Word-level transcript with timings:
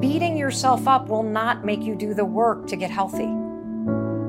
beating 0.00 0.36
yourself 0.36 0.86
up 0.86 1.08
will 1.08 1.22
not 1.22 1.64
make 1.64 1.82
you 1.82 1.94
do 1.94 2.14
the 2.14 2.24
work 2.24 2.66
to 2.68 2.76
get 2.76 2.90
healthy. 2.90 3.30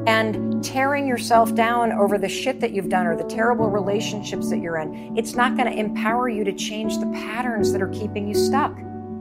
And 0.07 0.63
tearing 0.63 1.07
yourself 1.07 1.55
down 1.55 1.91
over 1.91 2.17
the 2.17 2.29
shit 2.29 2.59
that 2.59 2.71
you've 2.71 2.89
done 2.89 3.07
or 3.07 3.15
the 3.15 3.23
terrible 3.23 3.69
relationships 3.69 4.49
that 4.49 4.59
you're 4.59 4.77
in, 4.77 5.17
it's 5.17 5.35
not 5.35 5.57
going 5.57 5.71
to 5.71 5.77
empower 5.77 6.29
you 6.29 6.43
to 6.43 6.53
change 6.53 6.97
the 6.99 7.07
patterns 7.07 7.71
that 7.71 7.81
are 7.81 7.89
keeping 7.89 8.27
you 8.27 8.35
stuck. 8.35 8.75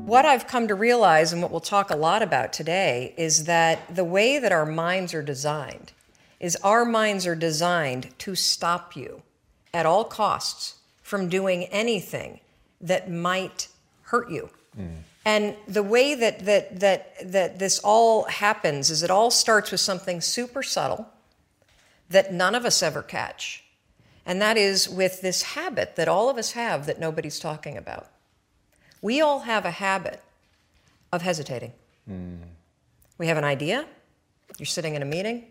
What 0.05 0.27
I've 0.27 0.47
come 0.47 0.69
to 0.69 0.75
realize, 0.75 1.33
and 1.33 1.41
what 1.41 1.51
we'll 1.51 1.61
talk 1.61 1.91
a 1.91 1.97
lot 1.97 2.23
about 2.23 2.53
today, 2.53 3.15
is 3.17 3.45
that 3.45 3.95
the 3.95 4.05
way 4.05 4.39
that 4.39 4.53
our 4.53 4.67
minds 4.67 5.15
are 5.15 5.23
designed 5.23 5.93
is 6.39 6.57
our 6.57 6.85
minds 6.85 7.27
are 7.27 7.35
designed 7.35 8.11
to 8.19 8.35
stop 8.35 8.95
you 8.95 9.23
at 9.73 9.87
all 9.87 10.05
costs 10.05 10.75
from 11.03 11.29
doing 11.29 11.65
anything 11.65 12.41
that 12.81 13.11
might 13.11 13.69
hurt 14.03 14.31
you. 14.31 14.51
Mm. 14.79 14.99
And 15.25 15.57
the 15.67 15.83
way 15.83 16.15
that, 16.15 16.45
that, 16.45 16.81
that, 16.81 17.33
that 17.33 17.59
this 17.59 17.79
all 17.79 18.25
happens 18.25 18.91
is 18.91 19.03
it 19.03 19.11
all 19.11 19.31
starts 19.31 19.71
with 19.71 19.81
something 19.81 20.21
super 20.21 20.63
subtle 20.63 21.09
that 22.11 22.33
none 22.33 22.55
of 22.55 22.65
us 22.65 22.83
ever 22.83 23.03
catch. 23.03 23.65
And 24.27 24.41
that 24.43 24.57
is 24.57 24.89
with 24.89 25.23
this 25.23 25.43
habit 25.43 25.97
that 25.97 26.09
all 26.09 26.29
of 26.29 26.37
us 26.37 26.53
have 26.53 26.87
that 26.87 26.99
nobody's 26.99 27.39
talking 27.39 27.77
about. 27.77 28.07
We 29.01 29.21
all 29.21 29.41
have 29.41 29.65
a 29.65 29.71
habit 29.71 30.23
of 31.13 31.23
hesitating. 31.23 31.73
Mm. 32.11 32.39
We 33.19 33.27
have 33.29 33.37
an 33.37 33.45
idea, 33.45 33.87
you're 34.59 34.67
sitting 34.67 34.95
in 34.95 35.03
a 35.03 35.07
meeting, 35.07 35.47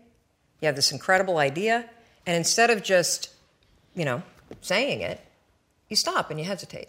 you 0.60 0.66
have 0.66 0.76
this 0.76 0.92
incredible 0.92 1.38
idea, 1.38 1.88
and 2.26 2.36
instead 2.36 2.70
of 2.70 2.82
just, 2.82 3.30
you 3.94 4.04
know, 4.04 4.22
saying 4.60 5.00
it, 5.00 5.20
you 5.88 5.96
stop 5.96 6.30
and 6.30 6.38
you 6.38 6.46
hesitate. 6.46 6.88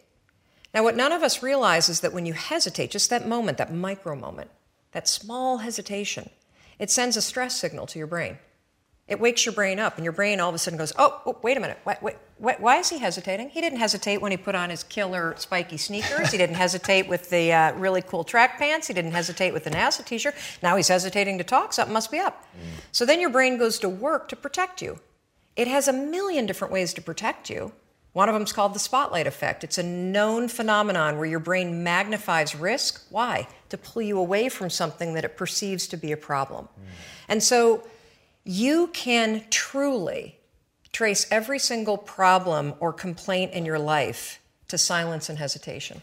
Now, 0.75 0.83
what 0.83 0.97
none 0.97 1.13
of 1.13 1.23
us 1.23 1.41
realize 1.41 1.87
is 1.87 2.01
that 2.01 2.11
when 2.11 2.25
you 2.25 2.33
hesitate, 2.33 2.91
just 2.91 3.09
that 3.09 3.25
moment, 3.25 3.57
that 3.59 3.73
micro 3.73 4.13
moment, 4.13 4.51
that 4.91 5.07
small 5.07 5.59
hesitation, 5.59 6.29
it 6.79 6.91
sends 6.91 7.15
a 7.15 7.21
stress 7.21 7.55
signal 7.57 7.87
to 7.87 7.97
your 7.97 8.07
brain. 8.07 8.39
It 9.07 9.21
wakes 9.21 9.45
your 9.45 9.53
brain 9.53 9.79
up, 9.79 9.95
and 9.95 10.03
your 10.03 10.11
brain 10.11 10.41
all 10.41 10.49
of 10.49 10.55
a 10.55 10.57
sudden 10.57 10.77
goes, 10.77 10.91
Oh, 10.97 11.21
oh 11.25 11.37
wait 11.41 11.55
a 11.55 11.61
minute. 11.61 11.79
Wait, 11.85 12.01
wait, 12.01 12.17
wait, 12.39 12.59
why 12.59 12.77
is 12.79 12.89
he 12.89 12.97
hesitating? 12.97 13.49
He 13.51 13.61
didn't 13.61 13.79
hesitate 13.79 14.19
when 14.19 14.31
he 14.31 14.37
put 14.37 14.53
on 14.53 14.69
his 14.69 14.83
killer 14.83 15.33
spiky 15.37 15.77
sneakers. 15.77 16.31
He 16.31 16.37
didn't 16.37 16.55
hesitate 16.55 17.07
with 17.07 17.29
the 17.29 17.53
uh, 17.53 17.73
really 17.75 18.01
cool 18.01 18.25
track 18.25 18.57
pants. 18.57 18.87
He 18.87 18.93
didn't 18.93 19.13
hesitate 19.13 19.53
with 19.53 19.63
the 19.63 19.69
NASA 19.69 20.03
t 20.03 20.17
shirt. 20.17 20.35
Now 20.61 20.75
he's 20.75 20.89
hesitating 20.89 21.37
to 21.37 21.45
talk. 21.45 21.71
Something 21.71 21.93
must 21.93 22.11
be 22.11 22.19
up. 22.19 22.43
Mm. 22.53 22.81
So 22.91 23.05
then 23.05 23.21
your 23.21 23.29
brain 23.29 23.57
goes 23.57 23.79
to 23.79 23.87
work 23.87 24.27
to 24.27 24.35
protect 24.35 24.81
you. 24.81 24.99
It 25.55 25.69
has 25.69 25.87
a 25.87 25.93
million 25.93 26.45
different 26.45 26.73
ways 26.73 26.93
to 26.95 27.01
protect 27.01 27.49
you. 27.49 27.71
One 28.15 28.29
of 28.29 28.33
them 28.33 28.43
is 28.43 28.53
called 28.53 28.73
the 28.73 28.79
spotlight 28.79 29.27
effect. 29.27 29.65
It's 29.65 29.77
a 29.77 29.83
known 29.83 30.47
phenomenon 30.47 31.17
where 31.17 31.25
your 31.25 31.41
brain 31.41 31.83
magnifies 31.83 32.55
risk. 32.55 33.05
Why? 33.09 33.45
To 33.71 33.77
pull 33.77 34.03
you 34.03 34.17
away 34.17 34.47
from 34.47 34.69
something 34.69 35.15
that 35.15 35.25
it 35.25 35.35
perceives 35.35 35.85
to 35.87 35.97
be 35.97 36.13
a 36.13 36.17
problem. 36.17 36.69
Mm. 36.79 36.83
And 37.27 37.43
so 37.43 37.85
you 38.45 38.87
can 38.93 39.43
truly 39.49 40.39
trace 40.93 41.27
every 41.29 41.59
single 41.59 41.97
problem 41.97 42.75
or 42.79 42.93
complaint 42.93 43.51
in 43.51 43.65
your 43.65 43.79
life 43.79 44.39
to 44.69 44.77
silence 44.77 45.27
and 45.27 45.37
hesitation. 45.37 46.01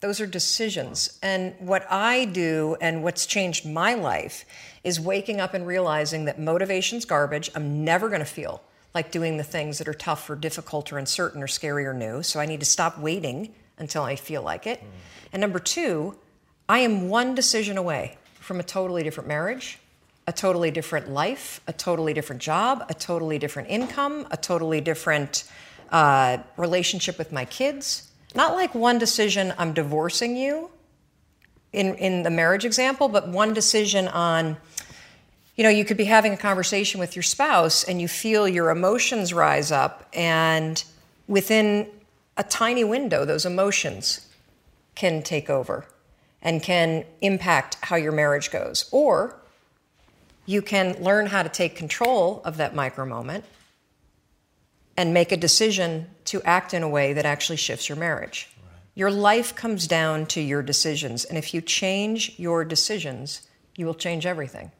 Those 0.00 0.20
are 0.20 0.26
decisions. 0.26 1.20
And 1.22 1.54
what 1.60 1.86
I 1.88 2.24
do 2.24 2.76
and 2.80 3.04
what's 3.04 3.26
changed 3.26 3.64
my 3.64 3.94
life 3.94 4.44
is 4.82 4.98
waking 4.98 5.40
up 5.40 5.54
and 5.54 5.64
realizing 5.68 6.24
that 6.24 6.40
motivation's 6.40 7.04
garbage. 7.04 7.48
I'm 7.54 7.84
never 7.84 8.08
going 8.08 8.18
to 8.18 8.26
feel 8.26 8.60
like 8.94 9.10
doing 9.10 9.36
the 9.36 9.44
things 9.44 9.78
that 9.78 9.88
are 9.88 9.94
tough 9.94 10.30
or 10.30 10.36
difficult 10.36 10.92
or 10.92 10.98
uncertain 10.98 11.42
or 11.42 11.48
scary 11.48 11.84
or 11.84 11.92
new. 11.92 12.22
So 12.22 12.38
I 12.40 12.46
need 12.46 12.60
to 12.60 12.66
stop 12.66 12.98
waiting 12.98 13.52
until 13.76 14.02
I 14.02 14.16
feel 14.16 14.42
like 14.42 14.66
it. 14.66 14.80
Mm. 14.80 14.86
And 15.32 15.40
number 15.40 15.58
two, 15.58 16.16
I 16.68 16.78
am 16.78 17.08
one 17.08 17.34
decision 17.34 17.76
away 17.76 18.16
from 18.40 18.60
a 18.60 18.62
totally 18.62 19.02
different 19.02 19.28
marriage, 19.28 19.78
a 20.26 20.32
totally 20.32 20.70
different 20.70 21.10
life, 21.10 21.60
a 21.66 21.72
totally 21.72 22.14
different 22.14 22.40
job, 22.40 22.86
a 22.88 22.94
totally 22.94 23.38
different 23.38 23.68
income, 23.68 24.26
a 24.30 24.36
totally 24.36 24.80
different 24.80 25.44
uh, 25.90 26.38
relationship 26.56 27.18
with 27.18 27.32
my 27.32 27.44
kids. 27.44 28.10
Not 28.34 28.54
like 28.54 28.74
one 28.74 28.98
decision, 28.98 29.52
I'm 29.58 29.72
divorcing 29.72 30.36
you 30.36 30.70
in, 31.72 31.94
in 31.96 32.22
the 32.22 32.30
marriage 32.30 32.64
example, 32.64 33.08
but 33.08 33.28
one 33.28 33.54
decision 33.54 34.08
on 34.08 34.56
you 35.56 35.62
know, 35.62 35.70
you 35.70 35.84
could 35.84 35.96
be 35.96 36.04
having 36.04 36.32
a 36.32 36.36
conversation 36.36 36.98
with 36.98 37.14
your 37.14 37.22
spouse 37.22 37.84
and 37.84 38.00
you 38.00 38.08
feel 38.08 38.48
your 38.48 38.70
emotions 38.70 39.32
rise 39.32 39.70
up, 39.70 40.08
and 40.12 40.82
within 41.28 41.88
a 42.36 42.42
tiny 42.42 42.84
window, 42.84 43.24
those 43.24 43.46
emotions 43.46 44.28
can 44.94 45.22
take 45.22 45.48
over 45.48 45.86
and 46.42 46.62
can 46.62 47.04
impact 47.20 47.76
how 47.82 47.96
your 47.96 48.12
marriage 48.12 48.50
goes. 48.50 48.88
Or 48.90 49.36
you 50.46 50.60
can 50.60 51.02
learn 51.02 51.26
how 51.26 51.42
to 51.42 51.48
take 51.48 51.74
control 51.74 52.42
of 52.44 52.56
that 52.58 52.74
micro 52.74 53.06
moment 53.06 53.44
and 54.96 55.14
make 55.14 55.32
a 55.32 55.36
decision 55.36 56.10
to 56.26 56.42
act 56.42 56.74
in 56.74 56.82
a 56.82 56.88
way 56.88 57.12
that 57.12 57.24
actually 57.24 57.56
shifts 57.56 57.88
your 57.88 57.96
marriage. 57.96 58.50
Right. 58.62 58.80
Your 58.94 59.10
life 59.10 59.54
comes 59.54 59.86
down 59.86 60.26
to 60.26 60.40
your 60.40 60.62
decisions, 60.62 61.24
and 61.24 61.38
if 61.38 61.54
you 61.54 61.60
change 61.60 62.38
your 62.38 62.64
decisions, 62.64 63.48
you 63.76 63.86
will 63.86 63.94
change 63.94 64.26
everything. 64.26 64.70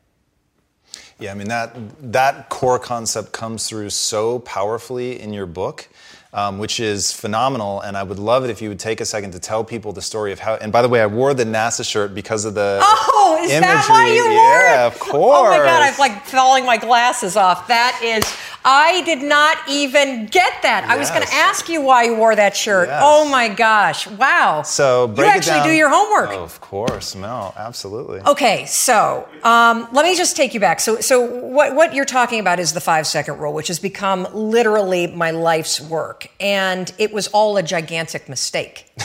Yeah, 1.19 1.33
I 1.33 1.35
mean 1.35 1.49
that 1.49 1.77
that 2.13 2.49
core 2.49 2.79
concept 2.79 3.33
comes 3.33 3.69
through 3.69 3.91
so 3.91 4.39
powerfully 4.41 5.21
in 5.21 5.33
your 5.33 5.47
book. 5.47 5.89
Um, 6.33 6.59
which 6.59 6.81
is 6.81 7.13
phenomenal. 7.13 7.81
And 7.83 7.97
I 7.97 8.03
would 8.03 8.19
love 8.19 8.43
it 8.43 8.51
if 8.51 8.61
you 8.61 8.69
would 8.69 8.81
take 8.81 9.01
a 9.01 9.05
second 9.05 9.31
to 9.35 9.39
tell 9.39 9.63
people 9.63 9.93
the 9.93 10.03
story 10.03 10.33
of 10.33 10.41
how. 10.41 10.57
And 10.57 10.73
by 10.73 10.83
the 10.83 10.89
way, 10.89 11.01
I 11.01 11.07
wore 11.07 11.33
the 11.33 11.45
NASA 11.45 11.89
shirt 11.89 12.13
because 12.13 12.45
of 12.45 12.55
the 12.55 12.81
oh, 12.83 13.39
is 13.41 13.53
imagery. 13.53 13.61
that 13.61 13.87
why 13.89 14.07
you 14.09 14.25
wore 14.25 14.33
yeah, 14.33 14.85
of 14.85 14.99
course. 14.99 15.39
Oh 15.39 15.51
my 15.51 15.59
God, 15.59 15.83
I'm 15.83 15.97
like 15.97 16.27
falling 16.27 16.67
my 16.67 16.77
glasses 16.77 17.37
off. 17.37 17.69
That 17.69 18.01
is 18.03 18.25
I 18.67 19.03
did 19.03 19.23
not 19.23 19.59
even 19.69 20.25
get 20.27 20.63
that. 20.63 20.85
Yes. 20.85 20.91
I 20.91 20.97
was 20.97 21.11
going 21.11 21.23
to 21.23 21.35
ask 21.35 21.69
you 21.69 21.83
why 21.83 22.05
you 22.05 22.17
wore 22.17 22.35
that 22.35 22.57
shirt. 22.57 22.89
Yes. 22.89 23.03
Oh 23.05 23.29
my 23.29 23.49
gosh! 23.49 24.07
Wow. 24.07 24.63
So 24.63 25.13
you 25.17 25.25
actually 25.25 25.63
do 25.63 25.71
your 25.71 25.91
homework. 25.91 26.31
Oh, 26.31 26.43
of 26.43 26.61
course, 26.63 27.15
Mel. 27.15 27.53
Absolutely. 27.59 28.21
Okay, 28.21 28.65
so 28.65 29.29
um, 29.43 29.87
let 29.93 30.07
me 30.07 30.17
just 30.17 30.35
take 30.35 30.55
you 30.55 30.61
back. 30.61 30.81
So, 30.81 31.01
so 31.01 31.21
what 31.21 31.75
what 31.75 31.93
you're 31.95 32.07
talking 32.07 32.41
about 32.41 32.59
is 32.59 32.73
the 32.73 32.81
five 32.81 33.07
second 33.07 33.39
rule, 33.39 33.53
which 33.53 33.69
has 33.69 33.79
become 33.79 34.27
literally 34.33 35.09
my 35.09 35.31
life's 35.31 35.79
work, 35.79 36.29
and 36.41 36.91
it 36.97 37.13
was 37.13 37.29
all 37.29 37.59
a 37.59 37.63
gigantic 37.63 38.31
mistake. 38.31 38.91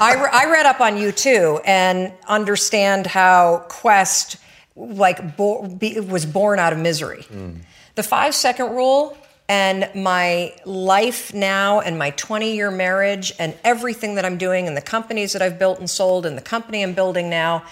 I, 0.00 0.14
re- 0.14 0.30
I 0.32 0.48
read 0.52 0.66
up 0.66 0.80
on 0.80 0.98
you 0.98 1.10
too, 1.10 1.60
and 1.64 2.12
understand 2.28 3.08
how 3.08 3.64
Quest 3.68 4.36
like 4.76 5.36
bo- 5.36 5.66
be, 5.66 5.98
was 5.98 6.26
born 6.26 6.60
out 6.60 6.72
of 6.72 6.78
misery. 6.78 7.26
Mm 7.32 7.62
the 7.94 8.02
five 8.02 8.34
second 8.34 8.70
rule 8.70 9.16
and 9.48 9.90
my 9.94 10.54
life 10.64 11.34
now 11.34 11.80
and 11.80 11.98
my 11.98 12.10
20 12.10 12.54
year 12.54 12.70
marriage 12.70 13.32
and 13.38 13.54
everything 13.62 14.14
that 14.14 14.24
I'm 14.24 14.38
doing 14.38 14.66
and 14.66 14.76
the 14.76 14.82
companies 14.82 15.32
that 15.34 15.42
I've 15.42 15.58
built 15.58 15.78
and 15.78 15.88
sold 15.88 16.24
and 16.26 16.36
the 16.36 16.42
company 16.42 16.82
I'm 16.82 16.94
building 16.94 17.28
now, 17.28 17.64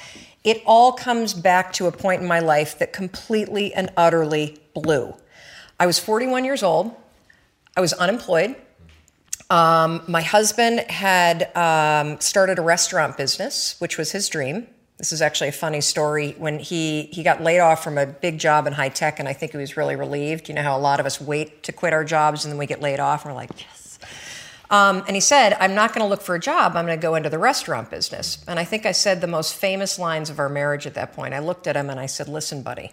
it 0.45 0.63
all 0.67 0.93
comes 0.93 1.35
back 1.35 1.73
to 1.75 1.87
a 1.87 1.93
point 1.93 2.21
in 2.21 2.29
my 2.29 2.41
life 2.41 2.79
that 2.79 2.93
completely 2.93 3.73
and 3.73 3.91
utterly 3.97 4.59
blew. 4.75 5.15
I 5.81 5.87
was 5.87 5.99
41 5.99 6.45
years 6.45 6.63
old. 6.63 6.95
I 7.77 7.81
was 7.81 7.93
unemployed. 7.95 8.55
Um, 9.49 10.03
my 10.09 10.23
husband 10.23 10.81
had 10.81 11.55
um, 11.57 12.21
started 12.21 12.59
a 12.59 12.63
restaurant 12.63 13.17
business, 13.17 13.77
which 13.81 13.99
was 13.99 14.13
his 14.13 14.29
dream. 14.29 14.67
This 15.03 15.11
is 15.11 15.21
actually 15.21 15.49
a 15.49 15.53
funny 15.53 15.81
story. 15.81 16.37
When 16.39 16.61
he, 16.61 17.09
he 17.11 17.25
got 17.25 17.43
laid 17.43 17.59
off 17.59 17.83
from 17.83 17.99
a 17.99 18.07
big 18.07 18.39
job 18.39 18.69
in 18.69 18.73
high 18.73 18.89
tech, 18.89 19.19
and 19.19 19.29
I 19.29 19.33
think 19.33 19.51
he 19.51 19.59
was 19.59 19.77
really 19.77 19.97
relieved. 19.97 20.49
You 20.49 20.55
know 20.55 20.63
how 20.63 20.79
a 20.79 20.79
lot 20.79 21.01
of 21.01 21.07
us 21.07 21.21
wait 21.21 21.65
to 21.65 21.73
quit 21.73 21.93
our 21.93 22.05
jobs 22.05 22.45
and 22.45 22.53
then 22.53 22.57
we 22.57 22.67
get 22.67 22.81
laid 22.81 23.01
off, 23.01 23.25
and 23.25 23.35
we're 23.35 23.41
like, 23.41 23.51
yes. 23.61 23.99
Um, 24.71 25.03
and 25.09 25.17
he 25.17 25.21
said, 25.21 25.57
I'm 25.59 25.75
not 25.75 25.93
going 25.93 26.05
to 26.05 26.09
look 26.09 26.23
for 26.23 26.37
a 26.37 26.39
job. 26.39 26.77
I'm 26.77 26.87
going 26.87 26.97
to 26.97 27.03
go 27.03 27.17
into 27.17 27.29
the 27.29 27.41
restaurant 27.41 27.91
business. 27.91 28.45
And 28.47 28.61
I 28.61 28.65
think 28.65 28.87
I 28.87 28.93
said 28.93 29.21
the 29.21 29.27
most 29.27 29.57
famous 29.57 29.99
lines 29.99 30.31
of 30.31 30.39
our 30.39 30.49
marriage 30.49 30.87
at 30.87 30.95
that 30.95 31.15
point. 31.15 31.35
I 31.35 31.41
looked 31.41 31.67
at 31.67 31.75
him 31.75 31.91
and 31.91 31.99
I 31.99 32.07
said, 32.07 32.29
Listen, 32.29 32.63
buddy, 32.63 32.93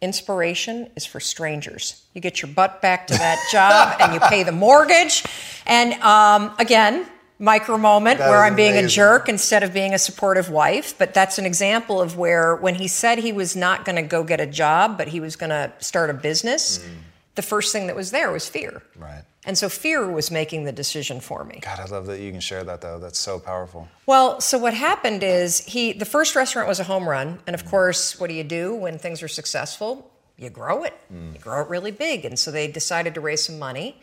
inspiration 0.00 0.90
is 0.96 1.04
for 1.04 1.20
strangers. 1.20 2.02
You 2.14 2.22
get 2.22 2.40
your 2.40 2.50
butt 2.50 2.80
back 2.80 3.08
to 3.08 3.12
that 3.12 3.38
job 3.52 3.96
and 4.00 4.14
you 4.14 4.20
pay 4.20 4.42
the 4.42 4.52
mortgage. 4.52 5.22
And 5.66 5.92
um, 6.02 6.54
again, 6.58 7.06
micro 7.38 7.76
moment 7.76 8.18
that 8.18 8.28
where 8.28 8.44
I'm 8.44 8.54
being 8.54 8.72
amazing. 8.72 8.86
a 8.86 8.88
jerk 8.88 9.28
instead 9.28 9.62
of 9.62 9.72
being 9.72 9.94
a 9.94 9.98
supportive 9.98 10.50
wife. 10.50 10.96
But 10.98 11.14
that's 11.14 11.38
an 11.38 11.46
example 11.46 12.00
of 12.00 12.16
where 12.16 12.56
when 12.56 12.74
he 12.74 12.88
said 12.88 13.18
he 13.18 13.32
was 13.32 13.56
not 13.56 13.84
going 13.84 13.96
to 13.96 14.02
go 14.02 14.22
get 14.22 14.40
a 14.40 14.46
job, 14.46 14.96
but 14.96 15.08
he 15.08 15.20
was 15.20 15.36
going 15.36 15.50
to 15.50 15.72
start 15.80 16.10
a 16.10 16.14
business, 16.14 16.78
mm. 16.78 16.88
the 17.34 17.42
first 17.42 17.72
thing 17.72 17.86
that 17.88 17.96
was 17.96 18.10
there 18.10 18.30
was 18.30 18.48
fear. 18.48 18.82
Right. 18.96 19.22
And 19.46 19.58
so 19.58 19.68
fear 19.68 20.10
was 20.10 20.30
making 20.30 20.64
the 20.64 20.72
decision 20.72 21.20
for 21.20 21.44
me. 21.44 21.60
God, 21.62 21.78
I 21.78 21.84
love 21.84 22.06
that 22.06 22.18
you 22.18 22.30
can 22.30 22.40
share 22.40 22.64
that 22.64 22.80
though. 22.80 22.98
That's 22.98 23.18
so 23.18 23.38
powerful. 23.38 23.88
Well, 24.06 24.40
so 24.40 24.56
what 24.56 24.72
happened 24.72 25.22
is 25.22 25.60
he 25.60 25.92
the 25.92 26.06
first 26.06 26.34
restaurant 26.34 26.66
was 26.66 26.80
a 26.80 26.84
home 26.84 27.06
run, 27.06 27.40
and 27.46 27.52
of 27.52 27.66
course, 27.66 28.18
what 28.18 28.28
do 28.28 28.34
you 28.34 28.44
do 28.44 28.74
when 28.74 28.98
things 28.98 29.22
are 29.22 29.28
successful? 29.28 30.10
You 30.38 30.48
grow 30.48 30.84
it. 30.84 30.94
Mm. 31.12 31.34
You 31.34 31.40
grow 31.40 31.60
it 31.60 31.68
really 31.68 31.90
big. 31.90 32.24
And 32.24 32.38
so 32.38 32.50
they 32.50 32.66
decided 32.68 33.14
to 33.14 33.20
raise 33.20 33.44
some 33.44 33.58
money, 33.58 34.00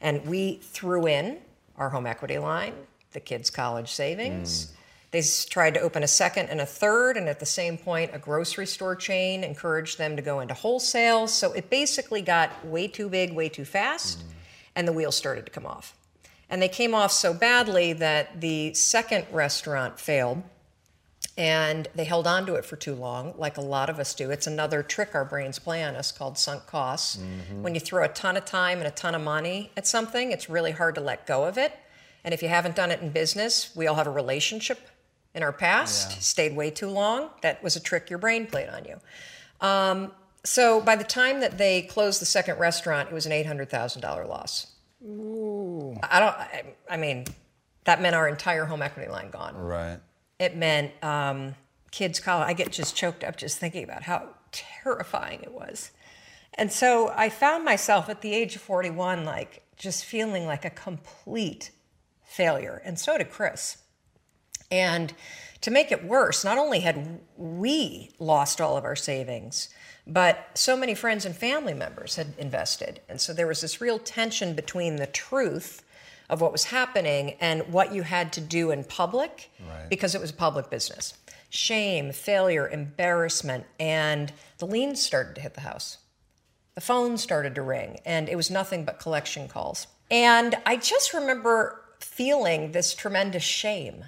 and 0.00 0.26
we 0.26 0.56
threw 0.62 1.06
in 1.06 1.38
our 1.82 1.90
home 1.90 2.06
equity 2.06 2.38
line, 2.38 2.74
the 3.12 3.20
kids' 3.20 3.50
college 3.50 3.90
savings, 3.90 4.66
mm. 4.66 4.76
They 5.12 5.22
tried 5.50 5.74
to 5.74 5.80
open 5.80 6.02
a 6.02 6.08
second 6.08 6.48
and 6.48 6.58
a 6.58 6.64
third, 6.64 7.18
and 7.18 7.28
at 7.28 7.38
the 7.38 7.44
same 7.44 7.76
point, 7.76 8.12
a 8.14 8.18
grocery 8.18 8.66
store 8.66 8.96
chain 8.96 9.44
encouraged 9.44 9.98
them 9.98 10.16
to 10.16 10.22
go 10.22 10.40
into 10.40 10.54
wholesale. 10.54 11.26
So 11.26 11.52
it 11.52 11.68
basically 11.68 12.22
got 12.22 12.64
way 12.64 12.88
too 12.88 13.10
big, 13.10 13.34
way 13.34 13.50
too 13.50 13.66
fast, 13.66 14.24
and 14.74 14.88
the 14.88 14.92
wheels 14.92 15.14
started 15.14 15.44
to 15.44 15.52
come 15.52 15.66
off. 15.66 15.94
And 16.48 16.62
they 16.62 16.68
came 16.68 16.94
off 16.94 17.12
so 17.12 17.34
badly 17.34 17.92
that 17.92 18.40
the 18.40 18.72
second 18.72 19.26
restaurant 19.30 20.00
failed 20.00 20.42
and 21.38 21.88
they 21.94 22.04
held 22.04 22.26
on 22.26 22.44
to 22.46 22.54
it 22.56 22.64
for 22.64 22.76
too 22.76 22.94
long, 22.94 23.34
like 23.38 23.56
a 23.56 23.60
lot 23.62 23.88
of 23.88 23.98
us 23.98 24.14
do. 24.14 24.30
It's 24.30 24.46
another 24.46 24.82
trick 24.82 25.14
our 25.14 25.24
brains 25.24 25.58
play 25.58 25.82
on 25.82 25.94
us 25.96 26.12
called 26.12 26.36
sunk 26.38 26.66
costs. 26.66 27.18
When 27.60 27.74
you 27.74 27.80
throw 27.80 28.04
a 28.04 28.08
ton 28.08 28.36
of 28.36 28.44
time 28.44 28.78
and 28.78 28.86
a 28.86 28.90
ton 28.90 29.14
of 29.14 29.22
money 29.22 29.70
at 29.76 29.86
something, 29.86 30.30
it's 30.32 30.50
really 30.50 30.72
hard 30.72 30.94
to 30.96 31.00
let 31.00 31.26
go 31.26 31.44
of 31.44 31.56
it. 31.56 31.72
And 32.24 32.34
if 32.34 32.42
you 32.42 32.48
haven't 32.48 32.76
done 32.76 32.90
it 32.90 33.00
in 33.00 33.10
business, 33.10 33.74
we 33.74 33.86
all 33.86 33.94
have 33.96 34.06
a 34.06 34.10
relationship 34.10 34.78
in 35.34 35.42
our 35.42 35.52
past, 35.52 36.10
Yeah. 36.10 36.18
stayed 36.18 36.54
way 36.54 36.70
too 36.70 36.88
long. 36.88 37.30
That 37.40 37.62
was 37.62 37.76
a 37.76 37.80
trick 37.80 38.10
your 38.10 38.18
brain 38.18 38.46
played 38.46 38.68
on 38.68 38.84
you. 38.84 39.00
Um, 39.60 40.12
so 40.44 40.80
by 40.82 40.96
the 40.96 41.04
time 41.04 41.40
that 41.40 41.56
they 41.56 41.82
closed 41.82 42.20
the 42.20 42.26
second 42.26 42.58
restaurant, 42.58 43.08
it 43.10 43.14
was 43.14 43.24
an 43.26 43.32
$800,000 43.32 44.26
loss. 44.28 44.66
Ooh. 45.02 45.96
I 46.02 46.20
don't, 46.20 46.36
I, 46.36 46.64
I 46.90 46.96
mean, 46.98 47.24
that 47.84 48.00
meant 48.02 48.14
our 48.14 48.28
entire 48.28 48.66
home 48.66 48.82
equity 48.82 49.10
line 49.10 49.30
gone 49.30 49.56
Right. 49.56 49.98
It 50.42 50.56
meant 50.56 50.92
um, 51.04 51.54
kids' 51.90 52.18
college. 52.18 52.48
I 52.48 52.52
get 52.52 52.72
just 52.72 52.96
choked 52.96 53.22
up 53.22 53.36
just 53.36 53.58
thinking 53.58 53.84
about 53.84 54.02
how 54.02 54.30
terrifying 54.50 55.40
it 55.42 55.52
was. 55.52 55.92
And 56.54 56.70
so 56.70 57.12
I 57.16 57.28
found 57.28 57.64
myself 57.64 58.08
at 58.08 58.20
the 58.20 58.34
age 58.34 58.56
of 58.56 58.62
41, 58.62 59.24
like 59.24 59.62
just 59.76 60.04
feeling 60.04 60.46
like 60.46 60.64
a 60.64 60.70
complete 60.70 61.70
failure. 62.24 62.82
And 62.84 62.98
so 62.98 63.16
did 63.16 63.30
Chris. 63.30 63.78
And 64.70 65.14
to 65.60 65.70
make 65.70 65.92
it 65.92 66.04
worse, 66.04 66.44
not 66.44 66.58
only 66.58 66.80
had 66.80 67.20
we 67.36 68.10
lost 68.18 68.60
all 68.60 68.76
of 68.76 68.84
our 68.84 68.96
savings, 68.96 69.68
but 70.06 70.48
so 70.54 70.76
many 70.76 70.94
friends 70.94 71.24
and 71.24 71.36
family 71.36 71.74
members 71.74 72.16
had 72.16 72.34
invested. 72.36 73.00
And 73.08 73.20
so 73.20 73.32
there 73.32 73.46
was 73.46 73.60
this 73.60 73.80
real 73.80 73.98
tension 73.98 74.54
between 74.54 74.96
the 74.96 75.06
truth 75.06 75.84
of 76.32 76.40
what 76.40 76.50
was 76.50 76.64
happening 76.64 77.36
and 77.40 77.62
what 77.70 77.92
you 77.94 78.02
had 78.02 78.32
to 78.32 78.40
do 78.40 78.70
in 78.70 78.82
public 78.84 79.50
Right. 79.68 79.88
because 79.90 80.14
it 80.14 80.20
was 80.20 80.30
a 80.30 80.34
public 80.34 80.70
business. 80.70 81.12
Shame, 81.50 82.10
failure, 82.12 82.66
embarrassment, 82.66 83.66
and 83.78 84.32
the 84.56 84.66
liens 84.66 85.02
started 85.02 85.34
to 85.34 85.42
hit 85.42 85.52
the 85.54 85.60
house. 85.60 85.98
The 86.74 86.80
phone 86.80 87.18
started 87.18 87.54
to 87.56 87.62
ring, 87.62 88.00
and 88.06 88.30
it 88.30 88.36
was 88.36 88.50
nothing 88.50 88.86
but 88.86 88.98
collection 88.98 89.46
calls. 89.46 89.86
And 90.10 90.54
I 90.64 90.76
just 90.76 91.12
remember 91.12 91.82
feeling 92.00 92.72
this 92.72 92.94
tremendous 92.94 93.42
shame. 93.42 94.06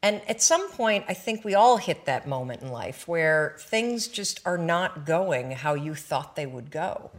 And 0.00 0.22
at 0.28 0.40
some 0.40 0.70
point, 0.70 1.04
I 1.08 1.14
think 1.14 1.44
we 1.44 1.56
all 1.56 1.76
hit 1.76 2.04
that 2.04 2.28
moment 2.28 2.62
in 2.62 2.70
life 2.70 3.08
where 3.08 3.56
things 3.58 4.06
just 4.06 4.40
are 4.44 4.58
not 4.58 5.04
going 5.04 5.50
how 5.50 5.74
you 5.74 5.96
thought 5.96 6.36
they 6.36 6.46
would 6.46 6.70
go. 6.70 7.10
Hmm. 7.12 7.18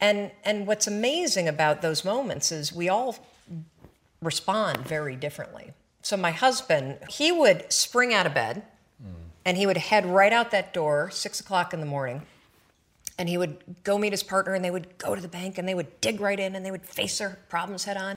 And, 0.00 0.30
and 0.44 0.66
what's 0.66 0.86
amazing 0.86 1.48
about 1.48 1.80
those 1.80 2.04
moments 2.04 2.52
is 2.52 2.72
we 2.74 2.90
all 2.90 3.16
respond 4.24 4.78
very 4.78 5.16
differently. 5.16 5.72
So, 6.02 6.16
my 6.16 6.32
husband, 6.32 6.98
he 7.08 7.32
would 7.32 7.72
spring 7.72 8.12
out 8.12 8.26
of 8.26 8.34
bed 8.34 8.62
and 9.44 9.56
he 9.56 9.66
would 9.66 9.76
head 9.76 10.06
right 10.06 10.32
out 10.32 10.50
that 10.52 10.72
door, 10.72 11.10
six 11.10 11.40
o'clock 11.40 11.74
in 11.74 11.80
the 11.80 11.86
morning, 11.86 12.22
and 13.18 13.28
he 13.28 13.38
would 13.38 13.58
go 13.84 13.98
meet 13.98 14.12
his 14.12 14.22
partner 14.22 14.54
and 14.54 14.64
they 14.64 14.70
would 14.70 14.98
go 14.98 15.14
to 15.14 15.20
the 15.20 15.28
bank 15.28 15.58
and 15.58 15.68
they 15.68 15.74
would 15.74 16.00
dig 16.00 16.20
right 16.20 16.40
in 16.40 16.54
and 16.56 16.64
they 16.64 16.70
would 16.70 16.84
face 16.84 17.18
their 17.18 17.38
problems 17.48 17.84
head 17.84 17.96
on. 17.96 18.16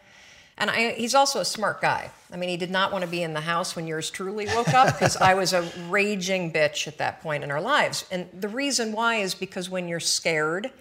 And 0.60 0.72
I, 0.72 0.94
he's 0.94 1.14
also 1.14 1.40
a 1.40 1.46
smart 1.46 1.82
guy. 1.82 2.10
I 2.34 2.38
mean, 2.38 2.50
he 2.50 2.58
did 2.58 2.72
not 2.72 2.92
want 2.92 3.04
to 3.04 3.10
be 3.10 3.22
in 3.22 3.34
the 3.34 3.42
house 3.42 3.76
when 3.76 3.86
yours 3.86 4.10
truly 4.10 4.48
woke 4.48 4.74
up 4.74 4.88
because 4.88 5.16
I 5.18 5.36
was 5.36 5.54
a 5.54 5.70
raging 5.88 6.52
bitch 6.52 6.88
at 6.88 6.98
that 6.98 7.22
point 7.22 7.44
in 7.44 7.52
our 7.52 7.62
lives. 7.62 8.06
And 8.10 8.28
the 8.34 8.48
reason 8.48 8.92
why 8.92 9.16
is 9.16 9.36
because 9.36 9.70
when 9.70 9.88
you're 9.88 10.00
scared 10.00 10.72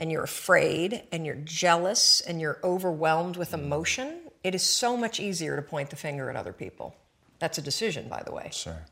and 0.00 0.10
you're 0.10 0.24
afraid 0.24 1.04
and 1.12 1.24
you're 1.24 1.36
jealous 1.44 2.22
and 2.22 2.40
you're 2.40 2.58
overwhelmed 2.64 3.36
with 3.36 3.54
emotion, 3.54 4.18
it 4.42 4.54
is 4.54 4.62
so 4.62 4.96
much 4.96 5.20
easier 5.20 5.56
to 5.56 5.62
point 5.62 5.90
the 5.90 5.96
finger 5.96 6.30
at 6.30 6.36
other 6.36 6.52
people. 6.52 6.94
That's 7.38 7.58
a 7.58 7.62
decision, 7.62 8.08
by 8.08 8.22
the 8.22 8.32
way 8.32 8.50
Sure. 8.52 8.84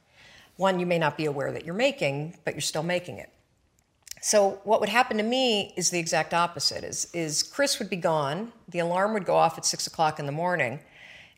one 0.56 0.81
you 0.81 0.87
may 0.87 0.99
not 0.99 1.17
be 1.17 1.27
aware 1.27 1.53
that 1.53 1.65
you're 1.65 1.75
making, 1.75 2.39
but 2.45 2.55
you're 2.55 2.61
still 2.61 2.83
making 2.83 3.19
it. 3.19 3.31
So 4.21 4.61
what 4.65 4.81
would 4.81 4.89
happen 4.89 5.17
to 5.19 5.23
me 5.23 5.73
is 5.77 5.91
the 5.91 5.99
exact 5.99 6.35
opposite. 6.35 6.83
Is 6.83 7.09
is 7.12 7.43
Chris 7.43 7.79
would 7.79 7.89
be 7.89 7.97
gone, 7.97 8.53
the 8.69 8.81
alarm 8.81 9.12
would 9.15 9.25
go 9.25 9.37
off 9.37 9.56
at 9.59 9.65
six 9.65 9.87
o'clock 9.87 10.19
in 10.19 10.27
the 10.27 10.33
morning, 10.33 10.81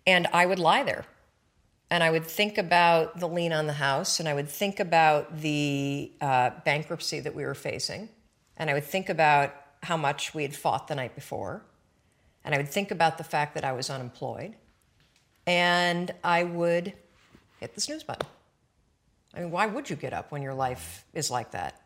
and 0.07 0.27
I 0.33 0.47
would 0.47 0.59
lie 0.59 0.83
there, 0.83 1.05
and 1.91 2.03
I 2.03 2.11
would 2.11 2.25
think 2.25 2.57
about 2.57 3.21
the 3.21 3.29
lien 3.29 3.53
on 3.53 3.67
the 3.67 3.75
house, 3.75 4.19
and 4.19 4.29
I 4.29 4.35
would 4.35 4.49
think 4.49 4.81
about 4.81 5.41
the 5.41 6.11
uh, 6.23 6.51
bankruptcy 6.65 7.21
that 7.21 7.35
we 7.35 7.45
were 7.45 7.55
facing, 7.55 8.09
and 8.57 8.71
I 8.71 8.75
would 8.75 8.85
think 8.85 9.11
about 9.11 9.55
how 9.83 9.97
much 9.99 10.35
we 10.35 10.43
had 10.43 10.55
fought 10.57 10.89
the 10.89 10.95
night 10.95 11.15
before, 11.15 11.62
and 12.45 12.55
I 12.55 12.59
would 12.59 12.69
think 12.69 12.91
about 12.91 13.19
the 13.19 13.25
fact 13.25 13.55
that 13.55 13.65
I 13.65 13.73
was 13.73 13.91
unemployed, 13.91 14.55
and 15.47 16.13
I 16.25 16.45
would 16.45 16.93
hit 17.59 17.75
the 17.75 17.81
snooze 17.81 18.03
button. 18.03 18.27
I 19.35 19.41
mean, 19.41 19.51
why 19.51 19.67
would 19.67 19.89
you 19.89 19.97
get 19.97 20.13
up 20.13 20.33
when 20.33 20.43
your 20.43 20.55
life 20.55 21.05
is 21.15 21.31
like 21.31 21.53
that? 21.53 21.81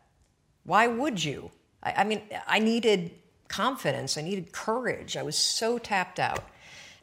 Why 0.63 0.87
would 0.87 1.23
you? 1.23 1.51
I, 1.83 1.93
I 1.97 2.03
mean, 2.03 2.21
I 2.47 2.59
needed 2.59 3.11
confidence. 3.47 4.17
I 4.17 4.21
needed 4.21 4.51
courage. 4.51 5.15
I 5.15 5.23
was 5.23 5.35
so 5.35 5.77
tapped 5.77 6.19
out. 6.19 6.43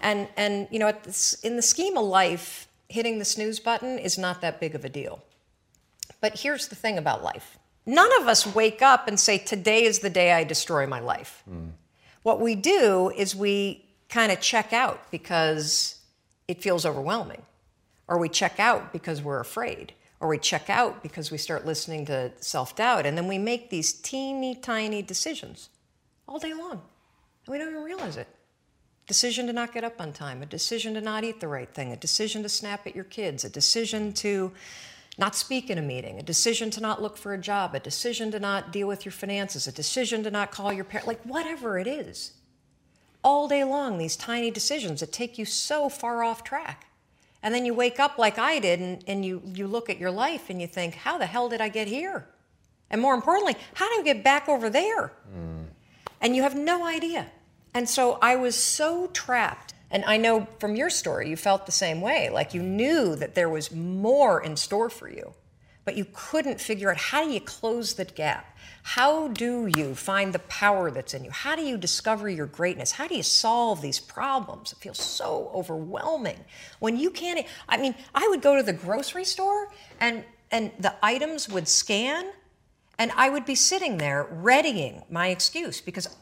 And, 0.01 0.29
and 0.37 0.67
you 0.71 0.79
know, 0.79 0.93
this, 1.05 1.35
in 1.45 1.57
the 1.57 1.63
scheme 1.63 1.97
of 1.97 2.05
life, 2.05 2.67
hitting 2.89 3.19
the 3.19 3.25
snooze 3.25 3.61
button 3.61 3.99
is 3.99 4.19
not 4.19 4.41
that 4.41 4.61
big 4.61 4.75
of 4.75 4.85
a 4.85 4.89
deal. 4.89 5.23
But 6.21 6.41
here's 6.41 6.69
the 6.69 6.75
thing 6.75 6.99
about 6.99 7.23
life 7.23 7.59
none 7.85 8.11
of 8.21 8.29
us 8.29 8.47
wake 8.55 8.83
up 8.83 9.09
and 9.09 9.19
say, 9.19 9.39
Today 9.39 9.85
is 9.85 10.01
the 10.01 10.11
day 10.11 10.33
I 10.33 10.45
destroy 10.45 10.87
my 10.87 11.01
life. 11.01 11.43
Hmm. 11.49 11.69
What 12.23 12.41
we 12.41 12.55
do 12.55 13.13
is 13.17 13.35
we 13.35 13.85
kind 14.09 14.31
of 14.31 14.41
check 14.41 14.73
out 14.73 15.11
because 15.11 16.01
it 16.47 16.63
feels 16.63 16.87
overwhelming, 16.87 17.43
or 18.07 18.19
we 18.19 18.29
check 18.29 18.61
out 18.61 18.93
because 18.93 19.23
we're 19.23 19.41
afraid, 19.41 19.93
or 20.21 20.29
we 20.29 20.39
check 20.39 20.71
out 20.71 21.03
because 21.03 21.31
we 21.31 21.39
start 21.39 21.67
listening 21.67 22.07
to 22.07 22.33
self 22.41 22.77
doubt, 22.77 23.07
and 23.07 23.17
then 23.17 23.27
we 23.27 23.39
make 23.39 23.71
these 23.71 23.93
teeny 23.93 24.55
tiny 24.55 25.03
decisions 25.03 25.69
all 26.29 26.39
day 26.39 26.55
long. 26.55 26.83
And 27.47 27.53
we 27.53 27.59
don't 27.59 27.71
even 27.71 27.83
realize 27.83 28.17
it. 28.17 28.29
Decision 29.09 29.49
to 29.49 29.53
not 29.53 29.75
get 29.75 29.83
up 29.83 30.01
on 30.01 30.13
time, 30.13 30.43
a 30.43 30.47
decision 30.47 30.95
to 30.95 31.01
not 31.01 31.25
eat 31.25 31.41
the 31.41 31.49
right 31.49 31.73
thing, 31.75 31.91
a 31.91 31.97
decision 31.97 32.43
to 32.45 32.49
snap 32.49 32.87
at 32.87 32.95
your 32.95 33.05
kids, 33.05 33.45
a 33.45 33.49
decision 33.49 34.13
to 34.13 34.53
not 35.19 35.35
speak 35.35 35.69
in 35.69 35.79
a 35.79 35.83
meeting, 35.83 36.19
a 36.19 36.23
decision 36.23 36.71
to 36.71 36.81
not 36.81 37.03
look 37.03 37.17
for 37.17 37.35
a 37.35 37.39
job, 37.39 37.75
a 37.75 37.81
decision 37.81 38.31
to 38.31 38.41
not 38.41 38.73
deal 38.73 38.89
with 38.89 39.05
your 39.05 39.13
finances, 39.13 39.67
a 39.67 39.73
decision 39.73 40.23
to 40.23 40.31
not 40.31 40.51
call 40.51 40.73
your 40.73 40.85
parent, 40.85 41.07
like 41.07 41.23
whatever 41.23 41.79
it 41.79 41.87
is. 41.87 42.33
All 43.23 43.47
day 43.47 43.63
long, 43.63 43.99
these 43.99 44.17
tiny 44.17 44.51
decisions 44.51 45.01
that 45.01 45.13
take 45.13 45.39
you 45.39 45.45
so 45.45 45.89
far 45.89 46.25
off 46.25 46.43
track. 46.43 46.87
And 47.43 47.55
then 47.55 47.67
you 47.67 47.75
wake 47.75 48.01
up 48.01 48.19
like 48.19 48.39
I 48.39 48.59
did 48.59 48.81
and, 48.81 49.05
and 49.07 49.25
you, 49.25 49.43
you 49.45 49.67
look 49.67 49.91
at 49.91 49.99
your 49.99 50.11
life 50.11 50.49
and 50.49 50.61
you 50.61 50.67
think, 50.67 50.95
how 50.95 51.19
the 51.19 51.27
hell 51.27 51.49
did 51.49 51.61
I 51.61 51.69
get 51.69 51.89
here? 51.89 52.27
And 52.91 53.01
more 53.01 53.15
importantly, 53.15 53.57
how 53.75 53.93
do 53.93 54.01
I 54.01 54.05
get 54.05 54.23
back 54.23 54.49
over 54.49 54.71
there? 54.71 55.09
Hmm. 55.33 55.65
And 56.21 56.37
you 56.37 56.43
have 56.43 56.57
no 56.57 56.87
idea. 56.87 57.27
And 57.75 57.89
so 57.89 58.19
I 58.23 58.37
was 58.37 58.55
so 58.55 59.09
trapped. 59.09 59.72
And 59.93 60.05
I 60.07 60.17
know 60.17 60.49
from 60.59 60.75
your 60.75 60.89
story, 60.89 61.29
you 61.29 61.37
felt 61.37 61.67
the 61.67 61.73
same 61.73 62.01
way. 62.01 62.31
Like 62.31 62.55
you 62.55 62.63
knew 62.63 63.15
that 63.17 63.35
there 63.35 63.51
was 63.51 63.71
more 63.71 64.43
in 64.43 64.57
store 64.57 64.89
for 64.89 65.09
you, 65.09 65.35
but 65.85 65.97
you 65.97 66.07
couldn't 66.13 66.61
figure 66.61 66.91
out 66.91 66.97
how 66.97 67.25
do 67.25 67.31
you 67.31 67.41
close 67.41 67.95
the 67.95 68.07
gap? 68.07 68.57
How 68.85 69.29
do 69.29 69.71
you 69.77 69.95
find 69.95 70.33
the 70.33 70.39
power 70.41 70.91
that's 70.91 71.13
in 71.13 71.25
you? 71.25 71.31
How 71.31 71.55
do 71.55 71.63
you 71.63 71.77
discover 71.77 72.29
your 72.31 72.47
greatness? 72.47 72.93
How 72.93 73.07
do 73.07 73.15
you 73.15 73.23
solve 73.23 73.83
these 73.83 74.01
problems? 74.01 74.73
It 74.73 74.79
feels 74.79 74.99
so 74.99 75.51
overwhelming 75.55 76.41
when 76.79 76.97
you 76.97 77.11
can't. 77.11 77.47
I 77.69 77.77
mean, 77.77 77.95
I 78.15 78.27
would 78.29 78.41
go 78.41 78.57
to 78.57 78.63
the 78.63 78.73
grocery 78.73 79.25
store 79.25 79.69
and 80.01 80.25
and 80.51 80.71
the 80.79 80.95
items 81.03 81.49
would 81.49 81.67
scan, 81.67 82.27
and 82.99 83.11
I 83.17 83.31
would 83.31 83.47
be 83.47 83.55
sitting 83.55 83.97
there 83.97 84.29
readying 84.31 85.03
my 85.11 85.29
excuse 85.29 85.81
because 85.81 86.15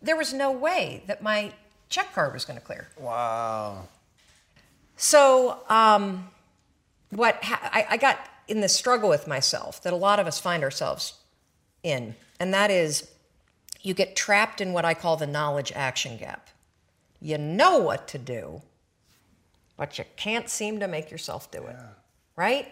there 0.00 0.16
was 0.16 0.32
no 0.32 0.52
way 0.52 1.02
that 1.08 1.20
my 1.22 1.52
check 1.90 2.14
card 2.14 2.32
was 2.32 2.46
going 2.46 2.58
to 2.58 2.64
clear. 2.64 2.88
Wow. 2.98 3.88
So, 4.96 5.58
um, 5.68 6.30
what 7.10 7.42
ha- 7.42 7.70
I, 7.72 7.86
I 7.90 7.96
got 7.96 8.18
in 8.48 8.60
this 8.60 8.74
struggle 8.74 9.08
with 9.08 9.26
myself 9.26 9.82
that 9.82 9.92
a 9.92 9.96
lot 9.96 10.18
of 10.18 10.26
us 10.26 10.38
find 10.38 10.62
ourselves 10.62 11.14
in, 11.82 12.14
and 12.38 12.54
that 12.54 12.70
is 12.70 13.10
you 13.82 13.94
get 13.94 14.16
trapped 14.16 14.60
in 14.60 14.72
what 14.72 14.84
I 14.84 14.94
call 14.94 15.16
the 15.16 15.26
knowledge 15.26 15.72
action 15.74 16.16
gap. 16.16 16.48
You 17.20 17.38
know 17.38 17.78
what 17.78 18.08
to 18.08 18.18
do, 18.18 18.62
but 19.76 19.98
you 19.98 20.04
can't 20.16 20.48
seem 20.48 20.80
to 20.80 20.88
make 20.88 21.10
yourself 21.10 21.50
do 21.50 21.64
it, 21.64 21.76
right? 22.36 22.68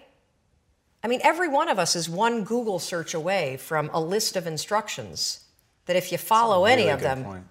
I 1.02 1.08
mean, 1.08 1.20
every 1.22 1.48
one 1.48 1.68
of 1.68 1.78
us 1.78 1.94
is 1.94 2.08
one 2.08 2.44
Google 2.44 2.78
search 2.78 3.14
away 3.14 3.56
from 3.56 3.90
a 3.92 4.00
list 4.00 4.36
of 4.36 4.46
instructions 4.46 5.44
that 5.86 5.96
if 5.96 6.12
you 6.12 6.18
follow 6.18 6.64
any 6.64 6.88
of 6.88 7.00
them, 7.00 7.24
point. 7.24 7.44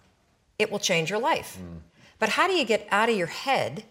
It 0.60 0.72
will 0.72 0.80
change 0.80 1.10
your 1.10 1.20
life. 1.20 1.58
But 2.20 2.30
how 2.30 2.48
do 2.48 2.54
you 2.54 2.66
get 2.66 2.88
out 2.92 3.10
of 3.10 3.18
your 3.18 3.28
head 3.28 3.84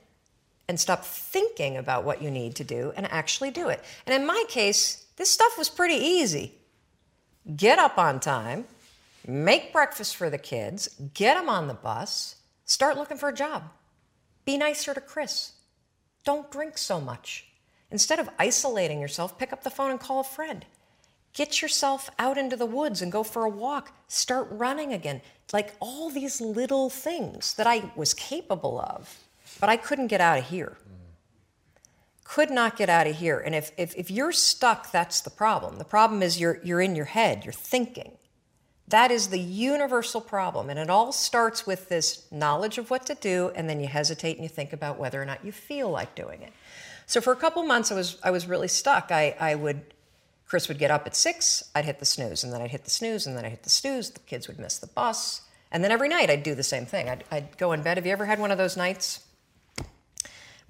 and 0.68 0.80
stop 0.80 1.04
thinking 1.04 1.76
about 1.76 2.04
what 2.04 2.22
you 2.22 2.30
need 2.30 2.56
to 2.56 2.64
do 2.64 2.92
and 2.96 3.10
actually 3.10 3.50
do 3.50 3.68
it. 3.68 3.82
And 4.06 4.14
in 4.14 4.26
my 4.26 4.44
case, 4.48 5.04
this 5.16 5.30
stuff 5.30 5.56
was 5.56 5.68
pretty 5.68 5.94
easy. 5.94 6.54
Get 7.56 7.78
up 7.78 7.98
on 7.98 8.18
time, 8.18 8.64
make 9.26 9.72
breakfast 9.72 10.16
for 10.16 10.28
the 10.28 10.38
kids, 10.38 10.88
get 11.14 11.34
them 11.34 11.48
on 11.48 11.68
the 11.68 11.74
bus, 11.74 12.36
start 12.64 12.96
looking 12.96 13.16
for 13.16 13.28
a 13.28 13.34
job. 13.34 13.64
Be 14.44 14.56
nicer 14.56 14.94
to 14.94 15.00
Chris. 15.00 15.52
Don't 16.24 16.50
drink 16.50 16.76
so 16.76 17.00
much. 17.00 17.46
Instead 17.92 18.18
of 18.18 18.28
isolating 18.38 19.00
yourself, 19.00 19.38
pick 19.38 19.52
up 19.52 19.62
the 19.62 19.70
phone 19.70 19.92
and 19.92 20.00
call 20.00 20.20
a 20.20 20.24
friend. 20.24 20.66
Get 21.36 21.60
yourself 21.60 22.08
out 22.18 22.38
into 22.38 22.56
the 22.56 22.64
woods 22.64 23.02
and 23.02 23.12
go 23.12 23.22
for 23.22 23.44
a 23.44 23.50
walk. 23.50 23.92
Start 24.08 24.48
running 24.50 24.94
again. 24.94 25.20
Like 25.52 25.74
all 25.80 26.08
these 26.08 26.40
little 26.40 26.88
things 26.88 27.52
that 27.54 27.66
I 27.66 27.92
was 27.94 28.14
capable 28.14 28.80
of, 28.80 29.18
but 29.60 29.68
I 29.68 29.76
couldn't 29.76 30.06
get 30.06 30.22
out 30.22 30.38
of 30.38 30.46
here. 30.46 30.78
Could 32.24 32.50
not 32.50 32.78
get 32.78 32.88
out 32.88 33.06
of 33.06 33.16
here. 33.16 33.38
And 33.38 33.54
if, 33.54 33.70
if, 33.76 33.94
if 33.96 34.10
you're 34.10 34.32
stuck, 34.32 34.90
that's 34.90 35.20
the 35.20 35.28
problem. 35.28 35.76
The 35.76 35.84
problem 35.84 36.22
is 36.22 36.40
you're, 36.40 36.58
you're 36.64 36.80
in 36.80 36.96
your 36.96 37.04
head, 37.04 37.44
you're 37.44 37.52
thinking. 37.52 38.12
That 38.88 39.10
is 39.10 39.28
the 39.28 39.38
universal 39.38 40.22
problem. 40.22 40.70
And 40.70 40.78
it 40.78 40.88
all 40.88 41.12
starts 41.12 41.66
with 41.66 41.90
this 41.90 42.26
knowledge 42.32 42.78
of 42.78 42.88
what 42.88 43.04
to 43.06 43.14
do, 43.14 43.52
and 43.54 43.68
then 43.68 43.78
you 43.78 43.88
hesitate 43.88 44.36
and 44.36 44.42
you 44.42 44.48
think 44.48 44.72
about 44.72 44.98
whether 44.98 45.20
or 45.20 45.26
not 45.26 45.44
you 45.44 45.52
feel 45.52 45.90
like 45.90 46.14
doing 46.14 46.40
it. 46.40 46.54
So 47.04 47.20
for 47.20 47.34
a 47.34 47.36
couple 47.36 47.62
months, 47.62 47.92
I 47.92 47.94
was, 47.94 48.16
I 48.22 48.30
was 48.30 48.46
really 48.46 48.68
stuck. 48.68 49.12
I, 49.12 49.36
I 49.38 49.54
would, 49.54 49.82
Chris 50.46 50.68
would 50.68 50.78
get 50.78 50.90
up 50.90 51.06
at 51.06 51.16
six, 51.16 51.64
I'd 51.74 51.84
hit 51.84 51.98
the 51.98 52.04
snooze, 52.04 52.44
and 52.44 52.52
then 52.52 52.62
I'd 52.62 52.70
hit 52.70 52.84
the 52.84 52.90
snooze, 52.90 53.26
and 53.26 53.36
then 53.36 53.44
I'd 53.44 53.50
hit 53.50 53.64
the 53.64 53.70
snooze. 53.70 54.10
The 54.10 54.20
kids 54.20 54.46
would 54.46 54.58
miss 54.58 54.78
the 54.78 54.86
bus. 54.86 55.42
And 55.72 55.82
then 55.82 55.90
every 55.90 56.08
night 56.08 56.30
I'd 56.30 56.44
do 56.44 56.54
the 56.54 56.62
same 56.62 56.86
thing. 56.86 57.08
I'd, 57.08 57.24
I'd 57.30 57.58
go 57.58 57.72
in 57.72 57.82
bed. 57.82 57.96
Have 57.96 58.06
you 58.06 58.12
ever 58.12 58.24
had 58.24 58.38
one 58.38 58.52
of 58.52 58.58
those 58.58 58.76
nights? 58.76 59.20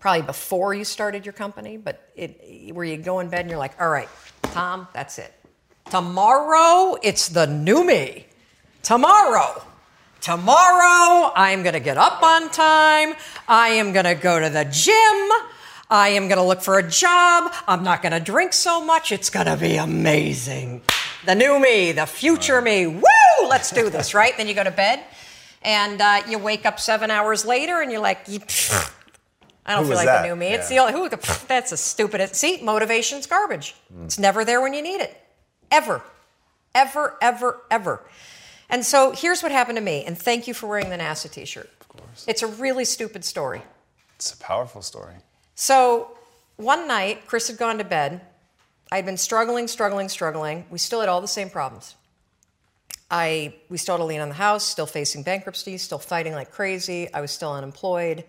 Probably 0.00 0.22
before 0.22 0.72
you 0.72 0.84
started 0.84 1.26
your 1.26 1.34
company, 1.34 1.76
but 1.76 2.10
it, 2.16 2.74
where 2.74 2.84
you 2.84 2.96
go 2.96 3.20
in 3.20 3.28
bed 3.28 3.40
and 3.40 3.50
you're 3.50 3.58
like, 3.58 3.78
all 3.80 3.88
right, 3.88 4.08
Tom, 4.42 4.88
that's 4.94 5.18
it. 5.18 5.32
Tomorrow, 5.90 6.96
it's 7.02 7.28
the 7.28 7.46
new 7.46 7.84
me. 7.84 8.26
Tomorrow, 8.82 9.62
tomorrow, 10.20 11.32
I'm 11.34 11.62
going 11.62 11.74
to 11.74 11.80
get 11.80 11.98
up 11.98 12.22
on 12.22 12.50
time. 12.50 13.14
I 13.46 13.68
am 13.68 13.92
going 13.92 14.04
to 14.04 14.14
go 14.14 14.40
to 14.40 14.48
the 14.48 14.64
gym. 14.64 15.55
I 15.88 16.08
am 16.10 16.28
going 16.28 16.38
to 16.38 16.42
look 16.42 16.62
for 16.62 16.78
a 16.78 16.88
job. 16.88 17.52
I'm 17.68 17.84
not 17.84 18.02
going 18.02 18.12
to 18.12 18.20
drink 18.20 18.52
so 18.52 18.84
much. 18.84 19.12
It's 19.12 19.30
going 19.30 19.46
to 19.46 19.56
be 19.56 19.76
amazing. 19.76 20.82
The 21.24 21.34
new 21.34 21.58
me, 21.60 21.92
the 21.92 22.06
future 22.06 22.60
me. 22.60 22.86
Woo! 22.86 23.02
Let's 23.48 23.70
do 23.70 23.88
this, 23.90 24.14
right? 24.14 24.36
Then 24.36 24.48
you 24.48 24.54
go 24.54 24.64
to 24.64 24.70
bed 24.70 25.02
and 25.62 26.00
uh, 26.00 26.22
you 26.28 26.38
wake 26.38 26.66
up 26.66 26.80
seven 26.80 27.10
hours 27.10 27.44
later 27.44 27.80
and 27.80 27.90
you're 27.92 28.00
like, 28.00 28.28
I 28.28 29.74
don't 29.74 29.82
Who 29.84 29.88
feel 29.90 29.96
like 29.96 30.06
that? 30.06 30.22
the 30.22 30.28
new 30.28 30.36
me. 30.36 30.48
It's 30.48 30.68
the 30.68 30.78
only, 30.78 30.92
who, 30.92 31.08
that's 31.46 31.72
a 31.72 31.76
stupid, 31.76 32.34
see, 32.34 32.60
motivation's 32.62 33.26
garbage. 33.26 33.74
It's 34.04 34.18
never 34.18 34.44
there 34.44 34.60
when 34.60 34.74
you 34.74 34.82
need 34.82 35.00
it. 35.00 35.20
Ever. 35.70 36.02
Ever, 36.74 37.16
ever, 37.20 37.60
ever. 37.70 38.02
And 38.68 38.84
so 38.84 39.12
here's 39.12 39.42
what 39.42 39.52
happened 39.52 39.78
to 39.78 39.82
me. 39.82 40.04
And 40.04 40.18
thank 40.18 40.48
you 40.48 40.54
for 40.54 40.66
wearing 40.66 40.90
the 40.90 40.96
NASA 40.96 41.30
t 41.30 41.44
shirt. 41.44 41.70
Of 41.80 41.88
course. 41.88 42.24
It's 42.28 42.42
a 42.42 42.46
really 42.48 42.84
stupid 42.84 43.24
story. 43.24 43.62
It's 44.16 44.32
a 44.32 44.36
powerful 44.36 44.82
story. 44.82 45.14
So 45.56 46.16
one 46.56 46.86
night, 46.86 47.26
Chris 47.26 47.48
had 47.48 47.56
gone 47.56 47.78
to 47.78 47.84
bed. 47.84 48.20
I'd 48.92 49.06
been 49.06 49.16
struggling, 49.16 49.66
struggling, 49.66 50.08
struggling. 50.08 50.66
We 50.70 50.78
still 50.78 51.00
had 51.00 51.08
all 51.08 51.20
the 51.20 51.26
same 51.26 51.50
problems. 51.50 51.96
I 53.10 53.54
we 53.68 53.78
still 53.78 53.96
had 53.96 54.02
a 54.02 54.04
lien 54.04 54.20
on 54.20 54.28
the 54.28 54.34
house, 54.34 54.64
still 54.64 54.86
facing 54.86 55.22
bankruptcy, 55.22 55.78
still 55.78 55.98
fighting 55.98 56.34
like 56.34 56.52
crazy. 56.52 57.12
I 57.12 57.20
was 57.20 57.30
still 57.30 57.52
unemployed. 57.52 58.24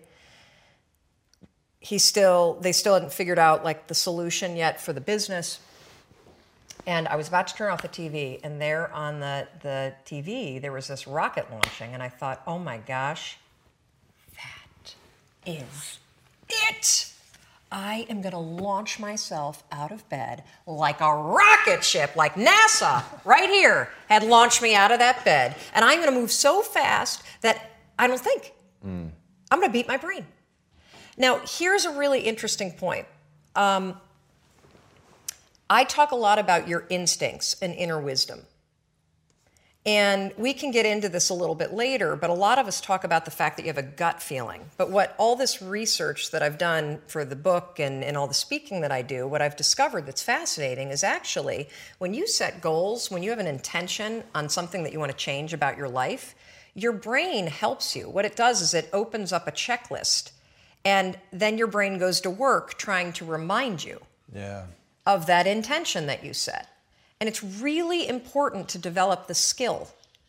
He 1.80 1.98
still 1.98 2.58
they 2.60 2.72
still 2.72 2.94
hadn't 2.94 3.12
figured 3.12 3.38
out 3.38 3.62
like 3.62 3.88
the 3.88 3.94
solution 3.94 4.56
yet 4.56 4.80
for 4.80 4.92
the 4.92 5.00
business. 5.00 5.60
And 6.86 7.06
I 7.08 7.16
was 7.16 7.28
about 7.28 7.48
to 7.48 7.54
turn 7.54 7.70
off 7.70 7.82
the 7.82 7.88
TV, 7.88 8.40
and 8.42 8.58
there 8.58 8.90
on 8.94 9.20
the, 9.20 9.46
the 9.60 9.92
TV 10.06 10.62
there 10.62 10.72
was 10.72 10.88
this 10.88 11.06
rocket 11.06 11.50
launching, 11.50 11.92
and 11.92 12.02
I 12.02 12.08
thought, 12.08 12.40
oh 12.46 12.58
my 12.58 12.78
gosh, 12.78 13.36
that 14.36 14.94
is 15.44 15.98
it. 16.48 17.12
I 17.70 18.06
am 18.08 18.22
going 18.22 18.32
to 18.32 18.38
launch 18.38 18.98
myself 18.98 19.62
out 19.70 19.92
of 19.92 20.08
bed 20.08 20.42
like 20.66 21.00
a 21.00 21.14
rocket 21.14 21.84
ship, 21.84 22.16
like 22.16 22.34
NASA, 22.34 23.04
right 23.24 23.50
here, 23.50 23.90
had 24.08 24.22
launched 24.22 24.62
me 24.62 24.74
out 24.74 24.90
of 24.90 25.00
that 25.00 25.24
bed. 25.24 25.54
And 25.74 25.84
I'm 25.84 25.98
going 25.98 26.12
to 26.12 26.18
move 26.18 26.32
so 26.32 26.62
fast 26.62 27.22
that 27.42 27.70
I 27.98 28.06
don't 28.06 28.20
think. 28.20 28.52
I'm 29.50 29.58
going 29.58 29.68
to 29.68 29.72
beat 29.72 29.88
my 29.88 29.98
brain. 29.98 30.26
Now, 31.16 31.40
here's 31.46 31.84
a 31.84 31.90
really 31.90 32.20
interesting 32.20 32.72
point. 32.72 33.06
Um, 33.54 34.00
I 35.68 35.84
talk 35.84 36.12
a 36.12 36.16
lot 36.16 36.38
about 36.38 36.68
your 36.68 36.86
instincts 36.88 37.56
and 37.60 37.74
inner 37.74 38.00
wisdom. 38.00 38.42
And 39.86 40.34
we 40.36 40.52
can 40.52 40.70
get 40.70 40.84
into 40.84 41.08
this 41.08 41.30
a 41.30 41.34
little 41.34 41.54
bit 41.54 41.72
later, 41.72 42.14
but 42.14 42.28
a 42.28 42.34
lot 42.34 42.58
of 42.58 42.66
us 42.66 42.80
talk 42.80 43.04
about 43.04 43.24
the 43.24 43.30
fact 43.30 43.56
that 43.56 43.62
you 43.62 43.68
have 43.68 43.78
a 43.78 43.82
gut 43.82 44.22
feeling. 44.22 44.66
But 44.76 44.90
what 44.90 45.14
all 45.18 45.34
this 45.34 45.62
research 45.62 46.30
that 46.32 46.42
I've 46.42 46.58
done 46.58 47.00
for 47.06 47.24
the 47.24 47.36
book 47.36 47.78
and, 47.78 48.04
and 48.04 48.16
all 48.16 48.26
the 48.26 48.34
speaking 48.34 48.82
that 48.82 48.92
I 48.92 49.00
do, 49.02 49.26
what 49.26 49.40
I've 49.40 49.56
discovered 49.56 50.04
that's 50.04 50.22
fascinating 50.22 50.90
is 50.90 51.02
actually 51.02 51.68
when 51.98 52.12
you 52.12 52.26
set 52.26 52.60
goals, 52.60 53.10
when 53.10 53.22
you 53.22 53.30
have 53.30 53.38
an 53.38 53.46
intention 53.46 54.24
on 54.34 54.48
something 54.50 54.82
that 54.82 54.92
you 54.92 54.98
want 54.98 55.12
to 55.12 55.16
change 55.16 55.54
about 55.54 55.78
your 55.78 55.88
life, 55.88 56.34
your 56.74 56.92
brain 56.92 57.46
helps 57.46 57.96
you. 57.96 58.10
What 58.10 58.24
it 58.26 58.36
does 58.36 58.60
is 58.60 58.74
it 58.74 58.90
opens 58.92 59.32
up 59.32 59.48
a 59.48 59.52
checklist, 59.52 60.32
and 60.84 61.18
then 61.32 61.56
your 61.56 61.66
brain 61.66 61.98
goes 61.98 62.20
to 62.22 62.30
work 62.30 62.76
trying 62.78 63.12
to 63.14 63.24
remind 63.24 63.84
you 63.84 64.00
Yeah. 64.34 64.66
of 65.06 65.26
that 65.26 65.46
intention 65.46 66.06
that 66.06 66.22
you 66.24 66.34
set. 66.34 66.68
And 67.20 67.28
it's 67.28 67.42
really 67.42 68.06
important 68.06 68.68
to 68.70 68.78
develop 68.78 69.26
the 69.26 69.34
skill, 69.34 69.88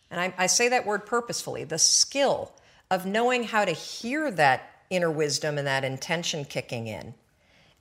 and 0.10 0.20
I, 0.20 0.34
I 0.38 0.48
say 0.48 0.70
that 0.70 0.86
word 0.86 1.06
purposefully 1.06 1.64
the 1.64 1.78
skill 1.78 2.52
of 2.90 3.06
knowing 3.06 3.44
how 3.44 3.64
to 3.66 3.72
hear 3.72 4.32
that 4.32 4.72
inner 4.90 5.12
wisdom 5.12 5.58
and 5.58 5.68
that 5.68 5.84
intention 5.84 6.46
kicking 6.46 6.88
in 6.88 7.14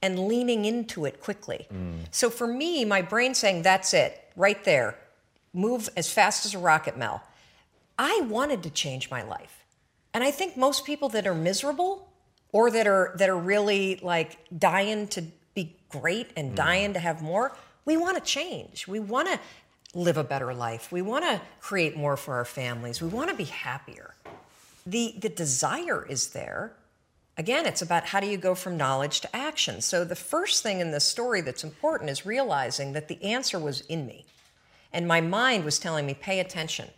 and 0.02 0.18
leaning 0.18 0.64
into 0.64 1.06
it 1.06 1.22
quickly. 1.22 1.66
Mm. 1.72 2.00
So 2.10 2.28
for 2.28 2.46
me, 2.46 2.84
my 2.84 3.02
brain 3.02 3.34
saying, 3.34 3.62
that's 3.62 3.94
it, 3.94 4.20
right 4.36 4.62
there, 4.64 4.96
move 5.54 5.88
as 5.96 6.12
fast 6.12 6.44
as 6.44 6.54
a 6.54 6.58
rocket, 6.58 6.96
Mel. 6.96 7.22
I 7.98 8.20
wanted 8.28 8.62
to 8.64 8.70
change 8.70 9.10
my 9.10 9.22
life. 9.22 9.64
And 10.14 10.22
I 10.22 10.30
think 10.30 10.56
most 10.56 10.84
people 10.84 11.08
that 11.10 11.26
are 11.26 11.34
miserable 11.34 12.08
or 12.52 12.70
that 12.70 12.86
are 12.86 13.14
that 13.16 13.28
are 13.28 13.36
really 13.36 13.98
like 14.02 14.38
dying 14.56 15.08
to 15.08 15.22
be 15.54 15.76
great 15.88 16.30
and 16.36 16.52
mm. 16.52 16.54
dying 16.54 16.92
to 16.94 16.98
have 17.00 17.22
more, 17.22 17.56
we 17.88 17.96
want 17.96 18.18
to 18.18 18.22
change. 18.22 18.86
We 18.86 19.00
want 19.00 19.28
to 19.28 19.40
live 19.98 20.18
a 20.18 20.22
better 20.24 20.52
life. 20.52 20.92
We 20.92 21.00
want 21.00 21.24
to 21.24 21.40
create 21.58 21.96
more 21.96 22.18
for 22.18 22.34
our 22.34 22.44
families. 22.44 23.00
We 23.00 23.08
want 23.08 23.30
to 23.30 23.36
be 23.36 23.44
happier. 23.44 24.14
The 24.84 25.14
the 25.18 25.30
desire 25.30 26.04
is 26.06 26.28
there. 26.28 26.74
Again, 27.38 27.64
it's 27.64 27.80
about 27.80 28.04
how 28.04 28.20
do 28.20 28.26
you 28.26 28.36
go 28.36 28.54
from 28.54 28.76
knowledge 28.76 29.22
to 29.22 29.34
action. 29.34 29.80
So 29.80 30.04
the 30.04 30.16
first 30.16 30.62
thing 30.62 30.80
in 30.80 30.90
this 30.90 31.04
story 31.04 31.40
that's 31.40 31.64
important 31.64 32.10
is 32.10 32.26
realizing 32.26 32.92
that 32.92 33.08
the 33.08 33.22
answer 33.22 33.58
was 33.58 33.80
in 33.82 34.06
me. 34.06 34.26
And 34.92 35.08
my 35.08 35.22
mind 35.22 35.64
was 35.64 35.78
telling 35.78 36.04
me, 36.04 36.14
pay 36.14 36.40
attention. 36.40 36.88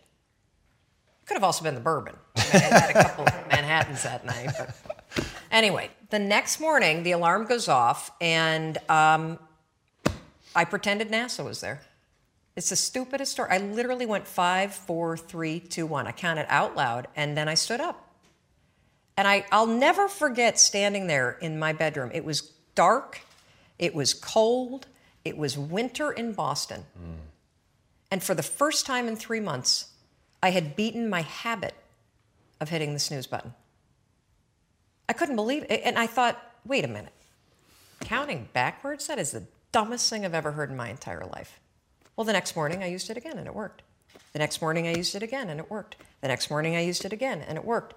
Could 1.25 1.35
have 1.35 1.43
also 1.43 1.63
been 1.63 1.75
the 1.75 1.81
bourbon. 1.81 2.15
I 2.35 2.41
had 2.41 2.89
a 2.89 3.03
couple 3.03 3.25
of 3.25 3.33
Manhattans 3.49 4.03
that 4.03 4.25
night. 4.25 4.49
But 4.57 5.25
anyway, 5.51 5.91
the 6.09 6.19
next 6.19 6.59
morning, 6.59 7.03
the 7.03 7.11
alarm 7.11 7.45
goes 7.45 7.67
off, 7.67 8.11
and 8.19 8.77
um, 8.89 9.37
I 10.55 10.65
pretended 10.65 11.09
NASA 11.09 11.43
was 11.43 11.61
there. 11.61 11.81
It's 12.55 12.69
the 12.69 12.75
stupidest 12.75 13.31
story. 13.31 13.49
I 13.51 13.59
literally 13.59 14.05
went 14.05 14.27
five, 14.27 14.73
four, 14.73 15.15
three, 15.15 15.59
two, 15.59 15.85
one. 15.85 16.07
I 16.07 16.11
counted 16.11 16.45
out 16.49 16.75
loud, 16.75 17.07
and 17.15 17.37
then 17.37 17.47
I 17.47 17.53
stood 17.53 17.79
up. 17.79 18.09
And 19.15 19.27
I, 19.27 19.45
I'll 19.51 19.67
never 19.67 20.07
forget 20.07 20.59
standing 20.59 21.07
there 21.07 21.37
in 21.41 21.59
my 21.59 21.73
bedroom. 21.73 22.11
It 22.13 22.25
was 22.25 22.51
dark, 22.75 23.21
it 23.79 23.93
was 23.95 24.13
cold, 24.13 24.87
it 25.23 25.37
was 25.37 25.57
winter 25.57 26.11
in 26.11 26.33
Boston. 26.33 26.85
Mm. 26.97 27.15
And 28.09 28.23
for 28.23 28.35
the 28.35 28.43
first 28.43 28.85
time 28.85 29.07
in 29.07 29.15
three 29.15 29.39
months, 29.39 29.91
I 30.43 30.49
had 30.49 30.75
beaten 30.75 31.09
my 31.09 31.21
habit 31.21 31.75
of 32.59 32.69
hitting 32.69 32.93
the 32.93 32.99
snooze 32.99 33.27
button. 33.27 33.53
I 35.07 35.13
couldn't 35.13 35.35
believe 35.35 35.65
it. 35.69 35.81
And 35.83 35.97
I 35.97 36.07
thought, 36.07 36.41
wait 36.65 36.83
a 36.83 36.87
minute. 36.87 37.13
Counting 38.01 38.49
backwards? 38.53 39.07
That 39.07 39.19
is 39.19 39.31
the 39.31 39.43
dumbest 39.71 40.09
thing 40.09 40.25
I've 40.25 40.33
ever 40.33 40.51
heard 40.51 40.69
in 40.69 40.77
my 40.77 40.89
entire 40.89 41.25
life. 41.25 41.59
Well, 42.15 42.25
the 42.25 42.33
next 42.33 42.55
morning 42.55 42.83
I 42.83 42.87
used 42.87 43.09
it 43.09 43.17
again 43.17 43.37
and 43.37 43.47
it 43.47 43.55
worked. 43.55 43.83
The 44.33 44.39
next 44.39 44.61
morning 44.61 44.87
I 44.87 44.93
used 44.93 45.15
it 45.15 45.23
again 45.23 45.49
and 45.49 45.59
it 45.59 45.69
worked. 45.69 45.95
The 46.21 46.27
next 46.27 46.49
morning 46.49 46.75
I 46.75 46.81
used 46.81 47.05
it 47.05 47.13
again 47.13 47.41
and 47.47 47.57
it 47.57 47.65
worked. 47.65 47.95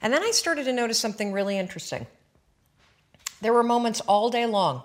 And 0.00 0.12
then 0.12 0.22
I 0.22 0.30
started 0.30 0.64
to 0.64 0.72
notice 0.72 0.98
something 0.98 1.32
really 1.32 1.58
interesting. 1.58 2.06
There 3.40 3.52
were 3.52 3.62
moments 3.62 4.00
all 4.02 4.30
day 4.30 4.46
long, 4.46 4.82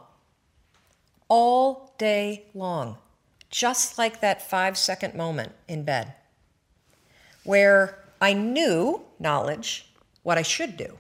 all 1.28 1.94
day 1.98 2.46
long, 2.54 2.98
just 3.50 3.98
like 3.98 4.22
that 4.22 4.50
five 4.50 4.78
second 4.78 5.16
moment 5.16 5.52
in 5.68 5.84
bed, 5.84 6.14
where 7.44 8.00
I 8.22 8.34
knew 8.34 9.04
knowledge 9.20 9.92
what 10.24 10.38
I 10.38 10.42
should 10.42 10.78
do. 10.78 10.98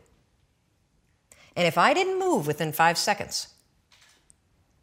And 1.55 1.67
if 1.67 1.77
I 1.77 1.93
didn't 1.93 2.19
move 2.19 2.48
within 2.48 2.72
five 2.72 2.98
seconds, 2.98 3.48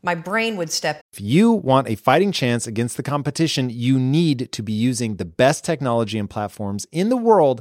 my 0.07 0.15
brain 0.15 0.57
would 0.57 0.71
step. 0.71 1.01
If 1.13 1.21
you 1.21 1.51
want 1.51 1.89
a 1.89 1.97
fighting 1.97 2.31
chance 2.31 2.69
against 2.69 2.97
the 2.97 3.03
competition, 3.03 3.71
you 3.71 3.99
need 3.99 4.53
to 4.53 4.63
be 4.63 4.73
using 4.73 5.17
the 5.17 5.25
best 5.25 5.65
technology 5.65 6.17
and 6.17 6.31
platforms 6.31 6.87
in 6.93 7.09
the 7.09 7.17
world 7.17 7.61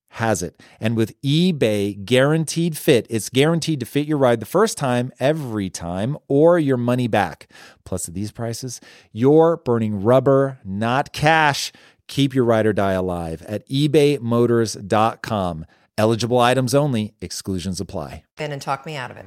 has 0.15 0.43
it. 0.43 0.61
And 0.79 0.97
with 0.97 1.19
eBay 1.21 2.03
guaranteed 2.03 2.77
fit, 2.77 3.07
it's 3.09 3.29
guaranteed 3.29 3.79
to 3.79 3.85
fit 3.85 4.07
your 4.07 4.17
ride 4.17 4.41
the 4.41 4.45
first 4.45 4.77
time, 4.77 5.11
every 5.19 5.69
time, 5.69 6.17
or 6.27 6.59
your 6.59 6.77
money 6.77 7.07
back. 7.07 7.47
Plus, 7.85 8.07
at 8.09 8.13
these 8.13 8.31
prices, 8.31 8.81
you're 9.13 9.57
burning 9.57 10.03
rubber, 10.03 10.59
not 10.65 11.13
cash. 11.13 11.71
Keep 12.07 12.35
your 12.35 12.43
ride 12.43 12.65
or 12.65 12.73
die 12.73 12.91
alive 12.91 13.41
at 13.43 13.67
ebaymotors.com. 13.69 15.65
Eligible 15.97 16.39
items 16.39 16.75
only, 16.75 17.13
exclusions 17.21 17.79
apply. 17.79 18.23
in 18.37 18.51
and 18.51 18.61
talk 18.61 18.85
me 18.85 18.97
out 18.97 19.11
of 19.11 19.17
it. 19.17 19.25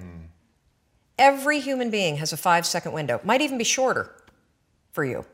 Every 1.18 1.60
human 1.60 1.90
being 1.90 2.16
has 2.16 2.32
a 2.32 2.36
five 2.36 2.66
second 2.66 2.92
window, 2.92 3.20
might 3.24 3.40
even 3.40 3.56
be 3.56 3.64
shorter 3.64 4.14
for 4.92 5.04
you. 5.04 5.24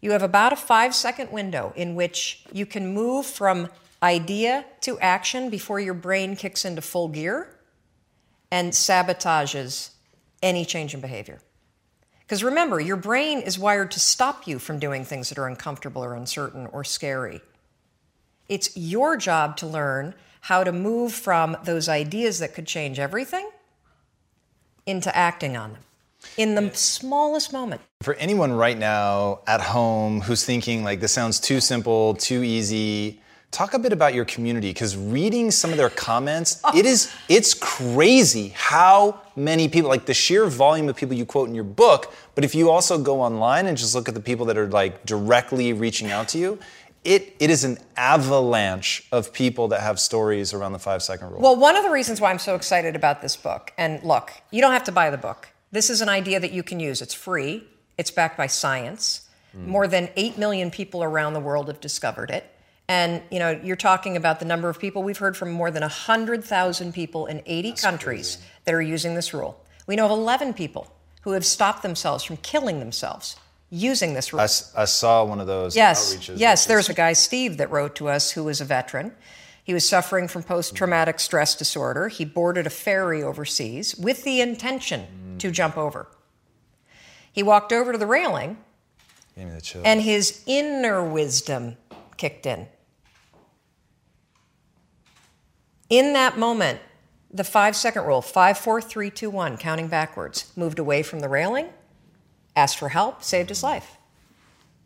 You 0.00 0.12
have 0.12 0.22
about 0.22 0.52
a 0.52 0.56
five 0.56 0.94
second 0.94 1.32
window 1.32 1.72
in 1.74 1.94
which 1.96 2.44
you 2.52 2.66
can 2.66 2.92
move 2.94 3.26
from 3.26 3.68
idea 4.04 4.66
to 4.82 4.98
action 5.00 5.48
before 5.48 5.80
your 5.80 5.94
brain 5.94 6.36
kicks 6.36 6.66
into 6.66 6.82
full 6.82 7.08
gear 7.08 7.58
and 8.50 8.72
sabotages 8.72 9.90
any 10.42 10.66
change 10.66 10.92
in 10.92 11.00
behavior. 11.00 11.40
Because 12.20 12.44
remember, 12.44 12.78
your 12.78 12.96
brain 12.96 13.40
is 13.40 13.58
wired 13.58 13.90
to 13.92 14.00
stop 14.00 14.46
you 14.46 14.58
from 14.58 14.78
doing 14.78 15.04
things 15.04 15.30
that 15.30 15.38
are 15.38 15.48
uncomfortable 15.48 16.04
or 16.04 16.14
uncertain 16.14 16.66
or 16.66 16.84
scary. 16.84 17.40
It's 18.48 18.76
your 18.76 19.16
job 19.16 19.56
to 19.58 19.66
learn 19.66 20.14
how 20.42 20.64
to 20.64 20.72
move 20.72 21.12
from 21.12 21.56
those 21.64 21.88
ideas 21.88 22.40
that 22.40 22.54
could 22.54 22.66
change 22.66 22.98
everything 22.98 23.48
into 24.84 25.14
acting 25.16 25.56
on 25.56 25.72
them 25.72 25.82
in 26.36 26.54
the 26.54 26.70
smallest 26.74 27.52
moment. 27.52 27.80
For 28.02 28.14
anyone 28.14 28.52
right 28.52 28.76
now 28.76 29.40
at 29.46 29.62
home 29.62 30.20
who's 30.20 30.44
thinking 30.44 30.84
like 30.84 31.00
this 31.00 31.12
sounds 31.12 31.40
too 31.40 31.60
simple, 31.60 32.14
too 32.14 32.42
easy, 32.42 33.22
talk 33.54 33.72
a 33.72 33.78
bit 33.78 33.92
about 33.92 34.14
your 34.14 34.24
community 34.24 34.70
because 34.70 34.96
reading 34.96 35.50
some 35.50 35.70
of 35.70 35.76
their 35.76 35.88
comments, 35.88 36.60
it 36.74 36.84
is 36.84 37.12
it's 37.28 37.54
crazy 37.54 38.48
how 38.48 39.20
many 39.36 39.68
people 39.68 39.88
like 39.88 40.06
the 40.06 40.14
sheer 40.14 40.46
volume 40.46 40.88
of 40.88 40.96
people 40.96 41.14
you 41.14 41.24
quote 41.24 41.48
in 41.48 41.54
your 41.54 41.64
book, 41.64 42.12
but 42.34 42.44
if 42.44 42.54
you 42.54 42.70
also 42.70 42.98
go 42.98 43.20
online 43.20 43.66
and 43.66 43.78
just 43.78 43.94
look 43.94 44.08
at 44.08 44.14
the 44.14 44.20
people 44.20 44.44
that 44.46 44.58
are 44.58 44.68
like 44.68 45.06
directly 45.06 45.72
reaching 45.72 46.10
out 46.10 46.28
to 46.28 46.38
you, 46.38 46.58
it, 47.04 47.36
it 47.38 47.50
is 47.50 47.64
an 47.64 47.78
avalanche 47.96 49.06
of 49.12 49.32
people 49.32 49.68
that 49.68 49.80
have 49.80 50.00
stories 50.00 50.52
around 50.52 50.72
the 50.72 50.78
five 50.78 51.02
second 51.02 51.30
rule. 51.30 51.40
Well, 51.40 51.56
one 51.56 51.76
of 51.76 51.84
the 51.84 51.90
reasons 51.90 52.20
why 52.20 52.30
I'm 52.30 52.38
so 52.38 52.54
excited 52.56 52.96
about 52.96 53.22
this 53.22 53.36
book, 53.36 53.72
and 53.78 54.02
look, 54.02 54.32
you 54.50 54.60
don't 54.60 54.72
have 54.72 54.84
to 54.84 54.92
buy 54.92 55.10
the 55.10 55.18
book. 55.18 55.50
This 55.70 55.90
is 55.90 56.00
an 56.00 56.08
idea 56.08 56.40
that 56.40 56.52
you 56.52 56.62
can 56.62 56.80
use. 56.80 57.02
It's 57.02 57.14
free, 57.14 57.68
it's 57.98 58.10
backed 58.10 58.36
by 58.36 58.46
science. 58.48 59.28
Hmm. 59.52 59.68
More 59.68 59.86
than 59.86 60.08
8 60.16 60.38
million 60.38 60.70
people 60.70 61.04
around 61.04 61.34
the 61.34 61.40
world 61.40 61.68
have 61.68 61.80
discovered 61.80 62.30
it. 62.30 62.50
And 62.88 63.22
you 63.30 63.38
know, 63.38 63.50
you're 63.62 63.76
talking 63.76 64.16
about 64.16 64.40
the 64.40 64.44
number 64.44 64.68
of 64.68 64.78
people 64.78 65.02
we've 65.02 65.18
heard 65.18 65.36
from 65.36 65.50
more 65.50 65.70
than 65.70 65.80
100,000 65.82 66.92
people 66.92 67.26
in 67.26 67.42
80 67.46 67.72
countries 67.72 68.38
that 68.64 68.74
are 68.74 68.82
using 68.82 69.14
this 69.14 69.32
rule. 69.32 69.58
We 69.86 69.96
know 69.96 70.04
of 70.04 70.10
11 70.10 70.54
people 70.54 70.90
who 71.22 71.32
have 71.32 71.44
stopped 71.46 71.82
themselves 71.82 72.24
from 72.24 72.36
killing 72.38 72.80
themselves 72.80 73.36
using 73.70 74.12
this 74.14 74.32
rule. 74.32 74.40
I, 74.40 74.44
I 74.76 74.84
saw 74.84 75.24
one 75.24 75.40
of 75.40 75.46
those 75.46 75.74
Yes, 75.74 76.14
outreaches. 76.14 76.38
yes. 76.38 76.66
There's 76.66 76.84
is- 76.84 76.90
a 76.90 76.94
guy, 76.94 77.14
Steve, 77.14 77.56
that 77.56 77.70
wrote 77.70 77.94
to 77.96 78.08
us 78.08 78.32
who 78.32 78.44
was 78.44 78.60
a 78.60 78.64
veteran. 78.64 79.12
He 79.62 79.72
was 79.72 79.88
suffering 79.88 80.28
from 80.28 80.42
post 80.42 80.74
traumatic 80.76 81.18
stress 81.18 81.54
disorder. 81.54 82.08
He 82.08 82.26
boarded 82.26 82.66
a 82.66 82.70
ferry 82.70 83.22
overseas 83.22 83.96
with 83.96 84.22
the 84.24 84.42
intention 84.42 85.06
mm. 85.36 85.38
to 85.38 85.50
jump 85.50 85.78
over. 85.78 86.06
He 87.32 87.42
walked 87.42 87.72
over 87.72 87.92
to 87.92 87.98
the 87.98 88.06
railing, 88.06 88.58
Gave 89.34 89.46
me 89.46 89.54
the 89.54 89.60
chills. 89.62 89.84
and 89.86 90.02
his 90.02 90.42
inner 90.46 91.02
wisdom 91.02 91.78
kicked 92.18 92.44
in. 92.46 92.68
In 95.94 96.12
that 96.14 96.36
moment, 96.36 96.80
the 97.30 97.44
five 97.44 97.76
second 97.76 98.02
rule 98.02 98.20
five, 98.20 98.58
four, 98.58 98.82
three, 98.82 99.10
two, 99.10 99.30
one, 99.30 99.56
counting 99.56 99.86
backwards, 99.86 100.50
moved 100.56 100.80
away 100.80 101.04
from 101.04 101.20
the 101.20 101.28
railing, 101.28 101.68
asked 102.56 102.78
for 102.78 102.88
help, 102.88 103.22
saved 103.22 103.48
his 103.48 103.62
life. 103.62 103.96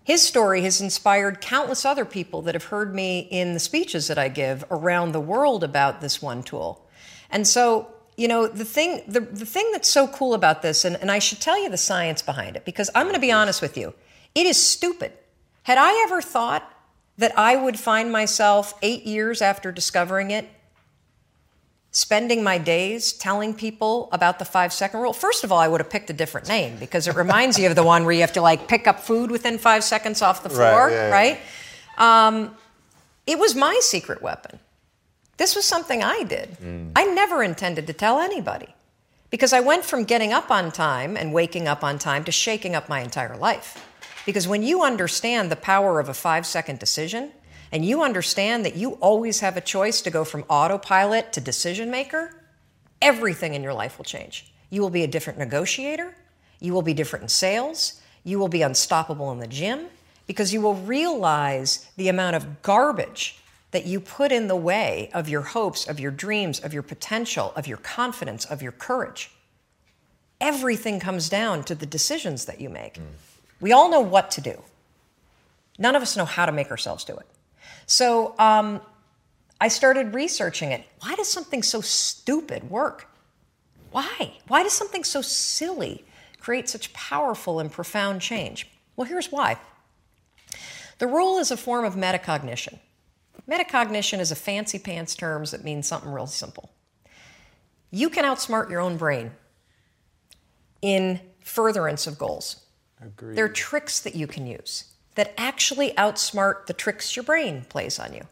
His 0.04 0.20
story 0.20 0.60
has 0.64 0.82
inspired 0.82 1.40
countless 1.40 1.86
other 1.86 2.04
people 2.04 2.42
that 2.42 2.54
have 2.54 2.64
heard 2.64 2.94
me 2.94 3.20
in 3.20 3.54
the 3.54 3.58
speeches 3.58 4.06
that 4.08 4.18
I 4.18 4.28
give 4.28 4.66
around 4.70 5.12
the 5.12 5.18
world 5.20 5.64
about 5.64 6.02
this 6.02 6.20
one 6.20 6.42
tool. 6.42 6.86
And 7.30 7.46
so, 7.46 7.90
you 8.18 8.28
know, 8.28 8.46
the 8.46 8.66
thing, 8.66 9.02
the, 9.08 9.20
the 9.20 9.46
thing 9.46 9.70
that's 9.72 9.88
so 9.88 10.08
cool 10.08 10.34
about 10.34 10.60
this, 10.60 10.84
and, 10.84 10.96
and 10.96 11.10
I 11.10 11.20
should 11.20 11.40
tell 11.40 11.58
you 11.58 11.70
the 11.70 11.78
science 11.78 12.20
behind 12.20 12.54
it, 12.54 12.66
because 12.66 12.90
I'm 12.94 13.04
going 13.04 13.14
to 13.14 13.18
be 13.18 13.32
honest 13.32 13.62
with 13.62 13.78
you, 13.78 13.94
it 14.34 14.44
is 14.44 14.62
stupid. 14.62 15.12
Had 15.62 15.78
I 15.78 16.02
ever 16.04 16.20
thought 16.20 16.70
that 17.16 17.32
I 17.38 17.56
would 17.56 17.80
find 17.80 18.12
myself 18.12 18.74
eight 18.82 19.04
years 19.04 19.40
after 19.40 19.72
discovering 19.72 20.30
it 20.32 20.46
spending 21.90 22.42
my 22.42 22.58
days 22.58 23.12
telling 23.12 23.54
people 23.54 24.08
about 24.12 24.38
the 24.38 24.44
five 24.44 24.72
second 24.72 25.00
rule, 25.00 25.12
first 25.12 25.44
of 25.44 25.50
all, 25.52 25.58
I 25.58 25.68
would 25.68 25.80
have 25.80 25.90
picked 25.90 26.10
a 26.10 26.12
different 26.12 26.48
name 26.48 26.76
because 26.78 27.08
it 27.08 27.16
reminds 27.16 27.58
you 27.58 27.68
of 27.68 27.76
the 27.76 27.84
one 27.84 28.04
where 28.04 28.12
you 28.12 28.20
have 28.20 28.32
to 28.34 28.42
like 28.42 28.68
pick 28.68 28.86
up 28.86 29.00
food 29.00 29.30
within 29.30 29.58
five 29.58 29.82
seconds 29.82 30.22
off 30.22 30.42
the 30.42 30.50
floor, 30.50 30.90
yeah, 30.90 31.08
yeah. 31.08 31.10
right? 31.10 31.40
Um, 31.96 32.56
it 33.26 33.38
was 33.38 33.54
my 33.54 33.78
secret 33.82 34.22
weapon. 34.22 34.58
This 35.38 35.54
was 35.54 35.64
something 35.64 36.02
I 36.02 36.24
did. 36.24 36.56
I 36.96 37.04
never 37.04 37.42
intended 37.42 37.86
to 37.86 37.92
tell 37.92 38.18
anybody 38.18 38.74
because 39.30 39.52
I 39.52 39.60
went 39.60 39.84
from 39.84 40.04
getting 40.04 40.32
up 40.32 40.50
on 40.50 40.72
time 40.72 41.16
and 41.16 41.32
waking 41.32 41.68
up 41.68 41.84
on 41.84 41.98
time 41.98 42.24
to 42.24 42.32
shaking 42.32 42.74
up 42.74 42.88
my 42.88 43.00
entire 43.00 43.36
life. 43.36 43.84
Because 44.26 44.48
when 44.48 44.62
you 44.62 44.82
understand 44.82 45.50
the 45.50 45.56
power 45.56 46.00
of 46.00 46.08
a 46.08 46.14
five 46.14 46.44
second 46.44 46.78
decision, 46.78 47.30
and 47.72 47.84
you 47.84 48.02
understand 48.02 48.64
that 48.64 48.76
you 48.76 48.92
always 48.94 49.40
have 49.40 49.56
a 49.56 49.60
choice 49.60 50.00
to 50.02 50.10
go 50.10 50.24
from 50.24 50.44
autopilot 50.48 51.32
to 51.34 51.40
decision 51.40 51.90
maker, 51.90 52.34
everything 53.02 53.54
in 53.54 53.62
your 53.62 53.74
life 53.74 53.98
will 53.98 54.04
change. 54.04 54.52
You 54.70 54.82
will 54.82 54.90
be 54.90 55.04
a 55.04 55.08
different 55.08 55.38
negotiator, 55.38 56.14
you 56.60 56.72
will 56.72 56.82
be 56.82 56.94
different 56.94 57.24
in 57.24 57.28
sales, 57.28 58.00
you 58.24 58.38
will 58.38 58.48
be 58.48 58.62
unstoppable 58.62 59.30
in 59.32 59.38
the 59.38 59.46
gym, 59.46 59.86
because 60.26 60.52
you 60.52 60.60
will 60.60 60.74
realize 60.74 61.90
the 61.96 62.08
amount 62.08 62.36
of 62.36 62.62
garbage 62.62 63.38
that 63.70 63.86
you 63.86 64.00
put 64.00 64.32
in 64.32 64.48
the 64.48 64.56
way 64.56 65.10
of 65.12 65.28
your 65.28 65.42
hopes, 65.42 65.86
of 65.86 66.00
your 66.00 66.10
dreams, 66.10 66.60
of 66.60 66.72
your 66.72 66.82
potential, 66.82 67.52
of 67.54 67.66
your 67.66 67.76
confidence, 67.78 68.44
of 68.44 68.62
your 68.62 68.72
courage. 68.72 69.30
Everything 70.40 71.00
comes 71.00 71.28
down 71.28 71.64
to 71.64 71.74
the 71.74 71.86
decisions 71.86 72.46
that 72.46 72.60
you 72.60 72.70
make. 72.70 72.94
Mm. 72.94 73.02
We 73.60 73.72
all 73.72 73.90
know 73.90 74.00
what 74.00 74.30
to 74.32 74.40
do. 74.40 74.62
None 75.78 75.96
of 75.96 76.02
us 76.02 76.16
know 76.16 76.24
how 76.24 76.46
to 76.46 76.52
make 76.52 76.70
ourselves 76.70 77.04
do 77.04 77.16
it. 77.16 77.26
So 77.88 78.34
um, 78.38 78.82
I 79.60 79.68
started 79.68 80.14
researching 80.14 80.70
it. 80.70 80.84
Why 81.00 81.14
does 81.16 81.26
something 81.26 81.62
so 81.62 81.80
stupid 81.80 82.70
work? 82.70 83.08
Why? 83.90 84.34
Why 84.46 84.62
does 84.62 84.74
something 84.74 85.02
so 85.02 85.22
silly 85.22 86.04
create 86.38 86.68
such 86.68 86.92
powerful 86.92 87.58
and 87.58 87.72
profound 87.72 88.20
change? 88.20 88.68
Well, 88.94 89.06
here's 89.06 89.32
why. 89.32 89.56
The 90.98 91.06
rule 91.06 91.38
is 91.38 91.50
a 91.50 91.56
form 91.56 91.86
of 91.86 91.94
metacognition. 91.94 92.78
Metacognition 93.48 94.18
is 94.18 94.30
a 94.30 94.36
fancy 94.36 94.78
pants 94.78 95.14
term 95.14 95.44
that 95.46 95.64
means 95.64 95.88
something 95.88 96.12
real 96.12 96.26
simple. 96.26 96.70
You 97.90 98.10
can 98.10 98.26
outsmart 98.26 98.68
your 98.68 98.80
own 98.80 98.98
brain 98.98 99.30
in 100.82 101.20
furtherance 101.42 102.06
of 102.06 102.18
goals. 102.18 102.66
Agreed. 103.00 103.38
There 103.38 103.46
are 103.46 103.48
tricks 103.48 104.00
that 104.00 104.14
you 104.14 104.26
can 104.26 104.46
use 104.46 104.92
that 105.18 105.34
actually 105.36 105.90
outsmart 105.94 106.66
the 106.66 106.72
tricks 106.72 107.16
your 107.16 107.24
brain 107.24 107.66
plays 107.68 107.98
on 107.98 108.14
you 108.14 108.22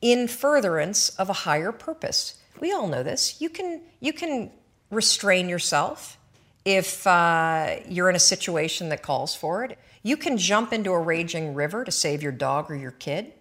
in 0.00 0.28
furtherance 0.28 1.08
of 1.10 1.28
a 1.28 1.32
higher 1.32 1.72
purpose. 1.72 2.34
We 2.60 2.70
all 2.70 2.86
know 2.86 3.02
this. 3.02 3.40
You 3.40 3.50
can 3.50 3.80
you 3.98 4.12
can 4.12 4.52
restrain 4.92 5.48
yourself 5.48 6.16
if 6.64 7.04
uh, 7.08 7.76
you're 7.88 8.08
in 8.08 8.14
a 8.14 8.20
situation 8.20 8.90
that 8.90 9.02
calls 9.02 9.34
for 9.34 9.64
it. 9.64 9.78
You 10.04 10.16
can 10.16 10.38
jump 10.38 10.72
into 10.72 10.92
a 10.92 11.00
raging 11.00 11.54
river 11.54 11.84
to 11.84 11.90
save 11.90 12.22
your 12.22 12.32
dog 12.32 12.70
or 12.70 12.76
your 12.76 12.92
kid. 12.92 13.32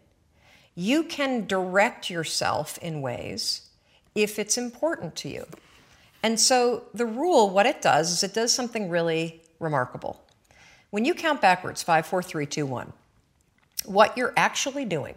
You 0.73 1.03
can 1.03 1.45
direct 1.45 2.09
yourself 2.09 2.79
in 2.79 3.01
ways 3.01 3.69
if 4.15 4.39
it's 4.39 4.57
important 4.57 5.15
to 5.17 5.29
you. 5.29 5.45
And 6.23 6.39
so 6.39 6.85
the 6.95 7.05
rule, 7.05 7.51
what 7.51 7.67
it 7.67 7.79
does 7.79 8.11
is 8.11 8.23
it 8.23 8.33
does 8.33 8.51
something 8.51 8.89
really 8.89 9.43
remarkable. 9.59 10.23
When 10.89 11.05
you 11.05 11.13
count 11.13 11.41
backwards, 11.41 11.83
five, 11.83 12.05
four, 12.05 12.23
three, 12.23 12.45
two, 12.45 12.65
one, 12.65 12.93
what 13.85 14.17
you're 14.17 14.33
actually 14.35 14.85
doing 14.85 15.15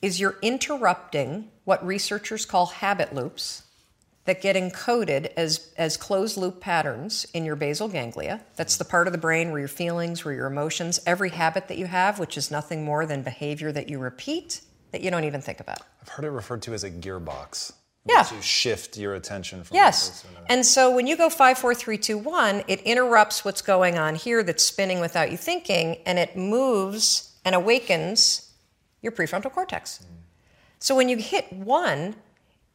is 0.00 0.18
you're 0.20 0.36
interrupting 0.42 1.50
what 1.64 1.84
researchers 1.86 2.46
call 2.46 2.66
habit 2.66 3.14
loops 3.14 3.62
that 4.24 4.42
get 4.42 4.56
encoded 4.56 5.32
as, 5.36 5.72
as 5.76 5.96
closed 5.96 6.36
loop 6.36 6.60
patterns 6.60 7.26
in 7.32 7.44
your 7.44 7.56
basal 7.56 7.88
ganglia. 7.88 8.40
That's 8.56 8.76
the 8.76 8.84
part 8.84 9.06
of 9.06 9.12
the 9.12 9.18
brain 9.18 9.50
where 9.50 9.60
your 9.60 9.68
feelings, 9.68 10.24
where 10.24 10.34
your 10.34 10.46
emotions, 10.46 11.00
every 11.06 11.30
habit 11.30 11.68
that 11.68 11.78
you 11.78 11.86
have, 11.86 12.18
which 12.18 12.36
is 12.36 12.50
nothing 12.50 12.84
more 12.84 13.06
than 13.06 13.22
behavior 13.22 13.72
that 13.72 13.88
you 13.88 13.98
repeat 13.98 14.62
that 14.92 15.00
you 15.00 15.10
don't 15.10 15.24
even 15.24 15.40
think 15.40 15.60
about. 15.60 15.82
I've 16.00 16.08
heard 16.08 16.24
it 16.24 16.30
referred 16.30 16.62
to 16.62 16.74
as 16.74 16.84
a 16.84 16.90
gearbox. 16.90 17.72
Yeah. 18.08 18.22
To 18.22 18.40
shift 18.40 18.96
your 18.96 19.14
attention 19.14 19.64
from 19.64 19.74
Yes. 19.74 20.24
And 20.48 20.64
so 20.64 20.94
when 20.94 21.06
you 21.06 21.16
go 21.16 21.28
five, 21.28 21.58
four, 21.58 21.74
three, 21.74 21.98
two, 21.98 22.16
one, 22.18 22.62
it 22.68 22.80
interrupts 22.82 23.44
what's 23.44 23.62
going 23.62 23.98
on 23.98 24.14
here 24.14 24.42
that's 24.42 24.64
spinning 24.64 25.00
without 25.00 25.30
you 25.30 25.36
thinking, 25.36 25.96
and 26.06 26.18
it 26.18 26.36
moves 26.36 27.32
and 27.44 27.54
awakens 27.54 28.52
your 29.02 29.12
prefrontal 29.12 29.52
cortex. 29.52 29.98
Mm. 29.98 30.16
So 30.78 30.94
when 30.94 31.08
you 31.08 31.16
hit 31.16 31.52
one, 31.52 32.14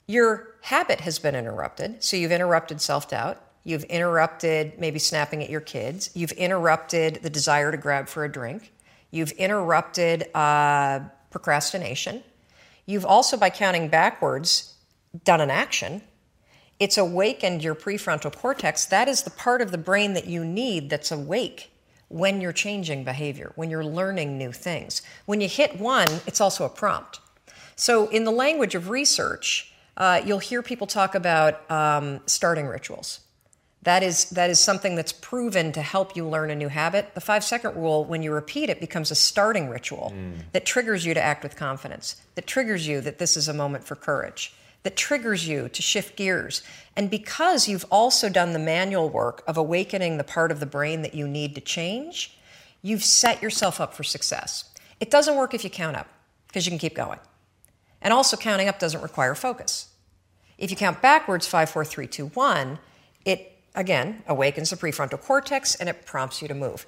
your 0.08 0.56
habit 0.62 1.02
has 1.02 1.20
been 1.20 1.36
interrupted. 1.36 2.04
So 2.04 2.18
you've 2.18 2.32
interrupted 2.32 2.82
self 2.82 3.10
doubt. 3.10 3.42
You've 3.64 3.84
interrupted 3.86 4.80
maybe 4.80 5.00
snapping 5.00 5.44
at 5.44 5.50
your 5.50 5.62
kids. 5.62 6.10
You've 6.14 6.32
interrupted 6.32 7.20
the 7.22 7.30
desire 7.30 7.72
to 7.72 7.78
grab 7.78 8.08
for 8.08 8.26
a 8.26 8.32
drink. 8.32 8.74
You've 9.12 9.32
interrupted 9.32 10.34
uh, 10.36 11.02
procrastination. 11.30 12.24
You've 12.86 13.06
also, 13.06 13.38
by 13.38 13.50
counting 13.50 13.88
backwards, 13.88 14.71
done 15.24 15.42
an 15.42 15.50
action. 15.50 16.02
It's 16.80 16.98
awakened 16.98 17.64
your 17.64 17.76
prefrontal 17.76 18.36
cortex. 18.36 18.86
That 18.86 19.08
is 19.08 19.24
the 19.24 19.30
part 19.30 19.62
of 19.62 19.72
the 19.72 19.78
brain 19.78 20.14
that 20.14 20.28
you 20.28 20.44
need 20.44 20.90
that's 20.90 21.12
awake 21.12 21.72
when 22.08 22.42
you're 22.42 22.52
changing 22.52 23.04
behavior, 23.04 23.54
when 23.56 23.70
you're 23.70 23.86
learning 23.86 24.38
new 24.38 24.52
things. 24.52 25.02
When 25.26 25.42
you 25.42 25.48
hit 25.48 25.80
one, 25.80 26.08
it's 26.28 26.42
also 26.42 26.66
a 26.66 26.70
prompt. 26.70 27.20
So, 27.76 28.08
in 28.10 28.26
the 28.26 28.32
language 28.32 28.76
of 28.76 28.90
research, 28.90 29.74
uh, 29.98 30.22
you'll 30.26 30.40
hear 30.40 30.62
people 30.62 30.88
talk 30.88 31.16
about 31.16 31.70
um, 31.72 32.20
starting 32.26 32.68
rituals. 32.68 33.22
That 33.84 34.04
is, 34.04 34.30
that 34.32 34.52
is 34.52 34.60
something 34.60 34.96
that's 34.96 35.12
proven 35.12 35.72
to 35.72 35.82
help 35.82 36.16
you 36.16 36.28
learn 36.28 36.52
a 36.52 36.56
new 36.56 36.68
habit. 36.68 37.16
The 37.16 37.22
five 37.22 37.44
second 37.44 37.76
rule, 37.76 38.06
when 38.06 38.22
you 38.22 38.32
repeat 38.32 38.70
it, 38.70 38.80
becomes 38.80 39.10
a 39.10 39.16
starting 39.16 39.70
ritual 39.70 40.14
mm. 40.16 40.34
that 40.52 40.66
triggers 40.66 41.04
you 41.04 41.16
to 41.16 41.22
act 41.22 41.42
with 41.42 41.56
confidence, 41.56 42.22
that 42.36 42.46
triggers 42.46 42.88
you 42.88 43.02
that 43.02 43.18
this 43.18 43.36
is 43.36 43.48
a 43.48 43.54
moment 43.54 43.84
for 43.84 43.96
courage, 43.96 44.54
that 44.84 44.96
triggers 44.96 45.48
you 45.48 45.70
to 45.70 45.82
shift 45.82 46.16
gears. 46.16 46.64
And 46.96 47.10
because 47.10 47.68
you've 47.68 47.86
also 47.92 48.30
done 48.30 48.54
the 48.54 48.60
manual 48.60 49.10
work 49.10 49.44
of 49.48 49.58
awakening 49.58 50.18
the 50.18 50.24
part 50.24 50.52
of 50.52 50.60
the 50.60 50.66
brain 50.66 51.02
that 51.02 51.14
you 51.14 51.28
need 51.28 51.56
to 51.56 51.62
change, 51.62 52.38
you've 52.82 53.04
set 53.04 53.42
yourself 53.42 53.80
up 53.80 53.94
for 53.94 54.04
success. 54.04 54.66
It 55.00 55.12
doesn't 55.12 55.36
work 55.36 55.54
if 55.54 55.64
you 55.64 55.70
count 55.70 55.96
up, 55.96 56.08
because 56.48 56.66
you 56.66 56.72
can 56.72 56.80
keep 56.80 56.96
going. 56.96 57.20
And 58.02 58.14
also, 58.14 58.36
counting 58.36 58.68
up 58.68 58.80
doesn't 58.80 59.02
require 59.02 59.36
focus. 59.36 59.90
If 60.58 60.72
you 60.72 60.78
count 60.78 61.02
backwards, 61.02 61.48
five, 61.48 61.70
four, 61.70 61.86
three, 61.86 62.08
two, 62.08 62.28
one, 62.28 62.80
it 63.26 63.52
again 63.76 64.24
awakens 64.28 64.70
the 64.70 64.76
prefrontal 64.76 65.22
cortex 65.22 65.76
and 65.76 65.88
it 65.88 66.06
prompts 66.06 66.42
you 66.42 66.48
to 66.48 66.54
move. 66.54 66.86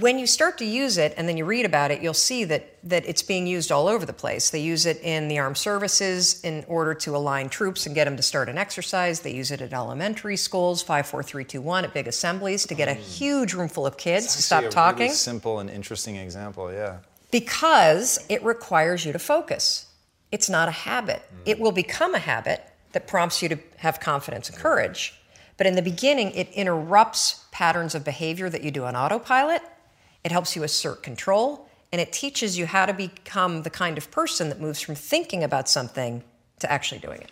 When 0.00 0.18
you 0.18 0.26
start 0.26 0.58
to 0.58 0.64
use 0.64 0.98
it 0.98 1.14
and 1.16 1.28
then 1.28 1.36
you 1.36 1.44
read 1.44 1.64
about 1.64 1.92
it, 1.92 2.02
you'll 2.02 2.14
see 2.14 2.42
that, 2.46 2.78
that 2.82 3.06
it's 3.06 3.22
being 3.22 3.46
used 3.46 3.70
all 3.70 3.86
over 3.86 4.04
the 4.04 4.12
place. 4.12 4.50
They 4.50 4.60
use 4.60 4.86
it 4.86 5.00
in 5.04 5.28
the 5.28 5.38
armed 5.38 5.56
services 5.56 6.42
in 6.42 6.64
order 6.66 6.94
to 6.94 7.14
align 7.14 7.48
troops 7.48 7.86
and 7.86 7.94
get 7.94 8.06
them 8.06 8.16
to 8.16 8.22
start 8.22 8.48
an 8.48 8.58
exercise. 8.58 9.20
They 9.20 9.32
use 9.32 9.52
it 9.52 9.60
at 9.60 9.72
elementary 9.72 10.36
schools, 10.36 10.82
54321, 10.82 11.84
at 11.84 11.94
big 11.94 12.08
assemblies 12.08 12.66
to 12.66 12.74
get 12.74 12.88
a 12.88 12.94
huge 12.94 13.54
room 13.54 13.68
full 13.68 13.86
of 13.86 13.96
kids 13.96 14.34
to 14.34 14.42
stop 14.42 14.68
talking. 14.68 15.02
Really 15.02 15.14
simple 15.14 15.60
and 15.60 15.70
interesting 15.70 16.16
example, 16.16 16.72
yeah. 16.72 16.96
Because 17.30 18.18
it 18.28 18.42
requires 18.42 19.04
you 19.04 19.12
to 19.12 19.20
focus. 19.20 19.86
It's 20.32 20.50
not 20.50 20.66
a 20.66 20.72
habit. 20.72 21.22
Mm. 21.22 21.38
It 21.46 21.60
will 21.60 21.70
become 21.70 22.16
a 22.16 22.18
habit 22.18 22.64
that 22.90 23.06
prompts 23.06 23.42
you 23.42 23.48
to 23.48 23.58
have 23.76 24.00
confidence 24.00 24.48
and 24.48 24.58
courage. 24.58 25.20
But 25.56 25.68
in 25.68 25.76
the 25.76 25.82
beginning, 25.82 26.32
it 26.32 26.48
interrupts 26.50 27.44
patterns 27.52 27.94
of 27.94 28.02
behavior 28.02 28.50
that 28.50 28.64
you 28.64 28.72
do 28.72 28.84
on 28.86 28.96
autopilot. 28.96 29.62
It 30.24 30.32
helps 30.32 30.56
you 30.56 30.62
assert 30.62 31.02
control, 31.02 31.68
and 31.92 32.00
it 32.00 32.12
teaches 32.12 32.58
you 32.58 32.66
how 32.66 32.86
to 32.86 32.92
become 32.92 33.62
the 33.62 33.70
kind 33.70 33.98
of 33.98 34.10
person 34.10 34.48
that 34.48 34.60
moves 34.60 34.80
from 34.80 34.94
thinking 34.94 35.44
about 35.44 35.68
something 35.68 36.24
to 36.60 36.72
actually 36.72 36.98
doing 37.00 37.20
it. 37.20 37.30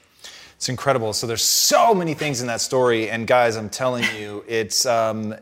It's 0.57 0.69
incredible. 0.69 1.13
So 1.13 1.27
there's 1.27 1.43
so 1.43 1.95
many 1.95 2.15
things 2.15 2.41
in 2.41 2.47
that 2.47 2.61
story, 2.61 3.11
and 3.11 3.27
guys, 3.27 3.57
I'm 3.57 3.71
telling 3.71 4.05
you, 4.17 4.45
it's 4.47 4.87
um, 4.87 5.35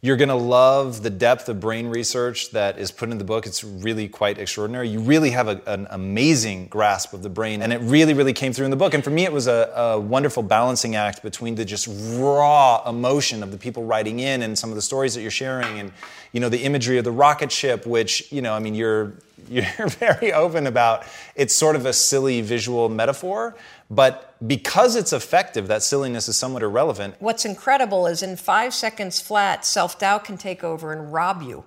you're 0.00 0.16
going 0.16 0.28
to 0.28 0.36
love 0.36 1.02
the 1.02 1.10
depth 1.10 1.48
of 1.48 1.58
brain 1.58 1.88
research 1.88 2.52
that 2.52 2.78
is 2.78 2.92
put 2.92 3.10
in 3.10 3.18
the 3.18 3.24
book. 3.24 3.46
It's 3.46 3.64
really 3.64 4.08
quite 4.08 4.38
extraordinary. 4.38 4.88
You 4.88 5.00
really 5.00 5.30
have 5.30 5.48
a, 5.48 5.60
an 5.66 5.88
amazing 5.90 6.68
grasp 6.68 7.14
of 7.14 7.24
the 7.24 7.28
brain, 7.28 7.62
and 7.62 7.72
it 7.72 7.80
really, 7.80 8.14
really 8.14 8.32
came 8.32 8.52
through 8.52 8.66
in 8.66 8.70
the 8.70 8.76
book. 8.76 8.94
And 8.94 9.02
for 9.02 9.10
me, 9.10 9.24
it 9.24 9.32
was 9.32 9.48
a, 9.48 9.72
a, 9.74 9.98
wonderful 9.98 10.44
balancing 10.44 10.94
act 10.94 11.20
between 11.24 11.56
the 11.56 11.64
just 11.64 11.88
raw 12.16 12.88
emotion 12.88 13.42
of 13.42 13.50
the 13.50 13.58
people 13.58 13.84
writing 13.84 14.20
in 14.20 14.42
and 14.42 14.56
some 14.56 14.70
of 14.70 14.76
the 14.76 14.82
stories 14.82 15.16
that 15.16 15.22
you're 15.22 15.32
sharing, 15.32 15.80
and 15.80 15.92
you 16.32 16.38
know 16.38 16.48
the 16.48 16.62
imagery 16.62 16.98
of 16.98 17.04
the 17.04 17.10
rocket 17.10 17.50
ship, 17.50 17.84
which 17.84 18.30
you 18.30 18.40
know, 18.40 18.54
I 18.54 18.60
mean, 18.60 18.76
you're 18.76 19.14
you're 19.50 19.88
very 19.88 20.32
open 20.32 20.68
about. 20.68 21.06
It's 21.34 21.56
sort 21.56 21.74
of 21.74 21.86
a 21.86 21.92
silly 21.92 22.40
visual 22.40 22.88
metaphor, 22.88 23.56
but 23.90 24.36
because 24.46 24.96
it's 24.96 25.12
effective, 25.12 25.66
that 25.68 25.82
silliness 25.82 26.28
is 26.28 26.36
somewhat 26.36 26.62
irrelevant. 26.62 27.16
What's 27.20 27.44
incredible 27.44 28.06
is 28.06 28.22
in 28.22 28.36
five 28.36 28.74
seconds 28.74 29.20
flat, 29.20 29.64
self 29.64 29.98
doubt 29.98 30.24
can 30.24 30.36
take 30.36 30.62
over 30.62 30.92
and 30.92 31.12
rob 31.12 31.42
you 31.42 31.64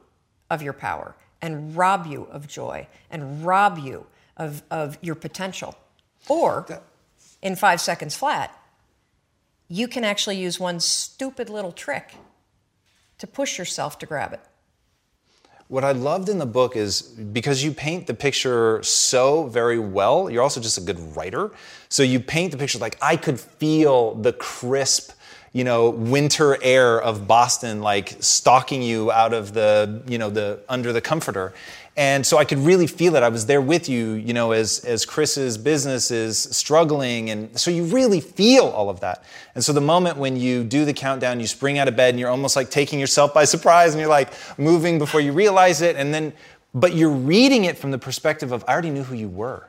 of 0.49 0.61
your 0.61 0.73
power, 0.73 1.15
and 1.41 1.75
rob 1.75 2.05
you 2.05 2.27
of 2.31 2.47
joy, 2.47 2.87
and 3.09 3.43
rob 3.45 3.79
you 3.79 4.05
of, 4.37 4.61
of 4.69 4.97
your 5.01 5.15
potential. 5.15 5.75
Or 6.29 6.81
in 7.41 7.55
five 7.55 7.81
seconds 7.81 8.15
flat, 8.15 8.55
you 9.67 9.87
can 9.87 10.03
actually 10.03 10.37
use 10.37 10.59
one 10.59 10.79
stupid 10.79 11.49
little 11.49 11.71
trick 11.71 12.13
to 13.17 13.25
push 13.25 13.57
yourself 13.57 13.97
to 13.99 14.05
grab 14.05 14.33
it. 14.33 14.41
What 15.71 15.85
I 15.85 15.93
loved 15.93 16.27
in 16.27 16.37
the 16.37 16.45
book 16.45 16.75
is 16.75 17.01
because 17.01 17.63
you 17.63 17.71
paint 17.71 18.05
the 18.05 18.13
picture 18.13 18.83
so 18.83 19.47
very 19.47 19.79
well, 19.79 20.29
you're 20.29 20.43
also 20.43 20.59
just 20.59 20.77
a 20.77 20.81
good 20.81 21.15
writer. 21.15 21.49
So 21.87 22.03
you 22.03 22.19
paint 22.19 22.51
the 22.51 22.57
picture 22.57 22.77
like 22.77 22.97
I 23.01 23.15
could 23.15 23.39
feel 23.39 24.15
the 24.15 24.33
crisp, 24.33 25.13
you 25.53 25.63
know, 25.63 25.89
winter 25.89 26.61
air 26.61 27.01
of 27.01 27.25
Boston 27.25 27.81
like 27.81 28.17
stalking 28.19 28.81
you 28.81 29.13
out 29.13 29.33
of 29.33 29.53
the, 29.53 30.03
you 30.07 30.17
know, 30.17 30.29
the 30.29 30.59
under 30.67 30.91
the 30.91 30.99
comforter. 30.99 31.53
And 31.97 32.25
so 32.25 32.37
I 32.37 32.45
could 32.45 32.59
really 32.59 32.87
feel 32.87 33.15
it. 33.15 33.23
I 33.23 33.27
was 33.27 33.45
there 33.45 33.59
with 33.59 33.89
you, 33.89 34.13
you 34.13 34.33
know, 34.33 34.53
as, 34.53 34.85
as 34.85 35.05
Chris's 35.05 35.57
business 35.57 36.09
is 36.09 36.39
struggling. 36.39 37.29
And 37.29 37.59
so 37.59 37.69
you 37.69 37.83
really 37.83 38.21
feel 38.21 38.65
all 38.65 38.89
of 38.89 39.01
that. 39.01 39.25
And 39.55 39.63
so 39.63 39.73
the 39.73 39.81
moment 39.81 40.17
when 40.17 40.37
you 40.37 40.63
do 40.63 40.85
the 40.85 40.93
countdown, 40.93 41.41
you 41.41 41.47
spring 41.47 41.79
out 41.79 41.89
of 41.89 41.97
bed 41.97 42.11
and 42.11 42.19
you're 42.19 42.29
almost 42.29 42.55
like 42.55 42.69
taking 42.69 42.97
yourself 42.97 43.33
by 43.33 43.43
surprise 43.43 43.93
and 43.93 43.99
you're 43.99 44.09
like 44.09 44.31
moving 44.57 44.99
before 44.99 45.19
you 45.19 45.33
realize 45.33 45.81
it. 45.81 45.97
And 45.97 46.13
then 46.13 46.31
but 46.73 46.95
you're 46.95 47.09
reading 47.09 47.65
it 47.65 47.77
from 47.77 47.91
the 47.91 47.97
perspective 47.97 48.51
of 48.51 48.63
I 48.67 48.73
already 48.73 48.91
knew 48.91 49.03
who 49.03 49.15
you 49.15 49.27
were. 49.27 49.67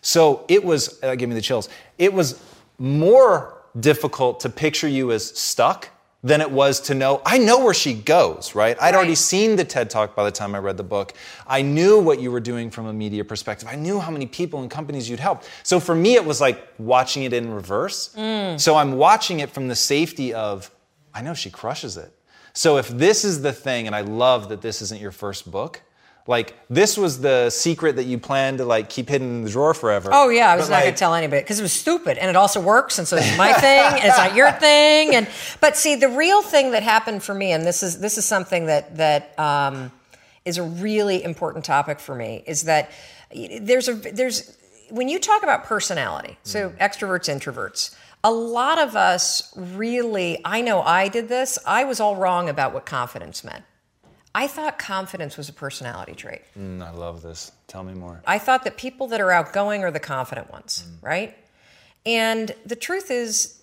So 0.00 0.44
it 0.48 0.64
was, 0.64 1.02
uh, 1.02 1.14
give 1.14 1.28
me 1.28 1.34
the 1.34 1.42
chills, 1.42 1.68
it 1.98 2.12
was 2.12 2.42
more 2.78 3.62
difficult 3.78 4.40
to 4.40 4.48
picture 4.48 4.88
you 4.88 5.12
as 5.12 5.38
stuck 5.38 5.88
than 6.24 6.40
it 6.40 6.50
was 6.50 6.80
to 6.80 6.94
know 6.94 7.20
I 7.26 7.38
know 7.38 7.64
where 7.64 7.74
she 7.74 7.94
goes, 7.94 8.54
right? 8.54 8.76
I'd 8.80 8.84
Right. 8.86 8.94
already 8.94 9.14
seen 9.16 9.56
the 9.56 9.64
TED 9.64 9.90
Talk 9.90 10.14
by 10.14 10.22
the 10.24 10.30
time 10.30 10.54
I 10.54 10.58
read 10.58 10.76
the 10.76 10.84
book. 10.84 11.14
I 11.46 11.62
knew 11.62 11.98
what 11.98 12.20
you 12.20 12.30
were 12.30 12.40
doing 12.40 12.70
from 12.70 12.86
a 12.86 12.92
media 12.92 13.24
perspective. 13.24 13.68
I 13.70 13.74
knew 13.74 13.98
how 13.98 14.10
many 14.10 14.26
people 14.26 14.60
and 14.60 14.70
companies 14.70 15.10
you'd 15.10 15.18
help. 15.20 15.42
So 15.64 15.80
for 15.80 15.94
me, 15.94 16.14
it 16.14 16.24
was 16.24 16.40
like 16.40 16.62
watching 16.78 17.24
it 17.24 17.32
in 17.32 17.52
reverse. 17.52 18.14
Mm. 18.16 18.60
So 18.60 18.76
I'm 18.76 18.92
watching 18.96 19.40
it 19.40 19.50
from 19.50 19.66
the 19.68 19.74
safety 19.76 20.32
of 20.32 20.70
I 21.14 21.22
know 21.22 21.34
she 21.34 21.50
crushes 21.50 21.96
it. 21.96 22.12
So 22.54 22.76
if 22.76 22.88
this 22.88 23.24
is 23.24 23.42
the 23.42 23.52
thing, 23.52 23.86
and 23.86 23.96
I 23.96 24.02
love 24.02 24.48
that 24.50 24.60
this 24.62 24.80
isn't 24.82 25.00
your 25.00 25.12
first 25.12 25.50
book. 25.50 25.82
Like 26.26 26.54
this 26.70 26.96
was 26.96 27.20
the 27.20 27.50
secret 27.50 27.96
that 27.96 28.04
you 28.04 28.16
planned 28.16 28.58
to 28.58 28.64
like 28.64 28.88
keep 28.88 29.08
hidden 29.08 29.28
in 29.28 29.42
the 29.42 29.50
drawer 29.50 29.74
forever. 29.74 30.10
Oh 30.12 30.28
yeah, 30.28 30.50
I 30.50 30.56
was 30.56 30.68
But, 30.68 30.74
not 30.74 30.84
gonna 30.84 30.96
tell 30.96 31.14
anybody 31.14 31.42
because 31.42 31.58
it 31.58 31.62
was 31.62 31.72
stupid, 31.72 32.16
and 32.16 32.30
it 32.30 32.36
also 32.36 32.60
works, 32.60 32.98
and 32.98 33.08
so 33.08 33.16
it's 33.16 33.36
my 33.36 33.52
thing, 33.54 33.80
and 33.80 34.04
it's 34.04 34.16
not 34.16 34.36
your 34.36 34.52
thing. 34.52 35.16
And 35.16 35.28
but 35.60 35.76
see, 35.76 35.96
the 35.96 36.08
real 36.08 36.40
thing 36.42 36.72
that 36.72 36.84
happened 36.84 37.24
for 37.24 37.34
me, 37.34 37.50
and 37.50 37.64
this 37.64 37.82
is 37.82 37.98
this 37.98 38.18
is 38.18 38.24
something 38.24 38.66
that 38.66 38.96
that 38.98 39.36
um, 39.38 39.90
is 40.44 40.58
a 40.58 40.62
really 40.62 41.24
important 41.24 41.64
topic 41.64 41.98
for 41.98 42.14
me, 42.14 42.44
is 42.46 42.64
that 42.64 42.90
there's 43.34 43.88
a 43.88 43.94
there's 43.94 44.56
when 44.90 45.08
you 45.08 45.18
talk 45.18 45.42
about 45.42 45.64
personality, 45.64 46.38
so 46.44 46.70
extroverts, 46.80 47.28
introverts. 47.34 47.96
A 48.24 48.30
lot 48.30 48.78
of 48.78 48.94
us 48.94 49.52
really, 49.56 50.40
I 50.44 50.60
know 50.60 50.82
I 50.82 51.08
did 51.08 51.28
this. 51.28 51.58
I 51.66 51.82
was 51.82 51.98
all 51.98 52.14
wrong 52.14 52.48
about 52.48 52.72
what 52.72 52.86
confidence 52.86 53.42
meant. 53.42 53.64
I 54.34 54.46
thought 54.46 54.78
confidence 54.78 55.36
was 55.36 55.48
a 55.48 55.52
personality 55.52 56.14
trait. 56.14 56.42
Mm, 56.58 56.82
I 56.82 56.90
love 56.90 57.22
this. 57.22 57.52
Tell 57.66 57.84
me 57.84 57.92
more. 57.92 58.22
I 58.26 58.38
thought 58.38 58.64
that 58.64 58.76
people 58.76 59.06
that 59.08 59.20
are 59.20 59.30
outgoing 59.30 59.84
are 59.84 59.90
the 59.90 60.00
confident 60.00 60.50
ones, 60.50 60.86
right? 61.02 61.36
And 62.06 62.54
the 62.64 62.76
truth 62.76 63.10
is, 63.10 63.60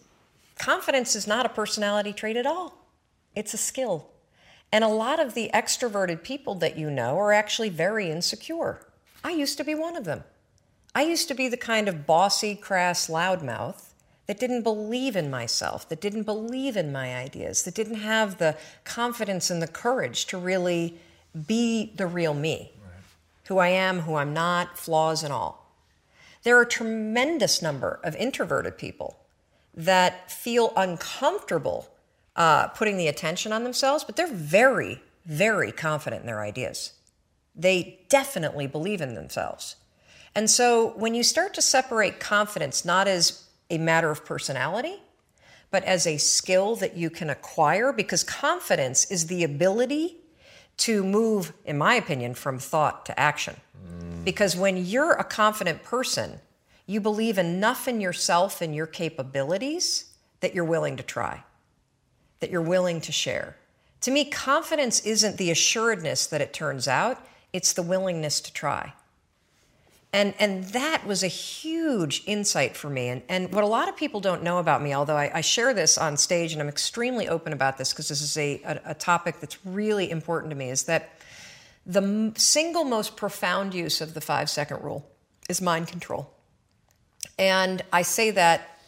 confidence 0.58 1.15
is 1.15 1.25
not 1.25 1.45
a 1.45 1.49
personality 1.49 2.13
trait 2.13 2.38
at 2.38 2.45
all, 2.45 2.86
it's 3.36 3.53
a 3.53 3.58
skill. 3.58 4.10
And 4.71 4.84
a 4.84 4.88
lot 4.88 5.19
of 5.19 5.34
the 5.34 5.49
extroverted 5.51 6.21
people 6.21 6.53
that 6.55 6.77
you 6.77 6.91
know 6.91 7.17
are 7.17 7.34
actually 7.34 7.69
very 7.69 8.12
insecure. 8.12 8.86
I 9.23 9.32
used 9.32 9.58
to 9.58 9.63
be 9.63 9.73
one 9.73 9.95
of 9.95 10.03
them. 10.03 10.23
I 10.93 11.01
used 11.01 11.27
to 11.29 11.34
be 11.34 11.47
the 11.47 11.58
kind 11.58 11.88
of 11.88 12.05
bossy, 12.05 12.55
crass 12.55 13.08
loudmouth 13.08 13.88
that 14.29 14.39
didn't 14.39 14.61
believe 14.61 15.15
in 15.15 15.31
myself, 15.31 15.89
that 15.89 15.99
didn't 15.99 16.21
believe 16.21 16.77
in 16.77 16.91
my 16.91 17.15
ideas, 17.15 17.63
that 17.63 17.73
didn't 17.73 17.95
have 17.95 18.37
the 18.37 18.55
confidence 18.83 19.49
and 19.49 19.59
the 19.59 19.67
courage 19.67 20.27
to 20.27 20.37
really 20.37 20.99
be 21.47 21.91
the 21.95 22.05
real 22.05 22.35
me 22.35 22.71
who 23.47 23.57
I 23.57 23.69
am, 23.69 24.01
who 24.01 24.13
I'm 24.13 24.31
not, 24.31 24.77
flaws 24.77 25.23
and 25.23 25.33
all. 25.33 25.73
There 26.43 26.55
are 26.59 26.61
a 26.61 26.67
tremendous 26.67 27.63
number 27.63 27.99
of 28.03 28.15
introverted 28.17 28.77
people 28.77 29.17
that 29.73 30.29
feel 30.29 30.73
uncomfortable 30.77 31.89
uh, 32.35 32.67
putting 32.67 32.97
the 32.97 33.07
attention 33.07 33.51
on 33.51 33.63
themselves, 33.63 34.03
but 34.03 34.15
they're 34.15 34.27
very, 34.27 35.01
very 35.25 35.71
confident 35.71 36.21
in 36.21 36.27
their 36.27 36.41
ideas. 36.41 36.93
They 37.55 38.01
definitely 38.09 38.67
believe 38.67 39.01
in 39.01 39.15
themselves. 39.15 39.75
And 40.35 40.51
so 40.51 40.89
when 40.89 41.15
you 41.15 41.23
start 41.23 41.55
to 41.55 41.63
separate 41.63 42.19
confidence 42.19 42.85
not 42.85 43.07
as 43.07 43.48
a 43.69 43.77
matter 43.77 44.10
of 44.10 44.25
personality, 44.25 45.01
but 45.71 45.84
as 45.84 46.08
a 46.08 46.17
skill 46.17 46.75
that 46.77 46.97
you 46.97 47.10
can 47.10 47.29
acquire, 47.29 47.93
because 47.93 48.23
confidence 48.23 49.10
is 49.12 49.27
the 49.27 49.43
ability 49.43 50.17
to 50.77 51.03
move, 51.03 51.53
in 51.65 51.77
my 51.77 51.95
opinion, 51.95 52.34
from 52.34 52.58
thought 52.58 53.05
to 53.05 53.19
action. 53.19 53.55
Mm. 53.77 54.23
Because 54.23 54.55
when 54.55 54.77
you're 54.77 55.13
a 55.13 55.23
confident 55.23 55.84
person, 55.84 56.39
you 56.86 56.99
believe 56.99 57.38
enough 57.38 57.88
in 57.88 58.01
yourself 58.01 58.62
and 58.62 58.73
your 58.73 58.88
capabilities 58.88 60.05
that 60.39 60.55
you're 60.55 60.65
willing 60.65 60.97
to 60.97 61.03
try, 61.03 61.43
that 62.39 62.49
you're 62.49 62.62
willing 62.62 63.01
to 63.01 63.12
share. 63.12 63.58
To 64.01 64.12
me, 64.12 64.25
confidence 64.25 65.01
isn't 65.01 65.38
the 65.38 65.51
assuredness 65.51 66.25
that 66.27 66.41
it 66.41 66.53
turns 66.53 66.88
out, 66.88 67.23
it's 67.51 67.73
the 67.73 67.84
willingness 67.84 68.39
to 68.41 68.53
try. 68.53 68.93
And, 70.12 70.34
and 70.39 70.63
that 70.65 71.06
was 71.06 71.22
a 71.22 71.28
huge 71.28 72.24
insight 72.26 72.76
for 72.76 72.89
me. 72.89 73.10
And, 73.10 73.22
and 73.30 73.54
what 73.54 73.63
a 73.63 73.67
lot 73.67 73.89
of 73.89 73.95
people 73.95 74.19
don't 74.19 74.41
know 74.41 74.58
about 74.58 74.82
me, 74.82 74.93
although 74.93 75.15
I, 75.15 75.30
I 75.36 75.41
share 75.41 75.74
this 75.74 76.00
on 76.00 76.17
stage 76.17 76.52
and 76.52 76.62
I'm 76.62 76.67
extremely 76.67 77.28
open 77.28 77.54
about 77.54 77.78
this 77.78 77.93
because 77.93 78.08
this 78.08 78.22
is 78.22 78.36
a, 78.36 78.60
a, 78.63 78.82
a 78.86 78.93
topic 78.95 79.39
that's 79.39 79.63
really 79.65 80.10
important 80.10 80.50
to 80.50 80.56
me, 80.56 80.72
is 80.72 80.84
that 80.84 81.12
the 81.86 82.02
m- 82.02 82.36
single 82.36 82.86
most 82.86 83.17
profound 83.17 83.76
use 83.76 84.02
of 84.02 84.15
the 84.15 84.22
five 84.22 84.50
second 84.50 84.84
rule 84.84 85.08
is 85.48 85.62
mind 85.62 85.88
control. 85.88 86.34
And 87.38 87.84
I 87.93 88.02
say 88.02 88.32
that 88.32 88.80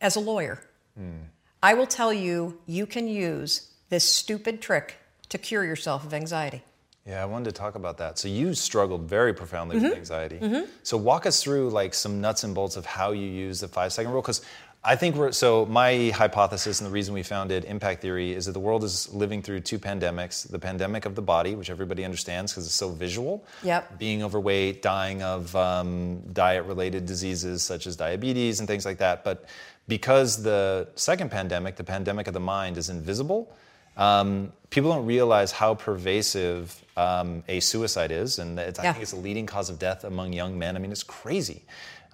as 0.00 0.16
a 0.16 0.20
lawyer. 0.20 0.62
Hmm. 0.96 1.24
I 1.62 1.74
will 1.74 1.86
tell 1.86 2.12
you, 2.12 2.58
you 2.66 2.86
can 2.86 3.06
use 3.06 3.70
this 3.90 4.12
stupid 4.12 4.60
trick 4.62 4.96
to 5.28 5.38
cure 5.38 5.64
yourself 5.64 6.04
of 6.04 6.12
anxiety. 6.12 6.62
Yeah, 7.06 7.20
I 7.22 7.24
wanted 7.26 7.46
to 7.46 7.52
talk 7.52 7.74
about 7.74 7.98
that. 7.98 8.18
So 8.18 8.28
you 8.28 8.54
struggled 8.54 9.02
very 9.02 9.34
profoundly 9.34 9.76
Mm-hmm. 9.76 9.84
with 9.88 9.98
anxiety. 9.98 10.40
So 10.82 10.96
walk 10.96 11.26
us 11.26 11.42
through 11.42 11.70
like 11.70 11.94
some 11.94 12.20
nuts 12.20 12.44
and 12.44 12.54
bolts 12.54 12.76
of 12.76 12.86
how 12.86 13.10
you 13.12 13.26
use 13.26 13.60
the 13.60 13.68
five 13.68 13.92
second 13.92 14.12
rule 14.12 14.22
because 14.22 14.42
I 14.84 14.96
think 14.96 15.14
we're 15.14 15.30
so 15.30 15.64
my 15.66 16.10
hypothesis 16.10 16.80
and 16.80 16.88
the 16.88 16.92
reason 16.92 17.14
we 17.14 17.22
founded 17.22 17.64
Impact 17.66 18.02
Theory 18.02 18.32
is 18.32 18.46
that 18.46 18.52
the 18.52 18.58
world 18.60 18.82
is 18.82 19.12
living 19.14 19.40
through 19.40 19.60
two 19.60 19.78
pandemics: 19.78 20.48
the 20.48 20.58
pandemic 20.58 21.04
of 21.06 21.14
the 21.14 21.22
body, 21.22 21.54
which 21.54 21.70
everybody 21.70 22.04
understands 22.04 22.50
because 22.52 22.66
it's 22.66 22.74
so 22.74 22.88
visual. 22.90 23.44
Yep. 23.62 23.98
Being 24.00 24.24
overweight, 24.24 24.82
dying 24.82 25.22
of 25.22 25.54
um, 25.54 26.20
diet-related 26.32 27.06
diseases 27.06 27.62
such 27.62 27.86
as 27.86 27.94
diabetes 27.94 28.58
and 28.58 28.66
things 28.66 28.84
like 28.84 28.98
that. 28.98 29.22
But 29.22 29.44
because 29.86 30.42
the 30.42 30.88
second 30.96 31.30
pandemic, 31.30 31.76
the 31.76 31.84
pandemic 31.84 32.26
of 32.26 32.34
the 32.34 32.40
mind, 32.40 32.76
is 32.76 32.88
invisible, 32.88 33.54
um, 33.96 34.52
people 34.70 34.90
don't 34.90 35.06
realize 35.06 35.52
how 35.52 35.74
pervasive 35.76 36.81
um, 36.96 37.42
a 37.48 37.60
suicide 37.60 38.10
is, 38.12 38.38
and 38.38 38.58
it's, 38.58 38.78
I 38.78 38.84
Yeah. 38.84 38.92
think 38.92 39.02
it's 39.02 39.12
a 39.12 39.16
leading 39.16 39.46
cause 39.46 39.70
of 39.70 39.78
death 39.78 40.04
among 40.04 40.32
young 40.32 40.58
men. 40.58 40.76
I 40.76 40.78
mean, 40.78 40.92
it's 40.92 41.02
crazy. 41.02 41.64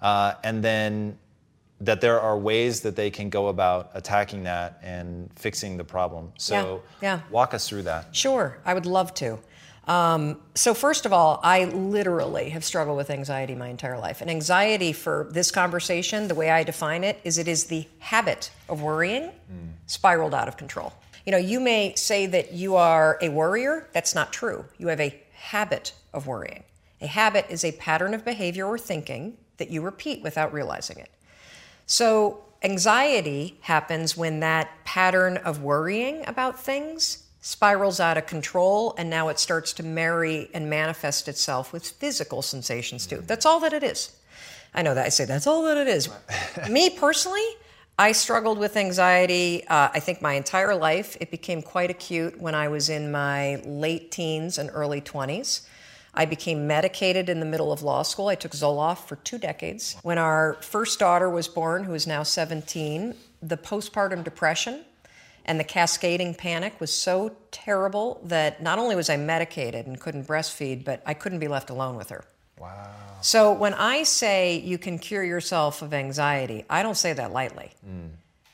Uh, 0.01 0.33
and 0.43 0.63
then 0.63 1.17
that 1.81 2.01
there 2.01 2.19
are 2.19 2.37
ways 2.37 2.81
that 2.81 2.95
they 2.95 3.09
can 3.09 3.29
go 3.29 3.47
about 3.47 3.91
attacking 3.93 4.43
that 4.43 4.79
and 4.83 5.29
fixing 5.35 5.77
the 5.77 5.83
problem. 5.83 6.31
So, 6.37 6.81
Yeah, 7.01 7.13
yeah. 7.15 7.19
walk 7.29 7.53
us 7.53 7.67
through 7.69 7.83
that. 7.83 8.13
Sure, 8.15 8.57
I 8.65 8.73
would 8.73 8.85
love 8.85 9.13
to. 9.15 9.39
Um, 9.87 10.39
so, 10.55 10.73
first 10.73 11.05
of 11.07 11.13
all, 11.13 11.39
I 11.41 11.65
literally 11.65 12.49
have 12.49 12.63
struggled 12.63 12.95
with 12.97 13.09
anxiety 13.09 13.55
my 13.55 13.69
entire 13.69 13.97
life. 13.97 14.21
And 14.21 14.29
anxiety 14.29 14.93
for 14.93 15.27
this 15.31 15.49
conversation, 15.51 16.27
the 16.27 16.35
way 16.35 16.49
I 16.51 16.63
define 16.63 17.03
it, 17.03 17.19
is 17.23 17.37
it 17.37 17.47
is 17.47 17.65
the 17.65 17.87
habit 17.99 18.51
of 18.67 18.81
worrying 18.81 19.31
spiraled 19.87 20.35
out 20.35 20.47
of 20.47 20.57
control. 20.57 20.93
You 21.25 21.31
know, 21.31 21.37
you 21.37 21.59
may 21.59 21.93
say 21.95 22.25
that 22.27 22.53
you 22.53 22.75
are 22.75 23.17
a 23.21 23.29
worrier. 23.29 23.87
That's 23.93 24.15
not 24.15 24.33
true. 24.33 24.65
You 24.77 24.87
have 24.87 24.99
a 24.99 25.21
habit 25.33 25.93
of 26.13 26.27
worrying. 26.27 26.63
A 27.01 27.07
habit 27.07 27.45
is 27.49 27.63
a 27.63 27.71
pattern 27.73 28.13
of 28.13 28.25
behavior 28.25 28.65
or 28.65 28.77
thinking 28.77 29.37
that 29.57 29.69
you 29.69 29.81
repeat 29.81 30.21
without 30.21 30.53
realizing 30.53 30.97
it. 30.97 31.09
So, 31.85 32.43
anxiety 32.61 33.57
happens 33.61 34.17
when 34.17 34.41
that 34.41 34.69
pattern 34.83 35.37
of 35.37 35.63
worrying 35.63 36.27
about 36.27 36.59
things 36.59 37.23
spirals 37.41 37.99
out 37.99 38.17
of 38.17 38.25
control, 38.25 38.93
and 38.97 39.09
now 39.09 39.29
it 39.29 39.39
starts 39.39 39.73
to 39.73 39.83
marry 39.83 40.49
and 40.53 40.69
manifest 40.69 41.27
itself 41.27 41.71
with 41.71 41.87
physical 41.87 42.41
sensations 42.41 43.07
too. 43.07 43.23
That's 43.25 43.45
all 43.45 43.59
that 43.61 43.73
it 43.73 43.83
is. 43.83 44.15
I 44.73 44.81
know 44.81 44.93
that 44.93 45.05
I 45.05 45.09
say 45.09 45.25
that's 45.25 45.47
all 45.47 45.63
that 45.63 45.77
it 45.77 45.87
is. 45.87 46.09
Me 46.69 46.89
personally, 46.89 47.45
I 47.99 48.13
struggled 48.13 48.57
with 48.57 48.77
anxiety, 48.77 49.67
uh, 49.67 49.89
I 49.93 49.99
think 49.99 50.21
my 50.21 50.35
entire 50.35 50.73
life. 50.73 51.17
It 51.19 51.31
became 51.31 51.61
quite 51.61 51.89
acute 51.89 52.39
when 52.39 52.55
I 52.55 52.69
was 52.69 52.87
in 52.87 53.11
my 53.11 53.57
late 53.65 54.09
teens 54.09 54.57
and 54.57 54.69
early 54.71 55.01
20s. 55.01 55.67
I 56.13 56.23
became 56.23 56.65
medicated 56.65 57.27
in 57.27 57.41
the 57.41 57.45
middle 57.45 57.73
of 57.73 57.83
law 57.83 58.03
school. 58.03 58.29
I 58.29 58.35
took 58.35 58.53
Zoloft 58.53 58.99
for 58.99 59.17
two 59.17 59.37
decades. 59.37 59.97
When 60.01 60.17
our 60.17 60.53
first 60.61 60.97
daughter 60.97 61.29
was 61.29 61.49
born, 61.49 61.83
who 61.83 61.93
is 61.93 62.07
now 62.07 62.23
17, 62.23 63.15
the 63.41 63.57
postpartum 63.57 64.23
depression 64.23 64.85
and 65.43 65.59
the 65.59 65.65
cascading 65.65 66.35
panic 66.35 66.79
was 66.79 66.93
so 66.93 67.35
terrible 67.51 68.21
that 68.23 68.63
not 68.63 68.79
only 68.79 68.95
was 68.95 69.09
I 69.09 69.17
medicated 69.17 69.87
and 69.87 69.99
couldn't 69.99 70.25
breastfeed, 70.25 70.85
but 70.85 71.03
I 71.05 71.13
couldn't 71.13 71.39
be 71.39 71.49
left 71.49 71.69
alone 71.69 71.97
with 71.97 72.11
her. 72.11 72.23
Wow. 72.59 72.91
So 73.21 73.51
when 73.51 73.73
I 73.73 74.03
say 74.03 74.59
you 74.59 74.77
can 74.77 74.99
cure 74.99 75.23
yourself 75.23 75.81
of 75.81 75.93
anxiety, 75.93 76.65
I 76.69 76.83
don't 76.83 76.97
say 76.97 77.13
that 77.13 77.31
lightly. 77.31 77.71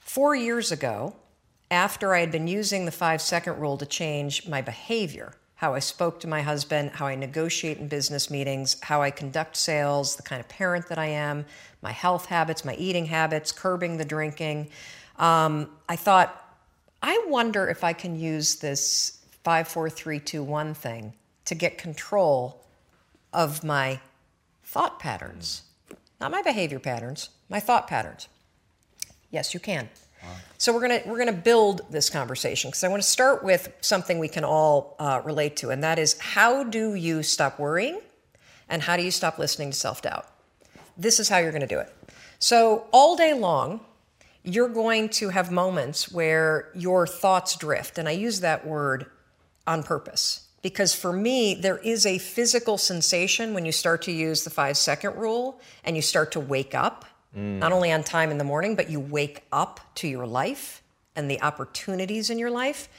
Four 0.01 0.35
years 0.35 0.71
ago, 0.71 1.15
after 1.69 2.13
I 2.13 2.19
had 2.19 2.31
been 2.31 2.47
using 2.47 2.85
the 2.85 2.91
five 2.91 3.21
second 3.21 3.59
rule 3.59 3.77
to 3.77 3.85
change 3.85 4.47
my 4.47 4.61
behavior, 4.61 5.33
how 5.55 5.73
I 5.73 5.79
spoke 5.79 6.19
to 6.21 6.27
my 6.27 6.41
husband, 6.41 6.91
how 6.93 7.07
I 7.07 7.15
negotiate 7.15 7.77
in 7.77 7.87
business 7.87 8.29
meetings, 8.29 8.77
how 8.81 9.01
I 9.01 9.11
conduct 9.11 9.55
sales, 9.55 10.15
the 10.15 10.23
kind 10.23 10.39
of 10.39 10.47
parent 10.47 10.87
that 10.89 10.97
I 10.97 11.07
am, 11.07 11.45
my 11.81 11.91
health 11.91 12.25
habits, 12.25 12.65
my 12.65 12.75
eating 12.75 13.05
habits, 13.05 13.51
curbing 13.51 13.97
the 13.97 14.05
drinking, 14.05 14.69
um, 15.17 15.69
I 15.87 15.95
thought, 15.95 16.41
I 17.01 17.25
wonder 17.27 17.67
if 17.67 17.83
I 17.83 17.93
can 17.93 18.19
use 18.19 18.55
this 18.55 19.19
five, 19.43 19.67
four, 19.67 19.89
three, 19.89 20.19
two, 20.19 20.43
one 20.43 20.73
thing 20.73 21.13
to 21.45 21.55
get 21.55 21.77
control 21.77 22.64
of 23.35 23.63
my 23.63 23.99
thought 24.63 24.99
patterns, 24.99 25.63
not 26.19 26.31
my 26.31 26.41
behavior 26.41 26.79
patterns, 26.79 27.29
my 27.49 27.59
thought 27.59 27.87
patterns. 27.87 28.27
Yes, 29.29 29.53
you 29.53 29.59
can. 29.59 29.89
So 30.57 30.73
we're 30.73 30.81
gonna 30.81 31.01
we're 31.05 31.19
gonna 31.19 31.33
build 31.33 31.81
this 31.91 32.09
conversation 32.09 32.69
because 32.71 32.83
I 32.83 32.87
want 32.87 33.03
to 33.03 33.07
start 33.07 33.43
with 33.43 33.71
something 33.81 34.17
we 34.17 34.29
can 34.29 34.43
all 34.43 34.95
uh, 34.97 35.21
relate 35.23 35.57
to, 35.57 35.69
and 35.69 35.83
that 35.83 35.99
is 35.99 36.17
how 36.19 36.63
do 36.63 36.95
you 36.95 37.21
stop 37.21 37.59
worrying, 37.59 37.99
and 38.69 38.81
how 38.81 38.97
do 38.97 39.03
you 39.03 39.11
stop 39.11 39.37
listening 39.37 39.71
to 39.71 39.77
self 39.77 40.01
doubt? 40.01 40.25
This 40.97 41.19
is 41.19 41.29
how 41.29 41.37
you're 41.37 41.51
going 41.51 41.61
to 41.61 41.67
do 41.67 41.79
it. 41.79 41.93
So 42.39 42.87
all 42.91 43.15
day 43.15 43.33
long, 43.33 43.81
you're 44.43 44.69
going 44.69 45.09
to 45.09 45.29
have 45.29 45.51
moments 45.51 46.11
where 46.11 46.71
your 46.73 47.05
thoughts 47.05 47.55
drift, 47.57 47.97
and 47.97 48.07
I 48.07 48.13
use 48.13 48.39
that 48.39 48.65
word 48.65 49.07
on 49.67 49.83
purpose 49.83 50.44
because 50.65 50.95
for 50.95 51.13
me, 51.13 51.53
there 51.53 51.77
is 51.77 52.07
a 52.07 52.17
physical 52.17 52.79
sensation 52.79 53.53
when 53.53 53.67
you 53.67 53.71
start 53.71 54.01
to 54.01 54.11
use 54.11 54.43
the 54.45 54.49
five 54.49 54.75
second 54.75 55.15
rule 55.15 55.61
and 55.83 55.95
you 55.95 56.01
start 56.01 56.31
to 56.31 56.39
wake 56.39 56.73
up 56.73 57.05
mm. 57.37 57.59
not 57.59 57.71
only 57.71 57.91
on 57.91 58.03
time 58.03 58.31
in 58.31 58.39
the 58.39 58.43
morning, 58.43 58.75
but 58.75 58.89
you 58.89 58.99
wake 58.99 59.43
up 59.51 59.79
to 59.93 60.07
your 60.07 60.25
life 60.25 60.81
and 61.15 61.29
the 61.29 61.39
opportunities 61.43 62.31
in 62.31 62.39
your 62.39 62.49
life. 62.49 62.89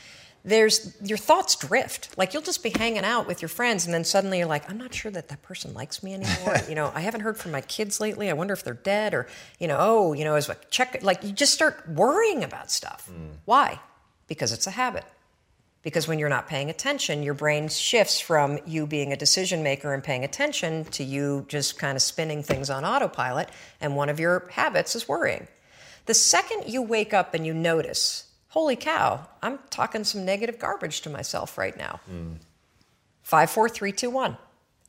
There's 0.44 0.96
your 1.02 1.18
thoughts 1.18 1.56
drift. 1.56 2.16
Like 2.16 2.32
you'll 2.32 2.44
just 2.44 2.62
be 2.62 2.70
hanging 2.70 3.02
out 3.02 3.26
with 3.26 3.42
your 3.42 3.48
friends, 3.48 3.84
and 3.84 3.92
then 3.92 4.04
suddenly 4.04 4.38
you're 4.38 4.46
like, 4.46 4.70
I'm 4.70 4.78
not 4.78 4.94
sure 4.94 5.10
that 5.10 5.26
that 5.26 5.42
person 5.42 5.74
likes 5.74 6.04
me 6.04 6.14
anymore. 6.14 6.54
you 6.68 6.76
know, 6.76 6.92
I 6.94 7.00
haven't 7.00 7.22
heard 7.22 7.36
from 7.36 7.50
my 7.50 7.62
kids 7.62 7.98
lately. 7.98 8.30
I 8.30 8.34
wonder 8.34 8.54
if 8.54 8.62
they're 8.62 8.74
dead, 8.74 9.12
or 9.12 9.26
you 9.58 9.66
know, 9.66 9.78
oh, 9.80 10.12
you 10.12 10.22
know, 10.22 10.36
as 10.36 10.48
a 10.48 10.56
check, 10.70 11.02
like 11.02 11.24
you 11.24 11.32
just 11.32 11.52
start 11.52 11.88
worrying 11.88 12.44
about 12.44 12.70
stuff. 12.70 13.10
Mm. 13.12 13.38
Why? 13.44 13.80
Because 14.28 14.52
it's 14.52 14.68
a 14.68 14.70
habit. 14.70 15.02
Because 15.86 16.08
when 16.08 16.18
you're 16.18 16.28
not 16.28 16.48
paying 16.48 16.68
attention, 16.68 17.22
your 17.22 17.34
brain 17.34 17.68
shifts 17.68 18.18
from 18.18 18.58
you 18.66 18.88
being 18.88 19.12
a 19.12 19.16
decision 19.16 19.62
maker 19.62 19.94
and 19.94 20.02
paying 20.02 20.24
attention 20.24 20.84
to 20.86 21.04
you 21.04 21.46
just 21.46 21.78
kind 21.78 21.94
of 21.94 22.02
spinning 22.02 22.42
things 22.42 22.70
on 22.70 22.84
autopilot. 22.84 23.50
And 23.80 23.94
one 23.94 24.08
of 24.08 24.18
your 24.18 24.48
habits 24.50 24.96
is 24.96 25.06
worrying. 25.06 25.46
The 26.06 26.12
second 26.12 26.64
you 26.66 26.82
wake 26.82 27.14
up 27.14 27.34
and 27.34 27.46
you 27.46 27.54
notice, 27.54 28.32
holy 28.48 28.74
cow, 28.74 29.28
I'm 29.44 29.60
talking 29.70 30.02
some 30.02 30.24
negative 30.24 30.58
garbage 30.58 31.02
to 31.02 31.08
myself 31.08 31.56
right 31.56 31.76
now. 31.78 32.00
Mm. 32.12 32.38
Five, 33.22 33.48
four, 33.48 33.68
three, 33.68 33.92
two, 33.92 34.10
one. 34.10 34.36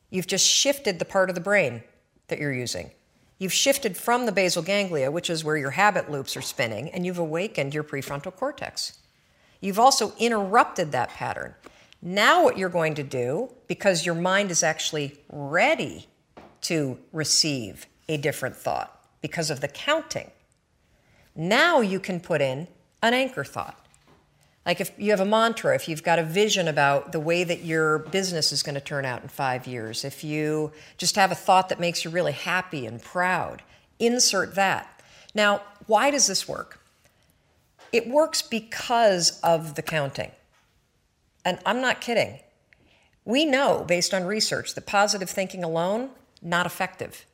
You've 0.10 0.26
just 0.26 0.48
shifted 0.48 0.98
the 0.98 1.06
part 1.06 1.30
of 1.30 1.36
the 1.36 1.42
brain 1.42 1.84
that 2.28 2.40
you're 2.40 2.52
using. 2.52 2.90
You've 3.38 3.54
shifted 3.54 3.98
from 3.98 4.26
the 4.26 4.32
basal 4.32 4.64
ganglia, 4.64 5.12
which 5.12 5.30
is 5.30 5.44
where 5.44 5.58
your 5.58 5.70
habit 5.70 6.10
loops 6.10 6.36
are 6.36 6.42
spinning, 6.42 6.90
and 6.90 7.06
you've 7.06 7.20
awakened 7.20 7.76
your 7.76 7.84
prefrontal 7.84 8.36
cortex. 8.36 8.98
You've 9.62 9.80
also 9.80 10.14
interrupted 10.18 10.92
that 10.92 11.10
pattern. 11.10 11.56
Now, 12.02 12.44
what 12.44 12.58
you're 12.58 12.70
going 12.70 12.96
to 12.96 13.04
do, 13.04 13.50
because 13.68 14.06
your 14.06 14.16
mind 14.16 14.52
is 14.52 14.64
actually 14.64 15.18
ready 15.30 16.06
to 16.62 16.98
receive 17.12 17.88
a 18.08 18.18
different 18.18 18.56
thought 18.56 19.04
because 19.22 19.50
of 19.50 19.62
the 19.62 19.68
counting, 19.68 20.32
now 21.36 21.82
you 21.82 22.00
can 22.00 22.20
put 22.20 22.42
in 22.42 22.68
an 23.02 23.14
anchor 23.14 23.44
thought. 23.44 23.88
Like 24.66 24.82
if 24.82 24.92
you 24.98 25.12
have 25.12 25.22
a 25.22 25.26
mantra, 25.26 25.74
if 25.76 25.88
you've 25.88 26.04
got 26.04 26.20
a 26.20 26.24
vision 26.24 26.68
about 26.68 27.14
the 27.14 27.22
way 27.22 27.46
that 27.46 27.64
your 27.64 28.00
business 28.00 28.52
is 28.52 28.64
going 28.64 28.76
to 28.76 28.82
turn 28.82 29.06
out 29.06 29.24
in 29.24 29.30
five 29.30 29.66
years, 29.66 30.04
if 30.04 30.26
you 30.26 30.74
just 30.98 31.16
have 31.16 31.32
a 31.32 31.36
thought 31.36 31.70
that 31.70 31.80
makes 31.80 32.04
you 32.04 32.12
really 32.12 32.34
happy 32.34 32.86
and 32.86 33.02
proud, 33.02 33.64
insert 33.98 34.56
that. 34.56 35.02
Now, 35.34 35.62
why 35.86 36.12
does 36.12 36.28
this 36.28 36.50
work? 36.50 36.82
It 37.92 38.08
works 38.08 38.42
because 38.42 39.40
of 39.42 39.76
the 39.76 39.82
counting. 39.82 40.32
And 41.46 41.60
I'm 41.66 41.82
not 41.82 42.02
kidding. 42.02 42.40
We 43.24 43.46
know, 43.46 43.84
based 43.88 44.14
on 44.14 44.26
research, 44.26 44.76
that 44.76 44.86
positive 44.86 45.30
thinking 45.30 45.64
alone, 45.64 46.10
not 46.42 46.66
effective. 46.66 47.26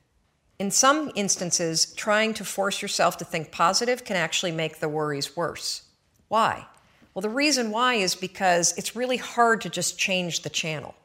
In 0.59 0.71
some 0.71 1.11
instances, 1.15 1.93
trying 1.93 2.33
to 2.35 2.45
force 2.45 2.81
yourself 2.81 3.17
to 3.17 3.25
think 3.25 3.51
positive 3.51 4.03
can 4.03 4.15
actually 4.15 4.51
make 4.51 4.79
the 4.79 4.89
worries 4.89 5.35
worse. 5.35 5.83
Why? 6.27 6.67
Well, 7.13 7.21
the 7.21 7.29
reason 7.29 7.71
why 7.71 7.95
is 7.95 8.15
because 8.15 8.73
it's 8.77 8.95
really 8.95 9.17
hard 9.17 9.61
to 9.61 9.69
just 9.69 9.99
change 9.99 10.41
the 10.41 10.49
channel. 10.49 10.95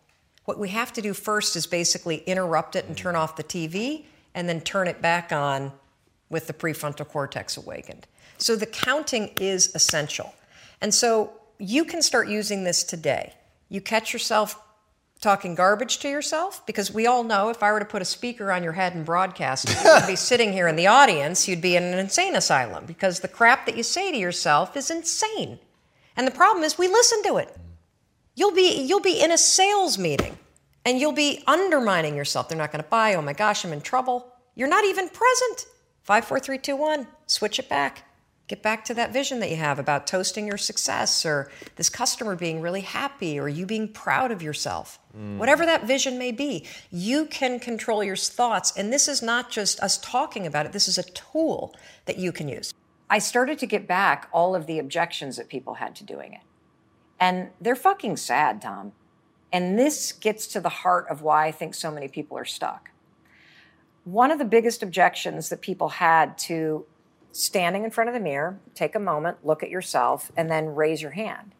What 0.44 0.58
we 0.58 0.70
have 0.70 0.92
to 0.94 1.02
do 1.02 1.12
first 1.12 1.56
is 1.56 1.66
basically 1.66 2.18
interrupt 2.18 2.76
it 2.76 2.86
and 2.86 2.96
turn 2.96 3.16
off 3.16 3.36
the 3.36 3.44
TV 3.44 4.04
and 4.34 4.48
then 4.48 4.60
turn 4.60 4.88
it 4.88 5.02
back 5.02 5.32
on 5.32 5.72
with 6.30 6.46
the 6.46 6.54
prefrontal 6.54 7.06
cortex 7.06 7.56
awakened. 7.56 8.06
So 8.38 8.56
the 8.56 8.66
counting 8.66 9.30
is 9.40 9.74
essential. 9.74 10.34
And 10.80 10.94
so 10.94 11.32
you 11.58 11.84
can 11.84 12.02
start 12.02 12.28
using 12.28 12.64
this 12.64 12.84
today. 12.84 13.34
You 13.68 13.80
catch 13.80 14.12
yourself 14.12 14.60
talking 15.20 15.56
garbage 15.56 15.98
to 15.98 16.08
yourself 16.08 16.64
because 16.64 16.92
we 16.92 17.06
all 17.06 17.24
know 17.24 17.50
if 17.50 17.62
I 17.62 17.72
were 17.72 17.80
to 17.80 17.84
put 17.84 18.02
a 18.02 18.04
speaker 18.04 18.52
on 18.52 18.62
your 18.62 18.72
head 18.72 18.94
and 18.94 19.04
broadcast, 19.04 19.68
you'd 19.68 20.06
be 20.06 20.16
sitting 20.30 20.52
here 20.52 20.68
in 20.68 20.76
the 20.76 20.86
audience, 20.86 21.48
you'd 21.48 21.60
be 21.60 21.76
in 21.76 21.82
an 21.82 21.98
insane 21.98 22.36
asylum 22.36 22.86
because 22.86 23.20
the 23.20 23.28
crap 23.28 23.66
that 23.66 23.76
you 23.76 23.82
say 23.82 24.12
to 24.12 24.16
yourself 24.16 24.76
is 24.76 24.90
insane. 24.90 25.58
And 26.16 26.26
the 26.26 26.32
problem 26.32 26.64
is 26.64 26.78
we 26.78 26.88
listen 26.88 27.22
to 27.24 27.36
it. 27.38 27.56
You'll 28.34 28.54
be 28.54 28.82
you'll 28.82 29.00
be 29.00 29.20
in 29.20 29.32
a 29.32 29.38
sales 29.38 29.98
meeting 29.98 30.38
and 30.84 31.00
you'll 31.00 31.12
be 31.12 31.42
undermining 31.46 32.14
yourself. 32.14 32.48
They're 32.48 32.58
not 32.58 32.70
going 32.70 32.84
to 32.84 32.88
buy. 32.88 33.14
Oh 33.14 33.22
my 33.22 33.32
gosh, 33.32 33.64
I'm 33.64 33.72
in 33.72 33.80
trouble. 33.80 34.32
You're 34.54 34.68
not 34.68 34.84
even 34.84 35.08
present. 35.08 35.66
Five, 36.02 36.24
four, 36.24 36.38
three, 36.38 36.58
two, 36.58 36.76
one. 36.76 37.08
Switch 37.26 37.58
it 37.58 37.68
back. 37.68 38.07
Get 38.48 38.62
back 38.62 38.86
to 38.86 38.94
that 38.94 39.12
vision 39.12 39.40
that 39.40 39.50
you 39.50 39.56
have 39.56 39.78
about 39.78 40.06
toasting 40.06 40.46
your 40.46 40.56
success 40.56 41.26
or 41.26 41.50
this 41.76 41.90
customer 41.90 42.34
being 42.34 42.62
really 42.62 42.80
happy 42.80 43.38
or 43.38 43.46
you 43.46 43.66
being 43.66 43.92
proud 43.92 44.32
of 44.32 44.40
yourself. 44.40 44.98
Mm. 45.14 45.36
Whatever 45.36 45.66
that 45.66 45.86
vision 45.86 46.16
may 46.16 46.32
be, 46.32 46.66
you 46.90 47.26
can 47.26 47.60
control 47.60 48.02
your 48.02 48.16
thoughts. 48.16 48.72
And 48.74 48.90
this 48.90 49.06
is 49.06 49.20
not 49.20 49.50
just 49.50 49.78
us 49.80 49.98
talking 49.98 50.46
about 50.46 50.64
it, 50.64 50.72
this 50.72 50.88
is 50.88 50.96
a 50.96 51.02
tool 51.02 51.76
that 52.06 52.16
you 52.16 52.32
can 52.32 52.48
use. 52.48 52.72
I 53.10 53.18
started 53.18 53.58
to 53.58 53.66
get 53.66 53.86
back 53.86 54.30
all 54.32 54.54
of 54.54 54.66
the 54.66 54.78
objections 54.78 55.36
that 55.36 55.50
people 55.50 55.74
had 55.74 55.94
to 55.96 56.04
doing 56.04 56.32
it. 56.32 56.40
And 57.20 57.50
they're 57.60 57.76
fucking 57.76 58.16
sad, 58.16 58.62
Tom. 58.62 58.92
And 59.52 59.78
this 59.78 60.10
gets 60.12 60.46
to 60.48 60.60
the 60.60 60.68
heart 60.70 61.06
of 61.10 61.20
why 61.20 61.46
I 61.46 61.52
think 61.52 61.74
so 61.74 61.90
many 61.90 62.08
people 62.08 62.38
are 62.38 62.46
stuck. 62.46 62.92
One 64.04 64.30
of 64.30 64.38
the 64.38 64.46
biggest 64.46 64.82
objections 64.82 65.50
that 65.50 65.60
people 65.60 65.90
had 65.90 66.38
to 66.38 66.86
standing 67.32 67.84
in 67.84 67.90
front 67.90 68.08
of 68.08 68.14
the 68.14 68.20
mirror, 68.20 68.58
take 68.74 68.94
a 68.94 69.00
moment, 69.00 69.44
look 69.44 69.62
at 69.62 69.70
yourself, 69.70 70.32
and 70.36 70.50
then 70.50 70.74
raise 70.74 71.02
your 71.02 71.12
hand. 71.12 71.54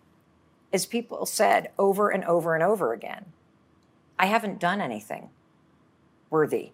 As 0.73 0.87
people 0.87 1.25
said 1.27 1.71
over 1.79 2.11
and 2.11 2.25
over 2.25 2.55
and 2.55 2.63
over 2.63 2.93
again, 2.93 3.27
I 4.19 4.27
haven't 4.27 4.61
done 4.61 4.81
anything 4.81 5.31
worthy 6.31 6.73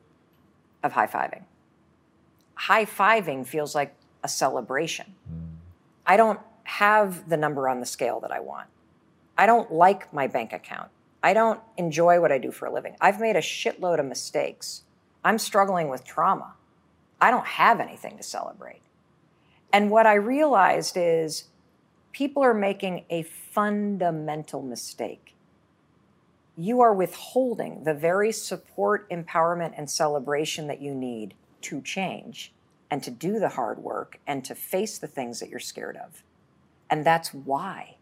of 0.83 0.93
high 0.93 1.07
fiving. 1.07 1.45
High 2.55 2.85
fiving 2.85 3.47
feels 3.47 3.75
like 3.75 3.95
a 4.23 4.29
celebration. 4.29 5.15
Mm. 5.31 5.57
I 6.07 6.17
don't 6.17 6.41
have 6.65 7.29
the 7.29 7.37
number 7.37 7.69
on 7.69 7.81
the 7.81 7.87
scale 7.87 8.21
that 8.21 8.33
I 8.33 8.41
want. 8.41 8.69
I 9.37 9.47
don't 9.47 9.73
like 9.73 10.13
my 10.13 10.27
bank 10.27 10.53
account. 10.53 10.91
I 11.23 11.35
don't 11.35 11.61
enjoy 11.77 12.21
what 12.21 12.33
I 12.33 12.39
do 12.39 12.51
for 12.51 12.67
a 12.67 12.73
living. 12.73 12.97
I've 13.01 13.21
made 13.21 13.37
a 13.37 13.41
shitload 13.41 13.99
of 13.99 14.07
mistakes. 14.07 14.83
I'm 15.25 15.39
struggling 15.39 15.89
with 15.89 16.05
trauma. 16.05 16.55
I 17.25 17.31
don't 17.31 17.47
have 17.47 17.81
anything 17.81 18.19
to 18.19 18.23
celebrate. 18.23 18.83
And 19.73 19.91
what 19.91 20.07
I 20.07 20.13
realized 20.13 20.99
is 20.99 21.45
people 22.13 22.45
are 22.45 22.53
making 22.53 23.07
a 23.09 23.23
fundamental 23.23 24.61
mistake. 24.61 25.35
You 26.55 26.83
are 26.83 26.93
withholding 26.93 27.85
the 27.85 27.95
very 27.95 28.31
support, 28.31 29.09
empowerment, 29.09 29.73
and 29.75 29.89
celebration 29.89 30.67
that 30.67 30.83
you 30.83 30.95
need 30.95 31.33
to 31.63 31.81
change 31.81 32.53
and 32.91 33.03
to 33.03 33.11
do 33.11 33.39
the 33.39 33.49
hard 33.49 33.79
work 33.79 34.21
and 34.27 34.45
to 34.45 34.55
face 34.55 34.99
the 34.99 35.07
things 35.07 35.41
that 35.41 35.49
you're 35.49 35.61
scared 35.61 35.97
of. 35.97 36.23
And 36.91 37.07
that's 37.07 37.33
why 37.33 37.97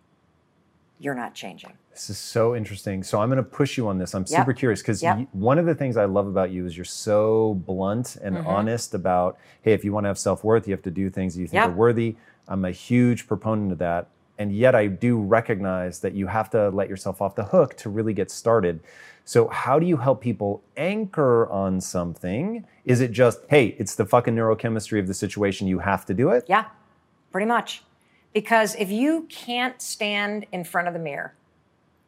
you're 1.03 1.15
not 1.15 1.35
changing. 1.35 1.73
This 1.91 2.09
is 2.11 2.17
so 2.17 2.55
interesting. 2.55 3.03
So 3.03 3.21
I'm 3.21 3.29
going 3.29 3.37
to 3.37 3.43
push 3.43 3.77
you 3.77 3.89
on 3.89 3.99
this. 3.99 4.15
I'm 4.15 4.25
super 4.25 4.53
yep. 4.53 4.57
curious 4.57 4.81
because 4.81 5.03
yep. 5.03 5.27
one 5.33 5.59
of 5.59 5.67
the 5.67 5.75
things 5.75 5.97
I 5.97 6.05
love 6.05 6.29
about 6.29 6.53
you 6.53 6.65
is 6.65 6.77
you're 6.77 6.85
so 6.85 7.61
blunt 7.67 8.17
and 8.23 8.37
mm-hmm. 8.37 8.47
honest 8.47 8.95
about, 8.95 9.37
hey, 9.63 9.73
if 9.73 9.85
you 9.85 9.93
want 9.93 10.05
to 10.05 10.09
have 10.09 10.19
self 10.19 10.45
worth, 10.45 10.69
you 10.69 10.73
have 10.73 10.83
to 10.83 10.93
do 10.93 11.11
things 11.11 11.35
that 11.35 11.41
you 11.41 11.49
think 11.49 11.55
yep. 11.55 11.71
are 11.71 11.73
worthy. 11.73 12.15
I'm 12.47 12.65
a 12.65 12.71
huge 12.71 13.27
proponent 13.27 13.73
of 13.73 13.79
that. 13.79 14.09
And 14.39 14.55
yet 14.55 14.75
I 14.75 14.87
do 14.87 15.21
recognize 15.21 15.99
that 16.01 16.15
you 16.15 16.29
have 16.29 16.51
to 16.51 16.71
let 16.71 16.89
yourself 16.89 17.21
off 17.21 17.35
the 17.35 17.45
hook 17.45 17.77
to 17.79 17.91
really 17.91 18.15
get 18.15 18.31
started. 18.31 18.81
So 19.25 19.49
how 19.49 19.79
do 19.79 19.87
you 19.87 19.97
help 19.97 20.21
people 20.21 20.63
anchor 20.77 21.49
on 21.51 21.81
something? 21.81 22.65
Is 22.85 23.01
it 23.01 23.13
just, 23.13 23.41
hey, 23.49 23.77
it's 23.79 23.97
the 23.97 24.07
fucking 24.07 24.35
neurochemistry 24.35 24.99
of 24.99 25.07
the 25.09 25.15
situation, 25.15 25.67
you 25.67 25.81
have 25.81 26.07
to 26.07 26.15
do 26.15 26.31
it? 26.31 26.45
Yeah, 26.49 26.67
pretty 27.33 27.47
much. 27.47 27.83
Because 28.33 28.75
if 28.77 28.91
you 28.91 29.27
can't 29.29 29.81
stand 29.83 30.47
in 30.53 30.65
front 30.65 30.89
of 30.89 30.95
the 30.95 31.01
mirror 31.01 31.35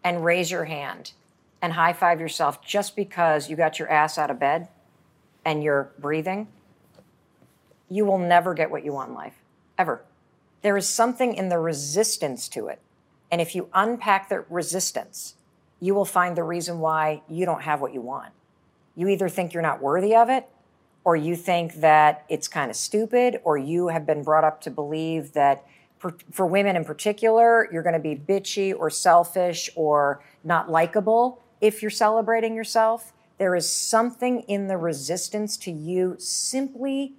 and 0.03 0.25
raise 0.25 0.51
your 0.51 0.64
hand 0.64 1.12
and 1.61 1.75
high 1.75 1.93
five 1.93 2.20
yourself 2.20 2.64
just 2.64 2.97
because 2.97 3.51
you 3.51 3.57
got 3.57 3.79
your 3.79 3.91
ass 3.91 4.18
out 4.18 4.31
of 4.31 4.39
bed 4.39 4.68
and 5.45 5.62
you're 5.62 5.91
breathing, 5.99 6.49
you 7.91 8.05
will 8.05 8.18
never 8.18 8.55
get 8.55 8.70
what 8.70 8.85
you 8.85 8.93
want 8.93 9.11
in 9.11 9.14
life, 9.14 9.35
ever. 9.77 10.03
There 10.62 10.77
is 10.77 10.89
something 10.89 11.35
in 11.35 11.51
the 11.51 11.59
resistance 11.59 12.49
to 12.49 12.68
it. 12.68 12.81
And 13.31 13.41
if 13.41 13.55
you 13.55 13.68
unpack 13.75 14.29
the 14.29 14.45
resistance, 14.49 15.35
you 15.81 15.95
will 15.95 16.05
find 16.07 16.37
the 16.37 16.43
reason 16.43 16.79
why 16.79 17.22
you 17.29 17.45
don't 17.45 17.62
have 17.62 17.81
what 17.81 17.93
you 17.93 18.01
want. 18.01 18.33
You 18.97 19.09
either 19.09 19.29
think 19.29 19.53
you're 19.53 19.62
not 19.62 19.83
worthy 19.83 20.14
of 20.14 20.31
it, 20.31 20.49
or 21.05 21.16
you 21.16 21.37
think 21.37 21.75
that 21.75 22.25
it's 22.31 22.49
kind 22.49 22.70
of 22.70 22.77
stupid, 22.77 23.41
or 23.45 23.59
you 23.59 23.89
have 23.89 24.07
been 24.07 24.22
brought 24.22 24.45
up 24.45 24.62
to 24.62 24.70
believe 24.70 25.33
that 25.35 25.66
for, 26.05 26.15
for 26.31 26.45
women 26.45 26.77
in 26.77 26.85
particular, 26.85 27.67
you're 27.73 27.83
going 27.83 27.95
to 27.95 27.99
be 27.99 28.15
bitchy 28.15 28.79
or 28.79 28.91
selfish 28.91 29.71
or 29.75 30.23
not 30.45 30.71
likable 30.71 31.43
if 31.63 31.81
you're 31.81 31.91
celebrating 31.91 32.55
yourself. 32.55 33.15
There 33.39 33.55
is 33.55 33.73
something 33.73 34.41
in 34.41 34.67
the 34.69 34.77
resistance 34.77 35.57
to 35.59 35.71
you 35.71 36.17
simply 36.19 37.15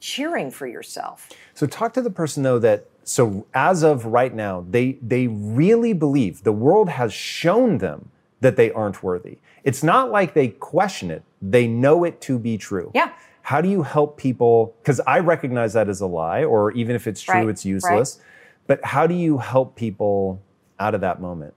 cheering 0.00 0.50
for 0.50 0.66
yourself. 0.66 1.30
So 1.54 1.68
talk 1.68 1.92
to 1.92 2.02
the 2.02 2.10
person 2.10 2.42
though 2.42 2.58
that 2.58 2.86
so 3.04 3.46
as 3.54 3.84
of 3.84 4.04
right 4.06 4.34
now, 4.34 4.66
they 4.68 4.98
they 5.00 5.28
really 5.28 5.92
believe 5.92 6.42
the 6.42 6.52
world 6.52 6.88
has 6.88 7.12
shown 7.12 7.78
them 7.78 8.10
that 8.40 8.56
they 8.56 8.72
aren't 8.72 9.00
worthy. 9.00 9.38
It's 9.62 9.84
not 9.84 10.10
like 10.10 10.34
they 10.34 10.48
question 10.48 11.12
it. 11.12 11.22
They 11.40 11.68
know 11.68 12.02
it 12.02 12.20
to 12.22 12.40
be 12.40 12.58
true. 12.58 12.90
Yeah. 12.96 13.12
How 13.44 13.60
do 13.60 13.68
you 13.68 13.82
help 13.82 14.16
people 14.16 14.74
cuz 14.84 15.00
I 15.06 15.20
recognize 15.20 15.74
that 15.74 15.88
as 15.88 16.00
a 16.00 16.06
lie 16.06 16.44
or 16.44 16.72
even 16.72 16.96
if 16.96 17.06
it's 17.06 17.20
true 17.20 17.42
Right, 17.42 17.48
it's 17.48 17.64
useless. 17.64 18.18
But 18.66 18.82
how 18.84 19.06
do 19.06 19.14
you 19.14 19.38
help 19.38 19.76
people 19.76 20.40
out 20.80 20.94
of 20.94 21.02
that 21.02 21.20
moment? 21.20 21.54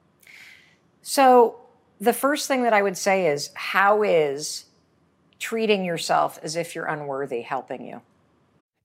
So, 1.02 1.56
the 2.00 2.12
first 2.14 2.48
thing 2.48 2.64
that 2.64 2.74
I 2.74 2.82
would 2.82 2.98
say 2.98 3.28
is 3.28 3.52
how 3.54 4.04
is 4.04 4.66
treating 5.40 5.86
yourself 5.86 6.40
as 6.44 6.56
if 6.58 6.76
you're 6.76 6.86
unworthy 6.86 7.42
helping 7.42 7.88
you? 7.88 8.02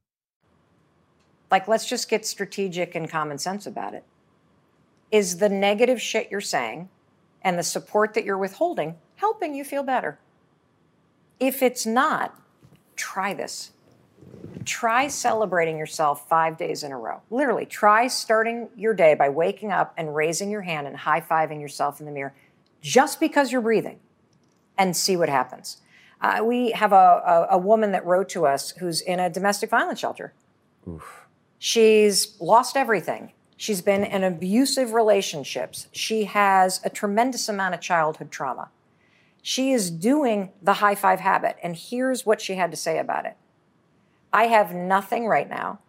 Like, 1.50 1.68
let's 1.68 1.88
just 1.88 2.10
get 2.10 2.26
strategic 2.26 2.94
and 2.94 3.10
common 3.10 3.38
sense 3.38 3.66
about 3.66 3.94
it. 3.94 4.04
Is 5.12 5.38
the 5.38 5.50
negative 5.50 6.02
shit 6.02 6.30
you're 6.30 6.42
saying 6.42 6.90
and 7.42 7.58
the 7.58 7.64
support 7.64 8.14
that 8.14 8.26
you're 8.26 8.38
withholding 8.38 8.96
helping 9.16 9.54
you 9.56 9.64
feel 9.64 9.84
better? 9.84 10.20
If 11.40 11.62
it's 11.62 11.86
not, 11.86 12.40
try 12.96 13.34
this. 13.34 13.72
Try 14.66 15.08
celebrating 15.08 15.78
yourself 15.78 16.28
five 16.28 16.58
days 16.58 16.84
in 16.84 16.92
a 16.92 16.98
row. 16.98 17.22
Literally, 17.30 17.66
try 17.66 18.08
starting 18.08 18.70
your 18.76 18.94
day 18.94 19.14
by 19.14 19.30
waking 19.30 19.72
up 19.72 19.94
and 19.98 20.14
raising 20.16 20.50
your 20.50 20.62
hand 20.62 20.88
and 20.88 20.98
high 20.98 21.22
fiving 21.22 21.62
yourself 21.62 22.00
in 22.00 22.06
the 22.06 22.12
mirror 22.12 22.34
just 22.82 23.20
because 23.20 23.52
you're 23.52 23.62
breathing 23.62 24.00
and 24.78 24.96
see 24.96 25.16
what 25.16 25.30
happens. 25.30 25.78
Uh, 26.20 26.42
we 26.44 26.72
have 26.72 26.92
a, 26.92 26.96
a, 26.96 27.48
a 27.52 27.58
woman 27.58 27.92
that 27.92 28.06
wrote 28.06 28.30
to 28.30 28.46
us 28.46 28.72
who's 28.72 29.02
in 29.02 29.20
a 29.20 29.30
domestic 29.30 29.70
violence 29.70 30.00
shelter. 30.00 30.34
Oof. 30.88 31.28
She's 31.60 32.36
lost 32.40 32.76
everything. 32.76 33.34
She's 33.58 33.82
been 33.82 34.04
in 34.04 34.24
abusive 34.24 34.94
relationships. 34.94 35.88
She 35.92 36.26
has 36.26 36.80
a 36.86 36.92
tremendous 36.92 37.50
amount 37.50 37.74
of 37.74 37.82
childhood 37.82 38.30
trauma. 38.30 38.70
She 39.42 39.72
is 39.72 39.90
doing 39.90 40.52
the 40.62 40.74
high 40.74 40.96
five 40.96 41.20
habit. 41.20 41.58
And 41.64 41.76
here's 41.76 42.26
what 42.26 42.40
she 42.40 42.56
had 42.56 42.70
to 42.72 42.78
say 42.78 43.00
about 43.00 43.26
it 43.26 43.36
I 44.32 44.46
have 44.46 44.76
nothing 44.76 45.26
right 45.26 45.50
now. 45.50 45.80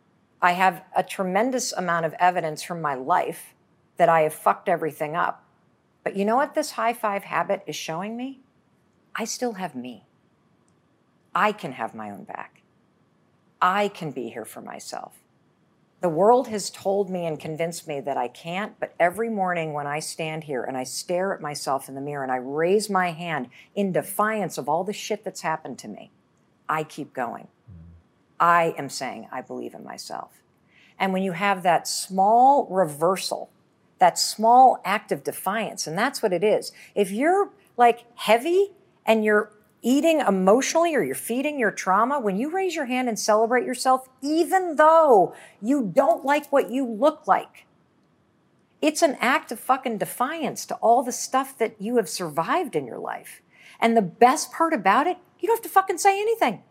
I 0.41 0.53
have 0.53 0.83
a 0.97 1.03
tremendous 1.03 1.73
amount 1.73 2.07
of 2.07 2.14
evidence 2.19 2.62
from 2.62 2.81
my 2.81 2.95
life 2.95 3.55
that 3.99 4.09
I 4.09 4.23
have 4.23 4.33
fucked 4.33 4.69
everything 4.69 5.14
up. 5.14 5.45
But 6.05 6.16
you 6.16 6.25
know 6.25 6.37
what 6.37 6.55
this 6.55 6.73
high 6.73 6.95
five 6.95 7.25
habit 7.25 7.62
is 7.66 7.77
showing 7.77 8.16
me? 8.16 8.41
I 9.14 9.25
still 9.25 9.55
have 9.55 9.75
me. 9.75 10.05
I 11.35 11.53
can 11.53 11.73
have 11.73 11.95
my 11.95 12.11
own 12.11 12.25
back. 12.25 12.62
I 13.61 13.89
can 13.89 14.12
be 14.12 14.29
here 14.29 14.45
for 14.45 14.61
myself. 14.61 15.21
The 16.01 16.09
world 16.09 16.47
has 16.49 16.71
told 16.71 17.11
me 17.11 17.27
and 17.27 17.41
convinced 17.41 17.89
me 17.89 17.99
that 18.01 18.17
I 18.17 18.29
can't, 18.29 18.79
but 18.79 18.95
every 19.01 19.29
morning 19.29 19.73
when 19.73 19.89
I 19.89 19.99
stand 19.99 20.45
here 20.45 20.63
and 20.63 20.77
I 20.77 20.85
stare 20.85 21.35
at 21.35 21.41
myself 21.41 21.89
in 21.89 21.97
the 21.97 22.01
mirror 22.01 22.23
and 22.23 22.31
I 22.31 22.37
raise 22.37 22.89
my 22.89 23.11
hand 23.11 23.49
in 23.75 23.91
defiance 23.91 24.59
of 24.59 24.69
all 24.69 24.85
the 24.85 24.93
shit 24.93 25.25
that's 25.25 25.41
happened 25.41 25.79
to 25.81 25.89
me, 25.89 26.13
I 26.69 26.85
keep 26.85 27.13
going. 27.13 27.45
Mm-hmm. 27.45 27.83
I 28.39 28.75
am 28.79 28.89
saying 28.89 29.29
I 29.33 29.41
believe 29.41 29.75
in 29.75 29.83
myself. 29.83 30.31
And 31.01 31.13
when 31.13 31.25
you 31.25 31.33
have 31.33 31.65
that 31.65 31.89
small 31.89 32.69
reversal, 32.71 33.51
that 33.99 34.19
small 34.19 34.81
act 34.85 35.11
of 35.11 35.25
defiance, 35.25 35.89
and 35.89 35.99
that's 35.99 36.23
what 36.23 36.33
it 36.33 36.45
is. 36.45 36.71
If 36.95 37.11
you're 37.11 37.51
like 37.77 38.05
heavy 38.15 38.71
and 39.05 39.25
you're 39.25 39.51
eating 39.83 40.20
emotionally 40.20 40.95
or 40.95 41.03
you're 41.03 41.14
feeding 41.14 41.59
your 41.59 41.70
trauma, 41.70 42.18
when 42.18 42.37
you 42.37 42.51
raise 42.51 42.74
your 42.74 42.87
hand 42.87 43.09
and 43.09 43.18
celebrate 43.18 43.64
yourself, 43.64 44.09
even 44.22 44.76
though 44.76 45.35
you 45.62 45.91
don't 45.95 46.24
like 46.24 46.51
what 46.53 46.70
you 46.70 46.87
look 46.87 47.26
like, 47.26 47.66
it's 48.81 49.03
an 49.03 49.16
act 49.20 49.51
of 49.53 49.59
fucking 49.59 49.99
defiance 49.99 50.64
to 50.66 50.74
all 50.76 51.03
the 51.03 51.12
stuff 51.12 51.57
that 51.59 51.81
you 51.81 51.97
have 51.97 52.09
survived 52.09 52.76
in 52.76 52.87
your 52.87 52.99
life. 52.99 53.43
And 53.81 53.97
the 53.97 54.03
best 54.03 54.53
part 54.53 54.72
about 54.72 55.07
it, 55.07 55.18
you 55.39 55.47
don't 55.47 55.57
have 55.57 55.62
to 55.62 55.68
fucking 55.68 55.99
say 55.99 56.20
anything. 56.20 56.62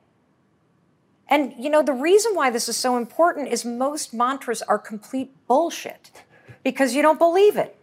And 1.29 1.53
you 1.57 1.69
know, 1.69 1.81
the 1.81 1.93
reason 1.93 2.35
why 2.35 2.49
this 2.49 2.69
is 2.69 2.77
so 2.77 2.97
important 2.97 3.49
is 3.49 3.65
most 3.65 4.13
mantras 4.13 4.61
are 4.61 4.79
complete 4.79 5.31
bullshit 5.47 6.23
because 6.63 6.95
you 6.95 7.01
don't 7.01 7.19
believe 7.19 7.57
it. 7.57 7.76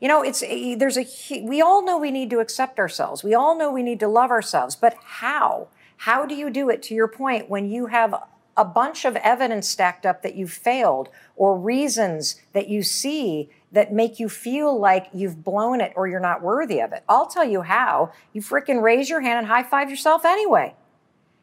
You 0.00 0.08
know, 0.08 0.22
it's 0.22 0.42
eh, 0.42 0.72
eh, 0.72 0.76
there's 0.76 0.96
a 0.96 1.06
we 1.42 1.60
all 1.60 1.84
know 1.84 1.98
we 1.98 2.10
need 2.10 2.30
to 2.30 2.40
accept 2.40 2.78
ourselves. 2.78 3.22
We 3.22 3.34
all 3.34 3.56
know 3.56 3.70
we 3.70 3.82
need 3.82 4.00
to 4.00 4.08
love 4.08 4.30
ourselves, 4.30 4.74
but 4.74 4.96
how? 5.02 5.68
How 5.98 6.24
do 6.24 6.34
you 6.34 6.48
do 6.48 6.70
it 6.70 6.82
to 6.84 6.94
your 6.94 7.08
point 7.08 7.50
when 7.50 7.70
you 7.70 7.86
have 7.86 8.14
a 8.56 8.64
bunch 8.64 9.04
of 9.04 9.16
evidence 9.16 9.68
stacked 9.68 10.06
up 10.06 10.22
that 10.22 10.34
you've 10.34 10.52
failed 10.52 11.10
or 11.36 11.58
reasons 11.58 12.40
that 12.54 12.68
you 12.68 12.82
see 12.82 13.50
that 13.72 13.92
make 13.92 14.18
you 14.18 14.28
feel 14.28 14.76
like 14.78 15.06
you've 15.12 15.44
blown 15.44 15.80
it 15.80 15.92
or 15.94 16.08
you're 16.08 16.18
not 16.18 16.42
worthy 16.42 16.80
of 16.80 16.92
it? 16.92 17.04
I'll 17.06 17.26
tell 17.26 17.44
you 17.44 17.62
how. 17.62 18.12
You 18.32 18.40
freaking 18.40 18.82
raise 18.82 19.10
your 19.10 19.20
hand 19.20 19.38
and 19.38 19.46
high 19.46 19.62
five 19.62 19.90
yourself 19.90 20.24
anyway. 20.24 20.74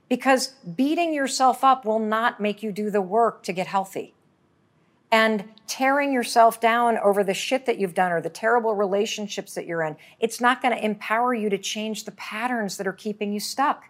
Because 0.10 0.48
beating 0.76 1.14
yourself 1.14 1.64
up 1.64 1.86
will 1.86 2.00
not 2.00 2.40
make 2.40 2.64
you 2.64 2.72
do 2.72 2.90
the 2.90 3.02
work 3.02 3.44
to 3.44 3.54
get 3.54 3.68
healthy 3.68 4.16
and 5.12 5.46
tearing 5.68 6.12
yourself 6.12 6.60
down 6.60 6.98
over 6.98 7.24
the 7.24 7.34
shit 7.34 7.66
that 7.66 7.78
you've 7.78 7.94
done 7.94 8.12
or 8.12 8.22
the 8.22 8.30
terrible 8.30 8.76
relationships 8.76 9.54
that 9.54 9.66
you're 9.66 9.82
in, 9.82 9.96
it's 10.20 10.42
not 10.42 10.62
going 10.62 10.76
to 10.76 10.84
empower 10.84 11.34
you 11.34 11.50
to 11.50 11.58
change 11.58 12.04
the 12.06 12.12
patterns 12.12 12.78
that 12.78 12.88
are 12.88 12.94
keeping 12.94 13.32
you 13.32 13.40
stuck. 13.40 13.86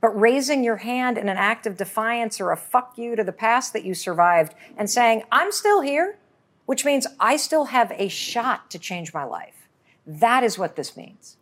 But 0.00 0.18
raising 0.20 0.62
your 0.62 0.76
hand 0.76 1.18
in 1.18 1.28
an 1.28 1.36
act 1.36 1.66
of 1.66 1.76
defiance 1.76 2.40
or 2.40 2.52
a 2.52 2.56
fuck 2.56 2.96
you 2.96 3.16
to 3.16 3.24
the 3.24 3.32
past 3.32 3.72
that 3.72 3.84
you 3.84 3.94
survived 3.94 4.54
and 4.76 4.88
saying, 4.88 5.22
I'm 5.32 5.50
still 5.50 5.80
here, 5.80 6.18
which 6.66 6.84
means 6.84 7.06
I 7.18 7.36
still 7.36 7.66
have 7.66 7.92
a 7.96 8.08
shot 8.08 8.70
to 8.70 8.78
change 8.78 9.14
my 9.14 9.24
life. 9.24 9.68
That 10.06 10.44
is 10.44 10.58
what 10.58 10.76
this 10.76 10.96
means. 10.96 11.38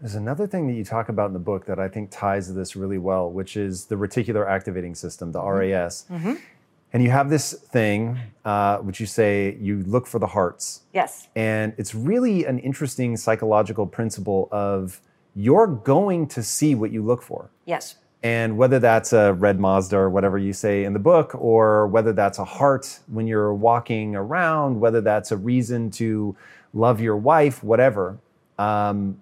There's 0.00 0.16
another 0.16 0.46
thing 0.46 0.66
that 0.66 0.74
you 0.74 0.84
talk 0.84 1.08
about 1.08 1.28
in 1.28 1.32
the 1.32 1.38
book 1.38 1.64
that 1.66 1.78
I 1.78 1.88
think 1.88 2.10
ties 2.10 2.48
to 2.48 2.52
this 2.52 2.76
really 2.76 2.98
well, 2.98 3.30
which 3.30 3.56
is 3.56 3.86
the 3.86 3.94
reticular 3.94 4.46
activating 4.46 4.94
system, 4.94 5.32
the 5.32 5.38
mm-hmm. 5.38 5.72
RAS. 5.72 6.04
Mm-hmm. 6.10 6.34
And 6.94 7.02
you 7.02 7.10
have 7.10 7.28
this 7.28 7.52
thing, 7.52 8.16
uh, 8.44 8.78
which 8.78 9.00
you 9.00 9.06
say 9.06 9.58
you 9.60 9.82
look 9.82 10.06
for 10.06 10.20
the 10.20 10.28
hearts. 10.28 10.82
Yes. 10.92 11.26
And 11.34 11.74
it's 11.76 11.92
really 11.92 12.44
an 12.44 12.60
interesting 12.60 13.16
psychological 13.16 13.84
principle 13.84 14.48
of 14.52 15.00
you're 15.34 15.66
going 15.66 16.28
to 16.28 16.42
see 16.42 16.76
what 16.76 16.92
you 16.92 17.02
look 17.02 17.20
for. 17.20 17.50
Yes. 17.66 17.96
And 18.22 18.56
whether 18.56 18.78
that's 18.78 19.12
a 19.12 19.34
red 19.34 19.58
Mazda 19.58 19.96
or 19.96 20.08
whatever 20.08 20.38
you 20.38 20.52
say 20.52 20.84
in 20.84 20.92
the 20.92 21.00
book, 21.00 21.34
or 21.34 21.88
whether 21.88 22.12
that's 22.12 22.38
a 22.38 22.44
heart 22.44 23.00
when 23.08 23.26
you're 23.26 23.52
walking 23.52 24.14
around, 24.14 24.78
whether 24.78 25.00
that's 25.00 25.32
a 25.32 25.36
reason 25.36 25.90
to 25.90 26.36
love 26.72 27.00
your 27.00 27.16
wife, 27.16 27.62
whatever, 27.64 28.18
um, 28.56 29.20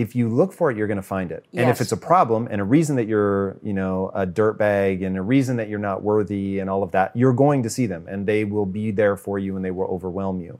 if 0.00 0.16
you 0.16 0.30
look 0.30 0.52
for 0.54 0.70
it, 0.70 0.78
you're 0.78 0.86
going 0.86 0.96
to 0.96 1.02
find 1.02 1.30
it. 1.30 1.44
And 1.52 1.68
if 1.68 1.82
it's 1.82 1.92
a 1.92 1.96
problem 1.96 2.48
and 2.50 2.58
a 2.58 2.64
reason 2.64 2.96
that 2.96 3.06
you're, 3.06 3.58
you 3.62 3.74
know, 3.74 4.10
a 4.14 4.26
dirtbag 4.26 5.04
and 5.04 5.14
a 5.18 5.22
reason 5.22 5.56
that 5.56 5.68
you're 5.68 5.78
not 5.78 6.02
worthy 6.02 6.58
and 6.58 6.70
all 6.70 6.82
of 6.82 6.92
that, 6.92 7.14
you're 7.14 7.34
going 7.34 7.62
to 7.64 7.70
see 7.70 7.84
them 7.84 8.06
and 8.08 8.26
they 8.26 8.44
will 8.44 8.64
be 8.64 8.92
there 8.92 9.16
for 9.18 9.38
you 9.38 9.56
and 9.56 9.64
they 9.64 9.70
will 9.70 9.88
overwhelm 9.88 10.40
you. 10.40 10.58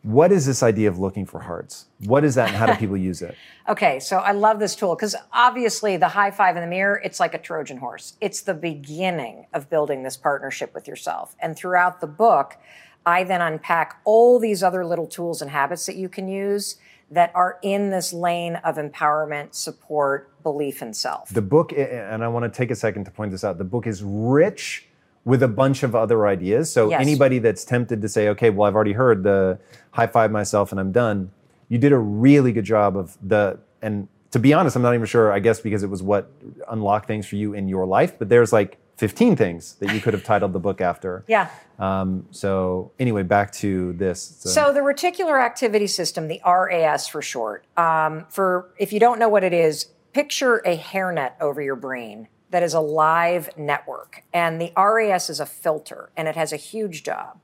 What 0.00 0.32
is 0.32 0.46
this 0.46 0.62
idea 0.62 0.88
of 0.88 0.98
looking 0.98 1.26
for 1.26 1.40
hearts? 1.40 1.86
What 2.04 2.24
is 2.24 2.36
that 2.36 2.48
and 2.48 2.56
how 2.56 2.64
do 2.64 2.74
people 2.78 2.96
use 2.96 3.20
it? 3.20 3.36
Okay, 3.68 4.00
so 4.00 4.16
I 4.16 4.32
love 4.32 4.60
this 4.60 4.74
tool 4.74 4.94
because 4.94 5.14
obviously 5.32 5.98
the 5.98 6.08
high 6.08 6.30
five 6.30 6.56
in 6.56 6.62
the 6.62 6.68
mirror, 6.68 6.98
it's 7.04 7.20
like 7.20 7.34
a 7.34 7.38
Trojan 7.38 7.76
horse. 7.76 8.14
It's 8.22 8.40
the 8.40 8.54
beginning 8.54 9.46
of 9.52 9.68
building 9.68 10.04
this 10.04 10.16
partnership 10.16 10.72
with 10.72 10.88
yourself. 10.88 11.36
And 11.38 11.54
throughout 11.54 12.00
the 12.00 12.06
book, 12.06 12.56
I 13.04 13.24
then 13.24 13.42
unpack 13.42 14.00
all 14.04 14.38
these 14.38 14.62
other 14.62 14.86
little 14.86 15.06
tools 15.06 15.42
and 15.42 15.50
habits 15.50 15.84
that 15.84 15.96
you 15.96 16.08
can 16.08 16.28
use 16.28 16.76
that 17.10 17.30
are 17.34 17.58
in 17.62 17.90
this 17.90 18.12
lane 18.12 18.56
of 18.56 18.76
empowerment, 18.76 19.54
support, 19.54 20.30
belief 20.42 20.82
in 20.82 20.92
self. 20.92 21.28
The 21.28 21.42
book, 21.42 21.72
and 21.72 22.24
I 22.24 22.28
want 22.28 22.44
to 22.44 22.56
take 22.56 22.70
a 22.70 22.74
second 22.74 23.04
to 23.04 23.10
point 23.10 23.30
this 23.30 23.44
out, 23.44 23.58
the 23.58 23.64
book 23.64 23.86
is 23.86 24.02
rich 24.02 24.86
with 25.24 25.42
a 25.42 25.48
bunch 25.48 25.82
of 25.82 25.94
other 25.94 26.26
ideas. 26.26 26.70
So 26.72 26.90
Yes. 26.90 27.00
anybody 27.00 27.38
that's 27.38 27.64
tempted 27.64 28.02
to 28.02 28.08
say, 28.08 28.28
okay, 28.30 28.50
well, 28.50 28.68
I've 28.68 28.74
already 28.74 28.92
heard 28.92 29.22
the 29.22 29.58
high 29.92 30.06
five 30.06 30.30
myself 30.30 30.70
and 30.70 30.80
I'm 30.80 30.92
done, 30.92 31.30
you 31.68 31.78
did 31.78 31.92
a 31.92 31.98
really 31.98 32.52
good 32.52 32.64
job 32.64 32.96
of 32.96 33.16
the, 33.22 33.58
and 33.82 34.08
to 34.30 34.38
be 34.38 34.52
honest, 34.52 34.76
I'm 34.76 34.82
not 34.82 34.94
even 34.94 35.06
sure, 35.06 35.32
I 35.32 35.38
guess 35.38 35.60
because 35.60 35.82
it 35.82 35.90
was 35.90 36.02
what 36.02 36.30
unlocked 36.68 37.06
things 37.06 37.26
for 37.26 37.36
you 37.36 37.54
in 37.54 37.68
your 37.68 37.86
life, 37.86 38.18
but 38.18 38.28
there's 38.28 38.52
like 38.52 38.78
15 38.96 39.36
things 39.36 39.74
that 39.74 39.92
you 39.92 40.00
could 40.00 40.14
have 40.14 40.24
titled 40.24 40.52
the 40.52 40.58
book 40.58 40.80
after. 40.80 41.24
yeah. 41.28 41.48
Um, 41.78 42.26
so 42.30 42.92
anyway, 42.98 43.22
back 43.22 43.52
to 43.54 43.92
this. 43.94 44.44
A- 44.44 44.48
So 44.48 44.72
the 44.72 44.80
reticular 44.80 45.42
activity 45.44 45.86
system, 45.86 46.28
the 46.28 46.40
RAS 46.46 47.06
for 47.08 47.20
short, 47.22 47.64
um, 47.76 48.24
for 48.30 48.70
if 48.78 48.92
you 48.92 49.00
don't 49.00 49.18
know 49.18 49.28
what 49.28 49.44
it 49.44 49.52
is, 49.52 49.86
picture 50.12 50.62
a 50.64 50.78
hairnet 50.78 51.32
over 51.40 51.60
your 51.60 51.76
brain 51.76 52.28
that 52.50 52.62
is 52.62 52.72
a 52.72 52.80
live 52.80 53.50
network, 53.58 54.22
and 54.32 54.60
the 54.60 54.72
RAS 54.76 55.28
is 55.28 55.40
a 55.40 55.46
filter, 55.46 56.10
and 56.16 56.28
it 56.28 56.36
has 56.36 56.52
a 56.52 56.56
huge 56.56 57.02
job, 57.02 57.38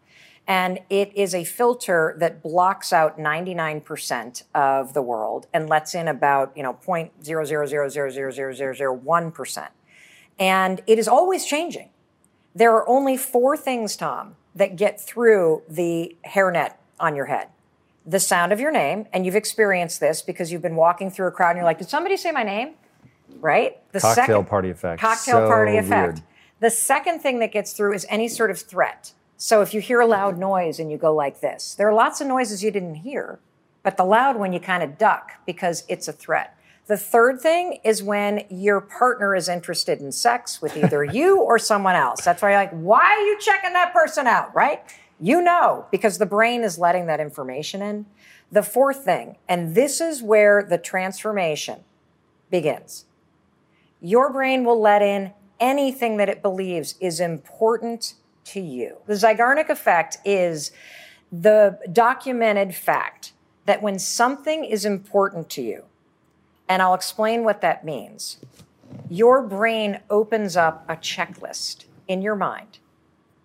and 0.46 0.78
it 0.88 1.12
is 1.14 1.34
a 1.34 1.44
filter 1.44 2.14
that 2.18 2.42
blocks 2.42 2.92
out 2.92 3.18
99% 3.18 4.44
of 4.54 4.94
the 4.94 5.02
world 5.02 5.46
and 5.52 5.68
lets 5.68 5.94
in 5.94 6.08
about 6.08 6.52
you 6.56 6.62
know 6.62 6.78
0.000000001 6.86 9.34
percent, 9.34 9.70
and 10.42 10.82
it 10.88 10.98
is 10.98 11.06
always 11.06 11.46
changing. 11.46 11.88
There 12.52 12.74
are 12.74 12.86
only 12.88 13.16
four 13.16 13.56
things, 13.56 13.94
Tom, 13.94 14.34
that 14.56 14.74
get 14.74 15.00
through 15.00 15.62
the 15.68 16.16
hairnet 16.26 16.74
on 16.98 17.14
your 17.14 17.26
head. 17.26 17.46
The 18.04 18.18
sound 18.18 18.52
of 18.52 18.58
your 18.58 18.72
name, 18.72 19.06
and 19.12 19.24
you've 19.24 19.36
experienced 19.36 20.00
this 20.00 20.20
because 20.20 20.50
you've 20.50 20.60
been 20.60 20.74
walking 20.74 21.12
through 21.12 21.28
a 21.28 21.30
crowd 21.30 21.50
and 21.50 21.58
you're 21.58 21.64
like, 21.64 21.78
did 21.78 21.88
somebody 21.88 22.16
say 22.16 22.32
my 22.32 22.42
name? 22.42 22.74
Right? 23.40 23.78
The 23.92 24.00
Cocktail 24.00 24.42
party 24.42 24.70
effect. 24.70 25.00
Cocktail 25.00 25.36
So 25.36 25.46
party 25.46 25.76
effect. 25.76 26.14
weird. 26.14 26.22
The 26.58 26.70
second 26.70 27.20
thing 27.20 27.38
that 27.38 27.52
gets 27.52 27.72
through 27.72 27.94
is 27.94 28.04
any 28.08 28.26
sort 28.26 28.50
of 28.50 28.58
threat. 28.58 29.12
So 29.36 29.62
if 29.62 29.72
you 29.72 29.80
hear 29.80 30.00
a 30.00 30.06
loud 30.06 30.38
noise 30.38 30.80
and 30.80 30.90
you 30.90 30.98
go 30.98 31.14
like 31.14 31.40
this, 31.40 31.74
there 31.76 31.88
are 31.88 31.94
lots 31.94 32.20
of 32.20 32.26
noises 32.26 32.64
you 32.64 32.72
didn't 32.72 32.96
hear, 32.96 33.38
but 33.84 33.96
the 33.96 34.04
loud 34.04 34.36
one 34.36 34.52
you 34.52 34.58
kind 34.58 34.82
of 34.82 34.98
duck 34.98 35.34
because 35.46 35.84
it's 35.88 36.08
a 36.08 36.12
threat. 36.12 36.56
The 36.92 36.98
third 36.98 37.40
thing 37.40 37.78
is 37.84 38.02
when 38.02 38.44
your 38.50 38.82
partner 38.82 39.34
is 39.34 39.48
interested 39.48 40.00
in 40.00 40.12
sex 40.12 40.60
with 40.60 40.76
either 40.76 41.02
you 41.18 41.40
or 41.40 41.58
someone 41.58 41.94
else. 41.94 42.22
That's 42.22 42.42
why 42.42 42.50
you're 42.50 42.60
like, 42.60 42.72
why 42.72 43.00
are 43.00 43.26
you 43.28 43.38
checking 43.40 43.72
that 43.72 43.94
person 43.94 44.26
out, 44.26 44.54
right? 44.54 44.82
You 45.18 45.40
know, 45.40 45.86
because 45.90 46.18
the 46.18 46.26
brain 46.26 46.62
is 46.62 46.78
letting 46.78 47.06
that 47.06 47.18
information 47.18 47.80
in. 47.80 48.04
The 48.50 48.62
fourth 48.62 49.06
thing, 49.06 49.38
and 49.48 49.74
this 49.74 50.02
is 50.02 50.22
where 50.22 50.62
the 50.62 50.76
transformation 50.76 51.80
begins 52.50 53.06
your 54.02 54.30
brain 54.30 54.62
will 54.62 54.78
let 54.78 55.00
in 55.00 55.32
anything 55.60 56.18
that 56.18 56.28
it 56.28 56.42
believes 56.42 56.96
is 57.00 57.20
important 57.20 58.16
to 58.44 58.60
you. 58.60 58.98
The 59.06 59.14
Zeigarnik 59.14 59.70
effect 59.70 60.18
is 60.26 60.72
the 61.30 61.78
documented 61.90 62.74
fact 62.74 63.32
that 63.64 63.80
when 63.80 63.98
something 63.98 64.66
is 64.66 64.84
important 64.84 65.48
to 65.50 65.62
you, 65.62 65.84
and 66.68 66.82
I'll 66.82 66.94
explain 66.94 67.44
what 67.44 67.60
that 67.60 67.84
means, 67.84 68.38
your 69.08 69.42
brain 69.42 70.00
opens 70.08 70.56
up 70.56 70.84
a 70.88 70.96
checklist 70.96 71.84
in 72.08 72.22
your 72.22 72.36
mind. 72.36 72.78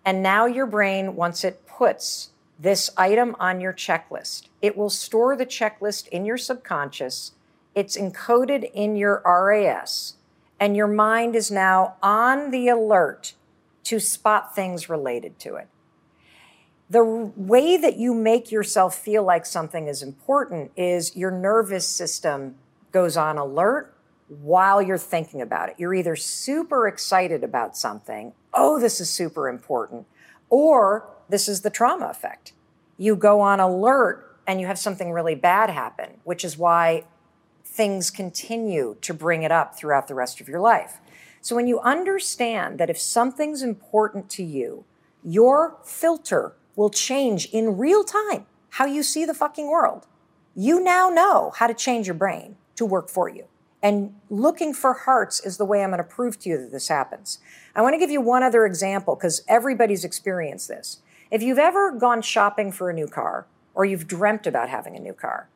And 0.04 0.22
now 0.22 0.46
your 0.46 0.66
brain, 0.66 1.16
once 1.16 1.44
it 1.44 1.66
puts 1.66 2.30
this 2.58 2.90
item 2.96 3.36
on 3.38 3.60
your 3.60 3.72
checklist, 3.72 4.48
it 4.62 4.76
will 4.76 4.90
store 4.90 5.36
the 5.36 5.46
checklist 5.46 6.08
in 6.08 6.24
your 6.24 6.38
subconscious. 6.38 7.32
It's 7.74 7.96
encoded 7.96 8.70
in 8.72 8.96
your 8.96 9.22
RAS, 9.24 10.14
and 10.58 10.76
your 10.76 10.88
mind 10.88 11.36
is 11.36 11.50
now 11.50 11.96
on 12.02 12.50
the 12.50 12.68
alert 12.68 13.34
to 13.84 14.00
spot 14.00 14.54
things 14.54 14.88
related 14.88 15.38
to 15.40 15.56
it. 15.56 15.68
The 16.90 17.04
way 17.04 17.76
that 17.76 17.96
you 17.96 18.14
make 18.14 18.50
yourself 18.50 18.94
feel 18.94 19.22
like 19.22 19.44
something 19.44 19.86
is 19.86 20.02
important 20.02 20.72
is 20.74 21.14
your 21.14 21.30
nervous 21.30 21.86
system 21.86 22.56
goes 22.92 23.16
on 23.16 23.38
alert 23.38 23.94
while 24.28 24.82
you're 24.82 24.98
thinking 24.98 25.40
about 25.40 25.70
it. 25.70 25.76
You're 25.78 25.94
either 25.94 26.16
super 26.16 26.86
excited 26.86 27.42
about 27.42 27.76
something, 27.76 28.32
oh, 28.52 28.78
this 28.78 29.00
is 29.00 29.08
super 29.10 29.48
important, 29.48 30.06
or 30.50 31.08
this 31.28 31.48
is 31.48 31.62
the 31.62 31.70
trauma 31.70 32.06
effect. 32.06 32.52
You 32.96 33.16
go 33.16 33.40
on 33.40 33.60
alert 33.60 34.36
and 34.46 34.60
you 34.60 34.66
have 34.66 34.78
something 34.78 35.12
really 35.12 35.34
bad 35.34 35.70
happen, 35.70 36.18
which 36.24 36.44
is 36.44 36.58
why 36.58 37.04
things 37.64 38.10
continue 38.10 38.96
to 39.02 39.14
bring 39.14 39.42
it 39.42 39.52
up 39.52 39.76
throughout 39.76 40.08
the 40.08 40.14
rest 40.14 40.40
of 40.40 40.48
your 40.48 40.60
life. 40.60 40.98
So 41.40 41.54
when 41.54 41.66
you 41.66 41.80
understand 41.80 42.78
that 42.78 42.90
if 42.90 42.98
something's 42.98 43.62
important 43.62 44.28
to 44.30 44.42
you, 44.42 44.84
your 45.22 45.76
filter 45.84 46.54
will 46.76 46.90
change 46.90 47.46
in 47.52 47.76
real 47.78 48.04
time 48.04 48.46
how 48.70 48.86
you 48.86 49.02
see 49.02 49.24
the 49.24 49.34
fucking 49.34 49.68
world. 49.68 50.06
You 50.54 50.80
now 50.80 51.08
know 51.08 51.52
how 51.56 51.66
to 51.66 51.74
change 51.74 52.06
your 52.06 52.14
brain 52.14 52.56
to 52.78 52.86
work 52.86 53.08
for 53.08 53.28
you. 53.28 53.44
And 53.82 54.14
looking 54.28 54.74
for 54.74 54.92
hearts 54.92 55.44
is 55.44 55.56
the 55.56 55.64
way 55.64 55.82
I'm 55.82 55.90
going 55.90 55.98
to 55.98 56.04
prove 56.04 56.38
to 56.40 56.48
you 56.48 56.58
that 56.58 56.72
this 56.72 56.88
happens. 56.88 57.38
I 57.76 57.82
want 57.82 57.94
to 57.94 57.98
give 57.98 58.10
you 58.10 58.20
one 58.20 58.42
other 58.42 58.66
example 58.66 59.14
because 59.14 59.42
everybody's 59.46 60.04
experienced 60.04 60.68
this. 60.68 61.00
If 61.30 61.42
you've 61.42 61.58
ever 61.58 61.92
gone 61.92 62.22
shopping 62.22 62.72
for 62.72 62.90
a 62.90 62.94
new 62.94 63.06
car 63.06 63.46
or 63.74 63.84
you've 63.84 64.08
dreamt 64.08 64.46
about 64.46 64.68
having 64.68 64.96
a 64.96 65.00
new 65.00 65.12
car, 65.12 65.48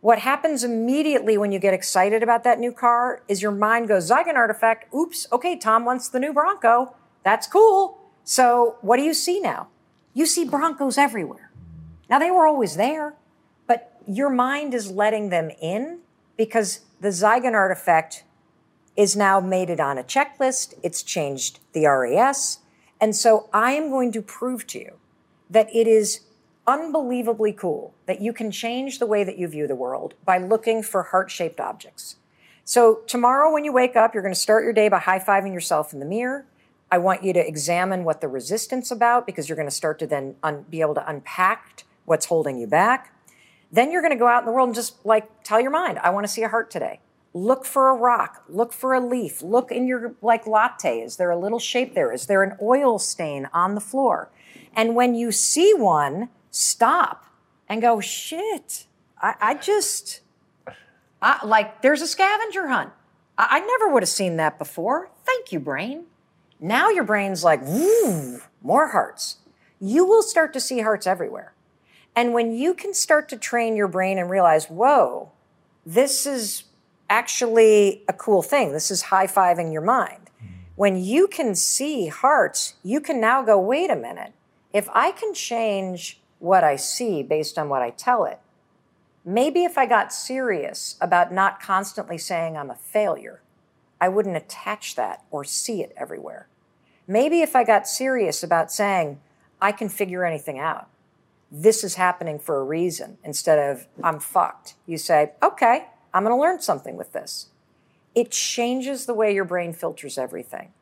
what 0.00 0.18
happens 0.18 0.62
immediately 0.62 1.38
when 1.38 1.52
you 1.52 1.58
get 1.58 1.72
excited 1.72 2.22
about 2.22 2.44
that 2.44 2.58
new 2.58 2.72
car 2.72 3.22
is 3.28 3.40
your 3.40 3.52
mind 3.52 3.88
goes 3.88 4.10
Zeigarnik 4.10 4.50
effect. 4.50 4.92
Oops, 4.92 5.26
okay, 5.32 5.56
Tom 5.56 5.86
wants 5.86 6.10
the 6.10 6.20
new 6.20 6.34
Bronco. 6.34 6.94
That's 7.22 7.46
cool. 7.46 7.98
So 8.24 8.76
what 8.82 8.98
do 8.98 9.02
you 9.02 9.14
see 9.14 9.40
now? 9.40 9.68
You 10.12 10.26
see 10.26 10.44
Broncos 10.44 10.98
everywhere. 10.98 11.50
Now 12.10 12.18
they 12.18 12.30
were 12.30 12.46
always 12.46 12.76
there, 12.76 13.14
but 13.66 13.98
your 14.06 14.28
mind 14.28 14.74
is 14.74 14.90
letting 14.90 15.30
them 15.30 15.50
in 15.62 16.00
because 16.36 16.80
the 17.00 17.08
Zeigarnik 17.08 17.72
effect 17.72 18.24
is 18.96 19.16
now 19.16 19.40
made 19.40 19.70
it 19.70 19.80
on 19.80 19.98
a 19.98 20.04
checklist. 20.04 20.74
It's 20.82 21.02
changed 21.02 21.60
the 21.72 21.86
RAS. 21.86 22.60
And 23.00 23.14
so 23.14 23.48
I 23.52 23.72
am 23.72 23.90
going 23.90 24.12
to 24.12 24.22
prove 24.22 24.66
to 24.68 24.78
you 24.78 24.94
that 25.50 25.68
it 25.74 25.86
is 25.86 26.20
unbelievably 26.66 27.52
cool 27.52 27.94
that 28.06 28.20
you 28.20 28.32
can 28.32 28.50
change 28.50 28.98
the 28.98 29.06
way 29.06 29.24
that 29.24 29.38
you 29.38 29.48
view 29.48 29.66
the 29.66 29.74
world 29.74 30.14
by 30.24 30.38
looking 30.38 30.82
for 30.82 31.02
heart 31.04 31.30
shaped 31.30 31.60
objects. 31.60 32.16
So, 32.66 33.00
tomorrow 33.06 33.52
when 33.52 33.64
you 33.64 33.72
wake 33.72 33.94
up, 33.94 34.14
you're 34.14 34.22
going 34.22 34.34
to 34.34 34.40
start 34.40 34.64
your 34.64 34.72
day 34.72 34.88
by 34.88 34.98
high 34.98 35.18
fiving 35.18 35.52
yourself 35.52 35.92
in 35.92 36.00
the 36.00 36.06
mirror. 36.06 36.46
I 36.90 36.96
want 36.96 37.22
you 37.22 37.34
to 37.34 37.46
examine 37.46 38.04
what 38.04 38.22
the 38.22 38.28
resistance 38.28 38.90
about 38.90 39.26
because 39.26 39.48
you're 39.48 39.56
going 39.56 39.68
to 39.68 39.74
start 39.74 39.98
to 39.98 40.06
then 40.06 40.36
un- 40.42 40.64
be 40.70 40.80
able 40.80 40.94
to 40.94 41.06
unpack 41.08 41.84
what's 42.06 42.26
holding 42.26 42.56
you 42.56 42.66
back. 42.66 43.13
Then 43.72 43.90
you're 43.90 44.02
going 44.02 44.12
to 44.12 44.18
go 44.18 44.28
out 44.28 44.40
in 44.40 44.46
the 44.46 44.52
world 44.52 44.68
and 44.68 44.74
just 44.74 45.04
like 45.04 45.42
tell 45.42 45.60
your 45.60 45.70
mind, 45.70 45.98
I 45.98 46.10
want 46.10 46.24
to 46.26 46.32
see 46.32 46.42
a 46.42 46.48
heart 46.48 46.70
today. 46.70 47.00
Look 47.32 47.64
for 47.64 47.88
a 47.88 47.94
rock, 47.94 48.44
look 48.48 48.72
for 48.72 48.94
a 48.94 49.00
leaf, 49.00 49.42
look 49.42 49.72
in 49.72 49.88
your 49.88 50.14
like 50.22 50.46
latte. 50.46 51.00
Is 51.00 51.16
there 51.16 51.30
a 51.30 51.36
little 51.36 51.58
shape 51.58 51.94
there? 51.94 52.12
Is 52.12 52.26
there 52.26 52.44
an 52.44 52.56
oil 52.62 52.98
stain 52.98 53.48
on 53.52 53.74
the 53.74 53.80
floor? 53.80 54.30
And 54.76 54.94
when 54.94 55.14
you 55.14 55.32
see 55.32 55.74
one, 55.74 56.28
stop 56.50 57.26
and 57.68 57.82
go, 57.82 58.00
shit, 58.00 58.86
I, 59.20 59.34
I 59.40 59.54
just, 59.54 60.20
I, 61.22 61.44
like, 61.44 61.82
there's 61.82 62.02
a 62.02 62.06
scavenger 62.06 62.68
hunt. 62.68 62.90
I, 63.38 63.46
I 63.50 63.60
never 63.60 63.88
would 63.88 64.02
have 64.02 64.10
seen 64.10 64.36
that 64.36 64.58
before. 64.58 65.10
Thank 65.24 65.50
you, 65.50 65.58
brain. 65.58 66.04
Now 66.60 66.90
your 66.90 67.04
brain's 67.04 67.42
like, 67.42 67.62
more 68.62 68.88
hearts. 68.88 69.38
You 69.80 70.04
will 70.04 70.22
start 70.22 70.52
to 70.52 70.60
see 70.60 70.80
hearts 70.80 71.06
everywhere. 71.06 71.53
And 72.16 72.32
when 72.32 72.52
you 72.52 72.74
can 72.74 72.94
start 72.94 73.28
to 73.30 73.36
train 73.36 73.76
your 73.76 73.88
brain 73.88 74.18
and 74.18 74.30
realize, 74.30 74.66
whoa, 74.66 75.32
this 75.84 76.26
is 76.26 76.64
actually 77.10 78.02
a 78.08 78.12
cool 78.12 78.42
thing. 78.42 78.72
This 78.72 78.90
is 78.90 79.02
high 79.02 79.26
fiving 79.26 79.72
your 79.72 79.82
mind. 79.82 80.30
Mm-hmm. 80.36 80.52
When 80.76 80.96
you 80.96 81.26
can 81.28 81.54
see 81.54 82.08
hearts, 82.08 82.74
you 82.82 83.00
can 83.00 83.20
now 83.20 83.42
go, 83.42 83.58
wait 83.58 83.90
a 83.90 83.96
minute. 83.96 84.32
If 84.72 84.88
I 84.92 85.12
can 85.12 85.34
change 85.34 86.20
what 86.38 86.64
I 86.64 86.76
see 86.76 87.22
based 87.22 87.58
on 87.58 87.68
what 87.68 87.82
I 87.82 87.90
tell 87.90 88.24
it, 88.24 88.38
maybe 89.24 89.64
if 89.64 89.76
I 89.78 89.86
got 89.86 90.12
serious 90.12 90.96
about 91.00 91.32
not 91.32 91.60
constantly 91.60 92.18
saying 92.18 92.56
I'm 92.56 92.70
a 92.70 92.74
failure, 92.74 93.40
I 94.00 94.08
wouldn't 94.08 94.36
attach 94.36 94.96
that 94.96 95.24
or 95.30 95.44
see 95.44 95.82
it 95.82 95.92
everywhere. 95.96 96.48
Maybe 97.06 97.42
if 97.42 97.54
I 97.54 97.64
got 97.64 97.86
serious 97.86 98.42
about 98.42 98.72
saying, 98.72 99.20
I 99.60 99.72
can 99.72 99.88
figure 99.88 100.24
anything 100.24 100.58
out, 100.58 100.88
this 101.56 101.84
is 101.84 101.94
happening 101.94 102.40
for 102.40 102.58
a 102.58 102.64
reason, 102.64 103.16
instead 103.22 103.60
of, 103.60 103.86
I'm 104.02 104.18
fucked, 104.18 104.74
you 104.86 104.98
say, 104.98 105.32
okay, 105.40 105.86
I'm 106.12 106.24
going 106.24 106.34
to 106.34 106.40
learn 106.40 106.60
something 106.60 106.96
with 106.96 107.12
this. 107.12 107.46
It 108.12 108.32
changes 108.32 109.06
the 109.06 109.14
way 109.14 109.32
your 109.32 109.44
brain 109.44 109.72
filters 109.72 110.18
everything. 110.18 110.72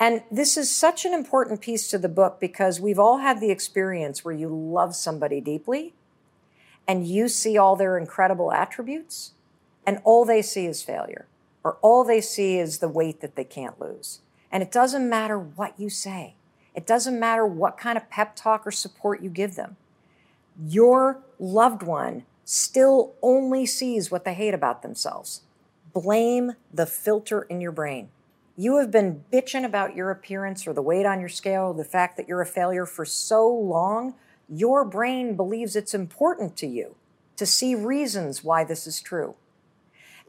And 0.00 0.22
this 0.30 0.56
is 0.56 0.74
such 0.74 1.04
an 1.04 1.12
important 1.12 1.60
piece 1.60 1.90
to 1.90 1.98
the 1.98 2.08
book 2.08 2.40
because 2.40 2.80
we've 2.80 2.98
all 2.98 3.18
had 3.18 3.38
the 3.38 3.50
experience 3.50 4.24
where 4.24 4.34
you 4.34 4.48
love 4.48 4.96
somebody 4.96 5.42
deeply 5.42 5.92
and 6.86 7.06
you 7.06 7.28
see 7.28 7.58
all 7.58 7.76
their 7.76 7.98
incredible 7.98 8.50
attributes 8.50 9.32
and 9.86 10.00
all 10.04 10.24
they 10.24 10.40
see 10.40 10.64
is 10.64 10.82
failure 10.82 11.26
or 11.62 11.76
all 11.82 12.02
they 12.02 12.22
see 12.22 12.58
is 12.58 12.78
the 12.78 12.88
weight 12.88 13.20
that 13.20 13.36
they 13.36 13.44
can't 13.44 13.78
lose. 13.78 14.20
And 14.50 14.62
it 14.62 14.72
doesn't 14.72 15.06
matter 15.06 15.38
what 15.38 15.78
you 15.78 15.90
say. 15.90 16.36
It 16.74 16.86
doesn't 16.86 17.20
matter 17.20 17.44
what 17.44 17.76
kind 17.76 17.98
of 17.98 18.08
pep 18.08 18.36
talk 18.36 18.66
or 18.66 18.70
support 18.70 19.20
you 19.20 19.28
give 19.28 19.54
them. 19.54 19.76
Your 20.60 21.22
loved 21.38 21.82
one 21.82 22.24
still 22.44 23.14
only 23.22 23.66
sees 23.66 24.10
what 24.10 24.24
they 24.24 24.34
hate 24.34 24.54
about 24.54 24.82
themselves. 24.82 25.42
Blame 25.92 26.52
the 26.72 26.86
filter 26.86 27.42
in 27.42 27.60
your 27.60 27.72
brain. 27.72 28.08
You 28.56 28.78
have 28.78 28.90
been 28.90 29.24
bitching 29.32 29.64
about 29.64 29.94
your 29.94 30.10
appearance 30.10 30.66
or 30.66 30.72
the 30.72 30.82
weight 30.82 31.06
on 31.06 31.20
your 31.20 31.28
scale, 31.28 31.72
the 31.72 31.84
fact 31.84 32.16
that 32.16 32.26
you're 32.26 32.40
a 32.40 32.46
failure 32.46 32.86
for 32.86 33.04
so 33.04 33.48
long, 33.48 34.14
your 34.48 34.84
brain 34.84 35.36
believes 35.36 35.76
it's 35.76 35.94
important 35.94 36.56
to 36.56 36.66
you 36.66 36.96
to 37.36 37.46
see 37.46 37.74
reasons 37.74 38.42
why 38.42 38.64
this 38.64 38.86
is 38.86 39.00
true. 39.00 39.36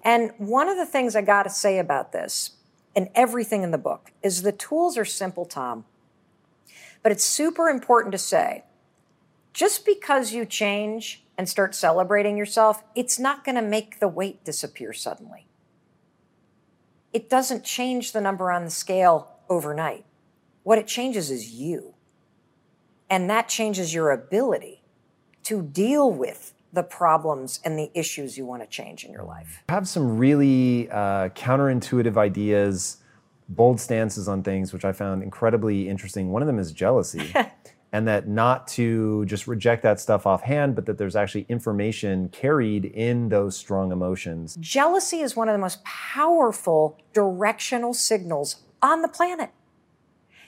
And 0.03 0.31
one 0.37 0.69
of 0.69 0.77
the 0.77 0.85
things 0.85 1.15
I 1.15 1.21
got 1.21 1.43
to 1.43 1.49
say 1.49 1.79
about 1.79 2.11
this 2.11 2.51
and 2.95 3.09
everything 3.15 3.63
in 3.63 3.71
the 3.71 3.77
book 3.77 4.11
is 4.21 4.41
the 4.41 4.51
tools 4.51 4.97
are 4.97 5.05
simple, 5.05 5.45
Tom. 5.45 5.85
But 7.01 7.11
it's 7.11 7.23
super 7.23 7.67
important 7.67 8.11
to 8.11 8.17
say 8.17 8.63
just 9.59 9.85
because 9.85 10.31
you 10.31 10.45
change 10.45 11.25
and 11.37 11.49
start 11.49 11.75
celebrating 11.75 12.37
yourself, 12.37 12.81
it's 12.95 13.19
not 13.19 13.43
going 13.43 13.55
to 13.55 13.61
make 13.61 13.99
the 13.99 14.07
weight 14.07 14.41
disappear 14.45 14.93
suddenly. 14.93 15.47
It 17.11 17.29
doesn't 17.29 17.65
change 17.65 18.13
the 18.13 18.21
number 18.21 18.53
on 18.53 18.63
the 18.63 18.69
scale 18.69 19.33
overnight. 19.49 20.05
What 20.63 20.77
it 20.77 20.87
changes 20.87 21.29
is 21.29 21.51
you. 21.51 21.93
And 23.09 23.29
that 23.29 23.49
changes 23.49 23.93
your 23.93 24.11
ability 24.11 24.81
to 25.43 25.61
deal 25.61 26.09
with 26.09 26.53
the 26.71 26.83
problems 26.83 27.59
and 27.65 27.77
the 27.77 27.91
issues 27.93 28.37
you 28.37 28.45
want 28.45 28.61
to 28.61 28.67
change 28.69 29.03
in 29.03 29.11
your 29.11 29.23
life. 29.23 29.61
I 29.67 29.73
have 29.73 29.89
some 29.89 30.17
really 30.17 30.89
uh, 30.89 31.27
counterintuitive 31.35 32.15
ideas, 32.15 33.03
bold 33.49 33.81
stances 33.81 34.29
on 34.29 34.41
things, 34.41 34.71
which 34.71 34.85
I 34.85 34.93
found 34.93 35.21
incredibly 35.21 35.89
interesting. 35.89 36.31
One 36.31 36.41
of 36.41 36.47
them 36.47 36.59
is 36.59 36.71
jealousy. 36.71 37.33
and 37.91 38.07
that 38.07 38.27
not 38.27 38.67
to 38.67 39.25
just 39.25 39.47
reject 39.47 39.83
that 39.83 39.99
stuff 39.99 40.27
offhand, 40.27 40.75
but 40.75 40.85
that 40.85 40.97
there's 40.97 41.15
actually 41.15 41.45
information 41.49 42.29
carried 42.29 42.85
in 42.85 43.29
those 43.29 43.57
strong 43.57 43.91
emotions. 43.91 44.57
Jealousy 44.59 45.21
is 45.21 45.35
one 45.35 45.49
of 45.49 45.53
the 45.53 45.59
most 45.59 45.83
powerful 45.83 46.97
directional 47.13 47.93
signals 47.93 48.57
on 48.81 49.01
the 49.01 49.07
planet 49.07 49.49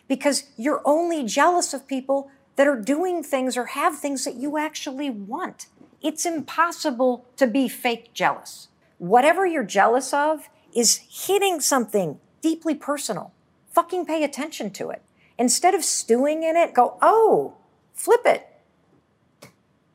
because 0.07 0.43
you're 0.57 0.81
only 0.85 1.23
jealous 1.23 1.73
of 1.73 1.87
people 1.87 2.29
that 2.57 2.67
are 2.67 2.79
doing 2.79 3.23
things 3.23 3.57
or 3.57 3.67
have 3.67 3.97
things 3.97 4.25
that 4.25 4.35
you 4.35 4.57
actually 4.57 5.09
want. 5.09 5.67
It's 6.01 6.25
impossible 6.25 7.25
to 7.37 7.47
be 7.47 7.67
fake 7.67 8.13
jealous. 8.13 8.67
Whatever 8.97 9.45
you're 9.45 9.63
jealous 9.63 10.13
of 10.13 10.49
is 10.75 11.01
hitting 11.09 11.59
something 11.59 12.19
deeply 12.41 12.75
personal. 12.75 13.33
Fucking 13.71 14.05
pay 14.05 14.23
attention 14.23 14.71
to 14.71 14.89
it. 14.89 15.01
Instead 15.41 15.73
of 15.73 15.83
stewing 15.83 16.43
in 16.43 16.55
it, 16.55 16.71
go, 16.71 16.99
oh, 17.01 17.55
flip 17.95 18.21
it. 18.25 18.47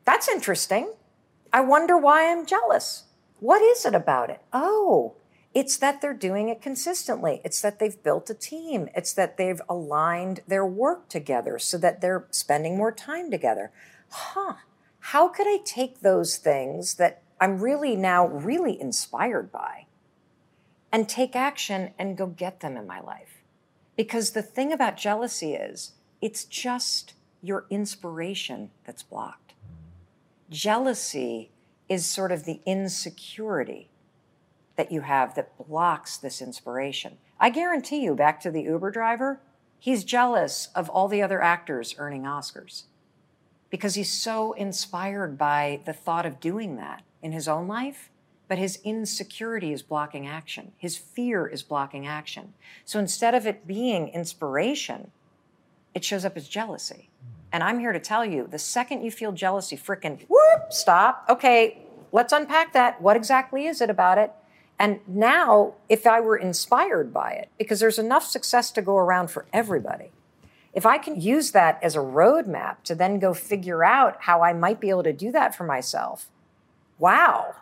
That's 0.03 0.27
interesting. 0.27 0.91
I 1.53 1.61
wonder 1.61 1.97
why 1.97 2.29
I'm 2.29 2.45
jealous. 2.45 3.05
What 3.39 3.61
is 3.61 3.85
it 3.85 3.95
about 3.95 4.29
it? 4.29 4.41
Oh, 4.51 5.15
it's 5.53 5.77
that 5.77 6.01
they're 6.01 6.13
doing 6.13 6.49
it 6.49 6.61
consistently. 6.61 7.39
It's 7.45 7.61
that 7.61 7.79
they've 7.79 8.03
built 8.03 8.29
a 8.29 8.33
team. 8.33 8.89
It's 8.93 9.13
that 9.13 9.37
they've 9.37 9.61
aligned 9.69 10.41
their 10.49 10.65
work 10.65 11.07
together 11.07 11.57
so 11.59 11.77
that 11.77 12.01
they're 12.01 12.27
spending 12.29 12.75
more 12.75 12.91
time 12.91 13.31
together. 13.31 13.71
Huh. 14.09 14.55
How 14.99 15.29
could 15.29 15.47
I 15.47 15.59
take 15.63 16.01
those 16.01 16.35
things 16.35 16.95
that 16.95 17.21
I'm 17.39 17.61
really 17.61 17.95
now 17.95 18.27
really 18.27 18.77
inspired 18.81 19.49
by 19.49 19.85
and 20.91 21.07
take 21.07 21.37
action 21.37 21.93
and 21.97 22.17
go 22.17 22.27
get 22.27 22.59
them 22.59 22.75
in 22.75 22.85
my 22.85 22.99
life? 22.99 23.36
Because 23.97 24.31
the 24.31 24.41
thing 24.41 24.71
about 24.71 24.95
jealousy 24.95 25.55
is 25.55 25.93
it's 26.21 26.45
just 26.45 27.15
your 27.41 27.65
inspiration 27.69 28.71
that's 28.85 29.03
blocked. 29.03 29.53
Jealousy 30.49 31.51
is 31.89 32.05
sort 32.05 32.31
of 32.31 32.45
the 32.45 32.61
insecurity 32.65 33.89
that 34.77 34.91
you 34.91 35.01
have 35.01 35.35
that 35.35 35.57
blocks 35.57 36.17
this 36.17 36.41
inspiration. 36.41 37.17
I 37.39 37.49
guarantee 37.49 38.03
you, 38.03 38.15
back 38.15 38.39
to 38.41 38.51
the 38.51 38.61
Uber 38.61 38.91
driver, 38.91 39.41
he's 39.79 40.03
jealous 40.03 40.69
of 40.75 40.89
all 40.89 41.07
the 41.07 41.21
other 41.21 41.41
actors 41.41 41.95
earning 41.97 42.23
Oscars 42.23 42.83
because 43.69 43.95
he's 43.95 44.11
so 44.11 44.53
inspired 44.53 45.37
by 45.37 45.81
the 45.85 45.93
thought 45.93 46.25
of 46.25 46.39
doing 46.39 46.77
that 46.77 47.03
in 47.21 47.31
his 47.31 47.47
own 47.47 47.67
life 47.67 48.09
but 48.47 48.57
his 48.57 48.79
insecurity 48.83 49.73
is 49.73 49.81
blocking 49.81 50.25
action. 50.25 50.71
His 50.77 50.97
fear 50.97 51.47
is 51.47 51.63
blocking 51.63 52.07
action. 52.07 52.53
So 52.85 52.99
instead 52.99 53.35
of 53.35 53.45
it 53.45 53.67
being 53.67 54.07
inspiration, 54.09 55.11
it 55.93 56.03
shows 56.03 56.25
up 56.25 56.37
as 56.37 56.47
jealousy. 56.47 57.09
And 57.51 57.63
I'm 57.63 57.79
here 57.79 57.93
to 57.93 57.99
tell 57.99 58.25
you 58.25 58.47
the 58.49 58.59
second 58.59 59.03
you 59.03 59.11
feel 59.11 59.31
jealousy, 59.31 59.77
frickin' 59.77 60.25
whoop, 60.27 60.71
stop. 60.71 61.25
Okay, 61.29 61.79
let's 62.11 62.33
unpack 62.33 62.73
that. 62.73 63.01
What 63.01 63.15
exactly 63.15 63.67
is 63.67 63.81
it 63.81 63.89
about 63.89 64.17
it? 64.17 64.31
And 64.79 64.99
now, 65.07 65.73
if 65.89 66.05
I 66.05 66.19
were 66.19 66.37
inspired 66.37 67.11
by 67.11 67.31
it, 67.31 67.49
because 67.57 67.79
there's 67.79 67.97
enough 67.97 68.23
success 68.23 68.69
to 68.71 68.81
go 68.81 68.97
around 68.97 69.31
for 69.31 69.45
everybody, 69.51 70.11
if 70.71 70.85
I 70.85 70.99
can 70.99 71.19
use 71.19 71.51
that 71.51 71.79
as 71.81 71.95
a 71.95 71.99
roadmap 71.99 72.83
to 72.83 72.93
then 72.93 73.17
go 73.17 73.33
figure 73.33 73.83
out 73.83 74.17
how 74.21 74.43
I 74.43 74.53
might 74.53 74.79
be 74.79 74.91
able 74.91 75.03
to 75.03 75.13
do 75.13 75.31
that 75.31 75.55
for 75.55 75.63
myself, 75.63 76.29
wow, 76.99 77.55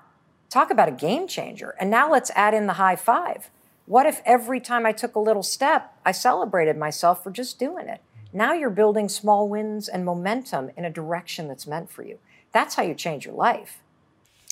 Talk 0.56 0.72
about 0.72 0.88
a 0.88 0.94
game 0.94 1.28
changer. 1.28 1.76
And 1.82 1.90
now 1.90 2.10
let's 2.10 2.32
add 2.34 2.54
in 2.54 2.66
the 2.66 2.80
high 2.80 2.96
five. 2.96 3.50
What 3.88 4.06
if 4.06 4.22
every 4.26 4.62
time 4.62 4.86
I 4.86 4.94
took 4.94 5.16
a 5.16 5.20
little 5.20 5.44
step, 5.44 5.94
I 6.06 6.14
celebrated 6.14 6.78
myself 6.78 7.22
for 7.22 7.30
just 7.30 7.60
doing 7.60 7.90
it? 7.90 8.00
Now 8.32 8.54
you're 8.54 8.70
building 8.70 9.10
small 9.10 9.50
wins 9.50 9.90
and 9.90 10.06
momentum 10.06 10.72
in 10.78 10.86
a 10.86 10.90
direction 10.90 11.50
that's 11.50 11.68
meant 11.68 11.92
for 11.92 12.06
you. 12.06 12.20
That's 12.54 12.76
how 12.76 12.84
you 12.84 12.94
change 12.94 13.26
your 13.26 13.36
life. 13.36 13.82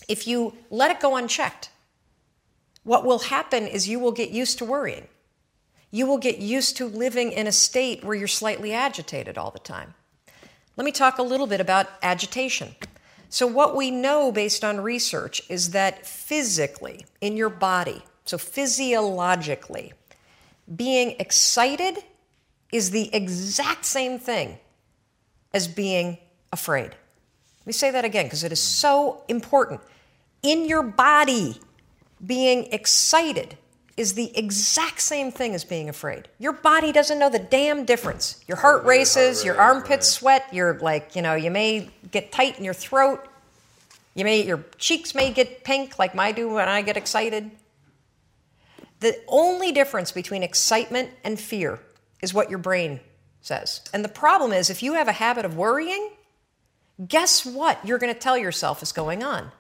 If 0.10 0.28
you 0.28 0.58
let 0.70 0.92
it 0.92 1.00
go 1.00 1.16
unchecked, 1.16 1.70
what 2.84 3.06
will 3.06 3.20
happen 3.20 3.66
is 3.66 3.88
you 3.88 3.98
will 3.98 4.12
get 4.12 4.30
used 4.30 4.58
to 4.58 4.66
worrying. 4.66 5.08
You 5.90 6.06
will 6.06 6.18
get 6.18 6.38
used 6.38 6.76
to 6.76 6.86
living 6.86 7.32
in 7.32 7.48
a 7.48 7.54
state 7.54 8.04
where 8.04 8.14
you're 8.14 8.28
slightly 8.28 8.74
agitated 8.74 9.38
all 9.38 9.52
the 9.52 9.60
time. 9.60 9.94
Let 10.76 10.84
me 10.84 10.92
talk 10.92 11.18
a 11.18 11.24
little 11.24 11.48
bit 11.48 11.62
about 11.62 11.88
agitation. 12.02 12.76
So, 13.34 13.48
what 13.48 13.76
we 13.76 13.90
know 13.90 14.32
based 14.32 14.64
on 14.64 14.80
research 14.80 15.42
is 15.50 15.72
that 15.72 16.06
physically, 16.06 17.04
in 17.20 17.36
your 17.36 17.50
body, 17.50 18.04
so 18.26 18.38
physiologically, 18.38 19.94
being 20.76 21.16
excited 21.18 21.98
is 22.72 22.92
the 22.92 23.10
exact 23.12 23.86
same 23.86 24.20
thing 24.20 24.60
as 25.52 25.68
being 25.68 26.20
afraid. 26.52 26.92
Let 26.92 27.66
me 27.66 27.74
say 27.74 27.90
that 27.90 28.06
again 28.06 28.28
because 28.28 28.44
it 28.44 28.52
is 28.52 28.62
so 28.62 29.24
important. 29.28 29.82
In 30.44 30.66
your 30.68 30.84
body, 30.84 31.60
being 32.24 32.72
excited 32.72 33.58
is 33.96 34.14
the 34.14 34.36
exact 34.38 35.02
same 35.02 35.32
thing 35.32 35.54
as 35.54 35.64
being 35.64 35.88
afraid. 35.88 36.28
Your 36.40 36.54
body 36.54 36.92
doesn't 36.92 37.20
know 37.20 37.30
the 37.30 37.40
damn 37.40 37.86
difference. 37.86 38.44
Your 38.48 38.58
heart 38.58 38.86
races, 38.86 39.46
your 39.46 39.60
armpits 39.60 40.10
sweat, 40.10 40.48
you're 40.52 40.80
like, 40.80 41.16
you 41.16 41.22
know, 41.22 41.36
you 41.36 41.52
may 41.52 41.90
get 42.12 42.32
tight 42.32 42.58
in 42.58 42.66
your 42.66 42.74
throat. 42.74 43.24
You 44.16 44.26
may 44.26 44.44
your 44.44 44.64
cheeks 44.78 45.14
may 45.14 45.32
get 45.32 45.64
pink 45.64 46.00
like 46.00 46.18
I 46.18 46.32
do 46.32 46.50
when 46.50 46.68
I 46.68 46.82
get 46.82 46.98
excited. 46.98 47.52
The 49.00 49.20
only 49.28 49.72
difference 49.72 50.12
between 50.12 50.44
excitement 50.44 51.10
and 51.24 51.40
fear 51.40 51.80
is 52.22 52.34
what 52.34 52.50
your 52.50 52.60
brain 52.60 53.00
says. 53.42 53.82
And 53.94 54.04
the 54.04 54.10
problem 54.10 54.54
is 54.54 54.70
if 54.70 54.82
you 54.82 54.94
have 54.94 55.08
a 55.08 55.14
habit 55.14 55.46
of 55.46 55.58
worrying, 55.58 56.10
guess 57.06 57.46
what 57.46 57.86
you're 57.86 58.00
going 58.00 58.14
to 58.14 58.20
tell 58.20 58.38
yourself 58.38 58.82
is 58.82 58.92
going 58.92 59.24
on? 59.24 59.52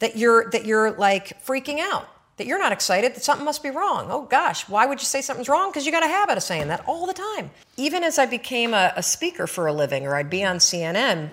That 0.00 0.16
you're 0.16 0.50
that 0.50 0.64
you're 0.64 0.92
like 0.92 1.44
freaking 1.44 1.78
out 1.78 2.08
that 2.36 2.46
you're 2.46 2.58
not 2.58 2.72
excited, 2.72 3.14
that 3.14 3.22
something 3.22 3.44
must 3.44 3.62
be 3.62 3.70
wrong. 3.70 4.06
Oh 4.10 4.22
gosh, 4.22 4.68
why 4.68 4.86
would 4.86 5.00
you 5.00 5.06
say 5.06 5.20
something's 5.20 5.48
wrong? 5.48 5.70
Because 5.70 5.86
you 5.86 5.92
got 5.92 6.04
a 6.04 6.08
habit 6.08 6.36
of 6.36 6.42
saying 6.42 6.68
that 6.68 6.84
all 6.86 7.06
the 7.06 7.12
time. 7.12 7.50
Even 7.76 8.02
as 8.02 8.18
I 8.18 8.26
became 8.26 8.74
a, 8.74 8.92
a 8.96 9.02
speaker 9.02 9.46
for 9.46 9.66
a 9.66 9.72
living 9.72 10.06
or 10.06 10.16
I'd 10.16 10.30
be 10.30 10.44
on 10.44 10.56
CNN, 10.56 11.30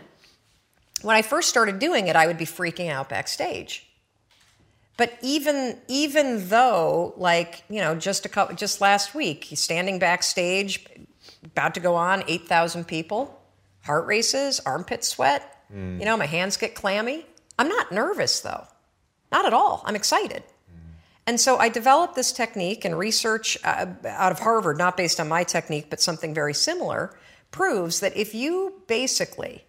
when 1.02 1.16
I 1.16 1.22
first 1.22 1.50
started 1.50 1.80
doing 1.80 2.08
it, 2.08 2.16
I 2.16 2.28
would 2.28 2.38
be 2.38 2.46
freaking 2.46 2.90
out 2.90 3.10
backstage. 3.10 3.86
But 4.98 5.18
even 5.22 5.78
even 5.88 6.50
though, 6.50 7.14
like 7.16 7.64
you 7.70 7.80
know, 7.80 7.96
just 7.96 8.26
a 8.26 8.30
couple, 8.30 8.56
just 8.56 8.82
last 8.82 9.16
week, 9.16 9.46
he's 9.46 9.62
standing 9.62 9.98
backstage, 9.98 10.86
about 11.46 11.74
to 11.76 11.80
go 11.80 11.96
on, 11.96 12.24
eight 12.28 12.50
thousand 12.50 12.86
people, 12.86 13.42
heart 13.86 14.06
races, 14.08 14.60
armpit 14.66 15.06
sweat. 15.06 15.66
Mm. 15.74 16.00
You 16.00 16.06
know, 16.06 16.18
my 16.18 16.26
hands 16.26 16.58
get 16.58 16.76
clammy. 16.76 17.26
I'm 17.58 17.70
not 17.70 17.94
nervous 17.94 18.42
though, 18.42 18.68
not 19.32 19.46
at 19.46 19.54
all. 19.54 19.84
I'm 19.86 19.96
excited. 19.96 20.44
And 21.30 21.40
so 21.40 21.58
I 21.58 21.70
developed 21.70 22.16
this 22.16 22.32
technique 22.32 22.86
and 22.86 22.98
research 22.98 23.56
uh, 23.64 23.86
out 24.04 24.32
of 24.32 24.40
Harvard, 24.40 24.80
not 24.80 24.98
based 24.98 25.20
on 25.20 25.28
my 25.28 25.44
technique, 25.44 25.86
but 25.92 26.02
something 26.02 26.34
very 26.34 26.56
similar, 26.56 27.16
proves 27.52 28.00
that 28.00 28.18
if 28.18 28.34
you 28.34 28.82
basically, 28.88 29.64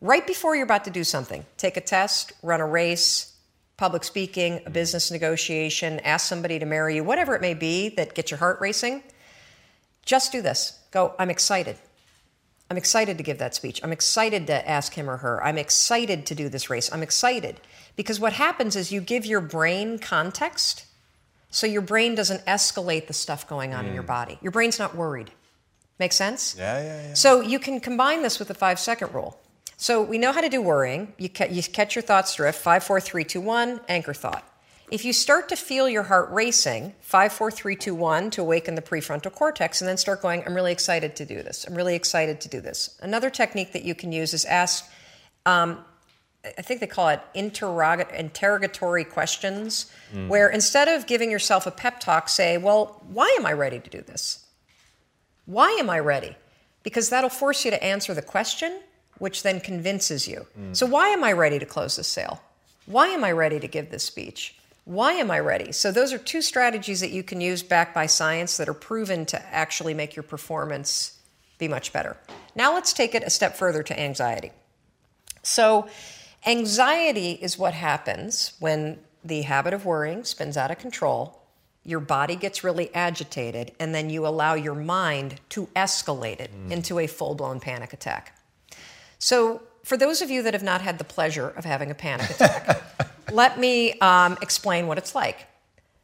right 0.00 0.26
before 0.26 0.56
you're 0.56 0.64
about 0.64 0.84
to 0.84 0.90
do 0.90 1.04
something, 1.04 1.44
take 1.58 1.76
a 1.76 1.82
test, 1.82 2.32
run 2.42 2.62
a 2.62 2.66
race, 2.66 3.36
public 3.76 4.02
speaking, 4.02 4.62
a 4.64 4.70
business 4.70 5.10
negotiation, 5.10 6.00
ask 6.00 6.26
somebody 6.26 6.58
to 6.58 6.64
marry 6.64 6.94
you, 6.94 7.04
whatever 7.04 7.34
it 7.34 7.42
may 7.42 7.52
be 7.52 7.90
that 7.90 8.14
gets 8.14 8.30
your 8.30 8.38
heart 8.38 8.58
racing, 8.58 9.02
just 10.06 10.32
do 10.32 10.40
this. 10.40 10.80
Go, 10.90 11.14
I'm 11.18 11.28
excited. 11.28 11.76
I'm 12.70 12.78
excited 12.78 13.18
to 13.18 13.22
give 13.22 13.36
that 13.40 13.54
speech. 13.54 13.78
I'm 13.84 13.92
excited 13.92 14.46
to 14.46 14.66
ask 14.66 14.94
him 14.94 15.10
or 15.10 15.18
her. 15.18 15.44
I'm 15.44 15.58
excited 15.58 16.24
to 16.24 16.34
do 16.34 16.48
this 16.48 16.70
race. 16.70 16.90
I'm 16.90 17.02
excited. 17.02 17.60
Because 17.98 18.20
what 18.20 18.32
happens 18.32 18.76
is 18.76 18.92
you 18.92 19.00
give 19.00 19.26
your 19.26 19.40
brain 19.40 19.98
context 19.98 20.84
so 21.50 21.66
your 21.66 21.82
brain 21.82 22.14
doesn't 22.14 22.46
escalate 22.46 23.08
the 23.08 23.12
stuff 23.12 23.48
going 23.48 23.74
on 23.74 23.84
mm. 23.84 23.88
in 23.88 23.94
your 23.94 24.04
mm. 24.04 24.14
body. 24.14 24.38
Your 24.40 24.52
brain's 24.52 24.78
not 24.78 24.94
worried. 24.94 25.32
Make 25.98 26.12
sense? 26.12 26.54
Yeah, 26.56 26.78
yeah, 26.80 27.08
yeah. 27.08 27.14
So 27.14 27.40
you 27.40 27.58
can 27.58 27.80
combine 27.80 28.22
this 28.22 28.38
with 28.38 28.46
the 28.46 28.54
five 28.54 28.78
second 28.78 29.12
rule. 29.12 29.36
So 29.78 30.00
we 30.00 30.16
know 30.16 30.30
how 30.30 30.40
to 30.40 30.48
do 30.48 30.62
worrying. 30.62 31.12
You, 31.18 31.28
ca- 31.28 31.48
you 31.50 31.60
catch 31.60 31.96
your 31.96 32.04
thoughts 32.04 32.36
drift, 32.36 32.60
five, 32.60 32.84
four, 32.84 33.00
three, 33.00 33.24
two, 33.24 33.40
one, 33.40 33.80
anchor 33.88 34.14
thought. 34.14 34.48
If 34.92 35.04
you 35.04 35.12
start 35.12 35.48
to 35.48 35.56
feel 35.56 35.88
your 35.88 36.04
heart 36.04 36.30
racing, 36.30 36.94
five, 37.00 37.32
four, 37.32 37.50
three, 37.50 37.74
two, 37.74 37.96
one, 37.96 38.30
to 38.30 38.42
awaken 38.42 38.76
the 38.76 38.80
prefrontal 38.80 39.32
cortex, 39.32 39.80
and 39.80 39.88
then 39.88 39.96
start 39.96 40.22
going, 40.22 40.44
I'm 40.46 40.54
really 40.54 40.72
excited 40.72 41.16
to 41.16 41.24
do 41.26 41.42
this. 41.42 41.64
I'm 41.66 41.74
really 41.74 41.96
excited 41.96 42.40
to 42.42 42.48
do 42.48 42.60
this. 42.60 42.96
Another 43.02 43.28
technique 43.28 43.72
that 43.72 43.82
you 43.84 43.96
can 43.96 44.12
use 44.12 44.34
is 44.34 44.44
ask, 44.44 44.88
um, 45.46 45.84
I 46.56 46.62
think 46.62 46.80
they 46.80 46.86
call 46.86 47.08
it 47.08 47.20
interrogatory 47.34 49.04
questions, 49.04 49.92
mm. 50.12 50.28
where 50.28 50.48
instead 50.48 50.88
of 50.88 51.06
giving 51.06 51.30
yourself 51.30 51.66
a 51.66 51.70
pep 51.70 52.00
talk, 52.00 52.28
say, 52.28 52.58
Well, 52.58 53.02
why 53.08 53.34
am 53.38 53.46
I 53.46 53.52
ready 53.52 53.80
to 53.80 53.90
do 53.90 54.00
this? 54.00 54.44
Why 55.46 55.70
am 55.72 55.88
I 55.88 55.98
ready? 55.98 56.36
Because 56.82 57.08
that'll 57.08 57.30
force 57.30 57.64
you 57.64 57.70
to 57.70 57.82
answer 57.82 58.14
the 58.14 58.22
question, 58.22 58.80
which 59.18 59.42
then 59.42 59.60
convinces 59.60 60.28
you. 60.28 60.46
Mm. 60.58 60.76
So, 60.76 60.86
why 60.86 61.08
am 61.08 61.24
I 61.24 61.32
ready 61.32 61.58
to 61.58 61.66
close 61.66 61.96
this 61.96 62.08
sale? 62.08 62.42
Why 62.86 63.08
am 63.08 63.24
I 63.24 63.32
ready 63.32 63.60
to 63.60 63.68
give 63.68 63.90
this 63.90 64.04
speech? 64.04 64.56
Why 64.84 65.12
am 65.12 65.30
I 65.30 65.38
ready? 65.40 65.72
So, 65.72 65.90
those 65.92 66.12
are 66.12 66.18
two 66.18 66.42
strategies 66.42 67.00
that 67.00 67.10
you 67.10 67.22
can 67.22 67.40
use 67.40 67.62
backed 67.62 67.94
by 67.94 68.06
science 68.06 68.56
that 68.56 68.68
are 68.68 68.74
proven 68.74 69.26
to 69.26 69.42
actually 69.54 69.94
make 69.94 70.16
your 70.16 70.22
performance 70.22 71.18
be 71.58 71.68
much 71.68 71.92
better. 71.92 72.16
Now, 72.54 72.74
let's 72.74 72.92
take 72.92 73.14
it 73.14 73.22
a 73.22 73.30
step 73.30 73.56
further 73.56 73.82
to 73.82 73.98
anxiety. 73.98 74.52
So, 75.42 75.88
Anxiety 76.46 77.32
is 77.32 77.58
what 77.58 77.74
happens 77.74 78.52
when 78.58 78.98
the 79.24 79.42
habit 79.42 79.74
of 79.74 79.84
worrying 79.84 80.24
spins 80.24 80.56
out 80.56 80.70
of 80.70 80.78
control, 80.78 81.42
your 81.84 82.00
body 82.00 82.36
gets 82.36 82.62
really 82.62 82.94
agitated, 82.94 83.72
and 83.80 83.94
then 83.94 84.10
you 84.10 84.26
allow 84.26 84.54
your 84.54 84.74
mind 84.74 85.40
to 85.50 85.66
escalate 85.74 86.40
it 86.40 86.50
mm. 86.52 86.70
into 86.70 86.98
a 86.98 87.06
full 87.06 87.34
blown 87.34 87.60
panic 87.60 87.92
attack. 87.92 88.38
So, 89.18 89.62
for 89.84 89.96
those 89.96 90.20
of 90.20 90.28
you 90.30 90.42
that 90.42 90.52
have 90.52 90.62
not 90.62 90.82
had 90.82 90.98
the 90.98 91.04
pleasure 91.04 91.48
of 91.48 91.64
having 91.64 91.90
a 91.90 91.94
panic 91.94 92.30
attack, 92.30 92.82
let 93.32 93.58
me 93.58 93.98
um, 94.00 94.36
explain 94.42 94.86
what 94.86 94.98
it's 94.98 95.14
like. 95.14 95.46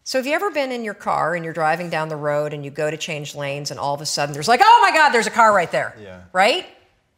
So, 0.05 0.18
have 0.18 0.26
you 0.26 0.32
ever 0.32 0.51
been 0.51 0.72
in 0.72 0.85
your 0.85 0.95
car 0.95 1.35
and 1.35 1.45
you're 1.45 1.55
driving 1.55 1.91
down 1.91 2.09
the 2.09 2.16
road 2.16 2.53
and 2.53 2.64
you 2.64 2.70
go 2.70 2.91
to 2.91 2.97
change 2.97 3.35
lanes 3.35 3.70
and 3.70 3.78
all 3.78 3.95
of 3.95 4.01
a 4.01 4.07
sudden 4.07 4.32
there's 4.32 4.49
like, 4.49 4.61
oh 4.62 4.78
my 4.82 4.97
God, 4.97 5.11
there's 5.11 5.26
a 5.26 5.30
car 5.30 5.55
right 5.55 5.70
there? 5.70 5.97
Yeah. 6.01 6.22
Right? 6.32 6.66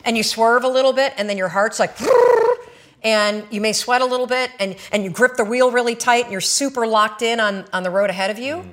And 0.04 0.16
you 0.16 0.22
swerve 0.22 0.64
a 0.64 0.68
little 0.68 0.92
bit 0.92 1.14
and 1.16 1.28
then 1.28 1.38
your 1.38 1.48
heart's 1.48 1.80
like, 1.80 1.96
and 3.06 3.46
you 3.52 3.60
may 3.60 3.72
sweat 3.72 4.02
a 4.02 4.04
little 4.04 4.26
bit 4.26 4.50
and, 4.58 4.74
and 4.90 5.04
you 5.04 5.10
grip 5.10 5.36
the 5.36 5.44
wheel 5.44 5.70
really 5.70 5.94
tight 5.94 6.24
and 6.24 6.32
you're 6.32 6.40
super 6.40 6.88
locked 6.88 7.22
in 7.22 7.38
on, 7.38 7.64
on 7.72 7.84
the 7.84 7.90
road 7.90 8.10
ahead 8.10 8.30
of 8.30 8.38
you. 8.38 8.56
Mm. 8.56 8.70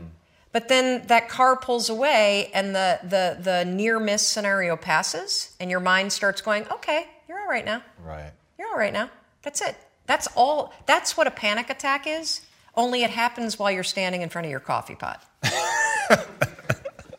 But 0.52 0.70
then 0.70 1.06
that 1.06 1.30
car 1.30 1.56
pulls 1.56 1.88
away 1.88 2.50
and 2.52 2.76
the, 2.76 3.00
the, 3.04 3.38
the 3.40 3.64
near 3.64 4.00
miss 4.00 4.26
scenario 4.26 4.76
passes 4.76 5.56
and 5.60 5.70
your 5.70 5.80
mind 5.80 6.12
starts 6.12 6.42
going, 6.42 6.66
okay, 6.72 7.06
you're 7.30 7.40
all 7.40 7.48
right 7.48 7.64
now. 7.64 7.84
Right. 8.04 8.32
You're 8.58 8.70
all 8.70 8.78
right 8.78 8.92
now. 8.92 9.12
That's 9.44 9.62
it. 9.62 9.76
That's 10.08 10.28
all. 10.36 10.74
That's 10.88 11.16
what 11.16 11.28
a 11.28 11.32
panic 11.32 11.70
attack 11.70 12.08
is, 12.08 12.42
only 12.76 13.04
it 13.04 13.12
happens 13.12 13.60
while 13.60 13.72
you're 13.72 13.84
standing 13.84 14.24
in 14.24 14.30
front 14.30 14.46
of 14.46 14.52
your 14.52 14.60
coffee 14.60 14.96
pot. 14.96 15.24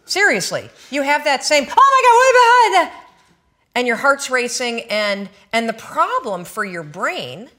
Seriously, 0.05 0.69
you 0.91 1.03
have 1.03 1.23
that 1.25 1.45
same, 1.45 1.63
oh 1.63 1.67
my 1.69 2.75
God, 2.75 2.83
what 2.83 2.91
about 2.91 2.93
that? 2.93 3.04
And 3.75 3.87
your 3.87 3.97
heart's 3.97 4.31
racing 4.31 4.81
and 4.83 5.29
and 5.53 5.69
the 5.69 5.75
problem 5.75 6.45
for 6.45 6.65
your 6.65 6.83
brain 6.83 7.51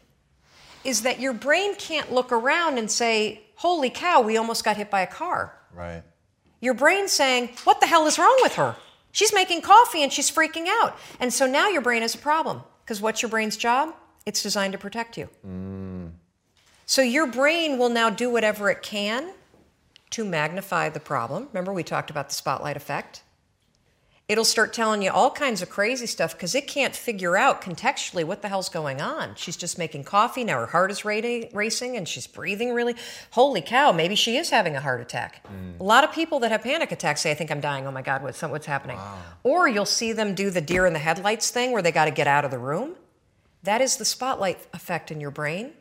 is 0.84 1.02
that 1.02 1.20
your 1.20 1.34
brain 1.34 1.76
can't 1.76 2.12
look 2.12 2.32
around 2.32 2.78
and 2.78 2.90
say 2.90 3.42
holy 3.56 3.90
cow 3.90 4.22
we 4.22 4.38
almost 4.38 4.64
got 4.64 4.78
hit 4.78 4.90
by 4.90 5.02
a 5.02 5.08
car. 5.08 5.58
Right. 5.74 6.04
Your 6.62 6.74
brain's 6.74 7.12
saying 7.12 7.50
what 7.64 7.80
the 7.82 7.88
hell 7.88 8.08
is 8.08 8.18
wrong 8.18 8.38
with 8.42 8.56
her? 8.56 8.76
She's 9.12 9.34
making 9.34 9.62
coffee 9.62 10.04
and 10.04 10.12
she's 10.12 10.30
freaking 10.30 10.68
out. 10.68 10.98
And 11.20 11.34
so 11.34 11.48
now 11.48 11.70
your 11.70 11.82
brain 11.82 12.02
has 12.02 12.16
a 12.16 12.18
problem 12.18 12.62
because 12.84 13.02
what's 13.02 13.22
your 13.22 13.30
brain's 13.30 13.58
job? 13.58 13.94
It's 14.26 14.42
designed 14.42 14.74
to 14.74 14.80
protect 14.80 15.18
you. 15.18 15.30
Mm. 15.46 16.12
so 16.86 17.02
your 17.02 17.28
brain 17.28 17.78
will 17.78 17.90
now 17.90 18.10
do 18.10 18.30
whatever 18.30 18.70
it 18.70 18.82
can 18.82 19.32
to 20.12 20.24
magnify 20.24 20.90
the 20.90 21.00
problem. 21.00 21.48
Remember 21.52 21.74
we 21.74 21.84
talked 21.84 22.10
about 22.10 22.30
the 22.30 22.36
spotlight 22.36 22.78
effect 22.78 23.24
it'll 24.28 24.46
start 24.46 24.74
telling 24.74 25.04
you 25.04 25.12
all 25.12 25.30
kinds 25.30 25.62
of 25.62 25.70
crazy 25.70 26.08
stuff 26.08 26.34
because 26.34 26.56
it 26.56 26.68
can't 26.68 26.96
figure 26.96 27.38
out 27.38 27.62
contextually 27.62 28.24
what 28.24 28.42
the 28.42 28.48
hell's 28.48 28.70
going 28.70 29.00
on. 29.00 29.36
She's 29.36 29.56
just 29.56 29.78
making 29.78 30.04
coffee. 30.04 30.44
Now 30.44 30.60
her 30.60 30.66
heart 30.66 30.90
is 30.90 31.06
racing 31.06 31.96
and 31.96 32.08
she's 32.08 32.26
breathing 32.26 32.74
really. 32.74 32.96
Holy 33.32 33.62
cow, 33.62 33.92
maybe 33.92 34.16
she 34.16 34.38
is 34.38 34.50
having 34.50 34.76
a 34.76 34.82
heart 34.82 35.00
attack. 35.00 35.46
Mm. 35.46 35.80
A 35.80 35.84
lot 35.84 36.04
of 36.04 36.12
people 36.12 36.40
that 36.40 36.52
have 36.52 36.64
panic 36.64 36.92
attacks 36.92 37.22
say, 37.22 37.32
I 37.32 37.36
think 37.36 37.52
I'm 37.52 37.62
dying. 37.62 37.86
Oh 37.86 37.92
my 37.92 38.02
God, 38.02 38.24
what's, 38.24 38.42
what's 38.42 38.66
happening? 38.66 38.98
Wow. 38.98 39.20
Or 39.44 39.68
you'll 39.68 39.86
see 39.86 40.12
them 40.12 40.34
do 40.34 40.50
the 40.50 40.62
deer 40.62 40.88
in 40.88 40.94
the 40.94 41.00
headlights 41.00 41.52
thing 41.52 41.72
where 41.72 41.84
they 41.84 41.92
got 41.92 42.06
to 42.06 42.12
get 42.12 42.28
out 42.28 42.46
of 42.46 42.52
the 42.52 42.60
room. 42.60 42.96
That 43.62 43.82
is 43.82 43.98
the 43.98 44.06
spotlight 44.06 44.60
effect 44.74 45.12
in 45.12 45.20
your 45.20 45.32
brain. 45.32 45.72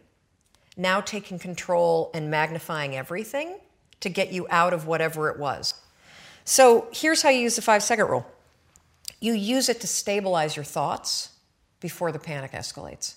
Now 0.77 1.01
taking 1.01 1.39
control 1.39 2.11
and 2.13 2.31
magnifying 2.31 2.97
everything 2.97 3.59
to 4.01 4.11
get 4.11 4.33
you 4.33 4.47
out 4.51 4.75
of 4.75 4.87
whatever 4.87 5.31
it 5.31 5.39
was. 5.39 5.75
So 6.45 6.89
here's 6.93 7.23
how 7.23 7.31
you 7.31 7.41
use 7.41 7.57
the 7.57 7.63
five 7.63 7.83
second 7.83 8.07
rule 8.07 8.27
you 9.25 9.33
use 9.33 9.71
it 9.71 9.81
to 9.81 9.87
stabilize 9.87 10.55
your 10.55 10.67
thoughts 10.67 11.31
before 11.81 12.13
the 12.13 12.19
panic 12.19 12.53
escalates. 12.53 13.15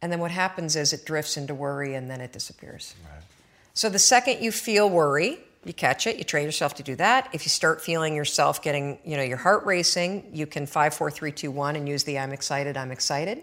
And 0.00 0.10
then 0.10 0.20
what 0.20 0.30
happens 0.30 0.74
is 0.74 0.94
it 0.94 1.04
drifts 1.04 1.36
into 1.36 1.54
worry 1.54 1.94
and 1.94 2.10
then 2.10 2.22
it 2.22 2.32
disappears. 2.32 2.94
Right. 3.04 3.22
So 3.74 3.90
the 3.90 3.98
second 3.98 4.42
you 4.42 4.50
feel 4.50 4.88
worry, 4.88 5.38
you 5.64 5.74
catch 5.74 6.06
it, 6.06 6.16
you 6.16 6.24
train 6.24 6.46
yourself 6.46 6.76
to 6.76 6.82
do 6.82 6.96
that. 6.96 7.28
If 7.34 7.44
you 7.44 7.50
start 7.50 7.82
feeling 7.82 8.14
yourself 8.14 8.62
getting, 8.62 8.98
you 9.04 9.18
know, 9.18 9.22
your 9.22 9.36
heart 9.36 9.66
racing, 9.66 10.30
you 10.32 10.46
can 10.46 10.64
five, 10.64 10.94
four, 10.94 11.10
three, 11.10 11.32
two, 11.32 11.50
one, 11.50 11.76
and 11.76 11.86
use 11.86 12.04
the 12.04 12.18
I'm 12.18 12.32
excited, 12.32 12.78
I'm 12.78 12.90
excited. 12.90 13.42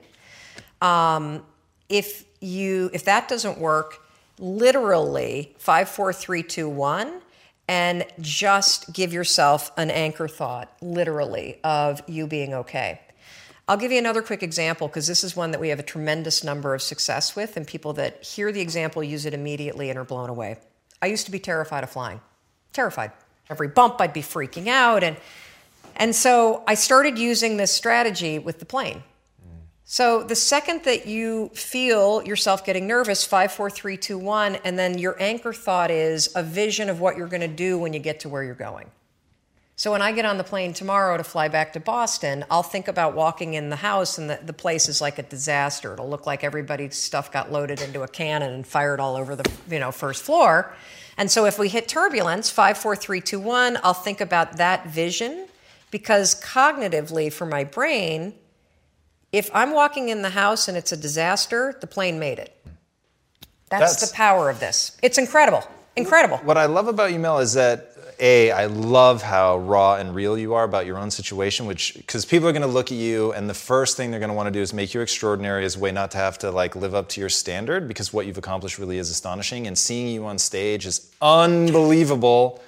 Um, 0.82 1.44
if 1.88 2.26
you 2.42 2.90
if 2.94 3.06
that 3.06 3.28
doesn't 3.28 3.60
work, 3.60 4.02
literally 4.40 5.56
five, 5.60 5.88
four, 5.88 6.12
three, 6.12 6.42
two, 6.42 6.68
one, 6.68 7.22
and 7.68 8.06
just 8.20 8.94
give 8.94 9.12
yourself 9.12 9.72
an 9.78 9.90
anchor 9.90 10.28
thought, 10.28 10.72
literally, 10.82 11.60
of 11.64 12.02
you 12.08 12.28
being 12.28 12.54
okay. 12.54 13.02
I'll 13.68 13.78
give 13.78 13.92
you 13.92 13.98
another 13.98 14.22
quick 14.22 14.44
example 14.44 14.88
because 14.88 15.08
this 15.08 15.24
is 15.24 15.36
one 15.36 15.52
that 15.52 15.60
we 15.60 15.70
have 15.70 15.80
a 15.80 15.84
tremendous 15.84 16.44
number 16.44 16.76
of 16.76 16.82
success 16.84 17.36
with, 17.36 17.58
and 17.58 17.66
people 17.66 17.94
that 17.94 18.24
hear 18.24 18.52
the 18.52 18.62
example 18.62 19.04
use 19.04 19.26
it 19.26 19.34
immediately 19.34 19.90
and 19.90 19.98
are 19.98 20.04
blown 20.04 20.30
away. 20.30 20.58
I 21.02 21.08
used 21.08 21.26
to 21.26 21.32
be 21.32 21.40
terrified 21.40 21.84
of 21.84 21.90
flying, 21.90 22.22
terrified. 22.74 23.12
Every 23.50 23.68
bump, 23.68 24.00
I'd 24.00 24.14
be 24.14 24.22
freaking 24.22 24.68
out. 24.68 25.04
And, 25.04 25.18
and 25.96 26.16
so 26.16 26.64
I 26.68 26.76
started 26.76 27.18
using 27.18 27.58
this 27.58 27.72
strategy 27.72 28.40
with 28.40 28.60
the 28.60 28.66
plane. 28.66 29.04
So 29.88 30.24
the 30.24 30.36
second 30.36 30.84
that 30.86 31.06
you 31.06 31.50
feel 31.54 32.24
yourself 32.24 32.66
getting 32.66 32.88
nervous, 32.88 33.24
five, 33.24 33.52
four, 33.52 33.70
three, 33.70 33.98
two, 33.98 34.18
one, 34.18 34.56
and 34.64 34.80
then 34.80 34.98
your 34.98 35.16
anchor 35.22 35.54
thought 35.54 35.92
is 35.92 36.32
a 36.36 36.42
vision 36.42 36.90
of 36.90 37.00
what 37.00 37.18
you're 37.18 37.28
going 37.28 37.42
to 37.42 37.48
do 37.48 37.78
when 37.78 37.94
you 37.94 38.00
get 38.00 38.22
to 38.22 38.30
where 38.30 38.44
you're 38.44 38.56
going. 38.56 38.90
So 39.78 39.92
when 39.92 40.02
I 40.02 40.12
get 40.12 40.26
on 40.26 40.38
the 40.38 40.44
plane 40.44 40.74
tomorrow 40.74 41.18
to 41.18 41.24
fly 41.24 41.50
back 41.50 41.74
to 41.74 41.80
Boston, 41.80 42.46
I'll 42.50 42.64
think 42.64 42.88
about 42.88 43.14
walking 43.14 43.54
in 43.54 43.70
the 43.70 43.76
house 43.76 44.18
and 44.18 44.30
the, 44.30 44.40
the 44.44 44.54
place 44.54 44.90
is 44.90 45.02
like 45.02 45.20
a 45.20 45.24
disaster. 45.24 45.94
It'll 45.94 46.10
look 46.10 46.26
like 46.26 46.44
everybody's 46.44 46.96
stuff 46.96 47.32
got 47.32 47.52
loaded 47.52 47.82
into 47.82 48.02
a 48.02 48.08
cannon 48.08 48.54
and 48.54 48.66
fired 48.66 49.00
all 49.00 49.16
over 49.18 49.36
the 49.36 49.48
you 49.70 49.80
know 49.80 49.92
first 49.92 50.24
floor. 50.24 50.74
And 51.18 51.30
so 51.30 51.46
if 51.46 51.60
we 51.60 51.70
hit 51.70 51.88
turbulence, 51.88 52.50
five, 52.50 52.78
four, 52.78 52.96
three, 52.96 53.22
two, 53.22 53.40
one, 53.40 53.78
I'll 53.84 53.94
think 53.94 54.22
about 54.22 54.58
that 54.58 54.88
vision 54.88 55.46
because 55.92 56.42
cognitively 56.42 57.32
for 57.32 57.46
my 57.46 57.66
brain, 57.66 58.34
if 59.36 59.52
I'm 59.54 59.72
walking 59.72 60.10
in 60.10 60.22
the 60.22 60.30
house 60.30 60.68
and 60.68 60.78
it's 60.78 60.92
a 60.92 60.98
disaster, 60.98 61.78
the 61.82 61.88
plane 61.88 62.20
made 62.20 62.40
it. 62.40 62.56
That's, 63.70 63.94
That's- 63.94 64.12
the 64.12 64.16
power 64.16 64.50
of 64.50 64.60
this. 64.60 64.98
It's 65.02 65.18
incredible. 65.18 65.64
Incredible. 65.98 66.38
What 66.38 66.58
I 66.58 66.66
love 66.66 66.88
about 66.88 67.12
you, 67.12 67.20
Mel, 67.20 67.40
is 67.40 67.54
that 67.54 67.92
a 68.20 68.52
I 68.52 68.68
love 68.68 69.22
how 69.22 69.58
raw 69.58 69.96
and 69.96 70.16
real 70.16 70.38
you 70.38 70.54
are 70.54 70.64
about 70.64 70.86
your 70.86 70.98
own 70.98 71.12
situation, 71.12 71.66
which 71.66 71.96
because 71.96 72.24
people 72.24 72.48
are 72.48 72.54
going 72.54 72.62
to 72.62 72.68
look 72.68 72.92
at 72.92 72.98
you 72.98 73.34
and 73.34 73.50
the 73.50 73.54
first 73.54 73.98
thing 73.98 74.10
they're 74.10 74.22
going 74.22 74.30
to 74.30 74.36
want 74.36 74.48
to 74.48 74.52
do 74.52 74.62
is 74.62 74.72
make 74.74 74.94
you 74.94 75.02
extraordinary 75.02 75.66
as 75.66 75.76
a 75.76 75.80
way 75.80 75.92
not 75.92 76.12
to 76.12 76.18
have 76.18 76.38
to 76.40 76.52
like 76.52 76.76
live 76.78 76.96
up 76.96 77.10
to 77.10 77.20
your 77.20 77.30
standard 77.30 77.90
because 77.90 78.14
what 78.14 78.26
you've 78.26 78.38
accomplished 78.38 78.80
really 78.80 78.98
is 78.98 79.10
astonishing 79.10 79.68
and 79.68 79.78
seeing 79.78 80.08
you 80.08 80.26
on 80.26 80.38
stage 80.38 80.86
is 80.86 81.12
unbelievable. 81.22 82.62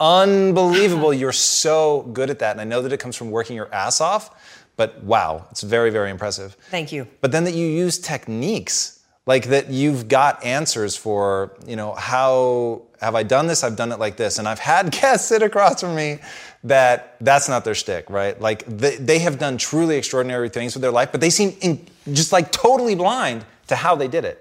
Unbelievable. 0.00 1.14
You're 1.14 1.32
so 1.32 2.02
good 2.12 2.30
at 2.30 2.40
that. 2.40 2.52
And 2.52 2.60
I 2.60 2.64
know 2.64 2.82
that 2.82 2.92
it 2.92 2.98
comes 2.98 3.16
from 3.16 3.30
working 3.30 3.56
your 3.56 3.72
ass 3.72 4.00
off, 4.00 4.53
but 4.76 5.02
wow, 5.04 5.46
it's 5.50 5.62
very, 5.62 5.90
very 5.90 6.10
impressive. 6.10 6.56
Thank 6.70 6.92
you. 6.92 7.06
But 7.20 7.32
then 7.32 7.44
that 7.44 7.54
you 7.54 7.66
use 7.66 7.98
techniques 7.98 8.94
like 9.26 9.46
that 9.46 9.70
you've 9.70 10.08
got 10.08 10.44
answers 10.44 10.96
for, 10.96 11.56
you 11.66 11.76
know, 11.76 11.94
how 11.94 12.82
have 13.00 13.14
I 13.14 13.22
done 13.22 13.46
this? 13.46 13.64
I've 13.64 13.76
done 13.76 13.90
it 13.90 13.98
like 13.98 14.16
this. 14.16 14.38
And 14.38 14.46
I've 14.46 14.58
had 14.58 14.90
guests 15.00 15.28
sit 15.28 15.42
across 15.42 15.80
from 15.80 15.94
me 15.94 16.18
that 16.64 17.16
that's 17.20 17.48
not 17.48 17.64
their 17.64 17.74
stick, 17.74 18.08
right? 18.10 18.38
Like 18.40 18.64
they, 18.66 18.96
they 18.96 19.18
have 19.20 19.38
done 19.38 19.56
truly 19.56 19.96
extraordinary 19.96 20.48
things 20.48 20.74
with 20.74 20.82
their 20.82 20.90
life, 20.90 21.10
but 21.10 21.20
they 21.20 21.30
seem 21.30 21.56
in, 21.60 21.86
just 22.12 22.32
like 22.32 22.52
totally 22.52 22.94
blind 22.94 23.44
to 23.68 23.76
how 23.76 23.94
they 23.94 24.08
did 24.08 24.24
it. 24.24 24.40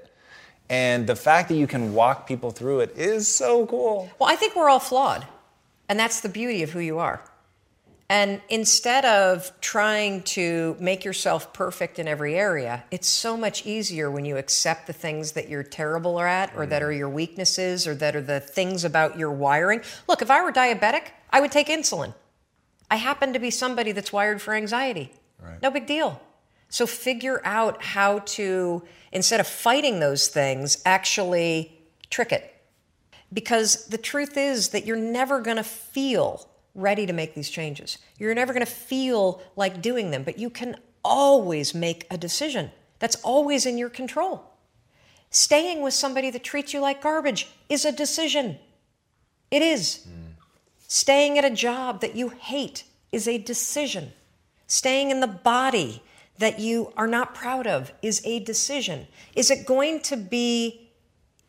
And 0.69 1.05
the 1.07 1.15
fact 1.15 1.49
that 1.49 1.55
you 1.55 1.67
can 1.67 1.93
walk 1.93 2.27
people 2.27 2.51
through 2.51 2.79
it 2.81 2.97
is 2.97 3.27
so 3.27 3.65
cool. 3.67 4.09
Well, 4.19 4.29
I 4.29 4.35
think 4.35 4.55
we're 4.55 4.69
all 4.69 4.79
flawed. 4.79 5.27
And 5.89 5.99
that's 5.99 6.21
the 6.21 6.29
beauty 6.29 6.63
of 6.63 6.71
who 6.71 6.79
you 6.79 6.99
are. 6.99 7.21
And 8.13 8.43
instead 8.47 9.05
of 9.05 9.51
trying 9.59 10.21
to 10.21 10.77
make 10.79 11.03
yourself 11.03 11.51
perfect 11.51 11.97
in 11.97 12.07
every 12.07 12.35
area, 12.35 12.83
it's 12.91 13.07
so 13.07 13.35
much 13.35 13.65
easier 13.65 14.11
when 14.11 14.23
you 14.23 14.37
accept 14.37 14.85
the 14.85 14.93
things 14.93 15.31
that 15.31 15.49
you're 15.49 15.63
terrible 15.63 16.19
at 16.19 16.55
or 16.55 16.67
that 16.67 16.83
mm. 16.83 16.85
are 16.85 16.91
your 16.91 17.09
weaknesses 17.09 17.87
or 17.87 17.95
that 17.95 18.15
are 18.15 18.21
the 18.21 18.39
things 18.39 18.83
about 18.83 19.17
your 19.17 19.31
wiring. 19.31 19.81
Look, 20.07 20.21
if 20.21 20.29
I 20.29 20.43
were 20.43 20.51
diabetic, 20.51 21.07
I 21.31 21.41
would 21.41 21.51
take 21.51 21.69
insulin. 21.69 22.13
I 22.91 22.97
happen 22.97 23.33
to 23.33 23.39
be 23.39 23.49
somebody 23.49 23.93
that's 23.93 24.13
wired 24.13 24.43
for 24.43 24.53
anxiety. 24.53 25.11
Right. 25.41 25.59
No 25.63 25.71
big 25.71 25.87
deal. 25.87 26.21
So 26.69 26.85
figure 26.85 27.41
out 27.43 27.81
how 27.81 28.19
to, 28.19 28.83
instead 29.11 29.39
of 29.39 29.47
fighting 29.47 30.01
those 30.01 30.27
things, 30.27 30.77
actually 30.85 31.81
trick 32.11 32.31
it. 32.31 32.53
Because 33.33 33.87
the 33.87 33.97
truth 33.97 34.37
is 34.37 34.69
that 34.69 34.85
you're 34.85 34.97
never 34.97 35.41
going 35.41 35.57
to 35.57 35.63
feel 35.63 36.47
ready 36.75 37.05
to 37.05 37.13
make 37.13 37.35
these 37.35 37.49
changes. 37.49 37.97
You're 38.17 38.33
never 38.33 38.53
going 38.53 38.65
to 38.65 38.71
feel 38.71 39.41
like 39.55 39.81
doing 39.81 40.11
them, 40.11 40.23
but 40.23 40.39
you 40.39 40.49
can 40.49 40.77
always 41.03 41.73
make 41.73 42.07
a 42.09 42.17
decision. 42.17 42.71
That's 42.99 43.15
always 43.17 43.65
in 43.65 43.77
your 43.77 43.89
control. 43.89 44.45
Staying 45.29 45.81
with 45.81 45.93
somebody 45.93 46.29
that 46.29 46.43
treats 46.43 46.73
you 46.73 46.79
like 46.79 47.01
garbage 47.01 47.49
is 47.67 47.85
a 47.85 47.91
decision. 47.91 48.57
It 49.51 49.61
is. 49.61 50.05
Staying 50.87 51.37
at 51.37 51.45
a 51.45 51.49
job 51.49 52.01
that 52.01 52.15
you 52.15 52.29
hate 52.29 52.83
is 53.11 53.27
a 53.27 53.37
decision. 53.37 54.13
Staying 54.67 55.11
in 55.11 55.19
the 55.19 55.27
body 55.27 56.03
that 56.37 56.59
you 56.59 56.91
are 56.97 57.07
not 57.07 57.35
proud 57.35 57.67
of 57.67 57.91
is 58.01 58.21
a 58.25 58.39
decision. 58.39 59.07
Is 59.35 59.51
it 59.51 59.65
going 59.65 60.01
to 60.01 60.17
be 60.17 60.89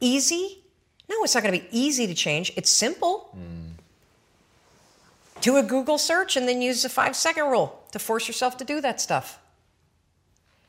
easy? 0.01 0.63
No, 1.09 1.23
it's 1.23 1.35
not 1.35 1.43
going 1.43 1.59
to 1.59 1.61
be 1.61 1.79
easy 1.79 2.07
to 2.07 2.15
change. 2.15 2.53
It's 2.57 2.71
simple. 2.71 3.37
Mm. 3.37 3.64
Do 5.45 5.59
a 5.59 5.63
Google 5.63 5.99
search 5.99 6.39
and 6.39 6.49
then 6.49 6.63
use 6.63 6.83
the 6.83 6.89
five 6.89 7.15
second 7.15 7.51
rule 7.51 7.85
to 7.93 7.99
force 7.99 8.27
yourself 8.27 8.57
to 8.57 8.65
do 8.65 8.81
that 8.81 8.99
stuff. 8.99 9.39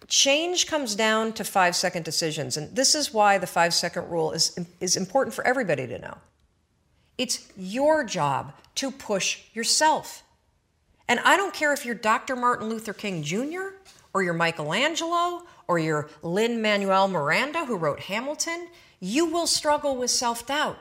Change 0.09 0.67
comes 0.67 0.95
down 0.95 1.31
to 1.31 1.45
five 1.45 1.77
second 1.77 2.03
decisions. 2.03 2.57
And 2.57 2.75
this 2.75 2.93
is 2.93 3.13
why 3.13 3.37
the 3.37 3.47
five 3.47 3.73
second 3.73 4.09
rule 4.09 4.33
is, 4.33 4.59
is 4.81 4.97
important 4.97 5.33
for 5.33 5.47
everybody 5.47 5.87
to 5.87 5.97
know. 5.97 6.17
It's 7.17 7.49
your 7.55 8.03
job 8.03 8.51
to 8.75 8.91
push 8.91 9.43
yourself. 9.53 10.23
And 11.07 11.21
I 11.21 11.37
don't 11.37 11.53
care 11.53 11.71
if 11.71 11.85
you're 11.85 11.95
Dr. 11.95 12.35
Martin 12.35 12.67
Luther 12.67 12.91
King 12.91 13.23
Jr., 13.23 13.77
or 14.13 14.23
you're 14.23 14.33
Michelangelo, 14.33 15.43
or 15.69 15.79
you're 15.79 16.09
Lin 16.21 16.61
Manuel 16.61 17.07
Miranda, 17.07 17.63
who 17.63 17.77
wrote 17.77 18.01
Hamilton, 18.01 18.67
you 18.99 19.25
will 19.25 19.47
struggle 19.47 19.95
with 19.95 20.11
self 20.11 20.45
doubt. 20.45 20.77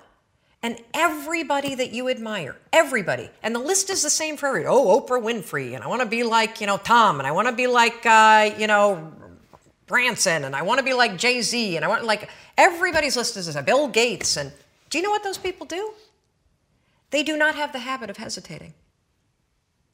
And 0.65 0.79
everybody 0.95 1.75
that 1.75 1.93
you 1.93 2.09
admire, 2.09 2.57
everybody, 2.73 3.29
and 3.43 3.55
the 3.55 3.59
list 3.59 3.91
is 3.91 4.03
the 4.03 4.09
same 4.09 4.39
for 4.39 4.47
everybody. 4.47 4.75
Oh, 4.75 4.99
Oprah 4.99 5.23
Winfrey, 5.23 5.75
and 5.75 5.85
I 5.85 5.89
want 5.89 6.01
to 6.01 6.07
be 6.09 6.23
like, 6.23 6.59
you 6.63 6.67
know, 6.67 6.79
Tom, 6.79 7.19
and 7.21 7.27
I 7.27 7.33
want 7.33 7.49
to 7.49 7.55
be 7.55 7.67
like, 7.67 8.07
uh, 8.07 8.51
you 8.57 8.67
know, 8.67 9.13
Branson, 9.87 10.43
and 10.43 10.57
I 10.57 10.63
want 10.63 10.79
to 10.79 10.83
be 10.85 10.95
like 10.95 11.19
Jay 11.19 11.43
Z, 11.43 11.77
and 11.77 11.85
I 11.85 11.89
want 11.89 12.05
like 12.07 12.31
everybody's 12.57 13.15
list 13.15 13.37
is 13.37 13.45
this. 13.45 13.63
Bill 13.67 13.89
Gates, 13.89 14.39
and 14.39 14.53
do 14.89 14.97
you 14.97 15.05
know 15.05 15.11
what 15.11 15.23
those 15.23 15.37
people 15.37 15.67
do? 15.67 15.93
They 17.11 17.23
do 17.23 17.37
not 17.37 17.57
have 17.57 17.73
the 17.73 17.81
habit 17.81 18.09
of 18.09 18.17
hesitating. 18.17 18.73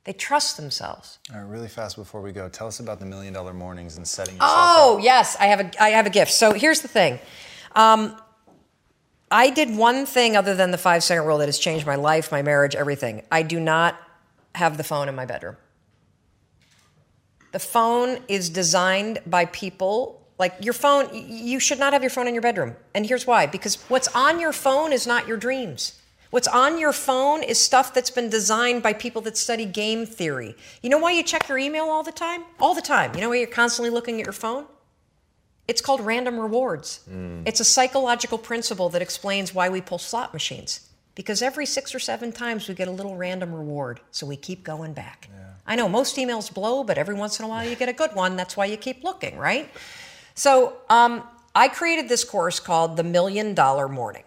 They 0.05 0.12
trust 0.12 0.57
themselves. 0.57 1.18
All 1.35 1.41
right, 1.41 1.51
really 1.51 1.66
fast 1.66 1.97
before 1.97 2.23
we 2.23 2.31
go, 2.31 2.49
tell 2.49 2.68
us 2.68 2.79
about 2.79 3.01
the 3.01 3.07
million 3.07 3.35
dollar 3.35 3.53
mornings 3.53 3.97
and 3.97 4.07
setting 4.07 4.37
yourself 4.37 4.53
Oh 4.55 4.99
up. 4.99 5.05
yes, 5.05 5.37
I 5.41 5.47
have 5.47 5.61
a 5.61 5.83
I 5.83 5.89
have 5.91 6.07
a 6.07 6.11
gift. 6.11 6.31
So 6.31 6.53
here's 6.53 6.81
the 6.81 6.89
thing. 6.89 7.18
Um, 7.75 8.14
I 9.31 9.51
did 9.51 9.76
one 9.76 10.07
thing 10.07 10.37
other 10.37 10.55
than 10.55 10.72
the 10.72 10.78
five 10.78 11.05
second 11.05 11.24
rule 11.24 11.39
that 11.39 11.47
has 11.47 11.59
changed 11.59 11.87
my 11.87 11.95
life, 11.95 12.33
my 12.33 12.43
marriage, 12.43 12.74
everything. 12.74 13.22
I 13.31 13.43
do 13.43 13.61
not 13.61 13.97
have 14.57 14.76
the 14.76 14.85
phone 14.85 15.09
in 15.09 15.14
my 15.14 15.24
bedroom. 15.24 15.57
The 17.53 17.61
phone 17.61 18.18
is 18.28 18.51
designed 18.51 19.20
by 19.26 19.45
people 19.47 20.20
like 20.39 20.55
your 20.61 20.72
phone. 20.72 21.09
You 21.12 21.61
should 21.61 21.78
not 21.78 21.93
have 21.93 22.03
your 22.03 22.11
phone 22.11 22.26
in 22.26 22.35
your 22.35 22.43
bedroom, 22.43 22.76
and 22.95 23.07
here's 23.07 23.26
why: 23.26 23.47
because 23.47 23.76
what's 23.89 24.09
on 24.09 24.41
your 24.41 24.53
phone 24.53 24.93
is 24.93 25.07
not 25.07 25.28
your 25.28 25.37
dreams. 25.37 26.01
What's 26.31 26.47
on 26.47 26.78
your 26.78 26.93
phone 26.93 27.43
is 27.43 27.59
stuff 27.61 27.93
that's 27.93 28.11
been 28.11 28.31
designed 28.31 28.85
by 28.85 28.93
people 28.93 29.20
that 29.22 29.37
study 29.37 29.64
game 29.64 30.07
theory. 30.07 30.55
You 30.81 30.89
know 30.89 30.99
why 30.99 31.11
you 31.11 31.24
check 31.24 31.49
your 31.49 31.59
email 31.59 31.85
all 31.85 32.05
the 32.05 32.12
time? 32.12 32.45
All 32.61 32.72
the 32.72 32.81
time. 32.81 33.14
You 33.16 33.20
know 33.20 33.31
why 33.31 33.37
you're 33.37 33.49
constantly 33.49 33.91
looking 33.91 34.20
at 34.20 34.26
your 34.26 34.33
phone? 34.33 34.66
It's 35.71 35.81
called 35.81 36.01
random 36.01 36.41
rewards. 36.41 36.99
It's 37.47 37.61
a 37.61 37.64
psychological 37.64 38.39
principle 38.39 38.89
that 38.89 39.03
explains 39.03 39.55
why 39.55 39.68
we 39.68 39.81
pull 39.81 39.99
slot 39.99 40.33
machines. 40.33 40.81
Because 41.14 41.43
every 41.43 41.64
six 41.64 41.95
or 41.95 42.01
seven 42.01 42.33
times 42.33 42.66
we 42.66 42.75
get 42.75 42.89
a 42.89 42.91
little 42.91 43.14
random 43.14 43.55
reward, 43.55 44.01
so 44.11 44.27
we 44.27 44.35
keep 44.35 44.64
going 44.64 44.95
back. 44.95 45.31
I 45.64 45.77
know 45.77 45.89
most 45.89 46.16
emails 46.16 46.53
blow, 46.53 46.83
but 46.83 46.99
every 46.99 47.14
once 47.14 47.39
in 47.39 47.45
a 47.45 47.49
while 47.49 47.64
you 47.68 47.77
get 47.77 47.89
a 47.89 47.93
good 47.93 48.16
one. 48.16 48.35
That's 48.35 48.57
why 48.57 48.64
you 48.64 48.77
keep 48.77 49.05
looking, 49.05 49.39
right? 49.39 49.71
So 50.35 50.77
um, 50.89 51.23
I 51.55 51.68
created 51.68 52.09
this 52.09 52.25
course 52.25 52.59
called 52.59 52.97
The 52.97 53.05
Million 53.05 53.55
Dollar 53.55 53.89
Morning. 53.89 54.25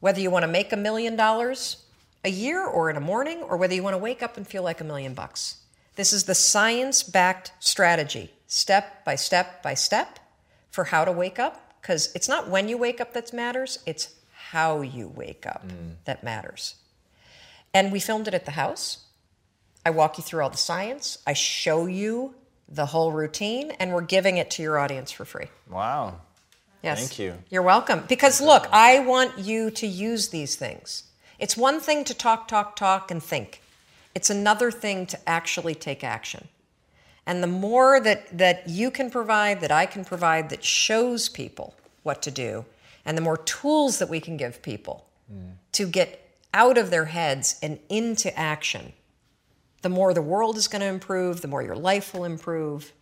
Whether 0.00 0.20
you 0.20 0.30
want 0.30 0.44
to 0.44 0.48
make 0.48 0.72
a 0.72 0.76
million 0.78 1.16
dollars 1.16 1.84
a 2.24 2.30
year 2.30 2.64
or 2.64 2.88
in 2.88 2.96
a 2.96 3.00
morning, 3.00 3.42
or 3.42 3.58
whether 3.58 3.74
you 3.74 3.82
want 3.82 3.92
to 3.92 3.98
wake 3.98 4.22
up 4.22 4.38
and 4.38 4.48
feel 4.48 4.62
like 4.62 4.80
a 4.80 4.84
million 4.84 5.12
bucks. 5.12 5.58
This 5.96 6.14
is 6.14 6.24
the 6.24 6.34
science 6.34 7.02
backed 7.02 7.52
strategy, 7.60 8.30
step 8.46 9.04
by 9.04 9.16
step 9.16 9.62
by 9.62 9.74
step, 9.74 10.18
for 10.78 10.84
how 10.84 11.04
to 11.04 11.10
wake 11.10 11.40
up. 11.40 11.80
Because 11.80 12.12
it's 12.14 12.28
not 12.28 12.48
when 12.48 12.68
you 12.68 12.78
wake 12.78 13.00
up 13.00 13.12
that 13.14 13.32
matters, 13.32 13.80
it's 13.84 14.14
how 14.52 14.80
you 14.80 15.08
wake 15.08 15.44
up 15.44 15.66
mm. 15.66 15.94
that 16.04 16.22
matters. 16.22 16.76
And 17.74 17.90
we 17.90 17.98
filmed 17.98 18.28
it 18.28 18.34
at 18.34 18.44
the 18.44 18.52
house. 18.52 19.04
I 19.84 19.90
walk 19.90 20.18
you 20.18 20.22
through 20.22 20.44
all 20.44 20.50
the 20.50 20.56
science, 20.56 21.18
I 21.26 21.32
show 21.32 21.86
you 21.86 22.36
the 22.68 22.86
whole 22.86 23.10
routine, 23.10 23.72
and 23.80 23.92
we're 23.92 24.02
giving 24.02 24.36
it 24.36 24.52
to 24.52 24.62
your 24.62 24.78
audience 24.78 25.10
for 25.10 25.24
free. 25.24 25.48
Wow. 25.68 26.20
Yes. 26.84 27.00
Thank 27.00 27.18
you. 27.18 27.34
You're 27.50 27.62
welcome. 27.62 28.04
Because 28.08 28.40
look, 28.40 28.68
I 28.70 29.00
want 29.00 29.36
you 29.36 29.72
to 29.72 29.86
use 29.86 30.28
these 30.28 30.54
things. 30.54 31.02
It's 31.40 31.56
one 31.56 31.80
thing 31.80 32.04
to 32.04 32.14
talk, 32.14 32.46
talk, 32.46 32.76
talk, 32.76 33.10
and 33.10 33.20
think. 33.20 33.62
It's 34.14 34.30
another 34.30 34.70
thing 34.70 35.06
to 35.06 35.18
actually 35.28 35.74
take 35.74 36.04
action. 36.04 36.46
And 37.28 37.42
the 37.42 37.46
more 37.46 38.00
that, 38.00 38.36
that 38.36 38.68
you 38.68 38.90
can 38.90 39.10
provide, 39.10 39.60
that 39.60 39.70
I 39.70 39.86
can 39.86 40.04
provide, 40.04 40.48
that 40.48 40.64
shows 40.64 41.28
people 41.28 41.76
what 42.02 42.22
to 42.22 42.30
do, 42.30 42.64
and 43.04 43.16
the 43.16 43.22
more 43.22 43.36
tools 43.36 43.98
that 44.00 44.08
we 44.08 44.18
can 44.18 44.36
give 44.36 44.62
people 44.62 45.06
to 45.72 45.86
get 45.86 46.08
out 46.54 46.78
of 46.78 46.90
their 46.90 47.04
heads 47.04 47.58
and 47.62 47.78
into 47.88 48.36
action, 48.36 48.94
the 49.82 49.88
more 49.90 50.14
the 50.14 50.22
world 50.22 50.56
is 50.56 50.68
going 50.68 50.80
to 50.80 50.88
improve, 50.88 51.42
the 51.42 51.48
more 51.48 51.62
your 51.62 51.76
life 51.76 52.14
will 52.14 52.24
improve. 52.24 52.92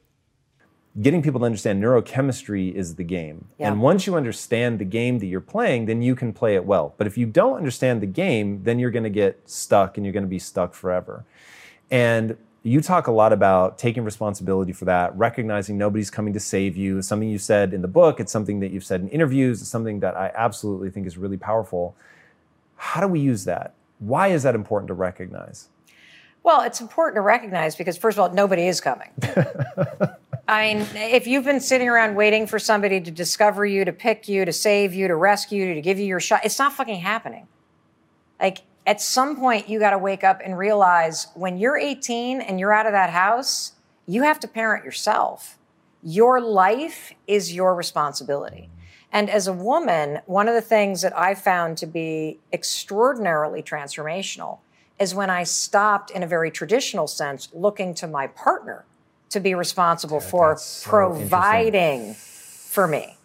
getting 1.00 1.22
people 1.22 1.40
to 1.40 1.46
understand 1.46 1.82
neurochemistry 1.82 2.72
is 2.72 2.94
the 2.94 3.04
game. 3.04 3.46
Yeah. 3.58 3.68
And 3.70 3.82
once 3.82 4.06
you 4.06 4.14
understand 4.16 4.78
the 4.78 4.84
game 4.84 5.18
that 5.18 5.26
you're 5.26 5.40
playing, 5.40 5.86
then 5.86 6.00
you 6.02 6.14
can 6.14 6.32
play 6.32 6.54
it 6.54 6.64
well. 6.64 6.94
But 6.96 7.06
if 7.06 7.18
you 7.18 7.26
don't 7.26 7.56
understand 7.56 8.00
the 8.00 8.06
game, 8.06 8.62
then 8.62 8.78
you're 8.78 8.90
going 8.90 9.04
to 9.04 9.10
get 9.10 9.48
stuck 9.48 9.96
and 9.96 10.06
you're 10.06 10.12
going 10.12 10.24
to 10.24 10.28
be 10.28 10.38
stuck 10.38 10.74
forever. 10.74 11.24
And 11.90 12.36
you 12.66 12.80
talk 12.80 13.06
a 13.06 13.12
lot 13.12 13.32
about 13.32 13.78
taking 13.78 14.04
responsibility 14.04 14.72
for 14.72 14.86
that, 14.86 15.16
recognizing 15.16 15.78
nobody's 15.78 16.10
coming 16.10 16.32
to 16.32 16.40
save 16.40 16.76
you. 16.76 16.98
It's 16.98 17.06
something 17.06 17.28
you 17.28 17.38
said 17.38 17.72
in 17.72 17.80
the 17.80 17.88
book, 17.88 18.18
it's 18.18 18.32
something 18.32 18.60
that 18.60 18.72
you've 18.72 18.84
said 18.84 19.00
in 19.02 19.08
interviews, 19.08 19.60
it's 19.60 19.70
something 19.70 20.00
that 20.00 20.16
I 20.16 20.32
absolutely 20.34 20.90
think 20.90 21.06
is 21.06 21.16
really 21.16 21.36
powerful. 21.36 21.94
How 22.76 23.00
do 23.00 23.06
we 23.06 23.20
use 23.20 23.44
that? 23.44 23.74
Why 24.00 24.28
is 24.28 24.42
that 24.42 24.54
important 24.54 24.88
to 24.88 24.94
recognize? 24.94 25.68
Well, 26.42 26.62
it's 26.62 26.80
important 26.80 27.16
to 27.16 27.22
recognize 27.22 27.76
because, 27.76 27.96
first 27.96 28.18
of 28.18 28.22
all, 28.22 28.32
nobody 28.32 28.66
is 28.66 28.80
coming. 28.80 29.10
I 30.48 30.74
mean, 30.74 30.86
if 30.94 31.26
you've 31.26 31.44
been 31.44 31.60
sitting 31.60 31.88
around 31.88 32.14
waiting 32.14 32.46
for 32.46 32.58
somebody 32.58 33.00
to 33.00 33.10
discover 33.10 33.66
you, 33.66 33.84
to 33.84 33.92
pick 33.92 34.28
you, 34.28 34.44
to 34.44 34.52
save 34.52 34.94
you, 34.94 35.08
to 35.08 35.16
rescue 35.16 35.66
you, 35.66 35.74
to 35.74 35.80
give 35.80 35.98
you 35.98 36.06
your 36.06 36.20
shot, 36.20 36.44
it's 36.44 36.58
not 36.58 36.72
fucking 36.72 37.00
happening. 37.00 37.48
Like, 38.40 38.62
at 38.86 39.00
some 39.00 39.36
point, 39.36 39.68
you 39.68 39.80
got 39.80 39.90
to 39.90 39.98
wake 39.98 40.22
up 40.22 40.40
and 40.44 40.56
realize 40.56 41.26
when 41.34 41.58
you're 41.58 41.76
18 41.76 42.40
and 42.40 42.60
you're 42.60 42.72
out 42.72 42.86
of 42.86 42.92
that 42.92 43.10
house, 43.10 43.72
you 44.06 44.22
have 44.22 44.38
to 44.40 44.48
parent 44.48 44.84
yourself. 44.84 45.58
Your 46.02 46.40
life 46.40 47.12
is 47.26 47.52
your 47.52 47.74
responsibility. 47.74 48.70
And 49.12 49.28
as 49.28 49.48
a 49.48 49.52
woman, 49.52 50.20
one 50.26 50.46
of 50.46 50.54
the 50.54 50.60
things 50.60 51.02
that 51.02 51.16
I 51.18 51.34
found 51.34 51.78
to 51.78 51.86
be 51.86 52.38
extraordinarily 52.52 53.62
transformational 53.62 54.58
is 55.00 55.14
when 55.14 55.30
I 55.30 55.42
stopped, 55.42 56.10
in 56.10 56.22
a 56.22 56.26
very 56.26 56.50
traditional 56.50 57.06
sense, 57.06 57.48
looking 57.52 57.94
to 57.94 58.06
my 58.06 58.28
partner 58.28 58.84
to 59.30 59.40
be 59.40 59.54
responsible 59.54 60.20
for 60.20 60.56
so 60.56 60.88
providing 60.88 62.14
for 62.14 62.86
me, 62.86 63.16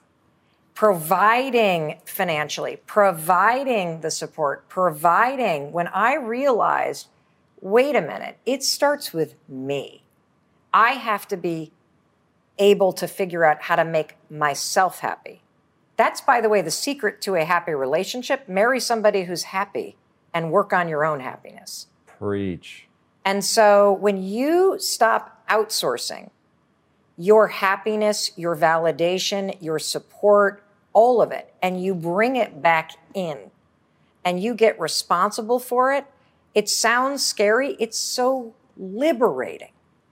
providing 0.82 2.00
financially, 2.06 2.80
providing 2.88 4.02
the 4.02 4.10
support, 4.10 4.68
providing. 4.68 5.72
When 5.72 5.86
I 5.90 6.16
realized, 6.16 7.08
wait 7.62 7.96
a 7.96 8.02
minute, 8.02 8.40
it 8.48 8.64
starts 8.64 9.14
with 9.14 9.36
me. 9.48 10.06
I 10.74 10.94
have 10.94 11.28
to 11.28 11.38
be 11.38 11.72
able 12.58 12.94
to 12.94 13.08
figure 13.08 13.46
out 13.46 13.62
how 13.62 13.76
to 13.76 13.86
make 13.86 14.16
myself 14.28 15.02
happy. 15.02 15.44
That's, 15.98 16.20
by 16.20 16.42
the 16.42 16.50
way, 16.50 16.64
the 16.64 16.72
secret 16.72 17.22
to 17.22 17.36
a 17.36 17.46
happy 17.46 17.74
relationship. 17.74 18.50
Marry 18.50 18.80
somebody 18.80 19.26
who's 19.26 19.44
happy 19.44 19.98
and 20.34 20.52
work 20.52 20.74
on 20.74 20.90
your 20.90 21.06
own 21.06 21.20
happiness. 21.20 21.86
Preach. 22.08 22.88
And 23.24 23.46
so 23.46 23.94
when 23.94 24.24
you 24.24 24.78
stop 24.80 25.48
outsourcing 25.48 26.32
your 27.18 27.50
happiness, 27.50 28.32
your 28.36 28.56
validation, 28.56 29.56
your 29.62 29.78
support, 29.78 30.64
all 30.94 31.22
of 31.22 31.32
it, 31.32 31.54
and 31.62 31.84
you 31.84 31.94
bring 31.94 32.36
it 32.36 32.62
back 32.62 32.92
in 33.14 33.52
and 34.24 34.42
you 34.42 34.54
get 34.54 34.80
responsible 34.80 35.60
for 35.60 35.94
it, 35.94 36.06
it 36.54 36.70
sounds 36.70 37.26
scary. 37.26 37.76
It's 37.80 37.98
so 37.98 38.54
liberating 38.78 39.72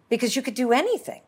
because 0.09 0.35
you 0.35 0.41
could 0.41 0.53
do 0.53 0.71
anything. 0.71 1.21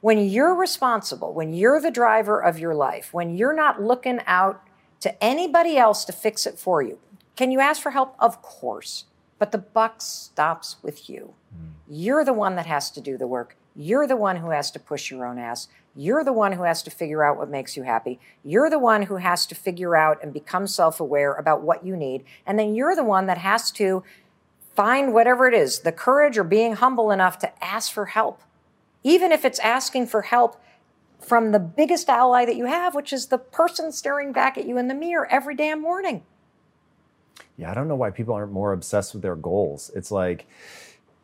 When 0.00 0.18
you're 0.18 0.54
responsible, 0.54 1.32
when 1.32 1.54
you're 1.54 1.80
the 1.80 1.90
driver 1.90 2.42
of 2.42 2.58
your 2.58 2.74
life, 2.74 3.14
when 3.14 3.36
you're 3.36 3.54
not 3.54 3.80
looking 3.80 4.20
out 4.26 4.60
to 5.00 5.22
anybody 5.22 5.76
else 5.76 6.04
to 6.06 6.12
fix 6.12 6.44
it 6.44 6.58
for 6.58 6.82
you, 6.82 6.98
can 7.36 7.50
you 7.50 7.60
ask 7.60 7.80
for 7.80 7.92
help? 7.92 8.16
Of 8.18 8.42
course. 8.42 9.04
But 9.38 9.52
the 9.52 9.58
buck 9.58 10.00
stops 10.00 10.76
with 10.82 11.08
you. 11.08 11.34
Hmm. 11.50 11.68
You're 11.88 12.24
the 12.24 12.32
one 12.32 12.56
that 12.56 12.66
has 12.66 12.90
to 12.92 13.00
do 13.00 13.16
the 13.16 13.26
work. 13.26 13.56
You're 13.74 14.06
the 14.06 14.16
one 14.16 14.36
who 14.36 14.50
has 14.50 14.70
to 14.72 14.78
push 14.78 15.10
your 15.10 15.26
own 15.26 15.38
ass. 15.38 15.68
You're 15.94 16.24
the 16.24 16.32
one 16.32 16.52
who 16.52 16.62
has 16.62 16.82
to 16.84 16.90
figure 16.90 17.24
out 17.24 17.36
what 17.36 17.50
makes 17.50 17.76
you 17.76 17.82
happy. 17.82 18.18
You're 18.44 18.70
the 18.70 18.78
one 18.78 19.02
who 19.02 19.16
has 19.16 19.46
to 19.46 19.54
figure 19.54 19.96
out 19.96 20.22
and 20.22 20.32
become 20.32 20.66
self 20.66 21.00
aware 21.00 21.32
about 21.32 21.62
what 21.62 21.84
you 21.84 21.96
need. 21.96 22.24
And 22.46 22.58
then 22.58 22.74
you're 22.74 22.96
the 22.96 23.04
one 23.04 23.26
that 23.26 23.38
has 23.38 23.70
to 23.72 24.02
find 24.74 25.12
whatever 25.12 25.46
it 25.46 25.54
is 25.54 25.80
the 25.80 25.92
courage 25.92 26.38
or 26.38 26.44
being 26.44 26.74
humble 26.74 27.10
enough 27.10 27.38
to 27.40 27.64
ask 27.64 27.92
for 27.92 28.06
help. 28.06 28.40
Even 29.04 29.32
if 29.32 29.44
it's 29.44 29.58
asking 29.58 30.06
for 30.06 30.22
help 30.22 30.62
from 31.18 31.52
the 31.52 31.58
biggest 31.58 32.08
ally 32.08 32.44
that 32.44 32.56
you 32.56 32.66
have, 32.66 32.94
which 32.94 33.12
is 33.12 33.26
the 33.26 33.38
person 33.38 33.92
staring 33.92 34.32
back 34.32 34.56
at 34.58 34.66
you 34.66 34.78
in 34.78 34.88
the 34.88 34.94
mirror 34.94 35.26
every 35.30 35.54
damn 35.54 35.80
morning. 35.80 36.22
Yeah, 37.56 37.70
I 37.70 37.74
don't 37.74 37.88
know 37.88 37.96
why 37.96 38.10
people 38.10 38.34
aren't 38.34 38.52
more 38.52 38.72
obsessed 38.72 39.12
with 39.12 39.22
their 39.22 39.36
goals. 39.36 39.90
It's 39.94 40.10
like, 40.10 40.46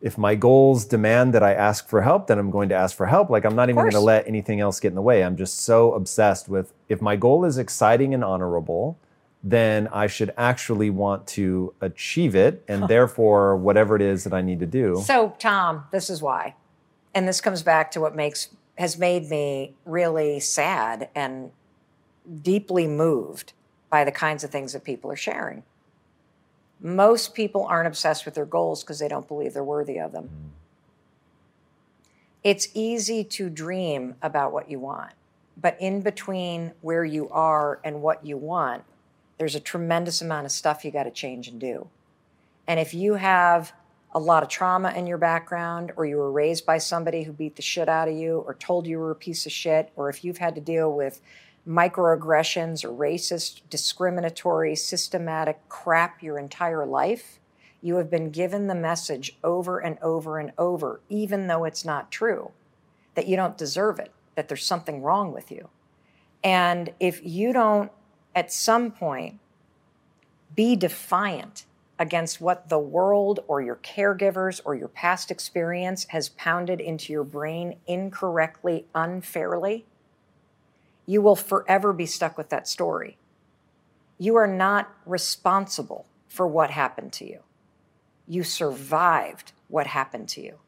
if 0.01 0.16
my 0.16 0.34
goals 0.34 0.84
demand 0.84 1.34
that 1.34 1.42
I 1.42 1.55
ask 1.55 1.88
for 1.88 2.03
help, 2.03 2.28
then 2.28 2.38
I'm 2.38 2.51
going 2.51 2.68
to 2.68 2.74
ask 2.74 2.96
for 2.96 3.07
help. 3.07 3.30
Like, 3.30 3.44
I'm 3.44 3.57
not 3.57 3.68
even 3.68 3.82
going 3.82 3.90
to 3.92 4.01
let 4.01 4.28
anything 4.28 4.61
else 4.61 4.78
get 4.78 4.88
in 4.88 4.94
the 4.94 5.03
way. 5.03 5.24
I'm 5.24 5.36
just 5.36 5.61
so 5.61 5.92
obsessed 5.92 6.49
with 6.49 6.72
if 6.88 7.03
my 7.03 7.16
goal 7.16 7.44
is 7.44 7.59
exciting 7.59 8.14
and 8.14 8.22
honorable, 8.22 8.96
then 9.42 9.88
I 9.88 10.07
should 10.07 10.32
actually 10.36 10.90
want 10.90 11.26
to 11.28 11.74
achieve 11.80 12.36
it. 12.36 12.64
And 12.68 12.86
therefore, 12.86 13.57
whatever 13.57 13.96
it 13.96 14.03
is 14.03 14.24
that 14.24 14.32
I 14.32 14.40
need 14.40 14.61
to 14.61 14.66
do. 14.66 15.03
So, 15.05 15.34
Tom, 15.38 15.84
this 15.90 16.11
is 16.11 16.22
why. 16.22 16.55
And 17.14 17.26
this 17.26 17.40
comes 17.40 17.62
back 17.62 17.90
to 17.92 18.01
what 18.01 18.14
makes 18.14 18.51
has 18.76 18.96
made 18.96 19.28
me 19.28 19.74
really 19.84 20.38
sad 20.38 21.09
and 21.12 21.51
deeply 22.42 22.86
moved 22.86 23.53
by 23.90 24.05
the 24.05 24.12
kinds 24.12 24.44
of 24.44 24.51
things 24.51 24.72
that 24.72 24.84
people 24.84 25.11
are 25.11 25.16
sharing. 25.16 25.64
Most 26.81 27.35
people 27.35 27.64
aren't 27.64 27.89
obsessed 27.89 28.24
with 28.24 28.35
their 28.35 28.47
goals 28.47 28.83
because 28.83 28.99
they 28.99 29.09
don't 29.09 29.26
believe 29.26 29.55
they're 29.55 29.64
worthy 29.64 29.99
of 29.99 30.12
them. 30.12 30.24
Mm-hmm. 30.24 30.49
It's 32.45 32.68
easy 32.72 33.24
to 33.24 33.51
dream 33.51 34.14
about 34.22 34.53
what 34.53 34.70
you 34.70 34.79
want, 34.79 35.12
but 35.61 35.76
in 35.81 36.03
between 36.03 36.72
where 36.81 37.05
you 37.05 37.29
are 37.31 37.81
and 37.83 38.01
what 38.01 38.24
you 38.24 38.37
want, 38.37 38.85
there's 39.39 39.55
a 39.55 39.61
tremendous 39.61 40.22
amount 40.22 40.47
of 40.47 40.53
stuff 40.53 40.85
you 40.85 40.91
got 40.91 41.05
to 41.05 41.11
change 41.11 41.49
and 41.49 41.61
do. 41.61 41.89
And 42.66 42.79
if 42.79 42.95
you 42.95 43.14
have 43.14 43.72
a 44.12 44.18
lot 44.18 44.43
of 44.43 44.49
trauma 44.49 44.93
in 44.93 45.07
your 45.07 45.18
background, 45.18 45.93
or 45.97 46.07
you 46.07 46.16
were 46.16 46.33
raised 46.33 46.64
by 46.64 46.79
somebody 46.79 47.24
who 47.24 47.33
beat 47.33 47.57
the 47.57 47.62
shit 47.62 47.89
out 47.89 48.09
of 48.09 48.14
you, 48.14 48.39
or 48.47 48.55
told 48.55 48.87
you 48.87 48.99
were 48.99 49.11
a 49.11 49.16
piece 49.16 49.45
of 49.45 49.53
shit, 49.53 49.91
or 49.97 50.09
if 50.09 50.24
you've 50.24 50.39
had 50.39 50.55
to 50.55 50.61
deal 50.61 50.93
with 50.93 51.20
microaggressions 51.68 52.84
or 52.84 52.88
racist, 52.88 53.60
discriminatory, 53.68 54.74
systematic 54.74 55.60
crap 55.68 56.22
your 56.22 56.38
entire 56.38 56.86
life, 56.86 57.38
you 57.82 57.96
have 57.96 58.10
been 58.10 58.30
given 58.30 58.66
the 58.66 58.74
message 58.74 59.36
over 59.44 59.78
and 59.78 59.98
over 60.00 60.38
and 60.38 60.52
over, 60.56 61.00
even 61.08 61.46
though 61.46 61.64
it's 61.64 61.84
not 61.84 62.10
true, 62.10 62.50
that 63.14 63.28
you 63.28 63.36
don't 63.36 63.58
deserve 63.58 63.98
it, 63.98 64.12
that 64.34 64.48
there's 64.48 64.64
something 64.64 65.02
wrong 65.02 65.32
with 65.32 65.50
you. 65.50 65.68
And 66.42 66.92
if 66.98 67.20
you 67.24 67.52
don't, 67.52 67.92
at 68.34 68.52
some 68.52 68.90
point, 68.90 69.38
be 70.54 70.74
defiant 70.74 71.66
against 71.98 72.40
what 72.40 72.68
the 72.68 72.78
world 72.78 73.40
or 73.46 73.60
your 73.60 73.76
caregivers 73.76 74.60
or 74.64 74.74
your 74.74 74.88
past 74.88 75.30
experience 75.30 76.06
has 76.10 76.28
pounded 76.30 76.80
into 76.80 77.12
your 77.12 77.24
brain 77.24 77.76
incorrectly, 77.86 78.86
unfairly, 78.94 79.84
you 81.09 81.22
will 81.22 81.34
forever 81.34 81.94
be 81.94 82.04
stuck 82.04 82.36
with 82.36 82.50
that 82.50 82.68
story. 82.68 83.16
You 84.18 84.36
are 84.36 84.46
not 84.46 84.94
responsible 85.06 86.04
for 86.28 86.46
what 86.46 86.70
happened 86.70 87.14
to 87.14 87.26
you. 87.26 87.40
You 88.26 88.44
survived 88.44 89.52
what 89.68 89.86
happened 89.86 90.28
to 90.30 90.42
you. 90.42 90.59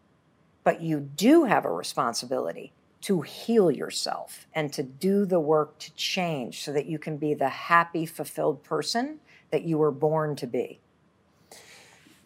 But 0.64 0.80
you 0.80 0.98
do 0.98 1.44
have 1.44 1.66
a 1.66 1.70
responsibility 1.70 2.72
to 3.02 3.20
heal 3.20 3.70
yourself 3.70 4.46
and 4.54 4.72
to 4.72 4.82
do 4.82 5.26
the 5.26 5.40
work 5.40 5.78
to 5.80 5.92
change 5.94 6.64
so 6.64 6.72
that 6.72 6.86
you 6.86 6.98
can 6.98 7.18
be 7.18 7.34
the 7.34 7.50
happy, 7.50 8.06
fulfilled 8.06 8.62
person 8.62 9.20
that 9.50 9.64
you 9.64 9.76
were 9.76 9.90
born 9.90 10.36
to 10.36 10.46
be. 10.46 10.80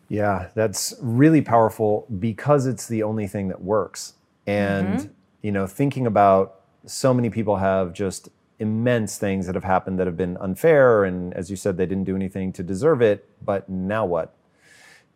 Yeah, 0.08 0.50
that's 0.54 0.94
really 1.00 1.42
powerful 1.42 2.06
because 2.20 2.66
it's 2.66 2.86
the 2.86 3.02
only 3.02 3.26
thing 3.26 3.48
that 3.48 3.60
works. 3.60 4.12
And, 4.46 5.00
mm-hmm. 5.00 5.12
you 5.42 5.50
know, 5.50 5.66
thinking 5.66 6.06
about 6.06 6.60
so 6.86 7.14
many 7.14 7.30
people 7.30 7.56
have 7.56 7.92
just 7.92 8.28
immense 8.58 9.18
things 9.18 9.46
that 9.46 9.54
have 9.54 9.64
happened 9.64 9.98
that 9.98 10.06
have 10.06 10.16
been 10.16 10.36
unfair. 10.38 11.04
And 11.04 11.34
as 11.34 11.50
you 11.50 11.56
said, 11.56 11.76
they 11.76 11.86
didn't 11.86 12.04
do 12.04 12.16
anything 12.16 12.52
to 12.52 12.62
deserve 12.62 13.02
it. 13.02 13.28
But 13.44 13.68
now 13.68 14.04
what? 14.04 14.34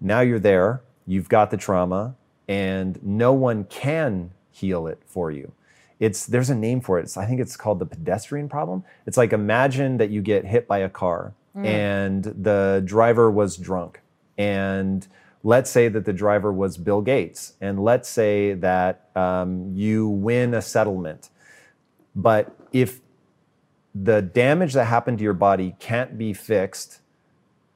Now 0.00 0.20
you're 0.20 0.38
there, 0.38 0.82
you've 1.06 1.28
got 1.28 1.50
the 1.50 1.56
trauma, 1.56 2.14
and 2.46 2.98
no 3.02 3.32
one 3.32 3.64
can 3.64 4.30
heal 4.50 4.86
it 4.86 5.02
for 5.06 5.30
you. 5.30 5.52
It's 6.00 6.26
there's 6.26 6.50
a 6.50 6.54
name 6.54 6.80
for 6.80 6.98
it. 6.98 7.02
It's, 7.02 7.16
I 7.16 7.26
think 7.26 7.40
it's 7.40 7.56
called 7.56 7.80
the 7.80 7.86
pedestrian 7.86 8.48
problem. 8.48 8.84
It's 9.06 9.16
like 9.16 9.32
imagine 9.32 9.96
that 9.96 10.10
you 10.10 10.22
get 10.22 10.44
hit 10.44 10.68
by 10.68 10.78
a 10.78 10.88
car 10.88 11.34
and 11.64 12.24
the 12.24 12.82
driver 12.84 13.30
was 13.30 13.56
drunk. 13.56 14.00
And 14.36 15.06
let's 15.42 15.70
say 15.70 15.88
that 15.88 16.04
the 16.04 16.12
driver 16.12 16.52
was 16.52 16.76
Bill 16.76 17.00
Gates. 17.00 17.54
And 17.60 17.82
let's 17.82 18.08
say 18.08 18.54
that 18.54 19.08
um, 19.16 19.72
you 19.74 20.08
win 20.08 20.54
a 20.54 20.62
settlement. 20.62 21.30
But 22.18 22.52
if 22.72 23.00
the 23.94 24.20
damage 24.20 24.72
that 24.74 24.86
happened 24.86 25.18
to 25.18 25.24
your 25.24 25.34
body 25.34 25.76
can't 25.78 26.18
be 26.18 26.32
fixed 26.32 27.00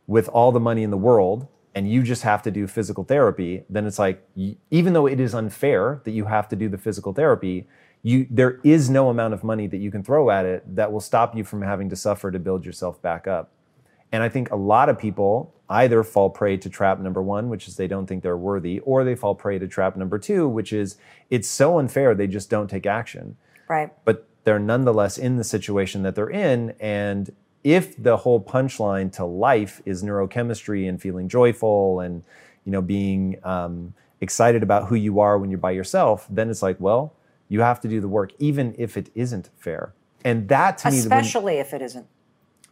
with 0.08 0.28
all 0.28 0.50
the 0.50 0.60
money 0.60 0.82
in 0.82 0.90
the 0.90 0.96
world 0.96 1.46
and 1.76 1.88
you 1.90 2.02
just 2.02 2.22
have 2.24 2.42
to 2.42 2.50
do 2.50 2.66
physical 2.66 3.04
therapy, 3.04 3.62
then 3.70 3.86
it's 3.86 4.00
like, 4.00 4.28
even 4.70 4.94
though 4.94 5.06
it 5.06 5.20
is 5.20 5.32
unfair 5.32 6.02
that 6.04 6.10
you 6.10 6.24
have 6.24 6.48
to 6.48 6.56
do 6.56 6.68
the 6.68 6.76
physical 6.76 7.12
therapy, 7.12 7.68
you 8.02 8.26
there 8.28 8.58
is 8.64 8.90
no 8.90 9.10
amount 9.10 9.32
of 9.32 9.44
money 9.44 9.68
that 9.68 9.76
you 9.76 9.92
can 9.92 10.02
throw 10.02 10.28
at 10.28 10.44
it 10.44 10.74
that 10.74 10.90
will 10.90 11.00
stop 11.00 11.36
you 11.36 11.44
from 11.44 11.62
having 11.62 11.88
to 11.88 11.94
suffer 11.94 12.32
to 12.32 12.38
build 12.40 12.66
yourself 12.66 13.00
back 13.00 13.28
up. 13.28 13.52
And 14.10 14.24
I 14.24 14.28
think 14.28 14.50
a 14.50 14.56
lot 14.56 14.88
of 14.88 14.98
people 14.98 15.54
either 15.68 16.02
fall 16.02 16.28
prey 16.28 16.56
to 16.56 16.68
trap 16.68 16.98
number 16.98 17.22
one, 17.22 17.48
which 17.48 17.68
is 17.68 17.76
they 17.76 17.86
don't 17.86 18.06
think 18.06 18.24
they're 18.24 18.36
worthy, 18.36 18.80
or 18.80 19.04
they 19.04 19.14
fall 19.14 19.36
prey 19.36 19.60
to 19.60 19.68
trap 19.68 19.96
number 19.96 20.18
two, 20.18 20.48
which 20.48 20.72
is 20.72 20.96
it's 21.30 21.48
so 21.48 21.78
unfair 21.78 22.12
they 22.14 22.26
just 22.26 22.50
don't 22.50 22.68
take 22.68 22.86
action. 22.86 23.36
Right. 23.68 23.90
But 24.04 24.26
they're 24.44 24.58
nonetheless 24.58 25.18
in 25.18 25.36
the 25.36 25.44
situation 25.44 26.02
that 26.02 26.14
they're 26.14 26.30
in. 26.30 26.74
And 26.80 27.32
if 27.64 28.00
the 28.02 28.16
whole 28.18 28.42
punchline 28.42 29.12
to 29.12 29.24
life 29.24 29.80
is 29.84 30.02
neurochemistry 30.02 30.88
and 30.88 31.00
feeling 31.00 31.28
joyful 31.28 32.00
and 32.00 32.24
you 32.64 32.72
know 32.72 32.82
being 32.82 33.38
um, 33.44 33.94
excited 34.20 34.62
about 34.62 34.88
who 34.88 34.94
you 34.94 35.20
are 35.20 35.38
when 35.38 35.50
you're 35.50 35.58
by 35.58 35.72
yourself, 35.72 36.26
then 36.30 36.50
it's 36.50 36.62
like, 36.62 36.76
well, 36.80 37.14
you 37.48 37.60
have 37.60 37.80
to 37.80 37.88
do 37.88 38.00
the 38.00 38.08
work, 38.08 38.32
even 38.38 38.74
if 38.78 38.96
it 38.96 39.10
isn't 39.14 39.50
fair. 39.58 39.92
And 40.24 40.48
that 40.48 40.78
to 40.78 40.88
especially 40.88 41.10
me, 41.10 41.16
especially 41.16 41.58
if 41.58 41.74
it 41.74 41.82
isn't, 41.82 42.06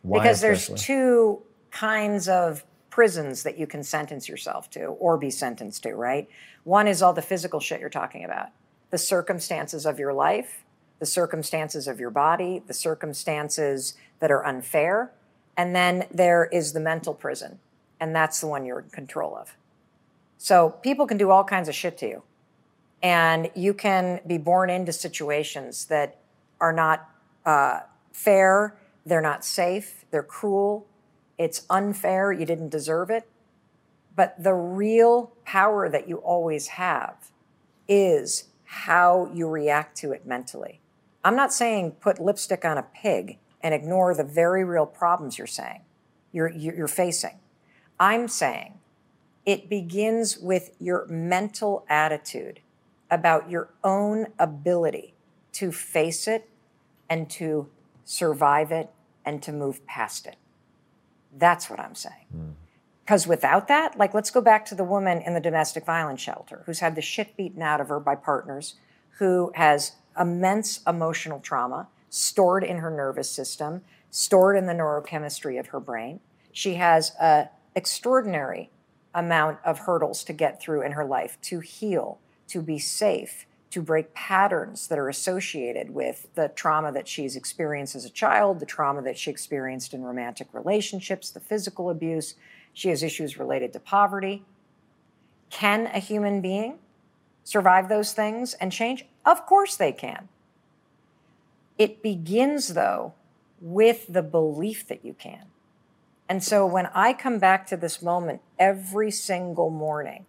why 0.03 0.18
because 0.18 0.43
especially? 0.43 0.75
there's 0.75 0.83
two 0.85 1.43
kinds 1.71 2.29
of 2.29 2.64
prisons 2.89 3.43
that 3.43 3.59
you 3.59 3.66
can 3.66 3.83
sentence 3.83 4.29
yourself 4.29 4.71
to 4.71 4.85
or 4.87 5.16
be 5.18 5.31
sentenced 5.31 5.83
to. 5.83 5.95
Right? 5.95 6.29
One 6.64 6.89
is 6.89 7.03
all 7.03 7.12
the 7.12 7.23
physical 7.23 7.61
shit 7.61 7.81
you're 7.81 7.91
talking 7.91 8.25
about, 8.25 8.49
the 8.91 8.99
circumstances 8.99 9.87
of 9.87 9.99
your 9.99 10.12
life, 10.12 10.59
the 11.01 11.07
circumstances 11.07 11.88
of 11.88 11.98
your 11.98 12.11
body, 12.11 12.62
the 12.66 12.74
circumstances 12.74 13.94
that 14.20 14.30
are 14.30 14.46
unfair, 14.46 15.11
and 15.57 15.74
then 15.74 16.07
there 16.12 16.46
is 16.46 16.72
the 16.72 16.80
mental 16.80 17.14
prison, 17.14 17.59
and 17.98 18.14
that's 18.14 18.40
the 18.40 18.46
one 18.46 18.64
you're 18.64 18.80
in 18.80 18.90
control 18.90 19.36
of. 19.36 19.57
So 20.38 20.70
people 20.82 21.07
can 21.07 21.18
do 21.18 21.30
all 21.30 21.44
kinds 21.44 21.68
of 21.68 21.74
shit 21.74 21.98
to 21.98 22.09
you. 22.09 22.22
And 23.03 23.51
you 23.55 23.74
can 23.74 24.20
be 24.26 24.38
born 24.38 24.70
into 24.70 24.92
situations 24.92 25.86
that 25.86 26.18
are 26.61 26.72
not 26.72 27.09
uh, 27.44 27.80
fair, 28.12 28.76
they're 29.05 29.20
not 29.20 29.44
safe, 29.44 30.05
they're 30.11 30.22
cruel, 30.22 30.86
it's 31.38 31.64
unfair, 31.70 32.32
you 32.32 32.44
didn't 32.44 32.68
deserve 32.68 33.11
it. 33.11 33.26
But 34.16 34.42
the 34.42 34.55
real 34.55 35.32
power 35.44 35.88
that 35.88 36.09
you 36.09 36.16
always 36.18 36.68
have 36.68 37.30
is 37.88 38.44
how 38.64 39.30
you 39.32 39.48
react 39.48 39.96
to 39.98 40.12
it 40.12 40.26
mentally. 40.26 40.80
I'm 41.25 41.37
not 41.37 41.53
saying 41.53 41.93
put 42.01 42.18
lipstick 42.18 42.64
on 42.64 42.79
a 42.79 42.83
pig 42.83 43.39
and 43.62 43.75
ignore 43.75 44.14
the 44.14 44.25
very 44.25 44.64
real 44.64 44.87
problems 44.87 45.39
you're 45.39 45.47
saying, 45.47 45.83
you're, 46.33 46.49
you're 46.49 46.89
facing. 46.89 47.39
I'm 47.99 48.29
saying 48.29 48.79
it 49.45 49.68
begins 49.68 50.39
with 50.39 50.71
your 50.79 51.07
mental 51.07 51.85
attitude 51.89 52.61
about 53.11 53.51
your 53.51 53.71
own 53.85 54.29
ability 54.39 55.14
to 55.53 55.73
face 55.73 56.29
it 56.29 56.49
and 57.09 57.29
to 57.29 57.68
survive 58.05 58.71
it 58.71 58.91
and 59.25 59.43
to 59.43 59.53
move 59.53 59.85
past 59.87 60.27
it. 60.27 60.37
That's 61.37 61.68
what 61.68 61.81
I'm 61.81 61.95
saying. 61.95 62.27
Hmm. 62.33 62.51
Because 63.05 63.27
without 63.27 63.66
that, 63.68 63.99
like 63.99 64.14
let's 64.14 64.31
go 64.31 64.41
back 64.41 64.64
to 64.66 64.75
the 64.75 64.85
woman 64.85 65.21
in 65.21 65.35
the 65.35 65.41
domestic 65.41 65.85
violence 65.85 66.21
shelter 66.21 66.62
who's 66.66 66.79
had 66.79 66.95
the 66.95 67.03
shit 67.03 67.37
beaten 67.37 67.61
out 67.61 67.81
of 67.81 67.89
her 67.89 67.99
by 67.99 68.14
partners, 68.14 68.77
who 69.18 69.51
has 69.57 69.93
immense 70.18 70.80
emotional 70.86 71.40
trauma 71.40 71.88
stored 72.08 72.64
in 72.64 72.78
her 72.78 72.90
nervous 72.90 73.30
system, 73.30 73.82
stored 74.11 74.56
in 74.56 74.66
the 74.66 74.72
neurochemistry 74.72 75.58
of 75.58 75.68
her 75.68 75.80
brain. 75.80 76.20
She 76.52 76.74
has 76.74 77.12
an 77.20 77.48
extraordinary 77.74 78.70
amount 79.14 79.58
of 79.64 79.80
hurdles 79.80 80.24
to 80.24 80.32
get 80.32 80.61
through 80.61 80.82
in 80.82 80.92
her 80.92 81.04
life 81.04 81.38
to 81.42 81.61
heal, 81.61 82.18
to 82.48 82.62
be 82.62 82.78
safe, 82.78 83.46
to 83.70 83.80
break 83.80 84.12
patterns 84.14 84.88
that 84.88 84.98
are 84.98 85.08
associated 85.08 85.94
with 85.94 86.26
the 86.34 86.48
trauma 86.48 86.90
that 86.92 87.06
she's 87.06 87.36
experienced 87.36 87.94
as 87.94 88.04
a 88.04 88.11
child, 88.11 88.58
the 88.58 88.66
trauma 88.66 89.00
that 89.02 89.16
she 89.16 89.30
experienced 89.30 89.94
in 89.94 90.02
romantic 90.02 90.48
relationships, 90.52 91.30
the 91.30 91.40
physical 91.40 91.88
abuse. 91.88 92.34
She 92.72 92.88
has 92.88 93.02
issues 93.02 93.38
related 93.38 93.72
to 93.74 93.80
poverty. 93.80 94.44
Can 95.50 95.86
a 95.86 96.00
human 96.00 96.40
being 96.40 96.78
survive 97.45 97.88
those 97.88 98.12
things 98.12 98.55
and 98.55 98.72
change? 98.72 99.07
Of 99.24 99.47
course 99.47 99.76
they 99.76 99.93
can. 99.93 100.28
It 101.78 102.03
begins, 102.03 102.74
though, 102.74 103.14
with 103.61 104.07
the 104.09 104.22
belief 104.22 104.86
that 104.88 105.05
you 105.05 105.14
can. 105.14 105.47
And 106.28 106.45
so 106.45 106.64
when 106.66 106.86
I 106.95 107.12
come 107.12 107.38
back 107.38 107.66
to 107.66 107.76
this 107.76 108.01
moment 108.01 108.41
every 108.59 109.11
single 109.11 109.70
morning, 109.70 110.26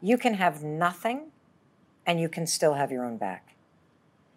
you 0.00 0.16
can 0.16 0.34
have 0.34 0.62
nothing 0.62 1.32
and 2.06 2.20
you 2.20 2.28
can 2.28 2.46
still 2.46 2.74
have 2.74 2.92
your 2.92 3.04
own 3.04 3.16
back. 3.16 3.56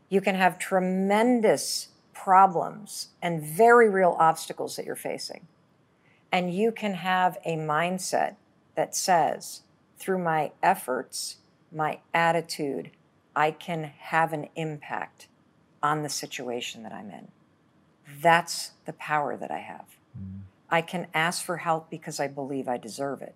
You 0.09 0.21
can 0.21 0.35
have 0.35 0.57
tremendous 0.57 1.89
problems 2.13 3.09
and 3.21 3.41
very 3.41 3.89
real 3.89 4.15
obstacles 4.19 4.75
that 4.75 4.85
you're 4.85 4.95
facing. 4.95 5.47
And 6.31 6.53
you 6.53 6.71
can 6.71 6.95
have 6.95 7.37
a 7.45 7.57
mindset 7.57 8.35
that 8.75 8.95
says, 8.95 9.61
through 9.97 10.17
my 10.17 10.51
efforts, 10.61 11.37
my 11.73 11.99
attitude, 12.13 12.91
I 13.35 13.51
can 13.51 13.91
have 13.99 14.33
an 14.33 14.49
impact 14.55 15.27
on 15.81 16.03
the 16.03 16.09
situation 16.09 16.83
that 16.83 16.93
I'm 16.93 17.09
in. 17.09 17.29
That's 18.21 18.71
the 18.85 18.93
power 18.93 19.35
that 19.37 19.51
I 19.51 19.59
have. 19.59 19.97
Mm. 20.17 20.41
I 20.69 20.81
can 20.81 21.07
ask 21.13 21.43
for 21.43 21.57
help 21.57 21.89
because 21.89 22.19
I 22.19 22.27
believe 22.27 22.67
I 22.67 22.77
deserve 22.77 23.21
it. 23.21 23.35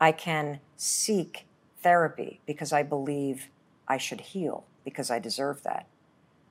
I 0.00 0.12
can 0.12 0.60
seek 0.76 1.46
therapy 1.82 2.40
because 2.46 2.72
I 2.72 2.82
believe 2.82 3.48
I 3.86 3.98
should 3.98 4.20
heal 4.20 4.64
because 4.84 5.10
I 5.10 5.18
deserve 5.18 5.62
that. 5.64 5.86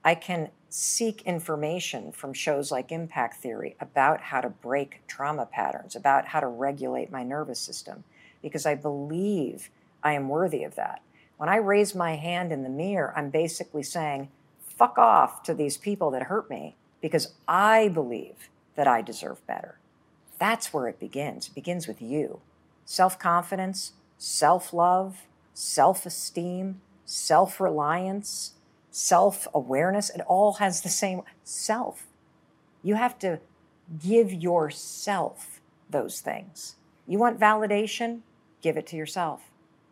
I 0.03 0.15
can 0.15 0.49
seek 0.69 1.21
information 1.23 2.11
from 2.11 2.33
shows 2.33 2.71
like 2.71 2.91
Impact 2.91 3.37
Theory 3.37 3.75
about 3.79 4.21
how 4.21 4.41
to 4.41 4.49
break 4.49 5.01
trauma 5.07 5.45
patterns, 5.45 5.95
about 5.95 6.27
how 6.27 6.39
to 6.39 6.47
regulate 6.47 7.11
my 7.11 7.23
nervous 7.23 7.59
system, 7.59 8.03
because 8.41 8.65
I 8.65 8.75
believe 8.75 9.69
I 10.07 10.13
am 10.13 10.29
worthy 10.29 10.63
of 10.63 10.75
that. 10.75 11.01
When 11.35 11.49
I 11.49 11.57
raise 11.57 11.93
my 11.93 12.15
hand 12.15 12.53
in 12.53 12.63
the 12.63 12.69
mirror, 12.69 13.13
I'm 13.17 13.29
basically 13.29 13.83
saying, 13.83 14.29
fuck 14.65 14.97
off 14.97 15.43
to 15.43 15.53
these 15.53 15.75
people 15.75 16.11
that 16.11 16.23
hurt 16.23 16.49
me 16.49 16.77
because 17.01 17.33
I 17.45 17.89
believe 17.89 18.49
that 18.75 18.87
I 18.87 19.01
deserve 19.01 19.45
better. 19.45 19.79
That's 20.39 20.71
where 20.71 20.87
it 20.87 20.97
begins. 20.97 21.49
It 21.49 21.55
begins 21.55 21.89
with 21.89 22.01
you 22.01 22.39
self 22.85 23.19
confidence, 23.19 23.93
self 24.17 24.71
love, 24.71 25.27
self 25.53 26.05
esteem, 26.05 26.79
self 27.03 27.59
reliance, 27.59 28.53
self 28.89 29.45
awareness. 29.53 30.09
It 30.09 30.21
all 30.21 30.53
has 30.53 30.81
the 30.81 30.89
same 30.89 31.23
self. 31.43 32.07
You 32.81 32.95
have 32.95 33.19
to 33.19 33.41
give 34.01 34.31
yourself 34.31 35.59
those 35.89 36.21
things. 36.21 36.77
You 37.05 37.19
want 37.19 37.41
validation? 37.41 38.21
Give 38.61 38.77
it 38.77 38.87
to 38.87 38.95
yourself. 38.95 39.41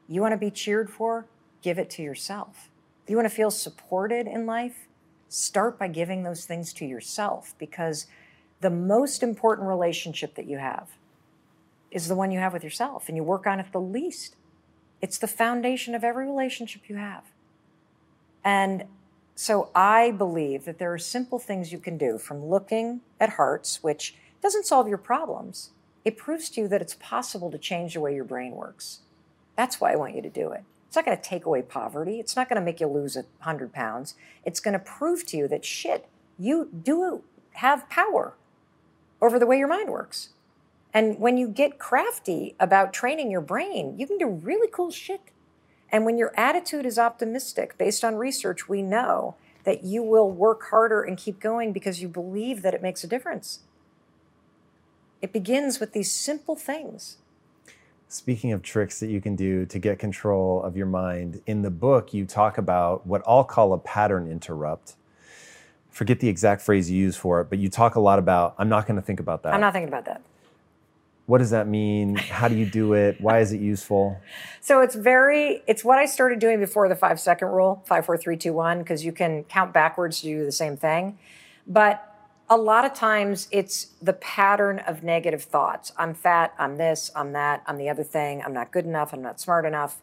You 0.08 0.22
want 0.22 0.34
to 0.34 0.38
be 0.38 0.52
cheered 0.52 0.90
for? 0.90 1.26
Give 1.62 1.80
it 1.80 1.90
to 1.92 2.04
yourself. 2.04 2.70
You 3.08 3.16
want 3.16 3.30
to 3.30 3.36
feel 3.36 3.52
supported 3.52 4.28
in 4.28 4.46
life? 4.46 4.88
Start 5.30 5.80
by 5.80 5.88
giving 5.88 6.24
those 6.24 6.46
things 6.46 6.74
to 6.74 6.86
yourself 6.86 7.56
because 7.58 8.08
the 8.62 8.70
most 8.70 9.24
important 9.24 9.68
relationship 9.68 10.36
that 10.36 10.48
you 10.48 10.58
have 10.58 10.90
is 11.92 12.08
the 12.08 12.16
one 12.16 12.32
you 12.32 12.40
have 12.40 12.54
with 12.54 12.64
yourself, 12.64 13.08
and 13.08 13.16
you 13.16 13.24
work 13.24 13.48
on 13.48 13.60
it 13.60 13.68
the 13.72 13.80
least. 13.80 14.36
It's 15.02 15.18
the 15.18 15.28
foundation 15.28 15.96
of 15.96 16.04
every 16.04 16.26
relationship 16.26 16.90
you 16.90 16.96
have. 16.98 17.24
And 18.44 18.86
so 19.34 19.70
I 19.74 20.12
believe 20.12 20.66
that 20.66 20.78
there 20.78 20.94
are 20.94 20.98
simple 20.98 21.40
things 21.40 21.72
you 21.72 21.80
can 21.80 21.98
do 21.98 22.18
from 22.18 22.46
looking 22.46 23.02
at 23.20 23.32
hearts, 23.32 23.82
which 23.82 24.16
doesn't 24.42 24.66
solve 24.66 24.88
your 24.88 24.98
problems. 24.98 25.72
It 26.04 26.18
proves 26.18 26.50
to 26.52 26.62
you 26.62 26.68
that 26.68 26.82
it's 26.82 26.96
possible 26.96 27.50
to 27.52 27.58
change 27.58 27.94
the 27.94 28.02
way 28.02 28.14
your 28.14 28.24
brain 28.24 28.52
works. 28.52 29.00
That's 29.56 29.80
why 29.80 29.94
I 29.94 29.96
want 29.96 30.16
you 30.16 30.22
to 30.22 30.30
do 30.30 30.52
it. 30.52 30.64
It's 30.88 30.96
not 30.96 31.06
going 31.06 31.18
to 31.18 31.24
take 31.24 31.46
away 31.46 31.62
poverty. 31.62 32.20
It's 32.20 32.36
not 32.36 32.48
going 32.48 32.60
to 32.60 32.66
make 32.66 32.80
you 32.80 32.88
lose 32.88 33.16
a 33.16 33.22
100 33.22 33.74
pounds. 33.74 34.16
It's 34.44 34.60
going 34.60 34.74
to 34.74 34.80
prove 34.80 35.26
to 35.28 35.38
you 35.38 35.48
that 35.48 35.66
shit, 35.66 36.08
you 36.38 36.70
do 36.84 37.24
have 37.54 37.90
power 37.90 38.36
over 39.22 39.40
the 39.40 39.46
way 39.46 39.58
your 39.58 39.68
mind 39.68 39.90
works. 39.90 40.30
And 40.94 41.20
when 41.20 41.38
you 41.38 41.50
get 41.50 41.80
crafty 41.80 42.56
about 42.60 42.94
training 42.94 43.30
your 43.30 43.42
brain, 43.42 43.96
you 43.98 44.08
can 44.08 44.18
do 44.18 44.28
really 44.28 44.70
cool 44.72 44.92
shit. 44.92 45.20
And 45.92 46.06
when 46.06 46.18
your 46.18 46.34
attitude 46.38 46.86
is 46.86 46.98
optimistic, 46.98 47.78
based 47.78 48.04
on 48.04 48.16
research, 48.16 48.70
we 48.70 48.82
know 48.82 49.36
that 49.66 49.84
you 49.84 50.04
will 50.04 50.32
work 50.32 50.70
harder 50.70 51.02
and 51.02 51.18
keep 51.18 51.40
going 51.40 51.74
because 51.74 52.02
you 52.02 52.08
believe 52.08 52.62
that 52.62 52.74
it 52.74 52.82
makes 52.82 53.04
a 53.04 53.08
difference. 53.08 53.60
It 55.22 55.34
begins 55.34 55.80
with 55.80 55.92
these 55.92 56.12
simple 56.12 56.56
things. 56.56 57.18
Speaking 58.08 58.52
of 58.52 58.62
tricks 58.62 59.00
that 59.00 59.08
you 59.08 59.20
can 59.20 59.36
do 59.36 59.66
to 59.66 59.80
get 59.80 59.98
control 59.98 60.62
of 60.62 60.78
your 60.78 60.86
mind, 60.86 61.42
in 61.48 61.64
the 61.64 61.72
book, 61.72 62.14
you 62.14 62.26
talk 62.26 62.58
about 62.58 63.06
what 63.06 63.24
I'll 63.28 63.44
call 63.44 63.74
a 63.74 63.80
pattern 63.80 64.30
interrupt. 64.32 64.96
Forget 65.90 66.20
the 66.20 66.30
exact 66.30 66.62
phrase 66.62 66.90
you 66.92 66.98
use 66.98 67.16
for 67.16 67.42
it, 67.42 67.50
but 67.50 67.58
you 67.58 67.68
talk 67.68 67.96
a 67.96 68.00
lot 68.00 68.20
about, 68.20 68.54
I'm 68.58 68.70
not 68.70 68.86
going 68.86 68.98
to 68.98 69.02
think 69.02 69.20
about 69.20 69.44
that. 69.44 69.54
I'm 69.54 69.62
not 69.62 69.74
thinking 69.74 69.88
about 69.88 70.06
that. 70.06 70.22
What 71.26 71.40
does 71.40 71.50
that 71.50 71.68
mean? 71.68 72.16
How 72.16 72.48
do 72.48 72.56
you 72.56 72.68
do 72.68 72.94
it? 72.94 73.20
Why 73.20 73.40
is 73.40 73.52
it 73.52 73.60
useful? 73.60 74.22
So 74.62 74.82
it's 74.82 74.94
very, 74.94 75.64
it's 75.66 75.84
what 75.84 75.98
I 75.98 76.06
started 76.06 76.38
doing 76.40 76.60
before 76.60 76.88
the 76.88 76.96
five 76.96 77.20
second 77.20 77.48
rule, 77.48 77.84
five, 77.88 78.06
four, 78.06 78.18
three, 78.18 78.38
two, 78.38 78.54
one, 78.54 78.80
because 78.80 79.04
you 79.04 79.12
can 79.12 79.44
count 79.46 79.74
backwards 79.74 80.22
to 80.22 80.28
do 80.28 80.46
the 80.46 80.52
same 80.52 80.78
thing. 80.78 81.18
But 81.66 82.15
a 82.50 82.58
lot 82.58 82.86
of 82.86 82.94
times 82.94 83.48
it's 83.52 83.88
the 84.02 84.14
pattern 84.14 84.80
of 84.80 85.04
negative 85.04 85.44
thoughts. 85.44 85.92
I'm 85.98 86.14
fat, 86.14 86.54
I'm 86.60 86.78
this, 86.78 87.10
I'm 87.16 87.34
that, 87.34 87.64
I'm 87.66 87.78
the 87.78 87.90
other 87.90 88.04
thing, 88.04 88.44
I'm 88.44 88.54
not 88.54 88.72
good 88.72 88.86
enough, 88.86 89.14
I'm 89.14 89.22
not 89.22 89.40
smart 89.40 89.66
enough, 89.66 90.02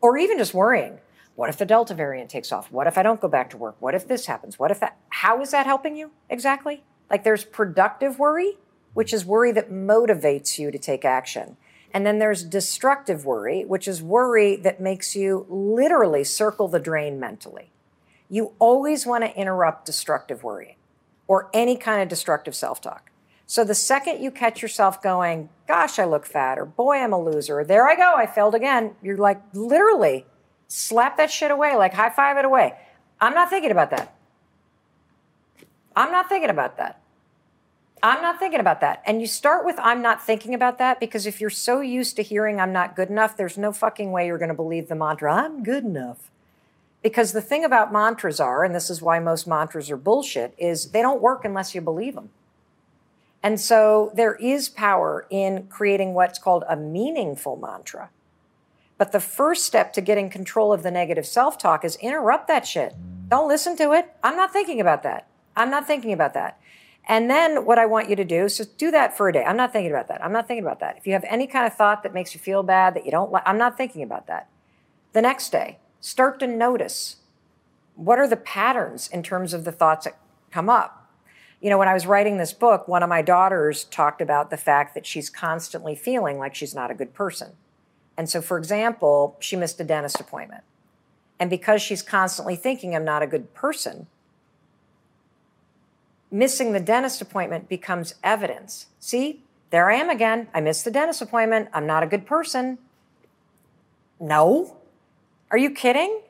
or 0.00 0.16
even 0.16 0.38
just 0.38 0.54
worrying. 0.54 1.00
What 1.34 1.50
if 1.50 1.58
the 1.58 1.66
Delta 1.66 1.94
variant 1.94 2.30
takes 2.30 2.52
off? 2.52 2.72
What 2.72 2.86
if 2.86 2.96
I 2.96 3.02
don't 3.02 3.20
go 3.20 3.28
back 3.28 3.50
to 3.50 3.56
work? 3.56 3.76
What 3.80 3.94
if 3.94 4.08
this 4.08 4.26
happens? 4.26 4.58
What 4.58 4.70
if 4.70 4.80
that? 4.80 4.96
How 5.08 5.42
is 5.42 5.50
that 5.50 5.66
helping 5.66 5.96
you 5.96 6.12
exactly? 6.30 6.84
Like 7.10 7.24
there's 7.24 7.44
productive 7.44 8.18
worry, 8.18 8.56
which 8.94 9.12
is 9.12 9.24
worry 9.24 9.52
that 9.52 9.70
motivates 9.70 10.58
you 10.58 10.70
to 10.70 10.78
take 10.78 11.04
action. 11.04 11.56
And 11.92 12.06
then 12.06 12.18
there's 12.18 12.44
destructive 12.44 13.26
worry, 13.26 13.64
which 13.64 13.86
is 13.86 14.02
worry 14.02 14.56
that 14.56 14.80
makes 14.80 15.14
you 15.14 15.46
literally 15.48 16.24
circle 16.24 16.68
the 16.68 16.80
drain 16.80 17.20
mentally. 17.20 17.72
You 18.30 18.52
always 18.58 19.04
want 19.04 19.24
to 19.24 19.36
interrupt 19.36 19.86
destructive 19.86 20.42
worrying 20.42 20.76
or 21.26 21.50
any 21.52 21.76
kind 21.76 22.02
of 22.02 22.08
destructive 22.08 22.54
self 22.54 22.80
talk. 22.80 23.10
So 23.46 23.62
the 23.62 23.74
second 23.74 24.22
you 24.22 24.30
catch 24.30 24.62
yourself 24.62 25.02
going, 25.02 25.50
gosh, 25.68 25.98
I 25.98 26.04
look 26.04 26.24
fat, 26.24 26.58
or 26.58 26.64
boy, 26.64 26.96
I'm 26.96 27.12
a 27.12 27.20
loser, 27.20 27.60
or 27.60 27.64
there 27.64 27.86
I 27.86 27.94
go, 27.94 28.14
I 28.16 28.26
failed 28.26 28.54
again, 28.54 28.94
you're 29.02 29.18
like, 29.18 29.40
literally 29.52 30.24
slap 30.68 31.16
that 31.18 31.30
shit 31.30 31.50
away, 31.50 31.76
like 31.76 31.94
high 31.94 32.10
five 32.10 32.36
it 32.36 32.44
away. 32.44 32.74
I'm 33.20 33.34
not 33.34 33.50
thinking 33.50 33.70
about 33.70 33.90
that. 33.90 34.14
I'm 35.94 36.10
not 36.10 36.28
thinking 36.28 36.50
about 36.50 36.78
that. 36.78 37.00
I'm 38.02 38.20
not 38.20 38.38
thinking 38.38 38.60
about 38.60 38.80
that. 38.80 39.02
And 39.06 39.20
you 39.20 39.26
start 39.26 39.64
with 39.64 39.76
I'm 39.78 40.02
not 40.02 40.22
thinking 40.22 40.52
about 40.52 40.78
that 40.78 41.00
because 41.00 41.26
if 41.26 41.40
you're 41.40 41.48
so 41.48 41.80
used 41.80 42.16
to 42.16 42.22
hearing 42.22 42.60
I'm 42.60 42.72
not 42.72 42.96
good 42.96 43.08
enough, 43.08 43.36
there's 43.36 43.56
no 43.56 43.72
fucking 43.72 44.10
way 44.10 44.26
you're 44.26 44.38
going 44.38 44.48
to 44.48 44.54
believe 44.54 44.88
the 44.88 44.94
mantra 44.94 45.34
I'm 45.34 45.62
good 45.62 45.84
enough. 45.84 46.30
Because 47.04 47.32
the 47.32 47.42
thing 47.42 47.66
about 47.66 47.92
mantras 47.92 48.40
are, 48.40 48.64
and 48.64 48.74
this 48.74 48.88
is 48.88 49.02
why 49.02 49.18
most 49.18 49.46
mantras 49.46 49.90
are 49.90 49.96
bullshit, 49.96 50.54
is 50.56 50.90
they 50.90 51.02
don't 51.02 51.20
work 51.20 51.44
unless 51.44 51.74
you 51.74 51.82
believe 51.82 52.14
them. 52.14 52.30
And 53.42 53.60
so 53.60 54.10
there 54.14 54.36
is 54.36 54.70
power 54.70 55.26
in 55.28 55.66
creating 55.66 56.14
what's 56.14 56.38
called 56.38 56.64
a 56.66 56.76
meaningful 56.76 57.56
mantra. 57.56 58.08
But 58.96 59.12
the 59.12 59.20
first 59.20 59.66
step 59.66 59.92
to 59.92 60.00
getting 60.00 60.30
control 60.30 60.72
of 60.72 60.82
the 60.82 60.90
negative 60.90 61.26
self 61.26 61.58
talk 61.58 61.84
is 61.84 61.96
interrupt 61.96 62.48
that 62.48 62.66
shit. 62.66 62.94
Don't 63.28 63.48
listen 63.48 63.76
to 63.76 63.92
it. 63.92 64.10
I'm 64.22 64.36
not 64.36 64.50
thinking 64.50 64.80
about 64.80 65.02
that. 65.02 65.28
I'm 65.54 65.70
not 65.70 65.86
thinking 65.86 66.14
about 66.14 66.32
that. 66.32 66.58
And 67.06 67.28
then 67.28 67.66
what 67.66 67.78
I 67.78 67.84
want 67.84 68.08
you 68.08 68.16
to 68.16 68.24
do 68.24 68.46
is 68.46 68.56
just 68.56 68.78
do 68.78 68.90
that 68.92 69.14
for 69.14 69.28
a 69.28 69.32
day. 69.34 69.44
I'm 69.44 69.58
not 69.58 69.74
thinking 69.74 69.90
about 69.90 70.08
that. 70.08 70.24
I'm 70.24 70.32
not 70.32 70.48
thinking 70.48 70.64
about 70.64 70.80
that. 70.80 70.96
If 70.96 71.06
you 71.06 71.12
have 71.12 71.24
any 71.28 71.46
kind 71.46 71.66
of 71.66 71.74
thought 71.74 72.02
that 72.04 72.14
makes 72.14 72.32
you 72.32 72.40
feel 72.40 72.62
bad, 72.62 72.94
that 72.94 73.04
you 73.04 73.10
don't 73.10 73.30
like, 73.30 73.42
I'm 73.44 73.58
not 73.58 73.76
thinking 73.76 74.02
about 74.02 74.26
that. 74.28 74.48
The 75.12 75.20
next 75.20 75.52
day, 75.52 75.80
start 76.04 76.38
to 76.38 76.46
notice 76.46 77.16
what 77.94 78.18
are 78.18 78.28
the 78.28 78.36
patterns 78.36 79.08
in 79.08 79.22
terms 79.22 79.54
of 79.54 79.64
the 79.64 79.72
thoughts 79.72 80.04
that 80.04 80.18
come 80.50 80.68
up. 80.68 81.10
You 81.62 81.70
know, 81.70 81.78
when 81.78 81.88
I 81.88 81.94
was 81.94 82.06
writing 82.06 82.36
this 82.36 82.52
book, 82.52 82.86
one 82.86 83.02
of 83.02 83.08
my 83.08 83.22
daughters 83.22 83.84
talked 83.84 84.20
about 84.20 84.50
the 84.50 84.58
fact 84.58 84.94
that 84.94 85.06
she's 85.06 85.30
constantly 85.30 85.94
feeling 85.94 86.38
like 86.38 86.54
she's 86.54 86.74
not 86.74 86.90
a 86.90 86.94
good 86.94 87.14
person. 87.14 87.52
And 88.18 88.28
so, 88.28 88.42
for 88.42 88.58
example, 88.58 89.38
she 89.40 89.56
missed 89.56 89.80
a 89.80 89.84
dentist 89.84 90.20
appointment. 90.20 90.62
And 91.40 91.48
because 91.48 91.80
she's 91.80 92.02
constantly 92.02 92.54
thinking, 92.54 92.94
I'm 92.94 93.06
not 93.06 93.22
a 93.22 93.26
good 93.26 93.54
person, 93.54 94.06
missing 96.30 96.72
the 96.72 96.80
dentist 96.80 97.22
appointment 97.22 97.66
becomes 97.66 98.16
evidence. 98.22 98.88
See, 99.00 99.42
there 99.70 99.90
I 99.90 99.94
am 99.94 100.10
again. 100.10 100.48
I 100.52 100.60
missed 100.60 100.84
the 100.84 100.90
dentist 100.90 101.22
appointment. 101.22 101.70
I'm 101.72 101.86
not 101.86 102.02
a 102.02 102.06
good 102.06 102.26
person. 102.26 102.76
No. 104.20 104.76
Are 105.50 105.58
you 105.58 105.70
kidding? 105.70 106.20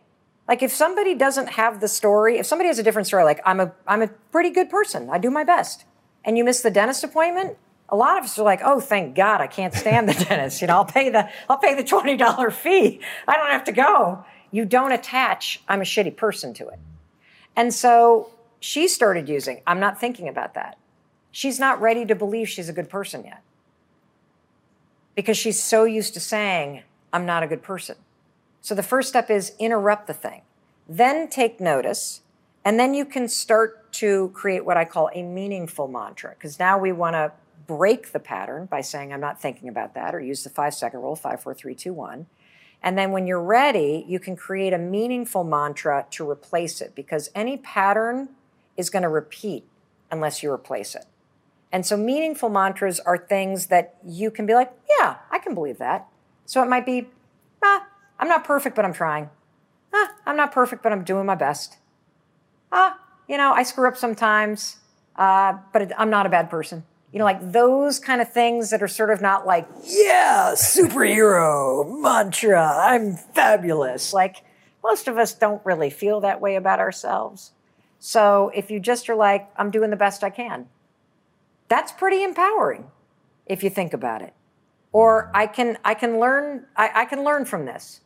Like 0.47 0.63
if 0.63 0.73
somebody 0.73 1.15
doesn't 1.15 1.51
have 1.51 1.81
the 1.81 1.89
story, 1.89 2.39
if 2.39 2.47
somebody 2.47 2.69
has 2.69 2.79
a 2.79 2.83
different 2.83 3.07
story, 3.07 3.25
like 3.25 3.41
I'm 3.47 3.61
a 3.61 3.73
I'm 3.87 4.03
a 4.03 4.09
pretty 4.09 4.51
good 4.51 4.69
person. 4.69 5.09
I 5.11 5.19
do 5.19 5.31
my 5.31 5.45
best. 5.45 5.85
And 6.25 6.39
you 6.39 6.45
miss 6.45 6.61
the 6.61 6.71
dentist 6.71 7.05
appointment, 7.05 7.57
a 7.89 7.97
lot 7.97 8.19
of 8.19 8.25
us 8.25 8.39
are 8.39 8.45
like, 8.45 8.61
"Oh, 8.65 8.81
thank 8.81 9.15
God, 9.15 9.41
I 9.41 9.47
can't 9.47 9.75
stand 9.75 10.09
the 10.09 10.15
dentist. 10.29 10.61
You 10.61 10.69
know, 10.69 10.77
I'll 10.77 10.85
pay 10.85 11.09
the 11.11 11.29
I'll 11.49 11.59
pay 11.59 11.75
the 11.75 11.85
$20 11.85 12.53
fee. 12.53 13.01
I 13.27 13.37
don't 13.37 13.51
have 13.51 13.65
to 13.65 13.73
go." 13.73 14.25
You 14.51 14.65
don't 14.65 14.93
attach 14.93 15.61
I'm 15.67 15.81
a 15.81 15.85
shitty 15.85 16.17
person 16.17 16.55
to 16.55 16.69
it. 16.69 16.79
And 17.57 17.75
so 17.75 18.31
she 18.61 18.87
started 18.87 19.29
using. 19.29 19.63
I'm 19.67 19.81
not 19.81 19.99
thinking 19.99 20.29
about 20.29 20.55
that. 20.55 20.79
She's 21.33 21.59
not 21.59 21.81
ready 21.81 22.07
to 22.07 22.15
believe 22.15 22.49
she's 22.49 22.69
a 22.69 22.73
good 22.73 22.89
person 22.89 23.25
yet 23.25 23.43
because 25.15 25.37
she's 25.37 25.63
so 25.63 25.85
used 25.85 26.15
to 26.15 26.21
saying, 26.21 26.83
I'm 27.13 27.27
not 27.27 27.43
a 27.43 27.47
good 27.47 27.63
person. 27.63 27.97
So 28.65 28.75
the 28.75 28.83
first 28.83 29.11
step 29.11 29.31
is 29.31 29.53
interrupt 29.59 30.07
the 30.07 30.15
thing, 30.15 30.41
then 30.89 31.29
take 31.29 31.61
notice, 31.61 32.23
and 32.65 32.81
then 32.81 32.95
you 32.95 33.05
can 33.05 33.29
start 33.29 33.93
to 33.93 34.31
create 34.31 34.65
what 34.65 34.79
I 34.79 34.87
call 34.87 35.11
a 35.13 35.23
meaningful 35.23 35.87
mantra 35.87 36.31
because 36.31 36.59
now 36.59 36.79
we 36.79 36.91
want 36.91 37.13
to 37.13 37.33
break 37.67 38.13
the 38.13 38.19
pattern 38.19 38.65
by 38.65 38.81
saying, 38.81 39.13
I'm 39.13 39.21
not 39.21 39.39
thinking 39.39 39.69
about 39.69 39.93
that, 39.97 40.15
or 40.15 40.21
use 40.21 40.45
the 40.45 40.49
five 40.49 40.73
second 40.73 41.01
rule 41.01 41.15
five, 41.15 41.43
four, 41.43 41.53
three, 41.53 41.75
two, 41.75 41.93
one. 41.93 42.25
And 42.83 42.97
then 42.97 43.13
when 43.13 43.27
you're 43.27 43.43
ready, 43.43 44.03
you 44.09 44.19
can 44.19 44.35
create 44.35 44.73
a 44.73 44.79
meaningful 44.79 45.45
mantra 45.45 46.07
to 46.13 46.29
replace 46.29 46.81
it 46.81 46.95
because 46.95 47.29
any 47.35 47.59
pattern 47.59 48.31
is 48.79 48.89
going 48.89 49.03
to 49.03 49.11
repeat 49.11 49.65
unless 50.11 50.43
you 50.43 50.51
replace 50.51 50.95
it. 50.95 51.05
And 51.71 51.85
so 51.85 51.99
meaningful 51.99 52.49
mantras 52.49 52.99
are 53.01 53.19
things 53.19 53.67
that 53.67 53.97
you 54.03 54.31
can 54.31 54.47
be 54.47 54.55
like, 54.55 54.73
yeah, 54.99 55.17
I 55.31 55.39
can 55.39 55.55
believe 55.55 55.77
that. 55.77 56.09
So 56.47 56.63
it 56.63 56.67
might 56.67 56.87
be, 56.87 57.09
ah, 57.63 57.89
I'm 58.25 58.29
not 58.31 58.45
perfect, 58.45 58.75
but 58.75 58.87
I'm 58.87 58.95
trying. 58.95 59.29
Ah, 59.93 60.15
I'm 60.25 60.35
not 60.35 60.51
perfect, 60.51 60.83
but 60.83 60.93
I'm 60.93 61.05
doing 61.05 61.27
my 61.27 61.35
best. 61.35 61.77
Ah, 62.73 62.99
you 63.29 63.37
know, 63.37 63.53
I 63.53 63.65
screw 63.65 63.87
up 63.87 63.99
sometimes, 63.99 64.79
uh, 65.17 65.59
but 65.75 65.93
I'm 65.99 66.09
not 66.09 66.25
a 66.25 66.31
bad 66.31 66.49
person. 66.49 66.85
You 67.13 67.19
know, 67.19 67.27
like 67.27 67.53
those 67.53 67.99
kind 67.99 68.23
of 68.23 68.33
things 68.33 68.71
that 68.71 68.83
are 68.83 68.89
sort 68.89 69.11
of 69.11 69.21
not 69.21 69.47
like, 69.47 69.69
yeah, 69.83 70.53
superhero, 70.57 72.01
mantra, 72.01 72.67
I'm 72.67 73.13
fabulous. 73.15 74.15
Like 74.15 74.43
most 74.83 75.07
of 75.07 75.19
us 75.19 75.35
don't 75.35 75.61
really 75.63 75.91
feel 75.91 76.23
that 76.23 76.41
way 76.41 76.57
about 76.57 76.81
ourselves. 76.81 77.53
So 77.99 78.51
if 78.55 78.71
you 78.71 78.81
just 78.81 79.11
are 79.11 79.15
like, 79.15 79.51
I'm 79.59 79.71
doing 79.71 79.91
the 79.91 79.97
best 79.97 80.25
I 80.25 80.31
can, 80.31 80.71
that's 81.69 81.93
pretty 81.93 82.23
empowering 82.23 82.87
if 83.45 83.63
you 83.63 83.69
think 83.69 83.93
about 83.93 84.23
it. 84.23 84.33
Or 84.93 85.31
I 85.35 85.47
can, 85.47 85.77
I 85.85 85.93
can 85.93 86.19
learn, 86.19 86.65
I, 86.75 86.91
I 86.95 87.05
can 87.05 87.23
learn 87.23 87.45
from 87.45 87.67
this. 87.67 88.01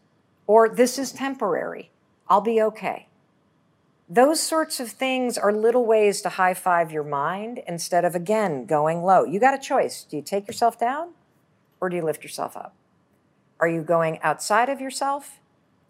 Or 0.49 0.69
this 0.69 0.99
is 0.99 1.13
temporary. 1.13 1.91
I'll 2.27 2.41
be 2.41 2.61
okay. 2.61 3.07
Those 4.09 4.41
sorts 4.41 4.81
of 4.81 4.89
things 4.89 5.37
are 5.37 5.53
little 5.53 5.85
ways 5.85 6.23
to 6.23 6.31
high 6.31 6.55
five 6.55 6.91
your 6.91 7.05
mind 7.05 7.61
instead 7.69 8.07
of, 8.07 8.15
again, 8.15 8.65
going 8.65 9.03
low. 9.03 9.25
You 9.25 9.39
got 9.39 9.55
a 9.55 9.59
choice. 9.59 10.05
Do 10.05 10.17
you 10.17 10.23
take 10.23 10.49
yourself 10.49 10.81
down 10.81 11.11
or 11.81 11.91
do 11.91 11.97
you 11.97 12.03
lift 12.03 12.23
yourself 12.23 12.57
up? 12.57 12.75
Are 13.61 13.69
you 13.69 13.83
going 13.83 14.19
outside 14.23 14.71
of 14.71 14.81
yourself 14.81 15.41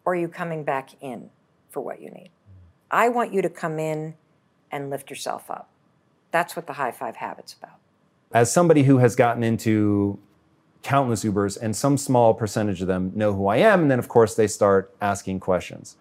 or 0.04 0.14
are 0.14 0.16
you 0.16 0.28
coming 0.28 0.64
back 0.64 0.90
in 1.00 1.30
for 1.70 1.80
what 1.80 2.02
you 2.02 2.10
need? 2.10 2.30
I 2.90 3.08
want 3.08 3.32
you 3.32 3.40
to 3.42 3.48
come 3.48 3.78
in 3.78 4.14
and 4.72 4.90
lift 4.90 5.10
yourself 5.10 5.48
up. 5.50 5.70
That's 6.32 6.56
what 6.56 6.66
the 6.66 6.72
high 6.72 6.90
five 6.90 7.16
habit's 7.16 7.52
about. 7.52 7.76
As 8.32 8.52
somebody 8.52 8.82
who 8.82 8.98
has 8.98 9.14
gotten 9.14 9.44
into 9.44 10.18
countless 10.82 11.24
Ubers, 11.24 11.58
and 11.60 11.74
some 11.74 11.96
small 11.96 12.34
percentage 12.34 12.80
of 12.80 12.88
them 12.88 13.12
know 13.14 13.34
who 13.34 13.46
I 13.46 13.56
am, 13.56 13.82
and 13.82 13.90
then 13.90 13.98
of 13.98 14.08
course 14.08 14.34
they 14.34 14.46
start 14.46 14.94
asking 15.00 15.40
questions. 15.40 15.96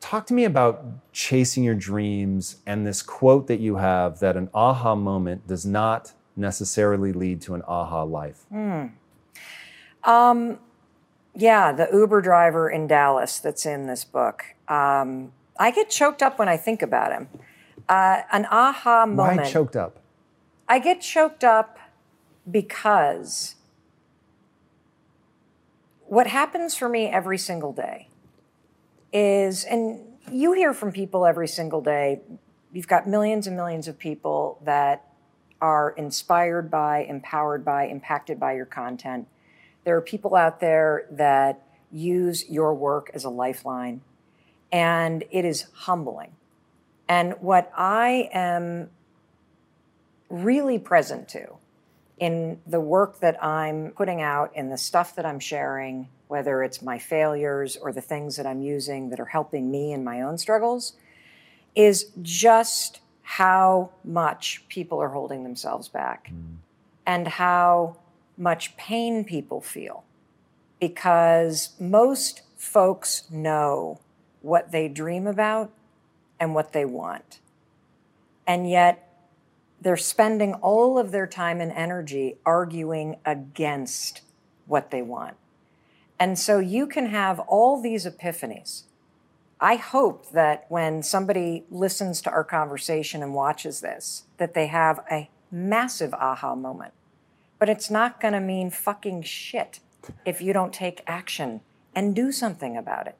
Talk 0.00 0.26
to 0.26 0.34
me 0.34 0.44
about 0.44 0.84
chasing 1.12 1.62
your 1.62 1.76
dreams 1.76 2.56
and 2.66 2.86
this 2.86 3.02
quote 3.02 3.46
that 3.46 3.60
you 3.60 3.76
have 3.76 4.18
that 4.18 4.36
an 4.36 4.50
aha 4.52 4.96
moment 4.96 5.46
does 5.46 5.64
not 5.64 6.12
necessarily 6.36 7.12
lead 7.12 7.40
to 7.42 7.54
an 7.54 7.62
aha 7.68 8.02
life. 8.02 8.44
Mm. 8.52 8.90
Um, 10.02 10.58
yeah, 11.34 11.72
the 11.72 11.88
Uber 11.92 12.20
driver 12.20 12.68
in 12.68 12.86
Dallas 12.86 13.38
that's 13.38 13.64
in 13.64 13.86
this 13.86 14.04
book. 14.04 14.44
Um, 14.68 15.32
I 15.58 15.70
get 15.70 15.88
choked 15.88 16.22
up 16.22 16.38
when 16.38 16.48
I 16.48 16.56
think 16.56 16.82
about 16.82 17.12
him. 17.12 17.28
Uh, 17.88 18.22
an 18.32 18.46
aha 18.46 19.06
moment. 19.06 19.42
Why 19.42 19.50
choked 19.50 19.76
up? 19.76 19.98
I 20.68 20.78
get 20.78 21.00
choked 21.00 21.44
up 21.44 21.78
because 22.50 23.54
what 26.06 26.26
happens 26.26 26.74
for 26.74 26.88
me 26.88 27.06
every 27.06 27.38
single 27.38 27.72
day 27.72 28.08
is, 29.12 29.64
and 29.64 30.00
you 30.30 30.52
hear 30.52 30.74
from 30.74 30.92
people 30.92 31.24
every 31.26 31.48
single 31.48 31.80
day, 31.80 32.20
you've 32.72 32.88
got 32.88 33.06
millions 33.06 33.46
and 33.46 33.56
millions 33.56 33.88
of 33.88 33.98
people 33.98 34.58
that 34.64 35.08
are 35.60 35.90
inspired 35.90 36.70
by, 36.70 37.04
empowered 37.04 37.64
by, 37.64 37.86
impacted 37.86 38.38
by 38.40 38.52
your 38.52 38.66
content. 38.66 39.28
There 39.84 39.96
are 39.96 40.02
people 40.02 40.34
out 40.34 40.60
there 40.60 41.06
that 41.10 41.62
use 41.90 42.48
your 42.48 42.74
work 42.74 43.10
as 43.14 43.24
a 43.24 43.30
lifeline 43.30 44.00
and 44.72 45.22
it 45.30 45.44
is 45.44 45.66
humbling. 45.72 46.32
And 47.08 47.34
what 47.40 47.70
I 47.76 48.30
am 48.32 48.90
really 50.30 50.78
present 50.78 51.28
to 51.28 51.56
in 52.22 52.60
the 52.68 52.78
work 52.78 53.18
that 53.18 53.42
I'm 53.42 53.90
putting 53.96 54.22
out, 54.22 54.54
in 54.54 54.70
the 54.70 54.78
stuff 54.78 55.16
that 55.16 55.26
I'm 55.26 55.40
sharing, 55.40 56.08
whether 56.28 56.62
it's 56.62 56.80
my 56.80 56.96
failures 56.96 57.76
or 57.76 57.92
the 57.92 58.00
things 58.00 58.36
that 58.36 58.46
I'm 58.46 58.62
using 58.62 59.10
that 59.10 59.18
are 59.18 59.24
helping 59.24 59.72
me 59.72 59.92
in 59.92 60.04
my 60.04 60.22
own 60.22 60.38
struggles, 60.38 60.92
is 61.74 62.12
just 62.22 63.00
how 63.22 63.90
much 64.04 64.62
people 64.68 65.02
are 65.02 65.08
holding 65.08 65.42
themselves 65.42 65.88
back 65.88 66.30
mm. 66.32 66.58
and 67.04 67.26
how 67.26 67.96
much 68.38 68.76
pain 68.76 69.24
people 69.24 69.60
feel. 69.60 70.04
Because 70.78 71.70
most 71.80 72.42
folks 72.56 73.28
know 73.32 73.98
what 74.42 74.70
they 74.70 74.86
dream 74.86 75.26
about 75.26 75.72
and 76.38 76.54
what 76.54 76.72
they 76.72 76.84
want. 76.84 77.40
And 78.46 78.70
yet, 78.70 79.11
they're 79.82 79.96
spending 79.96 80.54
all 80.54 80.96
of 80.96 81.10
their 81.10 81.26
time 81.26 81.60
and 81.60 81.72
energy 81.72 82.36
arguing 82.46 83.16
against 83.24 84.22
what 84.66 84.90
they 84.90 85.02
want. 85.02 85.36
And 86.20 86.38
so 86.38 86.60
you 86.60 86.86
can 86.86 87.06
have 87.06 87.40
all 87.40 87.82
these 87.82 88.06
epiphanies. 88.06 88.84
I 89.60 89.74
hope 89.74 90.30
that 90.30 90.66
when 90.68 91.02
somebody 91.02 91.64
listens 91.68 92.22
to 92.22 92.30
our 92.30 92.44
conversation 92.44 93.22
and 93.22 93.34
watches 93.34 93.80
this, 93.80 94.24
that 94.36 94.54
they 94.54 94.68
have 94.68 95.00
a 95.10 95.28
massive 95.50 96.14
aha 96.14 96.54
moment. 96.54 96.94
But 97.58 97.68
it's 97.68 97.90
not 97.90 98.20
going 98.20 98.34
to 98.34 98.40
mean 98.40 98.70
fucking 98.70 99.22
shit 99.22 99.80
if 100.24 100.40
you 100.40 100.52
don't 100.52 100.72
take 100.72 101.02
action 101.06 101.60
and 101.94 102.14
do 102.14 102.30
something 102.30 102.76
about 102.76 103.08
it. 103.08 103.16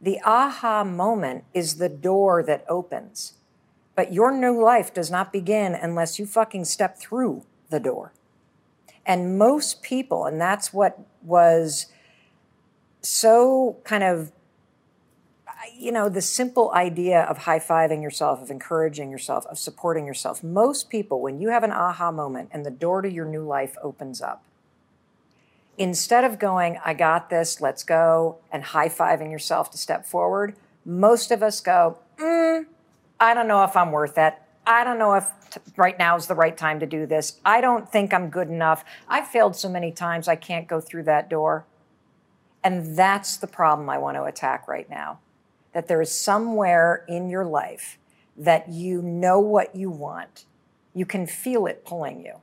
The 0.00 0.20
aha 0.24 0.84
moment 0.84 1.44
is 1.52 1.76
the 1.76 1.88
door 1.88 2.42
that 2.42 2.64
opens. 2.68 3.34
But 4.00 4.14
your 4.14 4.32
new 4.32 4.58
life 4.58 4.94
does 4.94 5.10
not 5.10 5.30
begin 5.30 5.74
unless 5.74 6.18
you 6.18 6.24
fucking 6.24 6.64
step 6.64 6.98
through 6.98 7.44
the 7.68 7.78
door. 7.78 8.14
And 9.04 9.36
most 9.38 9.82
people, 9.82 10.24
and 10.24 10.40
that's 10.40 10.72
what 10.72 10.98
was 11.22 11.84
so 13.02 13.76
kind 13.84 14.02
of 14.02 14.32
you 15.76 15.92
know, 15.92 16.08
the 16.08 16.22
simple 16.22 16.72
idea 16.72 17.20
of 17.24 17.36
high 17.36 17.58
fiving 17.58 18.00
yourself, 18.00 18.40
of 18.40 18.50
encouraging 18.50 19.10
yourself, 19.10 19.44
of 19.48 19.58
supporting 19.58 20.06
yourself. 20.06 20.42
Most 20.42 20.88
people, 20.88 21.20
when 21.20 21.38
you 21.38 21.50
have 21.50 21.62
an 21.62 21.70
aha 21.70 22.10
moment 22.10 22.48
and 22.52 22.64
the 22.64 22.70
door 22.70 23.02
to 23.02 23.12
your 23.12 23.26
new 23.26 23.42
life 23.42 23.76
opens 23.82 24.22
up, 24.22 24.42
instead 25.76 26.24
of 26.24 26.38
going, 26.38 26.78
I 26.82 26.94
got 26.94 27.28
this, 27.28 27.60
let's 27.60 27.82
go, 27.82 28.38
and 28.50 28.62
high 28.64 28.88
fiving 28.88 29.30
yourself 29.30 29.70
to 29.72 29.76
step 29.76 30.06
forward, 30.06 30.56
most 30.86 31.30
of 31.30 31.42
us 31.42 31.60
go, 31.60 31.98
I 33.20 33.34
don't 33.34 33.46
know 33.46 33.62
if 33.64 33.76
I'm 33.76 33.92
worth 33.92 34.16
it. 34.16 34.34
I 34.66 34.82
don't 34.82 34.98
know 34.98 35.14
if 35.14 35.30
t- 35.50 35.60
right 35.76 35.98
now 35.98 36.16
is 36.16 36.26
the 36.26 36.34
right 36.34 36.56
time 36.56 36.80
to 36.80 36.86
do 36.86 37.04
this. 37.04 37.38
I 37.44 37.60
don't 37.60 37.90
think 37.90 38.14
I'm 38.14 38.30
good 38.30 38.48
enough. 38.48 38.82
I've 39.08 39.28
failed 39.28 39.54
so 39.54 39.68
many 39.68 39.92
times, 39.92 40.26
I 40.26 40.36
can't 40.36 40.66
go 40.66 40.80
through 40.80 41.02
that 41.04 41.28
door. 41.28 41.66
And 42.64 42.96
that's 42.96 43.36
the 43.36 43.46
problem 43.46 43.90
I 43.90 43.98
want 43.98 44.16
to 44.16 44.24
attack 44.24 44.66
right 44.66 44.88
now. 44.88 45.20
That 45.72 45.86
there 45.86 46.00
is 46.00 46.10
somewhere 46.10 47.04
in 47.08 47.28
your 47.28 47.44
life 47.44 47.98
that 48.36 48.70
you 48.70 49.02
know 49.02 49.38
what 49.38 49.76
you 49.76 49.90
want, 49.90 50.46
you 50.94 51.04
can 51.04 51.26
feel 51.26 51.66
it 51.66 51.84
pulling 51.84 52.24
you, 52.24 52.36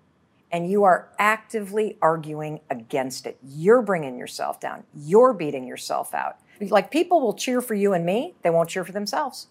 and 0.51 0.69
you 0.69 0.83
are 0.83 1.09
actively 1.17 1.97
arguing 2.01 2.59
against 2.69 3.25
it. 3.25 3.37
You're 3.43 3.81
bringing 3.81 4.17
yourself 4.17 4.59
down, 4.59 4.83
you're 4.95 5.33
beating 5.33 5.65
yourself 5.67 6.13
out. 6.13 6.37
Like 6.61 6.91
people 6.91 7.19
will 7.19 7.33
cheer 7.33 7.61
for 7.61 7.73
you 7.73 7.93
and 7.93 8.05
me, 8.05 8.35
they 8.43 8.51
won't 8.51 8.69
cheer 8.69 8.83
for 8.83 8.91
themselves. 8.91 9.47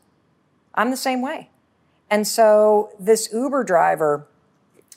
I'm 0.77 0.91
the 0.91 0.97
same 0.97 1.23
way. 1.23 1.51
And 2.11 2.27
so, 2.27 2.91
this 3.01 3.29
Uber 3.33 3.65
driver, 3.65 4.27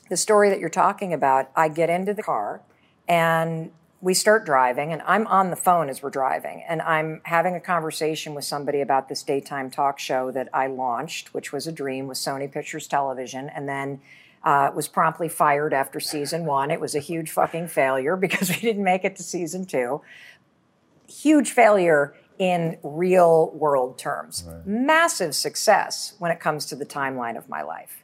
the 0.08 0.16
story 0.16 0.48
that 0.50 0.60
you're 0.60 0.68
talking 0.68 1.12
about, 1.12 1.50
I 1.56 1.68
get 1.68 1.90
into 1.90 2.14
the 2.14 2.22
car 2.22 2.62
and 3.08 3.72
we 4.00 4.14
start 4.14 4.46
driving 4.46 4.92
and 4.92 5.02
I'm 5.02 5.26
on 5.26 5.50
the 5.50 5.56
phone 5.56 5.90
as 5.90 6.02
we're 6.02 6.10
driving 6.10 6.64
and 6.66 6.80
I'm 6.80 7.20
having 7.24 7.54
a 7.54 7.60
conversation 7.60 8.34
with 8.34 8.44
somebody 8.44 8.80
about 8.80 9.08
this 9.08 9.22
daytime 9.22 9.70
talk 9.70 9.98
show 9.98 10.30
that 10.30 10.48
I 10.54 10.68
launched, 10.68 11.34
which 11.34 11.52
was 11.52 11.66
a 11.66 11.72
dream 11.72 12.06
with 12.06 12.16
Sony 12.16 12.50
Pictures 12.50 12.86
Television, 12.86 13.48
and 13.50 13.68
then 13.68 14.00
uh, 14.42 14.70
was 14.74 14.88
promptly 14.88 15.28
fired 15.28 15.74
after 15.74 16.00
season 16.00 16.46
one. 16.46 16.70
It 16.70 16.80
was 16.80 16.94
a 16.94 17.00
huge 17.00 17.30
fucking 17.30 17.68
failure 17.68 18.16
because 18.24 18.48
we 18.48 18.56
didn't 18.56 18.84
make 18.84 19.04
it 19.04 19.16
to 19.16 19.22
season 19.22 19.66
two. 19.66 20.00
Huge 21.08 21.50
failure 21.50 22.14
in 22.40 22.78
real 22.82 23.50
world 23.52 23.98
terms. 23.98 24.44
Right. 24.48 24.66
Massive 24.66 25.34
success 25.34 26.14
when 26.18 26.30
it 26.30 26.40
comes 26.40 26.64
to 26.66 26.74
the 26.74 26.86
timeline 26.86 27.36
of 27.36 27.50
my 27.50 27.60
life. 27.60 28.02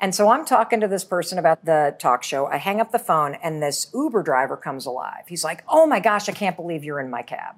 And 0.00 0.14
so 0.14 0.30
I'm 0.30 0.46
talking 0.46 0.80
to 0.80 0.88
this 0.88 1.04
person 1.04 1.38
about 1.38 1.62
the 1.66 1.94
talk 1.98 2.22
show. 2.22 2.46
I 2.46 2.56
hang 2.56 2.80
up 2.80 2.90
the 2.90 2.98
phone 2.98 3.34
and 3.34 3.62
this 3.62 3.90
Uber 3.94 4.22
driver 4.22 4.56
comes 4.56 4.86
alive. 4.86 5.24
He's 5.28 5.44
like, 5.44 5.62
Oh 5.68 5.86
my 5.86 6.00
gosh, 6.00 6.26
I 6.28 6.32
can't 6.32 6.56
believe 6.56 6.84
you're 6.84 7.00
in 7.00 7.10
my 7.10 7.20
cab. 7.20 7.56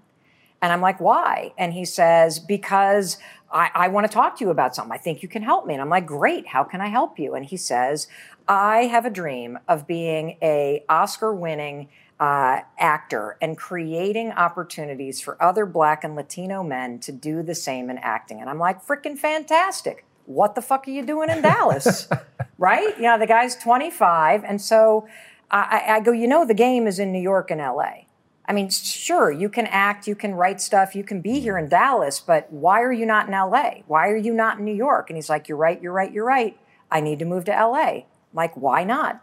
And 0.61 0.73
I'm 0.73 0.81
like, 0.81 1.01
Why? 1.01 1.53
And 1.57 1.73
he 1.73 1.85
says, 1.85 2.41
Because 2.41 3.19
I, 3.53 3.71
I 3.73 3.89
want 3.89 4.09
to 4.09 4.13
talk 4.13 4.37
to 4.39 4.45
you 4.45 4.51
about 4.51 4.75
something. 4.75 4.93
I 4.93 4.99
think 4.99 5.23
you 5.23 5.29
can 5.29 5.43
help 5.43 5.67
me. 5.67 5.75
And 5.75 5.81
I'm 5.81 5.89
like, 5.89 6.07
Great, 6.07 6.49
how 6.49 6.65
can 6.65 6.81
I 6.81 6.89
help 6.89 7.17
you? 7.21 7.37
And 7.37 7.45
he 7.45 7.57
says, 7.57 8.09
I 8.49 8.87
have 8.87 9.05
a 9.05 9.11
dream 9.11 9.61
of 9.69 9.87
being 9.87 10.37
a 10.43 10.85
Oscar 10.89 11.33
winning 11.33 11.89
uh, 12.21 12.61
actor 12.79 13.37
and 13.41 13.57
creating 13.57 14.33
opportunities 14.33 15.21
for 15.21 15.41
other 15.43 15.67
black 15.67 16.05
and 16.05 16.17
Latino 16.17 16.63
men 16.63 16.99
to 17.01 17.13
do 17.13 17.43
the 17.43 17.55
same 17.55 17.91
in 17.91 17.99
acting. 17.99 18.41
And 18.41 18.51
I'm 18.51 18.59
like, 18.59 18.85
freaking 18.85 19.17
fantastic 19.17 20.05
what 20.29 20.55
the 20.55 20.61
fuck 20.61 20.87
are 20.87 20.91
you 20.91 21.05
doing 21.05 21.31
in 21.31 21.41
Dallas? 21.41 22.07
right? 22.59 22.97
You 22.97 23.05
know, 23.05 23.19
the 23.19 23.27
guy's 23.27 23.57
25. 23.57 24.45
And 24.45 24.61
so 24.61 25.09
I, 25.51 25.85
I, 25.89 26.01
go, 26.01 26.13
you 26.13 26.29
know, 26.29 26.45
the 26.45 26.55
game 26.55 26.87
is 26.87 26.99
in 26.99 27.13
New 27.13 27.21
York 27.21 27.51
and 27.51 27.61
LA. 27.61 28.05
I 28.45 28.53
mean, 28.53 28.69
sure, 28.71 29.31
you 29.31 29.49
can 29.49 29.67
act, 29.67 30.07
you 30.07 30.15
can 30.15 30.35
write 30.35 30.61
stuff, 30.61 30.95
you 30.95 31.05
can 31.05 31.21
be 31.21 31.41
here 31.41 31.59
in 31.59 31.69
Dallas, 31.69 32.21
but 32.21 32.51
why 32.51 32.81
are 32.83 32.93
you 32.93 33.05
not 33.05 33.27
in 33.27 33.33
LA? 33.33 33.83
Why 33.87 34.09
are 34.09 34.17
you 34.17 34.33
not 34.33 34.59
in 34.59 34.65
New 34.65 34.75
York? 34.75 35.11
And 35.11 35.17
he's 35.17 35.29
like, 35.29 35.49
you're 35.49 35.59
right, 35.59 35.81
you're 35.83 35.93
right, 35.93 36.13
you're 36.13 36.25
right. 36.25 36.59
I 36.91 37.01
need 37.01 37.19
to 37.19 37.27
move 37.27 37.45
to 37.47 37.51
LA. 37.51 37.89
I'm 37.89 38.05
like, 38.35 38.55
why 38.55 38.85
not? 38.85 39.23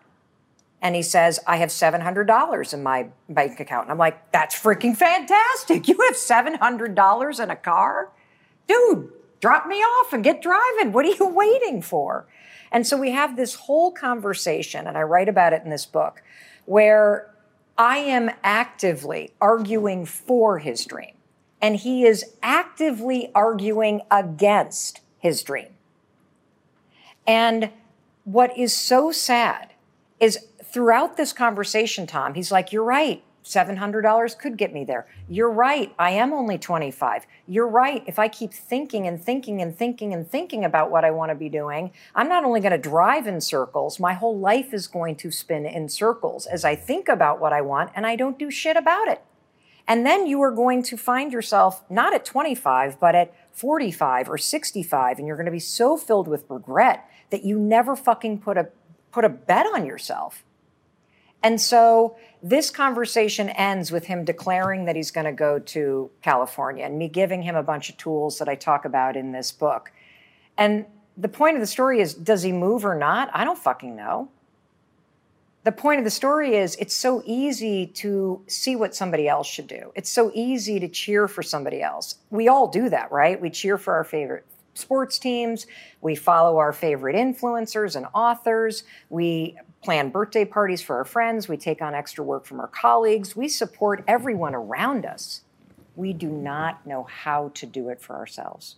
And 0.85 0.95
he 0.95 1.01
says, 1.01 1.39
I 1.47 1.57
have 1.57 1.69
$700 1.69 2.73
in 2.75 2.83
my 2.83 3.07
bank 3.27 3.59
account. 3.59 3.85
And 3.85 3.91
I'm 3.91 3.97
like, 3.97 4.31
that's 4.31 4.53
freaking 4.53 4.95
fantastic. 4.95 5.87
You 5.87 5.97
have 6.05 6.13
$700 6.13 7.43
in 7.43 7.49
a 7.49 7.55
car? 7.55 8.11
Dude, 8.67 9.11
drop 9.41 9.65
me 9.65 9.77
off 9.77 10.13
and 10.13 10.23
get 10.23 10.43
driving. 10.43 10.91
What 10.91 11.07
are 11.07 11.15
you 11.15 11.27
waiting 11.27 11.81
for? 11.81 12.27
And 12.71 12.85
so 12.85 12.97
we 12.97 13.09
have 13.09 13.35
this 13.35 13.55
whole 13.55 13.91
conversation, 13.93 14.85
and 14.85 14.95
I 14.95 15.01
write 15.01 15.27
about 15.27 15.53
it 15.53 15.63
in 15.63 15.71
this 15.71 15.87
book, 15.87 16.21
where 16.65 17.33
I 17.79 17.97
am 17.97 18.29
actively 18.43 19.33
arguing 19.41 20.05
for 20.05 20.59
his 20.59 20.85
dream, 20.85 21.15
and 21.63 21.77
he 21.77 22.05
is 22.05 22.35
actively 22.43 23.31
arguing 23.33 24.01
against 24.11 25.01
his 25.17 25.41
dream. 25.41 25.69
And 27.25 27.71
what 28.23 28.55
is 28.55 28.77
so 28.77 29.11
sad 29.11 29.71
is 30.19 30.37
throughout 30.75 31.15
this 31.15 31.31
conversation, 31.31 32.05
Tom, 32.05 32.33
he's 32.33 32.51
like, 32.51 32.73
You're 32.73 32.83
right. 32.83 33.23
$700 33.45 34.37
could 34.39 34.57
get 34.57 34.73
me 34.73 34.83
there. 34.83 35.07
You're 35.29 35.51
right. 35.51 35.93
I 35.99 36.09
am 36.11 36.33
only 36.33 36.57
25. 36.57 37.27
You're 37.47 37.67
right. 37.67 38.03
If 38.07 38.17
I 38.17 38.27
keep 38.27 38.51
thinking 38.51 39.07
and 39.07 39.23
thinking 39.23 39.61
and 39.61 39.77
thinking 39.77 40.13
and 40.13 40.27
thinking 40.27 40.65
about 40.65 40.89
what 40.89 41.05
I 41.05 41.11
want 41.11 41.29
to 41.29 41.35
be 41.35 41.47
doing, 41.47 41.91
I'm 42.15 42.27
not 42.27 42.43
only 42.43 42.59
going 42.59 42.71
to 42.71 42.77
drive 42.79 43.27
in 43.27 43.39
circles, 43.39 43.99
my 43.99 44.13
whole 44.13 44.37
life 44.37 44.73
is 44.73 44.87
going 44.87 45.15
to 45.17 45.31
spin 45.31 45.67
in 45.67 45.89
circles 45.89 46.47
as 46.47 46.65
I 46.65 46.75
think 46.75 47.07
about 47.07 47.39
what 47.39 47.53
I 47.53 47.61
want 47.61 47.91
and 47.95 48.05
I 48.05 48.15
don't 48.15 48.39
do 48.39 48.49
shit 48.49 48.75
about 48.75 49.07
it. 49.07 49.21
And 49.87 50.07
then 50.07 50.25
you 50.25 50.41
are 50.41 50.51
going 50.51 50.81
to 50.81 50.97
find 50.97 51.31
yourself 51.31 51.83
not 51.87 52.15
at 52.15 52.25
25, 52.25 52.99
but 52.99 53.13
at 53.13 53.31
45 53.51 54.27
or 54.27 54.39
65 54.39 55.19
and 55.19 55.27
you're 55.27 55.37
going 55.37 55.45
to 55.45 55.51
be 55.51 55.59
so 55.59 55.97
filled 55.97 56.27
with 56.27 56.45
regret 56.49 57.07
that 57.29 57.45
you 57.45 57.59
never 57.59 57.95
fucking 57.95 58.39
put 58.39 58.57
a 58.57 58.69
put 59.11 59.23
a 59.23 59.29
bet 59.29 59.67
on 59.67 59.85
yourself. 59.85 60.44
And 61.45 61.61
so 61.61 62.15
this 62.41 62.71
conversation 62.71 63.49
ends 63.49 63.91
with 63.91 64.07
him 64.07 64.25
declaring 64.25 64.85
that 64.85 64.95
he's 64.95 65.11
going 65.11 65.27
to 65.27 65.31
go 65.31 65.59
to 65.59 66.09
California 66.23 66.83
and 66.83 66.97
me 66.97 67.07
giving 67.07 67.43
him 67.43 67.55
a 67.55 67.61
bunch 67.61 67.87
of 67.91 67.97
tools 67.97 68.39
that 68.39 68.49
I 68.49 68.55
talk 68.55 68.83
about 68.83 69.15
in 69.15 69.31
this 69.31 69.51
book. 69.51 69.91
And 70.57 70.87
the 71.15 71.27
point 71.27 71.55
of 71.55 71.61
the 71.61 71.67
story 71.67 72.01
is 72.01 72.15
does 72.15 72.41
he 72.41 72.51
move 72.51 72.83
or 72.83 72.95
not? 72.95 73.29
I 73.31 73.43
don't 73.43 73.59
fucking 73.59 73.95
know. 73.95 74.29
The 75.65 75.71
point 75.71 75.99
of 75.99 76.03
the 76.03 76.09
story 76.09 76.55
is 76.55 76.75
it's 76.77 76.95
so 76.95 77.21
easy 77.27 77.85
to 78.01 78.41
see 78.47 78.75
what 78.75 78.95
somebody 78.95 79.27
else 79.27 79.45
should 79.45 79.67
do. 79.67 79.91
It's 79.93 80.09
so 80.09 80.31
easy 80.33 80.79
to 80.79 80.87
cheer 80.87 81.27
for 81.27 81.43
somebody 81.43 81.83
else. 81.83 82.15
We 82.31 82.47
all 82.47 82.69
do 82.69 82.89
that, 82.89 83.11
right? 83.11 83.39
We 83.39 83.51
cheer 83.51 83.77
for 83.77 83.93
our 83.93 84.03
favorite 84.03 84.45
sports 84.73 85.19
teams. 85.19 85.67
We 86.01 86.15
follow 86.15 86.57
our 86.57 86.73
favorite 86.73 87.15
influencers 87.15 87.95
and 87.95 88.07
authors. 88.15 88.83
We 89.09 89.59
plan 89.85 90.09
birthday 90.09 90.43
parties 90.43 90.81
for 90.81 90.97
our 90.97 91.05
friends. 91.05 91.47
We 91.47 91.57
take 91.57 91.81
on 91.81 91.93
extra 91.93 92.23
work 92.23 92.45
from 92.45 92.59
our 92.59 92.67
colleagues. 92.67 93.35
We 93.35 93.47
support 93.47 94.03
everyone 94.07 94.55
around 94.55 95.05
us. 95.05 95.41
We 95.95 96.11
do 96.11 96.27
not 96.27 96.85
know 96.85 97.03
how 97.03 97.51
to 97.53 97.65
do 97.65 97.89
it 97.89 98.01
for 98.01 98.15
ourselves. 98.15 98.77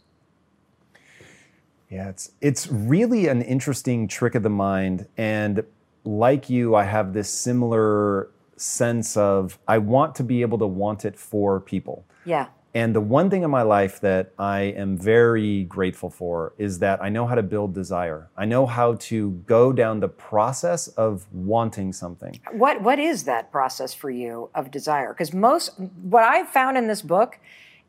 Yeah, 1.89 2.09
it's 2.09 2.31
it's 2.41 2.67
really 2.67 3.27
an 3.27 3.41
interesting 3.41 4.09
trick 4.09 4.35
of 4.35 4.43
the 4.43 4.49
mind 4.49 5.07
and 5.17 5.63
like 6.03 6.49
you, 6.49 6.75
I 6.75 6.83
have 6.83 7.13
this 7.13 7.29
similar 7.29 8.29
sense 8.57 9.17
of 9.17 9.57
I 9.67 9.77
want 9.77 10.15
to 10.15 10.23
be 10.23 10.41
able 10.41 10.57
to 10.57 10.67
want 10.67 11.05
it 11.05 11.17
for 11.17 11.59
people. 11.59 12.05
Yeah. 12.25 12.47
And 12.73 12.93
the 12.93 13.01
one 13.01 13.29
thing 13.29 13.43
in 13.43 13.49
my 13.49 13.61
life 13.61 14.01
that 14.01 14.33
I 14.37 14.59
am 14.61 14.97
very 14.97 15.63
grateful 15.63 16.09
for 16.09 16.53
is 16.57 16.79
that 16.79 17.01
I 17.01 17.09
know 17.09 17.25
how 17.25 17.35
to 17.35 17.43
build 17.43 17.73
desire. 17.73 18.29
I 18.37 18.45
know 18.45 18.65
how 18.65 18.95
to 18.95 19.31
go 19.47 19.73
down 19.73 19.99
the 19.99 20.09
process 20.09 20.87
of 20.89 21.25
wanting 21.33 21.93
something. 21.93 22.39
What 22.51 22.81
what 22.81 22.99
is 22.99 23.23
that 23.23 23.51
process 23.51 23.93
for 23.93 24.09
you 24.09 24.49
of 24.53 24.69
desire? 24.69 25.13
Because 25.13 25.33
most 25.33 25.79
what 26.01 26.23
I've 26.23 26.49
found 26.49 26.77
in 26.77 26.87
this 26.87 27.01
book 27.01 27.39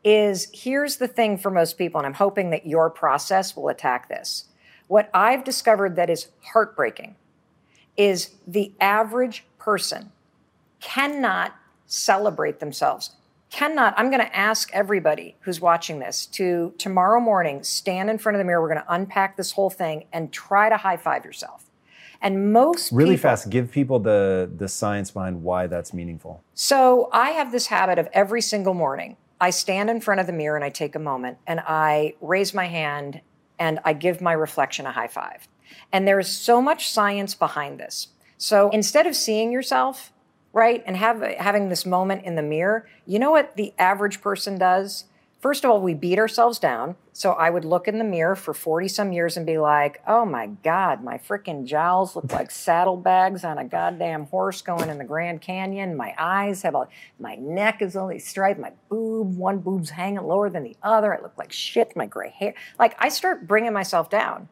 is 0.03 0.49
here's 0.53 0.97
the 0.97 1.07
thing 1.07 1.37
for 1.37 1.51
most 1.51 1.77
people, 1.77 1.99
and 1.99 2.07
I'm 2.07 2.13
hoping 2.13 2.49
that 2.51 2.65
your 2.65 2.89
process 2.89 3.55
will 3.55 3.67
attack 3.67 4.07
this. 4.07 4.45
What 4.87 5.09
I've 5.13 5.43
discovered 5.43 5.97
that 5.97 6.09
is 6.09 6.29
heartbreaking 6.41 7.15
is 7.97 8.31
the 8.47 8.71
average 8.79 9.45
person 9.59 10.11
cannot 10.79 11.53
celebrate 11.85 12.59
themselves 12.59 13.11
cannot 13.49 13.93
i'm 13.97 14.09
going 14.09 14.21
to 14.21 14.35
ask 14.35 14.69
everybody 14.73 15.35
who's 15.41 15.59
watching 15.59 15.99
this 15.99 16.25
to 16.25 16.73
tomorrow 16.77 17.19
morning 17.19 17.63
stand 17.63 18.09
in 18.09 18.17
front 18.17 18.35
of 18.35 18.39
the 18.39 18.45
mirror. 18.45 18.61
We're 18.61 18.73
going 18.73 18.85
to 18.85 18.93
unpack 18.93 19.37
this 19.37 19.51
whole 19.51 19.69
thing 19.69 20.05
and 20.13 20.31
try 20.31 20.69
to 20.69 20.77
high 20.77 20.97
five 20.97 21.25
yourself. 21.25 21.65
And 22.21 22.51
most 22.51 22.91
really 22.91 23.15
people, 23.15 23.29
fast 23.29 23.49
give 23.49 23.71
people 23.71 23.99
the 23.99 24.49
the 24.55 24.67
science 24.67 25.11
behind 25.11 25.43
why 25.43 25.67
that's 25.67 25.93
meaningful. 25.93 26.43
So 26.53 27.09
i 27.11 27.31
have 27.31 27.51
this 27.51 27.67
habit 27.67 27.97
of 27.97 28.07
every 28.13 28.41
single 28.41 28.73
morning 28.73 29.17
i 29.39 29.49
stand 29.49 29.89
in 29.89 30.01
front 30.01 30.19
of 30.19 30.27
the 30.27 30.33
mirror 30.33 30.55
and 30.55 30.65
i 30.65 30.69
take 30.69 30.95
a 30.95 30.99
moment 30.99 31.37
and 31.47 31.61
i 31.61 32.13
raise 32.21 32.53
my 32.53 32.65
hand 32.65 33.21
and 33.57 33.79
i 33.85 33.93
give 33.93 34.21
my 34.21 34.33
reflection 34.33 34.85
a 34.85 34.91
high 34.91 35.07
five. 35.07 35.47
And 35.91 36.07
there 36.07 36.19
is 36.19 36.35
so 36.35 36.61
much 36.61 36.89
science 36.89 37.35
behind 37.35 37.79
this. 37.79 38.09
So 38.37 38.69
instead 38.71 39.05
of 39.07 39.15
seeing 39.15 39.51
yourself 39.51 40.11
right? 40.53 40.83
And 40.85 40.97
have 40.97 41.21
having 41.21 41.69
this 41.69 41.85
moment 41.85 42.23
in 42.25 42.35
the 42.35 42.41
mirror. 42.41 42.87
You 43.05 43.19
know 43.19 43.31
what 43.31 43.55
the 43.55 43.73
average 43.77 44.21
person 44.21 44.57
does? 44.57 45.05
First 45.39 45.63
of 45.63 45.71
all, 45.71 45.79
we 45.79 45.93
beat 45.93 46.19
ourselves 46.19 46.59
down. 46.59 46.97
So 47.13 47.31
I 47.31 47.49
would 47.49 47.63
look 47.63 47.87
in 47.87 47.97
the 47.97 48.03
mirror 48.03 48.35
for 48.35 48.53
40 48.53 48.89
some 48.89 49.13
years 49.13 49.37
and 49.37 49.45
be 49.45 49.57
like, 49.57 50.01
oh 50.05 50.25
my 50.25 50.47
God, 50.47 51.01
my 51.01 51.17
freaking 51.17 51.63
jowls 51.63 52.13
look 52.13 52.33
like 52.33 52.51
saddlebags 52.65 53.45
on 53.45 53.57
a 53.57 53.63
goddamn 53.63 54.25
horse 54.25 54.61
going 54.61 54.89
in 54.89 54.97
the 54.97 55.05
Grand 55.05 55.41
Canyon. 55.41 55.95
My 55.95 56.13
eyes 56.17 56.63
have 56.63 56.75
a, 56.75 56.89
my 57.19 57.35
neck 57.35 57.81
is 57.81 57.95
only 57.95 58.19
striped. 58.19 58.59
My 58.59 58.73
boob, 58.89 59.37
one 59.37 59.59
boob's 59.59 59.91
hanging 59.91 60.23
lower 60.23 60.49
than 60.49 60.63
the 60.63 60.75
other. 60.83 61.17
I 61.17 61.21
look 61.21 61.37
like 61.37 61.53
shit. 61.53 61.95
My 61.95 62.05
gray 62.05 62.31
hair. 62.37 62.53
Like 62.77 62.97
I 62.99 63.07
start 63.07 63.47
bringing 63.47 63.71
myself 63.71 64.09
down. 64.09 64.49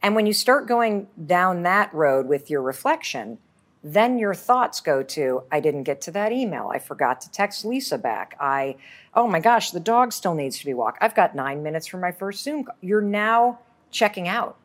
And 0.00 0.16
when 0.16 0.26
you 0.26 0.32
start 0.32 0.66
going 0.66 1.08
down 1.26 1.62
that 1.62 1.92
road 1.94 2.26
with 2.26 2.48
your 2.48 2.62
reflection, 2.62 3.38
then 3.84 4.18
your 4.18 4.34
thoughts 4.34 4.80
go 4.80 5.02
to 5.02 5.42
i 5.50 5.58
didn't 5.58 5.82
get 5.82 6.00
to 6.02 6.10
that 6.12 6.32
email. 6.32 6.70
I 6.72 6.78
forgot 6.78 7.20
to 7.22 7.30
text 7.30 7.64
lisa 7.64 7.98
back. 7.98 8.36
I 8.40 8.76
oh 9.14 9.26
my 9.26 9.40
gosh 9.40 9.70
the 9.70 9.80
dog 9.80 10.12
still 10.12 10.34
needs 10.34 10.58
to 10.58 10.66
be 10.66 10.74
walked. 10.74 10.98
I've 11.00 11.14
got 11.14 11.34
nine 11.34 11.62
minutes 11.62 11.86
for 11.86 11.98
my 11.98 12.12
first 12.12 12.42
zoom 12.44 12.64
call. 12.64 12.76
you're 12.80 13.00
now 13.00 13.58
checking 13.90 14.28
out. 14.28 14.56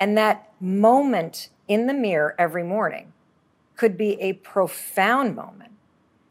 And 0.00 0.16
that 0.16 0.52
moment 0.60 1.48
in 1.68 1.86
the 1.86 1.94
mirror 1.94 2.34
every 2.38 2.64
morning 2.64 3.12
could 3.76 3.96
be 3.96 4.20
a 4.20 4.32
profound 4.34 5.36
moment 5.36 5.72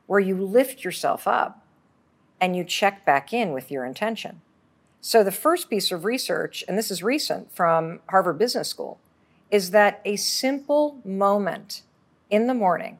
where 0.07 0.19
you 0.19 0.35
lift 0.35 0.83
yourself 0.83 1.27
up 1.27 1.65
and 2.39 2.55
you 2.55 2.63
check 2.63 3.05
back 3.05 3.31
in 3.31 3.51
with 3.53 3.71
your 3.71 3.85
intention. 3.85 4.41
So 4.99 5.23
the 5.23 5.31
first 5.31 5.69
piece 5.69 5.91
of 5.91 6.03
research 6.03 6.63
and 6.67 6.77
this 6.77 6.91
is 6.91 7.01
recent 7.01 7.51
from 7.51 7.99
harvard 8.09 8.37
business 8.37 8.67
school 8.67 8.99
is 9.49 9.71
that 9.71 10.01
a 10.05 10.15
simple 10.15 10.99
moment 11.03 11.83
in 12.31 12.47
the 12.47 12.53
morning 12.55 12.97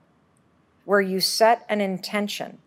where 0.86 1.02
you 1.02 1.20
set 1.20 1.66
an 1.70 1.82
intention 1.82 2.60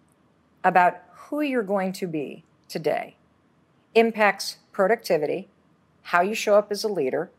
about 0.64 0.96
who 1.12 1.42
you're 1.42 1.62
going 1.62 1.92
to 1.92 2.06
be 2.06 2.42
today 2.68 3.16
impacts 3.94 4.56
productivity, 4.72 5.48
how 6.02 6.22
you 6.22 6.34
show 6.34 6.56
up 6.56 6.72
as 6.72 6.82
a 6.82 6.88
leader. 6.88 7.30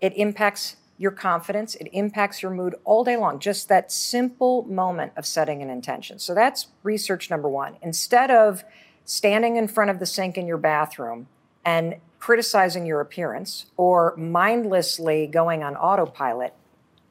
It 0.00 0.12
impacts 0.14 0.76
your 0.98 1.10
confidence, 1.10 1.74
it 1.76 1.88
impacts 1.92 2.42
your 2.42 2.50
mood 2.50 2.74
all 2.84 3.02
day 3.02 3.16
long. 3.16 3.38
Just 3.38 3.70
that 3.70 3.90
simple 3.90 4.64
moment 4.64 5.12
of 5.16 5.24
setting 5.24 5.62
an 5.62 5.70
intention. 5.70 6.18
So 6.18 6.34
that's 6.34 6.68
research 6.82 7.30
number 7.30 7.48
one. 7.48 7.76
Instead 7.80 8.30
of 8.30 8.62
standing 9.06 9.56
in 9.56 9.66
front 9.66 9.90
of 9.90 9.98
the 9.98 10.04
sink 10.04 10.36
in 10.36 10.46
your 10.46 10.58
bathroom 10.58 11.26
and 11.64 11.96
criticizing 12.18 12.84
your 12.84 13.00
appearance 13.00 13.64
or 13.78 14.14
mindlessly 14.16 15.26
going 15.26 15.62
on 15.62 15.74
autopilot, 15.74 16.52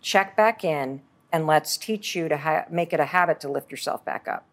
check 0.01 0.37
back 0.37 0.63
in 0.63 1.01
and 1.31 1.47
let's 1.47 1.77
teach 1.77 2.15
you 2.15 2.29
to 2.29 2.37
ha- 2.37 2.65
make 2.69 2.93
it 2.93 2.99
a 2.99 3.05
habit 3.05 3.39
to 3.41 3.51
lift 3.51 3.71
yourself 3.71 4.03
back 4.05 4.27
up. 4.27 4.45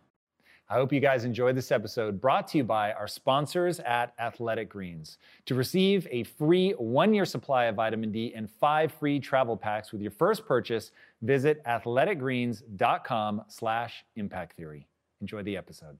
I 0.68 0.74
hope 0.74 0.92
you 0.92 0.98
guys 0.98 1.24
enjoyed 1.24 1.56
this 1.56 1.70
episode 1.70 2.20
brought 2.20 2.48
to 2.48 2.58
you 2.58 2.64
by 2.64 2.92
our 2.92 3.06
sponsors 3.06 3.78
at 3.80 4.12
Athletic 4.18 4.68
Greens. 4.68 5.18
To 5.44 5.54
receive 5.54 6.08
a 6.10 6.24
free 6.24 6.72
one 6.72 7.14
year 7.14 7.24
supply 7.24 7.66
of 7.66 7.76
vitamin 7.76 8.10
D 8.10 8.32
and 8.34 8.50
five 8.50 8.90
free 8.90 9.20
travel 9.20 9.56
packs 9.56 9.92
with 9.92 10.00
your 10.00 10.10
first 10.10 10.44
purchase, 10.44 10.90
visit 11.22 11.62
athleticgreens.com 11.64 13.44
slash 13.46 14.04
impact 14.16 14.56
theory. 14.56 14.88
Enjoy 15.20 15.44
the 15.44 15.56
episode. 15.56 15.98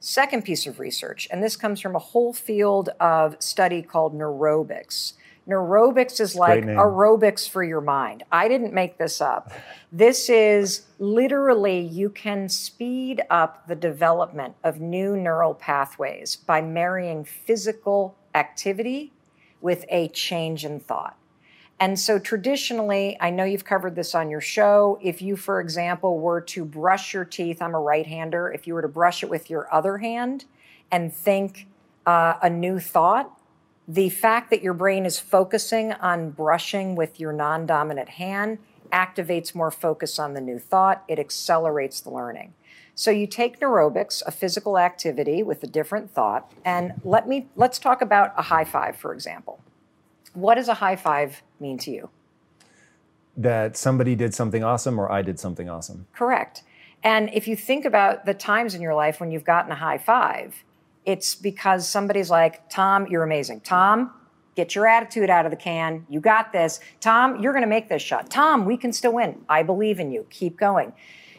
Second 0.00 0.44
piece 0.44 0.66
of 0.66 0.80
research, 0.80 1.28
and 1.30 1.42
this 1.42 1.56
comes 1.56 1.80
from 1.80 1.94
a 1.94 2.00
whole 2.00 2.32
field 2.32 2.88
of 3.00 3.36
study 3.40 3.82
called 3.82 4.14
neurobics. 4.14 5.12
Neurobics 5.48 6.20
is 6.20 6.34
like 6.34 6.64
aerobics 6.64 7.48
for 7.48 7.62
your 7.64 7.80
mind. 7.80 8.22
I 8.30 8.48
didn't 8.48 8.74
make 8.74 8.98
this 8.98 9.20
up. 9.20 9.50
This 9.90 10.28
is 10.28 10.86
literally 10.98 11.80
you 11.80 12.10
can 12.10 12.50
speed 12.50 13.22
up 13.30 13.66
the 13.66 13.74
development 13.74 14.56
of 14.62 14.80
new 14.80 15.16
neural 15.16 15.54
pathways 15.54 16.36
by 16.36 16.60
marrying 16.60 17.24
physical 17.24 18.14
activity 18.34 19.12
with 19.62 19.86
a 19.88 20.08
change 20.08 20.66
in 20.66 20.80
thought. 20.80 21.16
And 21.80 21.98
so 21.98 22.18
traditionally, 22.18 23.16
I 23.20 23.30
know 23.30 23.44
you've 23.44 23.64
covered 23.64 23.94
this 23.94 24.14
on 24.14 24.30
your 24.30 24.40
show. 24.40 24.98
If 25.00 25.22
you, 25.22 25.36
for 25.36 25.60
example, 25.60 26.18
were 26.18 26.40
to 26.42 26.64
brush 26.64 27.14
your 27.14 27.24
teeth, 27.24 27.62
I'm 27.62 27.74
a 27.74 27.80
right 27.80 28.06
hander, 28.06 28.50
if 28.50 28.66
you 28.66 28.74
were 28.74 28.82
to 28.82 28.88
brush 28.88 29.22
it 29.22 29.30
with 29.30 29.48
your 29.48 29.72
other 29.72 29.98
hand 29.98 30.44
and 30.90 31.12
think 31.12 31.68
uh, 32.04 32.34
a 32.42 32.50
new 32.50 32.80
thought, 32.80 33.37
the 33.88 34.10
fact 34.10 34.50
that 34.50 34.62
your 34.62 34.74
brain 34.74 35.06
is 35.06 35.18
focusing 35.18 35.94
on 35.94 36.30
brushing 36.30 36.94
with 36.94 37.18
your 37.18 37.32
non 37.32 37.64
dominant 37.64 38.10
hand 38.10 38.58
activates 38.92 39.54
more 39.54 39.70
focus 39.70 40.18
on 40.18 40.34
the 40.34 40.40
new 40.40 40.58
thought. 40.58 41.02
It 41.08 41.18
accelerates 41.18 42.00
the 42.02 42.10
learning. 42.10 42.52
So 42.94 43.10
you 43.10 43.26
take 43.26 43.60
neurobics, 43.60 44.22
a 44.26 44.30
physical 44.30 44.76
activity 44.76 45.42
with 45.42 45.62
a 45.62 45.66
different 45.66 46.10
thought, 46.10 46.52
and 46.64 47.00
let 47.02 47.26
me 47.26 47.48
let's 47.56 47.78
talk 47.78 48.02
about 48.02 48.34
a 48.36 48.42
high 48.42 48.64
five, 48.64 48.96
for 48.96 49.14
example. 49.14 49.60
What 50.34 50.56
does 50.56 50.68
a 50.68 50.74
high 50.74 50.96
five 50.96 51.42
mean 51.58 51.78
to 51.78 51.90
you? 51.90 52.10
That 53.36 53.76
somebody 53.76 54.14
did 54.14 54.34
something 54.34 54.62
awesome 54.62 54.98
or 54.98 55.10
I 55.10 55.22
did 55.22 55.38
something 55.38 55.68
awesome. 55.68 56.06
Correct. 56.12 56.62
And 57.02 57.30
if 57.32 57.46
you 57.46 57.56
think 57.56 57.84
about 57.84 58.26
the 58.26 58.34
times 58.34 58.74
in 58.74 58.82
your 58.82 58.94
life 58.94 59.20
when 59.20 59.30
you've 59.30 59.44
gotten 59.44 59.70
a 59.70 59.76
high 59.76 59.98
five, 59.98 60.64
it's 61.08 61.34
because 61.34 61.88
somebody's 61.88 62.28
like, 62.28 62.68
Tom, 62.68 63.06
you're 63.06 63.22
amazing. 63.22 63.62
Tom, 63.62 64.12
get 64.56 64.74
your 64.74 64.86
attitude 64.86 65.30
out 65.30 65.46
of 65.46 65.50
the 65.50 65.56
can. 65.56 66.04
You 66.10 66.20
got 66.20 66.52
this. 66.52 66.80
Tom, 67.00 67.40
you're 67.40 67.54
going 67.54 67.62
to 67.62 67.68
make 67.68 67.88
this 67.88 68.02
shot. 68.02 68.28
Tom, 68.28 68.66
we 68.66 68.76
can 68.76 68.92
still 68.92 69.14
win. 69.14 69.40
I 69.48 69.62
believe 69.62 70.00
in 70.00 70.12
you. 70.12 70.26
Keep 70.28 70.58
going. 70.58 70.92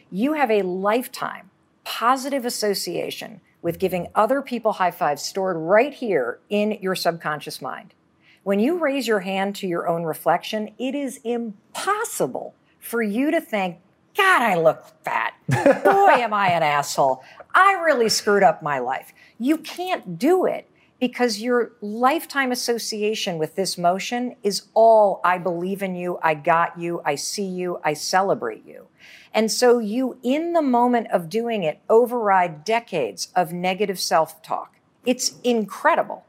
You 0.10 0.34
have 0.34 0.50
a 0.50 0.64
lifetime 0.64 1.52
positive 1.84 2.46
association 2.46 3.42
with 3.62 3.78
giving 3.78 4.08
other 4.16 4.42
people 4.42 4.74
high 4.74 4.90
fives 4.90 5.22
stored 5.22 5.56
right 5.56 5.94
here 5.94 6.40
in 6.50 6.80
your 6.82 6.96
subconscious 6.96 7.62
mind. 7.62 7.94
When 8.42 8.60
you 8.60 8.80
raise 8.80 9.08
your 9.08 9.20
hand 9.20 9.56
to 9.58 9.68
your 9.68 9.88
own 9.88 10.02
reflection, 10.02 10.72
it 10.80 10.96
is 10.96 11.20
impossible 11.24 12.56
for 12.80 13.04
you 13.04 13.30
to 13.30 13.40
think, 13.40 13.78
God, 14.18 14.42
I 14.42 14.56
look 14.56 14.84
fat. 15.04 15.36
Boy, 15.48 16.22
am 16.24 16.34
I 16.34 16.50
an 16.50 16.64
asshole. 16.64 17.24
I 17.54 17.74
really 17.84 18.10
screwed 18.10 18.44
up 18.44 18.62
my 18.62 18.80
life. 18.80 19.14
You 19.38 19.58
can't 19.58 20.18
do 20.20 20.46
it 20.46 20.70
because 21.00 21.40
your 21.40 21.72
lifetime 21.82 22.52
association 22.52 23.38
with 23.38 23.56
this 23.56 23.78
motion 23.78 24.36
is 24.44 24.64
all 24.74 25.22
I 25.24 25.38
believe 25.38 25.82
in 25.82 25.96
you, 25.96 26.20
I 26.22 26.34
got 26.34 26.78
you, 26.78 27.02
I 27.06 27.16
see 27.16 27.46
you, 27.46 27.80
I 27.84 27.94
celebrate 27.94 28.66
you. 28.66 28.88
And 29.34 29.52
so 29.52 29.80
you, 29.80 30.18
in 30.24 30.54
the 30.54 30.62
moment 30.62 31.08
of 31.12 31.30
doing 31.30 31.64
it, 31.64 31.80
override 31.90 32.66
decades 32.66 33.30
of 33.36 33.54
negative 33.54 34.00
self 34.00 34.42
talk. 34.42 34.76
It's 35.06 35.40
incredible. 35.44 36.26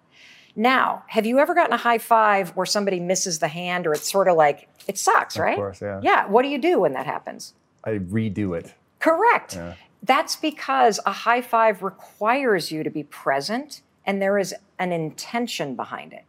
Now, 0.55 1.05
have 1.09 1.27
you 1.27 1.39
ever 1.39 1.55
gotten 1.55 1.73
a 1.73 1.79
high 1.79 1.99
five 1.99 2.51
where 2.51 2.67
somebody 2.67 3.01
misses 3.01 3.39
the 3.39 3.49
hand 3.49 3.87
or 3.87 3.93
it's 3.93 4.11
sort 4.11 4.29
of 4.29 4.37
like, 4.37 4.69
it 4.87 4.99
sucks, 4.99 5.39
right? 5.39 5.53
Of 5.53 5.59
course, 5.59 5.81
yeah. 5.81 6.01
Yeah. 6.03 6.27
What 6.27 6.43
do 6.43 6.49
you 6.49 6.59
do 6.59 6.81
when 6.81 6.93
that 6.93 7.07
happens? 7.07 7.55
I 7.85 7.93
redo 7.93 8.59
it. 8.59 8.75
Correct. 8.99 9.55
Yeah. 9.55 9.75
That's 10.03 10.37
because 10.37 11.01
a 11.05 11.13
high 11.13 11.43
five 11.43 11.83
requires 11.83 12.73
you 12.73 12.83
to 12.83 12.91
be 12.91 13.03
present 13.05 13.83
and 14.07 14.21
there 14.21 14.39
is 14.39 14.55
an 14.79 14.93
intention 14.93 15.77
behind 15.77 16.13
it. 16.13 16.25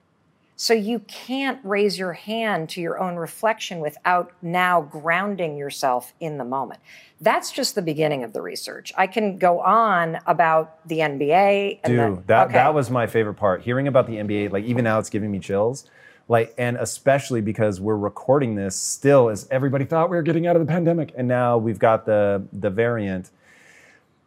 So 0.62 0.76
you 0.76 1.00
can't 1.00 1.60
raise 1.64 1.98
your 1.98 2.14
hand 2.14 2.70
to 2.70 2.82
your 2.82 3.00
own 3.00 3.16
reflection 3.16 3.80
without 3.80 4.32
now 4.44 4.84
grounding 4.84 5.58
yourself 5.58 6.14
in 6.20 6.38
the 6.38 6.44
moment. 6.46 6.80
That's 7.20 7.52
just 7.52 7.74
the 7.74 7.82
beginning 7.82 8.24
of 8.24 8.34
the 8.34 8.42
research. 8.44 8.94
I 8.96 9.08
can 9.08 9.40
go 9.40 9.62
on 9.62 10.20
about 10.28 10.88
the 10.88 11.00
NBA. 11.00 11.80
And 11.84 11.94
Dude, 11.94 12.18
the, 12.18 12.24
that, 12.28 12.44
okay. 12.46 12.54
that 12.54 12.76
was 12.76 12.92
my 12.92 13.08
favorite 13.08 13.34
part. 13.34 13.64
Hearing 13.64 13.88
about 13.88 14.06
the 14.06 14.18
NBA, 14.18 14.52
like 14.52 14.66
even 14.66 14.84
now 14.84 15.00
it's 15.00 15.10
giving 15.10 15.32
me 15.32 15.40
chills. 15.40 15.90
Like, 16.28 16.54
and 16.60 16.78
especially 16.78 17.42
because 17.42 17.82
we're 17.82 17.98
recording 17.98 18.54
this 18.54 18.76
still 18.76 19.30
as 19.30 19.48
everybody 19.50 19.86
thought 19.86 20.12
we 20.12 20.16
were 20.16 20.22
getting 20.22 20.46
out 20.46 20.56
of 20.56 20.60
the 20.60 20.72
pandemic. 20.72 21.12
And 21.18 21.28
now 21.28 21.58
we've 21.58 21.80
got 21.80 22.06
the, 22.06 22.44
the 22.54 22.70
variant 22.70 23.32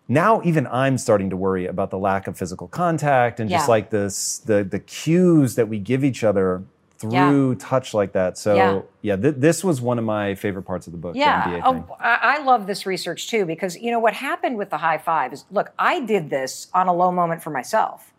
now 0.08 0.42
even 0.44 0.66
I'm 0.66 0.98
starting 0.98 1.30
to 1.30 1.36
worry 1.36 1.66
about 1.66 1.90
the 1.90 1.98
lack 1.98 2.26
of 2.26 2.36
physical 2.36 2.68
contact 2.68 3.40
and 3.40 3.48
just 3.48 3.68
like 3.68 3.90
this 3.90 4.38
the 4.38 4.64
the 4.64 4.80
cues 4.80 5.54
that 5.54 5.68
we 5.68 5.78
give 5.78 6.04
each 6.04 6.24
other 6.24 6.62
through 6.98 7.50
yeah. 7.50 7.58
touch 7.58 7.92
like 7.92 8.12
that. 8.12 8.38
So 8.38 8.54
yeah, 8.54 8.80
yeah 9.02 9.16
th- 9.16 9.34
this 9.38 9.64
was 9.64 9.80
one 9.80 9.98
of 9.98 10.04
my 10.04 10.34
favorite 10.34 10.62
parts 10.62 10.86
of 10.86 10.92
the 10.92 10.98
book. 10.98 11.16
Yeah, 11.16 11.60
the 11.60 11.66
oh, 11.66 11.96
I 12.00 12.42
love 12.42 12.66
this 12.66 12.86
research 12.86 13.28
too 13.28 13.44
because 13.44 13.76
you 13.76 13.90
know 13.90 13.98
what 13.98 14.14
happened 14.14 14.56
with 14.56 14.70
the 14.70 14.78
high 14.78 14.98
five 14.98 15.32
is 15.32 15.44
look, 15.50 15.72
I 15.78 16.00
did 16.00 16.30
this 16.30 16.68
on 16.72 16.88
a 16.88 16.94
low 16.94 17.10
moment 17.10 17.42
for 17.42 17.50
myself. 17.50 18.12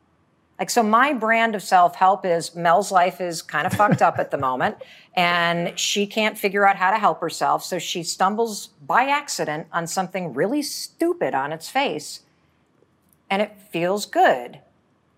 Like, 0.57 0.69
so 0.69 0.81
my 0.83 1.11
brand 1.11 1.53
of 1.53 1.61
self 1.61 1.95
help 1.95 2.25
is 2.25 2.55
Mel's 2.55 2.91
life 2.91 3.19
is 3.19 3.41
kind 3.41 3.67
of 3.67 3.73
fucked 3.73 4.01
up 4.01 4.19
at 4.19 4.31
the 4.31 4.37
moment, 4.37 4.77
and 5.15 5.77
she 5.77 6.07
can't 6.07 6.37
figure 6.37 6.67
out 6.67 6.77
how 6.77 6.91
to 6.91 6.97
help 6.97 7.19
herself. 7.19 7.63
So 7.63 7.77
she 7.77 8.03
stumbles 8.03 8.67
by 8.85 9.05
accident 9.05 9.67
on 9.73 9.85
something 9.87 10.33
really 10.33 10.61
stupid 10.61 11.33
on 11.35 11.51
its 11.51 11.69
face, 11.69 12.21
and 13.29 13.41
it 13.41 13.57
feels 13.69 14.05
good. 14.05 14.59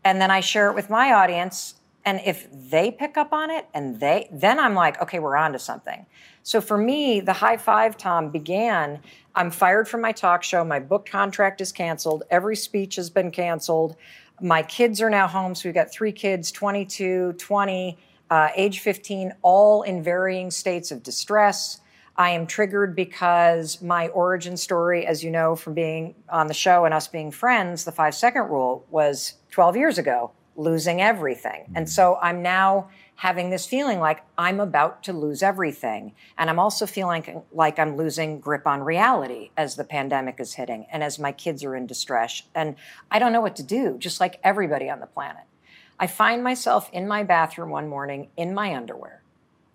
And 0.03 0.19
then 0.19 0.31
I 0.31 0.39
share 0.39 0.69
it 0.69 0.75
with 0.75 0.89
my 0.89 1.13
audience, 1.13 1.75
and 2.03 2.19
if 2.25 2.47
they 2.51 2.89
pick 2.89 3.15
up 3.15 3.31
on 3.31 3.51
it, 3.51 3.67
and 3.73 3.99
they, 3.99 4.29
then 4.31 4.59
I'm 4.59 4.73
like, 4.73 4.99
okay, 5.01 5.19
we're 5.19 5.35
on 5.35 5.53
to 5.53 5.59
something. 5.59 6.07
So 6.41 6.61
for 6.61 6.77
me, 6.77 7.19
the 7.19 7.33
high 7.33 7.57
five, 7.57 7.97
Tom, 7.97 8.29
began. 8.29 9.01
I'm 9.35 9.51
fired 9.51 9.87
from 9.87 10.01
my 10.01 10.13
talk 10.13 10.41
show. 10.41 10.63
My 10.63 10.79
book 10.79 11.05
contract 11.05 11.59
is 11.61 11.71
canceled. 11.73 12.23
Every 12.31 12.55
speech 12.55 12.95
has 12.95 13.09
been 13.09 13.29
canceled. 13.31 13.97
My 14.41 14.61
kids 14.61 15.01
are 15.01 15.09
now 15.09 15.27
home. 15.27 15.55
So 15.55 15.67
we've 15.67 15.75
got 15.75 15.91
three 15.91 16.11
kids 16.11 16.51
22, 16.51 17.33
20, 17.33 17.97
uh, 18.29 18.49
age 18.55 18.79
15, 18.79 19.33
all 19.41 19.83
in 19.83 20.03
varying 20.03 20.51
states 20.51 20.91
of 20.91 21.03
distress. 21.03 21.79
I 22.17 22.31
am 22.31 22.47
triggered 22.47 22.95
because 22.95 23.81
my 23.81 24.07
origin 24.09 24.57
story, 24.57 25.05
as 25.05 25.23
you 25.23 25.29
know 25.29 25.55
from 25.55 25.73
being 25.73 26.15
on 26.29 26.47
the 26.47 26.53
show 26.53 26.85
and 26.85 26.93
us 26.93 27.07
being 27.07 27.31
friends, 27.31 27.85
the 27.85 27.91
five 27.91 28.15
second 28.15 28.49
rule 28.49 28.85
was 28.89 29.33
12 29.51 29.77
years 29.77 29.97
ago, 29.97 30.31
losing 30.55 30.99
everything. 30.99 31.65
And 31.75 31.85
mm-hmm. 31.85 31.91
so 31.91 32.17
I'm 32.21 32.41
now 32.41 32.89
having 33.17 33.49
this 33.49 33.65
feeling 33.65 33.99
like 33.99 34.23
I'm 34.37 34.59
about 34.59 35.03
to 35.03 35.13
lose 35.13 35.41
everything. 35.41 36.13
And 36.37 36.49
I'm 36.49 36.59
also 36.59 36.85
feeling 36.85 37.41
like 37.51 37.79
I'm 37.79 37.97
losing 37.97 38.39
grip 38.39 38.67
on 38.67 38.81
reality 38.81 39.49
as 39.57 39.75
the 39.75 39.83
pandemic 39.83 40.39
is 40.39 40.53
hitting 40.53 40.85
and 40.91 41.03
as 41.03 41.17
my 41.17 41.31
kids 41.31 41.63
are 41.63 41.75
in 41.75 41.87
distress. 41.87 42.43
And 42.53 42.75
I 43.09 43.17
don't 43.17 43.33
know 43.33 43.41
what 43.41 43.55
to 43.55 43.63
do, 43.63 43.97
just 43.97 44.19
like 44.19 44.39
everybody 44.43 44.87
on 44.87 44.99
the 44.99 45.07
planet. 45.07 45.43
I 45.99 46.05
find 46.05 46.43
myself 46.43 46.91
in 46.93 47.07
my 47.07 47.23
bathroom 47.23 47.71
one 47.71 47.87
morning 47.87 48.27
in 48.37 48.53
my 48.53 48.75
underwear, 48.75 49.23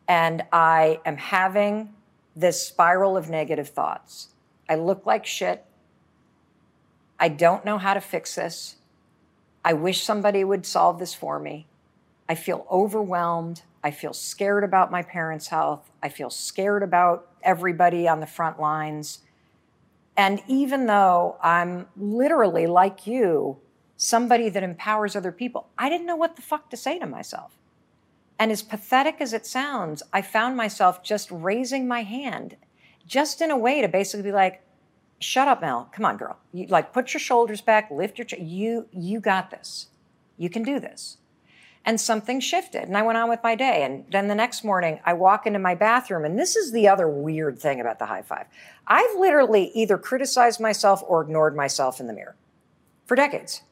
and 0.07 0.45
I 0.53 1.01
am 1.05 1.17
having 1.17 1.93
this 2.37 2.65
spiral 2.65 3.17
of 3.17 3.29
negative 3.29 3.71
thoughts. 3.71 4.29
I 4.69 4.77
look 4.77 5.05
like 5.05 5.27
shit. 5.27 5.65
I 7.19 7.29
don't 7.29 7.65
know 7.65 7.79
how 7.79 7.95
to 7.95 8.01
fix 8.01 8.37
this. 8.37 8.77
I 9.65 9.73
wish 9.73 10.05
somebody 10.05 10.45
would 10.45 10.65
solve 10.65 11.01
this 11.01 11.13
for 11.13 11.41
me. 11.41 11.67
I 12.33 12.35
feel 12.35 12.67
overwhelmed. 12.71 13.61
I 13.85 13.91
feel 13.91 14.15
scared 14.15 14.65
about 14.65 14.91
my 14.91 15.03
parents' 15.03 15.49
health. 15.49 15.91
I 16.03 16.09
feel 16.09 16.31
scared 16.31 16.83
about 16.83 17.29
everybody 17.43 18.09
on 18.09 18.21
the 18.21 18.27
front 18.27 18.59
lines. 18.59 19.19
And 20.17 20.41
even 20.49 20.87
though 20.87 21.37
I'm 21.43 21.89
literally 21.95 22.67
like 22.67 23.07
you, 23.07 23.59
somebody 23.99 24.49
that 24.49 24.63
empowers 24.63 25.15
other 25.15 25.31
people, 25.31 25.69
I 25.77 25.91
didn't 25.91 26.07
know 26.07 26.17
what 26.17 26.37
the 26.37 26.41
fuck 26.41 26.71
to 26.71 26.77
say 26.79 26.99
to 26.99 27.07
myself. 27.07 27.59
And 28.39 28.51
as 28.51 28.63
pathetic 28.63 29.17
as 29.21 29.35
it 29.35 29.45
sounds, 29.45 30.03
I 30.11 30.23
found 30.23 30.57
myself 30.57 31.03
just 31.03 31.31
raising 31.31 31.87
my 31.87 32.03
hand, 32.03 32.57
just 33.07 33.43
in 33.43 33.51
a 33.51 33.59
way 33.59 33.83
to 33.83 33.89
basically 33.89 34.23
be 34.23 34.33
like, 34.33 34.63
shut 35.19 35.49
up, 35.49 35.61
Mel. 35.61 35.91
Come 35.93 36.07
on, 36.07 36.17
girl. 36.17 36.39
You, 36.51 36.65
like, 36.69 36.95
put 36.95 37.13
your 37.13 37.21
shoulders 37.21 37.61
back, 37.61 37.91
lift 37.91 38.19
your, 38.19 38.27
you, 38.41 38.89
you 38.91 39.21
got 39.21 39.51
this. 39.51 39.89
You 40.39 40.49
can 40.49 40.63
do 40.63 40.81
this 40.81 41.19
and 41.85 42.01
something 42.01 42.41
shifted 42.41 42.85
and 42.85 42.97
I 42.97 43.03
went 43.03 43.19
on 43.19 43.29
with 43.29 43.43
my 43.43 43.55
day. 43.55 43.83
And 43.83 44.05
then 44.11 44.29
the 44.29 44.35
next 44.35 44.65
morning 44.65 45.01
I 45.05 45.13
walk 45.15 45.47
into 45.47 45.59
my 45.59 45.75
bathroom 45.75 46.25
and 46.25 46.39
this 46.39 46.57
is 46.57 46.73
the 46.73 46.89
other 46.89 47.09
weird 47.09 47.59
thing 47.59 47.81
about 47.81 47.99
the 47.99 48.07
high 48.07 48.23
five. 48.23 48.47
I've 48.87 49.19
literally 49.19 49.71
either 49.75 49.99
criticized 49.99 50.61
myself 50.61 51.03
or 51.07 51.23
ignored 51.23 51.57
myself 51.57 52.01
in 52.01 52.07
the 52.07 52.13
mirror 52.13 52.37
for 53.07 53.17
decades. 53.17 53.63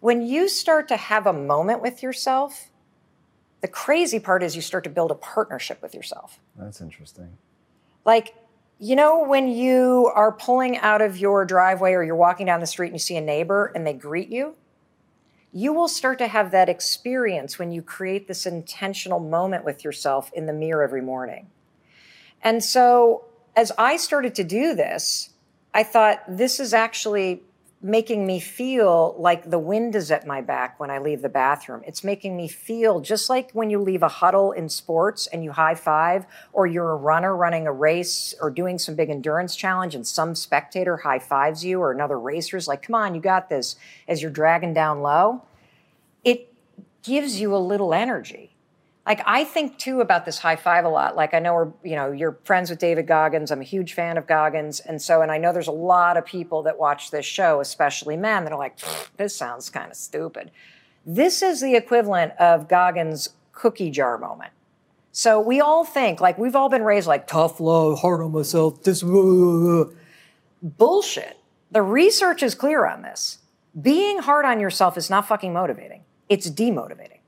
When 0.00 0.22
you 0.22 0.48
start 0.48 0.88
to 0.88 0.96
have 0.96 1.26
a 1.26 1.32
moment 1.32 1.80
with 1.80 2.02
yourself, 2.02 2.70
the 3.62 3.68
crazy 3.68 4.20
part 4.20 4.42
is 4.42 4.54
you 4.54 4.60
start 4.60 4.84
to 4.84 4.90
build 4.90 5.10
a 5.10 5.14
partnership 5.14 5.80
with 5.80 5.94
yourself. 5.94 6.38
That's 6.56 6.82
interesting. 6.82 7.38
Like, 8.04 8.34
you 8.78 8.96
know, 8.96 9.24
when 9.24 9.48
you 9.48 10.12
are 10.14 10.32
pulling 10.32 10.76
out 10.76 11.00
of 11.00 11.16
your 11.16 11.46
driveway 11.46 11.92
or 11.94 12.04
you're 12.04 12.16
walking 12.16 12.44
down 12.44 12.60
the 12.60 12.66
street 12.66 12.88
and 12.88 12.96
you 12.96 12.98
see 12.98 13.16
a 13.16 13.22
neighbor 13.22 13.72
and 13.74 13.86
they 13.86 13.94
greet 13.94 14.28
you, 14.28 14.54
you 15.56 15.72
will 15.72 15.86
start 15.86 16.18
to 16.18 16.26
have 16.26 16.50
that 16.50 16.68
experience 16.68 17.60
when 17.60 17.70
you 17.70 17.80
create 17.80 18.26
this 18.26 18.44
intentional 18.44 19.20
moment 19.20 19.64
with 19.64 19.84
yourself 19.84 20.32
in 20.32 20.46
the 20.46 20.52
mirror 20.52 20.82
every 20.82 21.00
morning. 21.00 21.46
And 22.42 22.62
so, 22.62 23.26
as 23.54 23.70
I 23.78 23.96
started 23.96 24.34
to 24.34 24.44
do 24.44 24.74
this, 24.74 25.30
I 25.72 25.84
thought 25.84 26.24
this 26.28 26.58
is 26.58 26.74
actually 26.74 27.44
making 27.84 28.26
me 28.26 28.40
feel 28.40 29.14
like 29.18 29.50
the 29.50 29.58
wind 29.58 29.94
is 29.94 30.10
at 30.10 30.26
my 30.26 30.40
back 30.40 30.80
when 30.80 30.90
I 30.90 30.98
leave 30.98 31.20
the 31.20 31.28
bathroom. 31.28 31.82
It's 31.86 32.02
making 32.02 32.34
me 32.34 32.48
feel 32.48 33.00
just 33.00 33.28
like 33.28 33.50
when 33.50 33.68
you 33.68 33.78
leave 33.78 34.02
a 34.02 34.08
huddle 34.08 34.52
in 34.52 34.70
sports 34.70 35.26
and 35.26 35.44
you 35.44 35.52
high 35.52 35.74
five, 35.74 36.24
or 36.54 36.66
you're 36.66 36.92
a 36.92 36.96
runner 36.96 37.36
running 37.36 37.66
a 37.66 37.72
race 37.72 38.34
or 38.40 38.50
doing 38.50 38.78
some 38.78 38.94
big 38.94 39.10
endurance 39.10 39.54
challenge 39.54 39.94
and 39.94 40.06
some 40.06 40.34
spectator 40.34 40.96
high 40.96 41.18
fives 41.18 41.62
you, 41.62 41.78
or 41.78 41.92
another 41.92 42.18
racer's 42.18 42.66
like, 42.66 42.82
come 42.82 42.94
on, 42.94 43.14
you 43.14 43.20
got 43.20 43.50
this, 43.50 43.76
as 44.08 44.22
you're 44.22 44.30
dragging 44.30 44.72
down 44.72 45.02
low. 45.02 45.42
It 46.24 46.54
gives 47.02 47.38
you 47.38 47.54
a 47.54 47.58
little 47.58 47.92
energy 47.92 48.53
like 49.06 49.20
I 49.26 49.44
think 49.44 49.78
too 49.78 50.00
about 50.00 50.24
this 50.24 50.38
high 50.38 50.56
five 50.56 50.84
a 50.84 50.88
lot. 50.88 51.14
Like 51.14 51.34
I 51.34 51.38
know 51.38 51.52
we're, 51.54 51.72
you 51.82 51.94
know, 51.94 52.10
you're 52.10 52.38
friends 52.44 52.70
with 52.70 52.78
David 52.78 53.06
Goggins. 53.06 53.50
I'm 53.50 53.60
a 53.60 53.64
huge 53.64 53.92
fan 53.92 54.16
of 54.16 54.26
Goggins. 54.26 54.80
And 54.80 55.00
so, 55.00 55.20
and 55.20 55.30
I 55.30 55.36
know 55.36 55.52
there's 55.52 55.66
a 55.68 55.72
lot 55.72 56.16
of 56.16 56.24
people 56.24 56.62
that 56.62 56.78
watch 56.78 57.10
this 57.10 57.26
show, 57.26 57.60
especially 57.60 58.16
men, 58.16 58.44
that 58.44 58.52
are 58.52 58.58
like, 58.58 58.78
this 59.16 59.36
sounds 59.36 59.68
kind 59.68 59.90
of 59.90 59.96
stupid. 59.96 60.50
This 61.04 61.42
is 61.42 61.60
the 61.60 61.74
equivalent 61.74 62.32
of 62.38 62.66
Goggins' 62.66 63.28
cookie 63.52 63.90
jar 63.90 64.16
moment. 64.16 64.52
So 65.12 65.38
we 65.38 65.60
all 65.60 65.84
think, 65.84 66.20
like 66.20 66.38
we've 66.38 66.56
all 66.56 66.70
been 66.70 66.82
raised 66.82 67.06
like 67.06 67.26
tough 67.26 67.60
love, 67.60 68.00
hard 68.00 68.22
on 68.22 68.32
myself, 68.32 68.82
this 68.82 69.02
bullshit. 70.62 71.38
The 71.70 71.82
research 71.82 72.42
is 72.42 72.54
clear 72.54 72.86
on 72.86 73.02
this. 73.02 73.38
Being 73.80 74.18
hard 74.20 74.44
on 74.44 74.60
yourself 74.60 74.96
is 74.96 75.10
not 75.10 75.28
fucking 75.28 75.52
motivating. 75.52 76.04
It's 76.28 76.48
demotivating. 76.48 77.18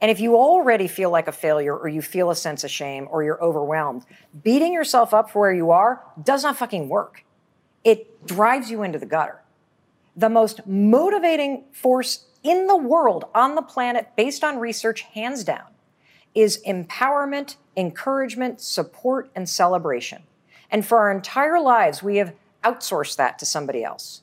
And 0.00 0.10
if 0.10 0.20
you 0.20 0.36
already 0.36 0.86
feel 0.86 1.10
like 1.10 1.26
a 1.26 1.32
failure 1.32 1.76
or 1.76 1.88
you 1.88 2.02
feel 2.02 2.30
a 2.30 2.36
sense 2.36 2.62
of 2.62 2.70
shame 2.70 3.08
or 3.10 3.24
you're 3.24 3.42
overwhelmed, 3.42 4.06
beating 4.44 4.72
yourself 4.72 5.12
up 5.12 5.30
for 5.30 5.40
where 5.40 5.52
you 5.52 5.70
are 5.70 6.04
does 6.22 6.44
not 6.44 6.56
fucking 6.56 6.88
work. 6.88 7.24
It 7.84 8.26
drives 8.26 8.70
you 8.70 8.82
into 8.82 8.98
the 8.98 9.06
gutter. 9.06 9.42
The 10.16 10.28
most 10.28 10.66
motivating 10.66 11.64
force 11.72 12.26
in 12.42 12.66
the 12.66 12.76
world, 12.76 13.24
on 13.34 13.56
the 13.56 13.62
planet, 13.62 14.10
based 14.16 14.44
on 14.44 14.58
research, 14.58 15.02
hands 15.02 15.42
down, 15.42 15.66
is 16.34 16.62
empowerment, 16.66 17.56
encouragement, 17.76 18.60
support, 18.60 19.30
and 19.34 19.48
celebration. 19.48 20.22
And 20.70 20.86
for 20.86 20.98
our 20.98 21.10
entire 21.10 21.60
lives, 21.60 22.02
we 22.02 22.18
have 22.18 22.34
outsourced 22.62 23.16
that 23.16 23.38
to 23.38 23.46
somebody 23.46 23.82
else. 23.82 24.22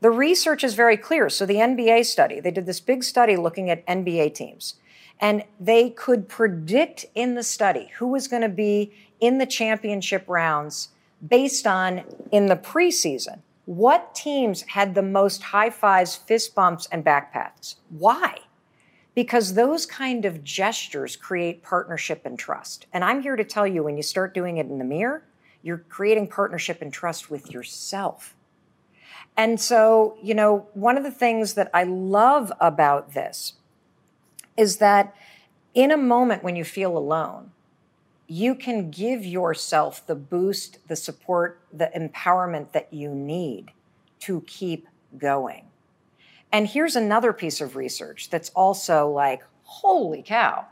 The 0.00 0.10
research 0.10 0.64
is 0.64 0.74
very 0.74 0.96
clear. 0.96 1.28
So 1.28 1.46
the 1.46 1.56
NBA 1.56 2.06
study, 2.06 2.40
they 2.40 2.50
did 2.50 2.66
this 2.66 2.80
big 2.80 3.04
study 3.04 3.36
looking 3.36 3.70
at 3.70 3.86
NBA 3.86 4.34
teams. 4.34 4.74
And 5.22 5.44
they 5.58 5.88
could 5.88 6.28
predict 6.28 7.06
in 7.14 7.36
the 7.36 7.44
study 7.44 7.92
who 7.98 8.08
was 8.08 8.28
going 8.28 8.42
to 8.42 8.48
be 8.48 8.92
in 9.20 9.38
the 9.38 9.46
championship 9.46 10.24
rounds 10.26 10.88
based 11.26 11.66
on 11.66 12.02
in 12.32 12.46
the 12.46 12.56
preseason 12.56 13.38
what 13.64 14.14
teams 14.14 14.62
had 14.62 14.94
the 14.94 15.02
most 15.02 15.42
high 15.42 15.70
fives, 15.70 16.16
fist 16.16 16.54
bumps, 16.54 16.88
and 16.90 17.04
back 17.04 17.32
pats. 17.32 17.76
Why? 17.90 18.38
Because 19.14 19.54
those 19.54 19.86
kind 19.86 20.24
of 20.24 20.42
gestures 20.42 21.14
create 21.14 21.62
partnership 21.62 22.26
and 22.26 22.36
trust. 22.38 22.86
And 22.92 23.04
I'm 23.04 23.22
here 23.22 23.36
to 23.36 23.44
tell 23.44 23.66
you 23.66 23.84
when 23.84 23.96
you 23.96 24.02
start 24.02 24.34
doing 24.34 24.56
it 24.56 24.66
in 24.66 24.78
the 24.78 24.84
mirror, 24.84 25.22
you're 25.62 25.84
creating 25.88 26.26
partnership 26.26 26.82
and 26.82 26.92
trust 26.92 27.30
with 27.30 27.52
yourself. 27.52 28.34
And 29.36 29.60
so, 29.60 30.18
you 30.20 30.34
know, 30.34 30.66
one 30.74 30.96
of 30.96 31.04
the 31.04 31.10
things 31.10 31.54
that 31.54 31.70
I 31.72 31.84
love 31.84 32.52
about 32.60 33.14
this 33.14 33.54
is 34.56 34.78
that 34.78 35.14
in 35.74 35.90
a 35.90 35.96
moment 35.96 36.42
when 36.42 36.56
you 36.56 36.64
feel 36.64 36.96
alone, 36.96 37.52
you 38.26 38.54
can 38.54 38.90
give 38.90 39.24
yourself 39.24 40.06
the 40.06 40.14
boost, 40.14 40.78
the 40.88 40.96
support, 40.96 41.60
the 41.72 41.90
empowerment 41.96 42.72
that 42.72 42.92
you 42.92 43.14
need 43.14 43.70
to 44.20 44.42
keep 44.46 44.86
going. 45.18 45.66
And 46.52 46.66
here's 46.66 46.96
another 46.96 47.32
piece 47.32 47.60
of 47.60 47.76
research 47.76 48.30
that's 48.30 48.50
also 48.50 49.08
like, 49.08 49.42
holy 49.64 50.22
cow. 50.22 50.66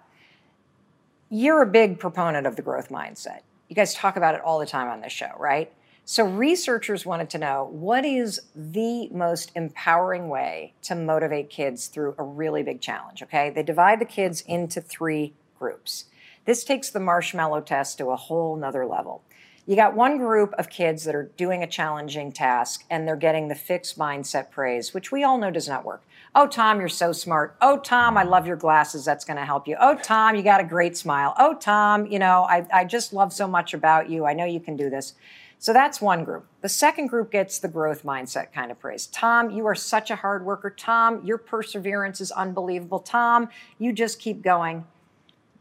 You're 1.31 1.62
a 1.62 1.66
big 1.66 1.98
proponent 1.98 2.47
of 2.47 2.57
the 2.57 2.62
growth 2.62 2.90
mindset. 2.90 3.40
You 3.69 3.77
guys 3.77 3.94
talk 3.94 4.16
about 4.16 4.35
it 4.35 4.40
all 4.43 4.59
the 4.59 4.66
time 4.66 4.89
on 4.89 5.01
this 5.01 5.12
show, 5.12 5.31
right? 5.39 5.73
So, 6.11 6.24
researchers 6.24 7.07
wanted 7.07 7.31
to 7.31 7.39
know 7.39 7.69
what 7.70 8.05
is 8.05 8.41
the 8.53 9.09
most 9.11 9.53
empowering 9.55 10.28
way 10.28 10.74
to 10.82 10.97
motivate 10.97 11.51
kids 11.51 11.87
through 11.87 12.16
a 12.19 12.24
really 12.24 12.65
big 12.65 12.81
challenge, 12.81 13.23
okay? 13.23 13.51
They 13.51 13.62
divide 13.62 14.01
the 14.01 14.05
kids 14.05 14.41
into 14.41 14.81
three 14.81 15.35
groups. 15.57 16.07
This 16.47 16.65
takes 16.65 16.91
the 16.91 16.99
marshmallow 16.99 17.61
test 17.61 17.99
to 17.99 18.11
a 18.11 18.16
whole 18.16 18.57
nother 18.57 18.87
level. 18.87 19.23
You 19.66 19.77
got 19.77 19.95
one 19.95 20.19
group 20.19 20.53
of 20.55 20.69
kids 20.69 21.05
that 21.05 21.15
are 21.15 21.31
doing 21.37 21.62
a 21.62 21.69
challenging 21.69 22.32
task 22.32 22.85
and 22.91 23.07
they're 23.07 23.15
getting 23.15 23.47
the 23.47 23.55
fixed 23.55 23.97
mindset 23.97 24.51
praise, 24.51 24.93
which 24.93 25.12
we 25.12 25.23
all 25.23 25.39
know 25.39 25.53
does 25.53 25.69
not 25.69 25.85
work. 25.85 26.03
Oh, 26.35 26.49
Tom, 26.49 26.81
you're 26.81 26.89
so 26.89 27.12
smart. 27.12 27.57
Oh, 27.61 27.78
Tom, 27.78 28.16
I 28.16 28.24
love 28.24 28.49
your 28.49 28.57
glasses. 28.57 29.05
That's 29.05 29.24
going 29.24 29.37
to 29.37 29.45
help 29.45 29.69
you. 29.69 29.77
Oh, 29.78 29.95
Tom, 29.95 30.35
you 30.35 30.43
got 30.43 30.61
a 30.61 30.65
great 30.65 30.97
smile. 30.97 31.35
Oh, 31.39 31.55
Tom, 31.55 32.07
you 32.07 32.19
know, 32.19 32.47
I, 32.49 32.66
I 32.73 32.85
just 32.85 33.12
love 33.12 33.32
so 33.32 33.47
much 33.47 33.74
about 33.74 34.11
you. 34.11 34.27
I 34.27 34.32
know 34.32 34.45
you 34.45 34.59
can 34.59 34.77
do 34.77 34.91
this. 34.91 35.15
So 35.61 35.74
that's 35.74 36.01
one 36.01 36.24
group. 36.24 36.47
The 36.62 36.70
second 36.70 37.09
group 37.09 37.31
gets 37.31 37.59
the 37.59 37.69
growth 37.69 38.03
mindset 38.03 38.51
kind 38.51 38.70
of 38.70 38.81
praise. 38.81 39.07
Tom, 39.07 39.51
you 39.51 39.66
are 39.66 39.74
such 39.74 40.11
a 40.11 40.16
hard 40.16 40.43
worker. 40.43 40.70
Tom, 40.70 41.23
your 41.23 41.37
perseverance 41.37 42.19
is 42.19 42.31
unbelievable. 42.31 42.99
Tom, 42.99 43.51
you 43.78 43.93
just 43.93 44.19
keep 44.19 44.41
going. 44.41 44.87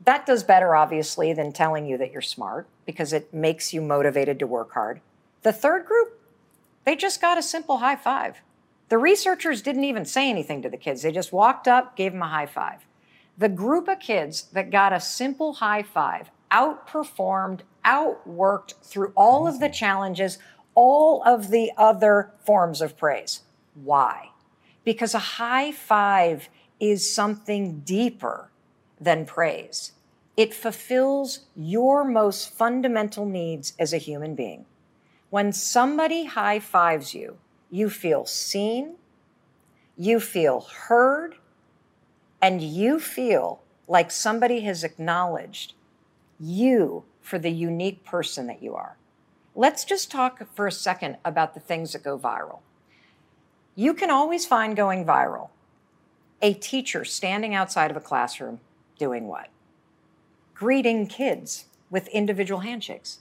That 0.05 0.26
does 0.26 0.41
better, 0.41 0.73
obviously, 0.73 1.34
than 1.34 1.51
telling 1.51 1.85
you 1.85 1.97
that 1.97 2.13
you're 2.13 2.21
smart 2.21 2.65
because 2.85 3.11
it 3.11 3.34
makes 3.34 3.73
you 3.73 3.81
motivated 3.81 4.39
to 4.39 4.47
work 4.47 4.71
hard. 4.71 5.01
The 5.41 5.51
third 5.51 5.85
group, 5.85 6.17
they 6.85 6.95
just 6.95 7.19
got 7.19 7.38
a 7.38 7.43
simple 7.43 7.80
high 7.80 7.97
five. 7.97 8.38
The 8.88 8.97
researchers 8.97 9.61
didn't 9.61 9.84
even 9.84 10.05
say 10.05 10.30
anything 10.30 10.61
to 10.61 10.69
the 10.69 10.77
kids, 10.77 11.01
they 11.01 11.11
just 11.11 11.34
walked 11.34 11.67
up, 11.67 11.97
gave 11.97 12.13
them 12.13 12.21
a 12.21 12.30
high 12.30 12.45
five. 12.45 12.85
The 13.38 13.49
group 13.49 13.89
of 13.89 13.99
kids 13.99 14.43
that 14.53 14.71
got 14.71 14.93
a 14.93 15.01
simple 15.01 15.55
high 15.55 15.84
five 15.84 16.31
outperformed, 16.51 17.61
outworked 17.85 18.76
through 18.84 19.13
all 19.15 19.47
of 19.47 19.59
the 19.59 19.69
challenges, 19.69 20.38
all 20.76 21.23
of 21.26 21.49
the 21.49 21.71
other 21.77 22.31
forms 22.45 22.81
of 22.81 22.97
praise. 22.97 23.41
Why? 23.76 24.30
Because 24.84 25.13
a 25.13 25.19
high 25.19 25.71
five 25.71 26.49
is 26.80 27.13
something 27.13 27.81
deeper 27.81 28.51
than 28.99 29.26
praise. 29.26 29.93
It 30.38 30.53
fulfills 30.53 31.41
your 31.55 32.05
most 32.05 32.53
fundamental 32.53 33.26
needs 33.26 33.73
as 33.77 33.93
a 33.93 33.97
human 33.97 34.35
being. 34.35 34.65
When 35.30 35.51
somebody 35.51 36.26
high 36.26 36.59
fives 36.59 37.13
you, 37.13 37.38
you 37.69 37.89
feel 37.89 38.26
seen, 38.26 38.95
you 39.97 40.19
feel 40.19 40.61
heard, 40.61 41.35
and 42.41 42.61
you 42.61 42.99
feel 42.99 43.61
like 43.88 44.11
somebody 44.11 44.61
has 44.61 44.84
acknowledged 44.84 45.73
you 46.40 47.03
for 47.22 47.38
the 47.38 47.52
unique 47.52 48.03
person 48.03 48.48
that 48.48 48.64
you 48.64 48.76
are. 48.76 48.98
Let's 49.56 49.84
just 49.84 50.10
talk 50.10 50.41
for 50.56 50.68
a 50.68 50.72
second 50.72 51.18
about 51.26 51.53
the 51.53 51.60
things 51.60 51.94
that 51.94 52.03
go 52.03 52.18
viral. 52.18 52.60
You 53.76 53.94
can 53.94 54.10
always 54.10 54.45
find 54.45 54.76
going 54.76 55.06
viral 55.06 55.49
a 56.41 56.53
teacher 56.53 57.03
standing 57.03 57.53
outside 57.53 57.91
of 57.91 57.98
a 57.98 58.02
classroom 58.02 58.60
doing 58.98 59.28
what? 59.28 59.49
Greeting 60.53 61.07
kids 61.07 61.66
with 61.90 62.07
individual 62.10 62.61
handshakes. 62.61 63.20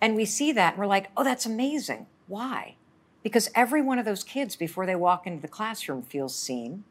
And 0.00 0.14
we 0.14 0.24
see 0.24 0.52
that 0.52 0.74
and 0.74 0.80
we're 0.80 0.86
like, 0.86 1.10
oh, 1.16 1.24
that's 1.24 1.46
amazing. 1.46 2.06
Why? 2.26 2.76
Because 3.22 3.50
every 3.54 3.80
one 3.80 3.98
of 3.98 4.04
those 4.04 4.22
kids, 4.22 4.56
before 4.56 4.84
they 4.84 4.94
walk 4.94 5.26
into 5.26 5.40
the 5.40 5.48
classroom, 5.48 6.02
feels 6.02 6.36
seen, 6.36 6.84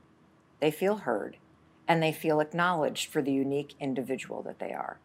they 0.60 0.72
feel 0.72 0.98
heard, 0.98 1.38
and 1.88 2.02
they 2.02 2.12
feel 2.12 2.40
acknowledged 2.40 3.12
for 3.12 3.22
the 3.22 3.34
unique 3.34 3.76
individual 3.80 4.42
that 4.44 4.60
they 4.60 4.74
are. 4.74 4.98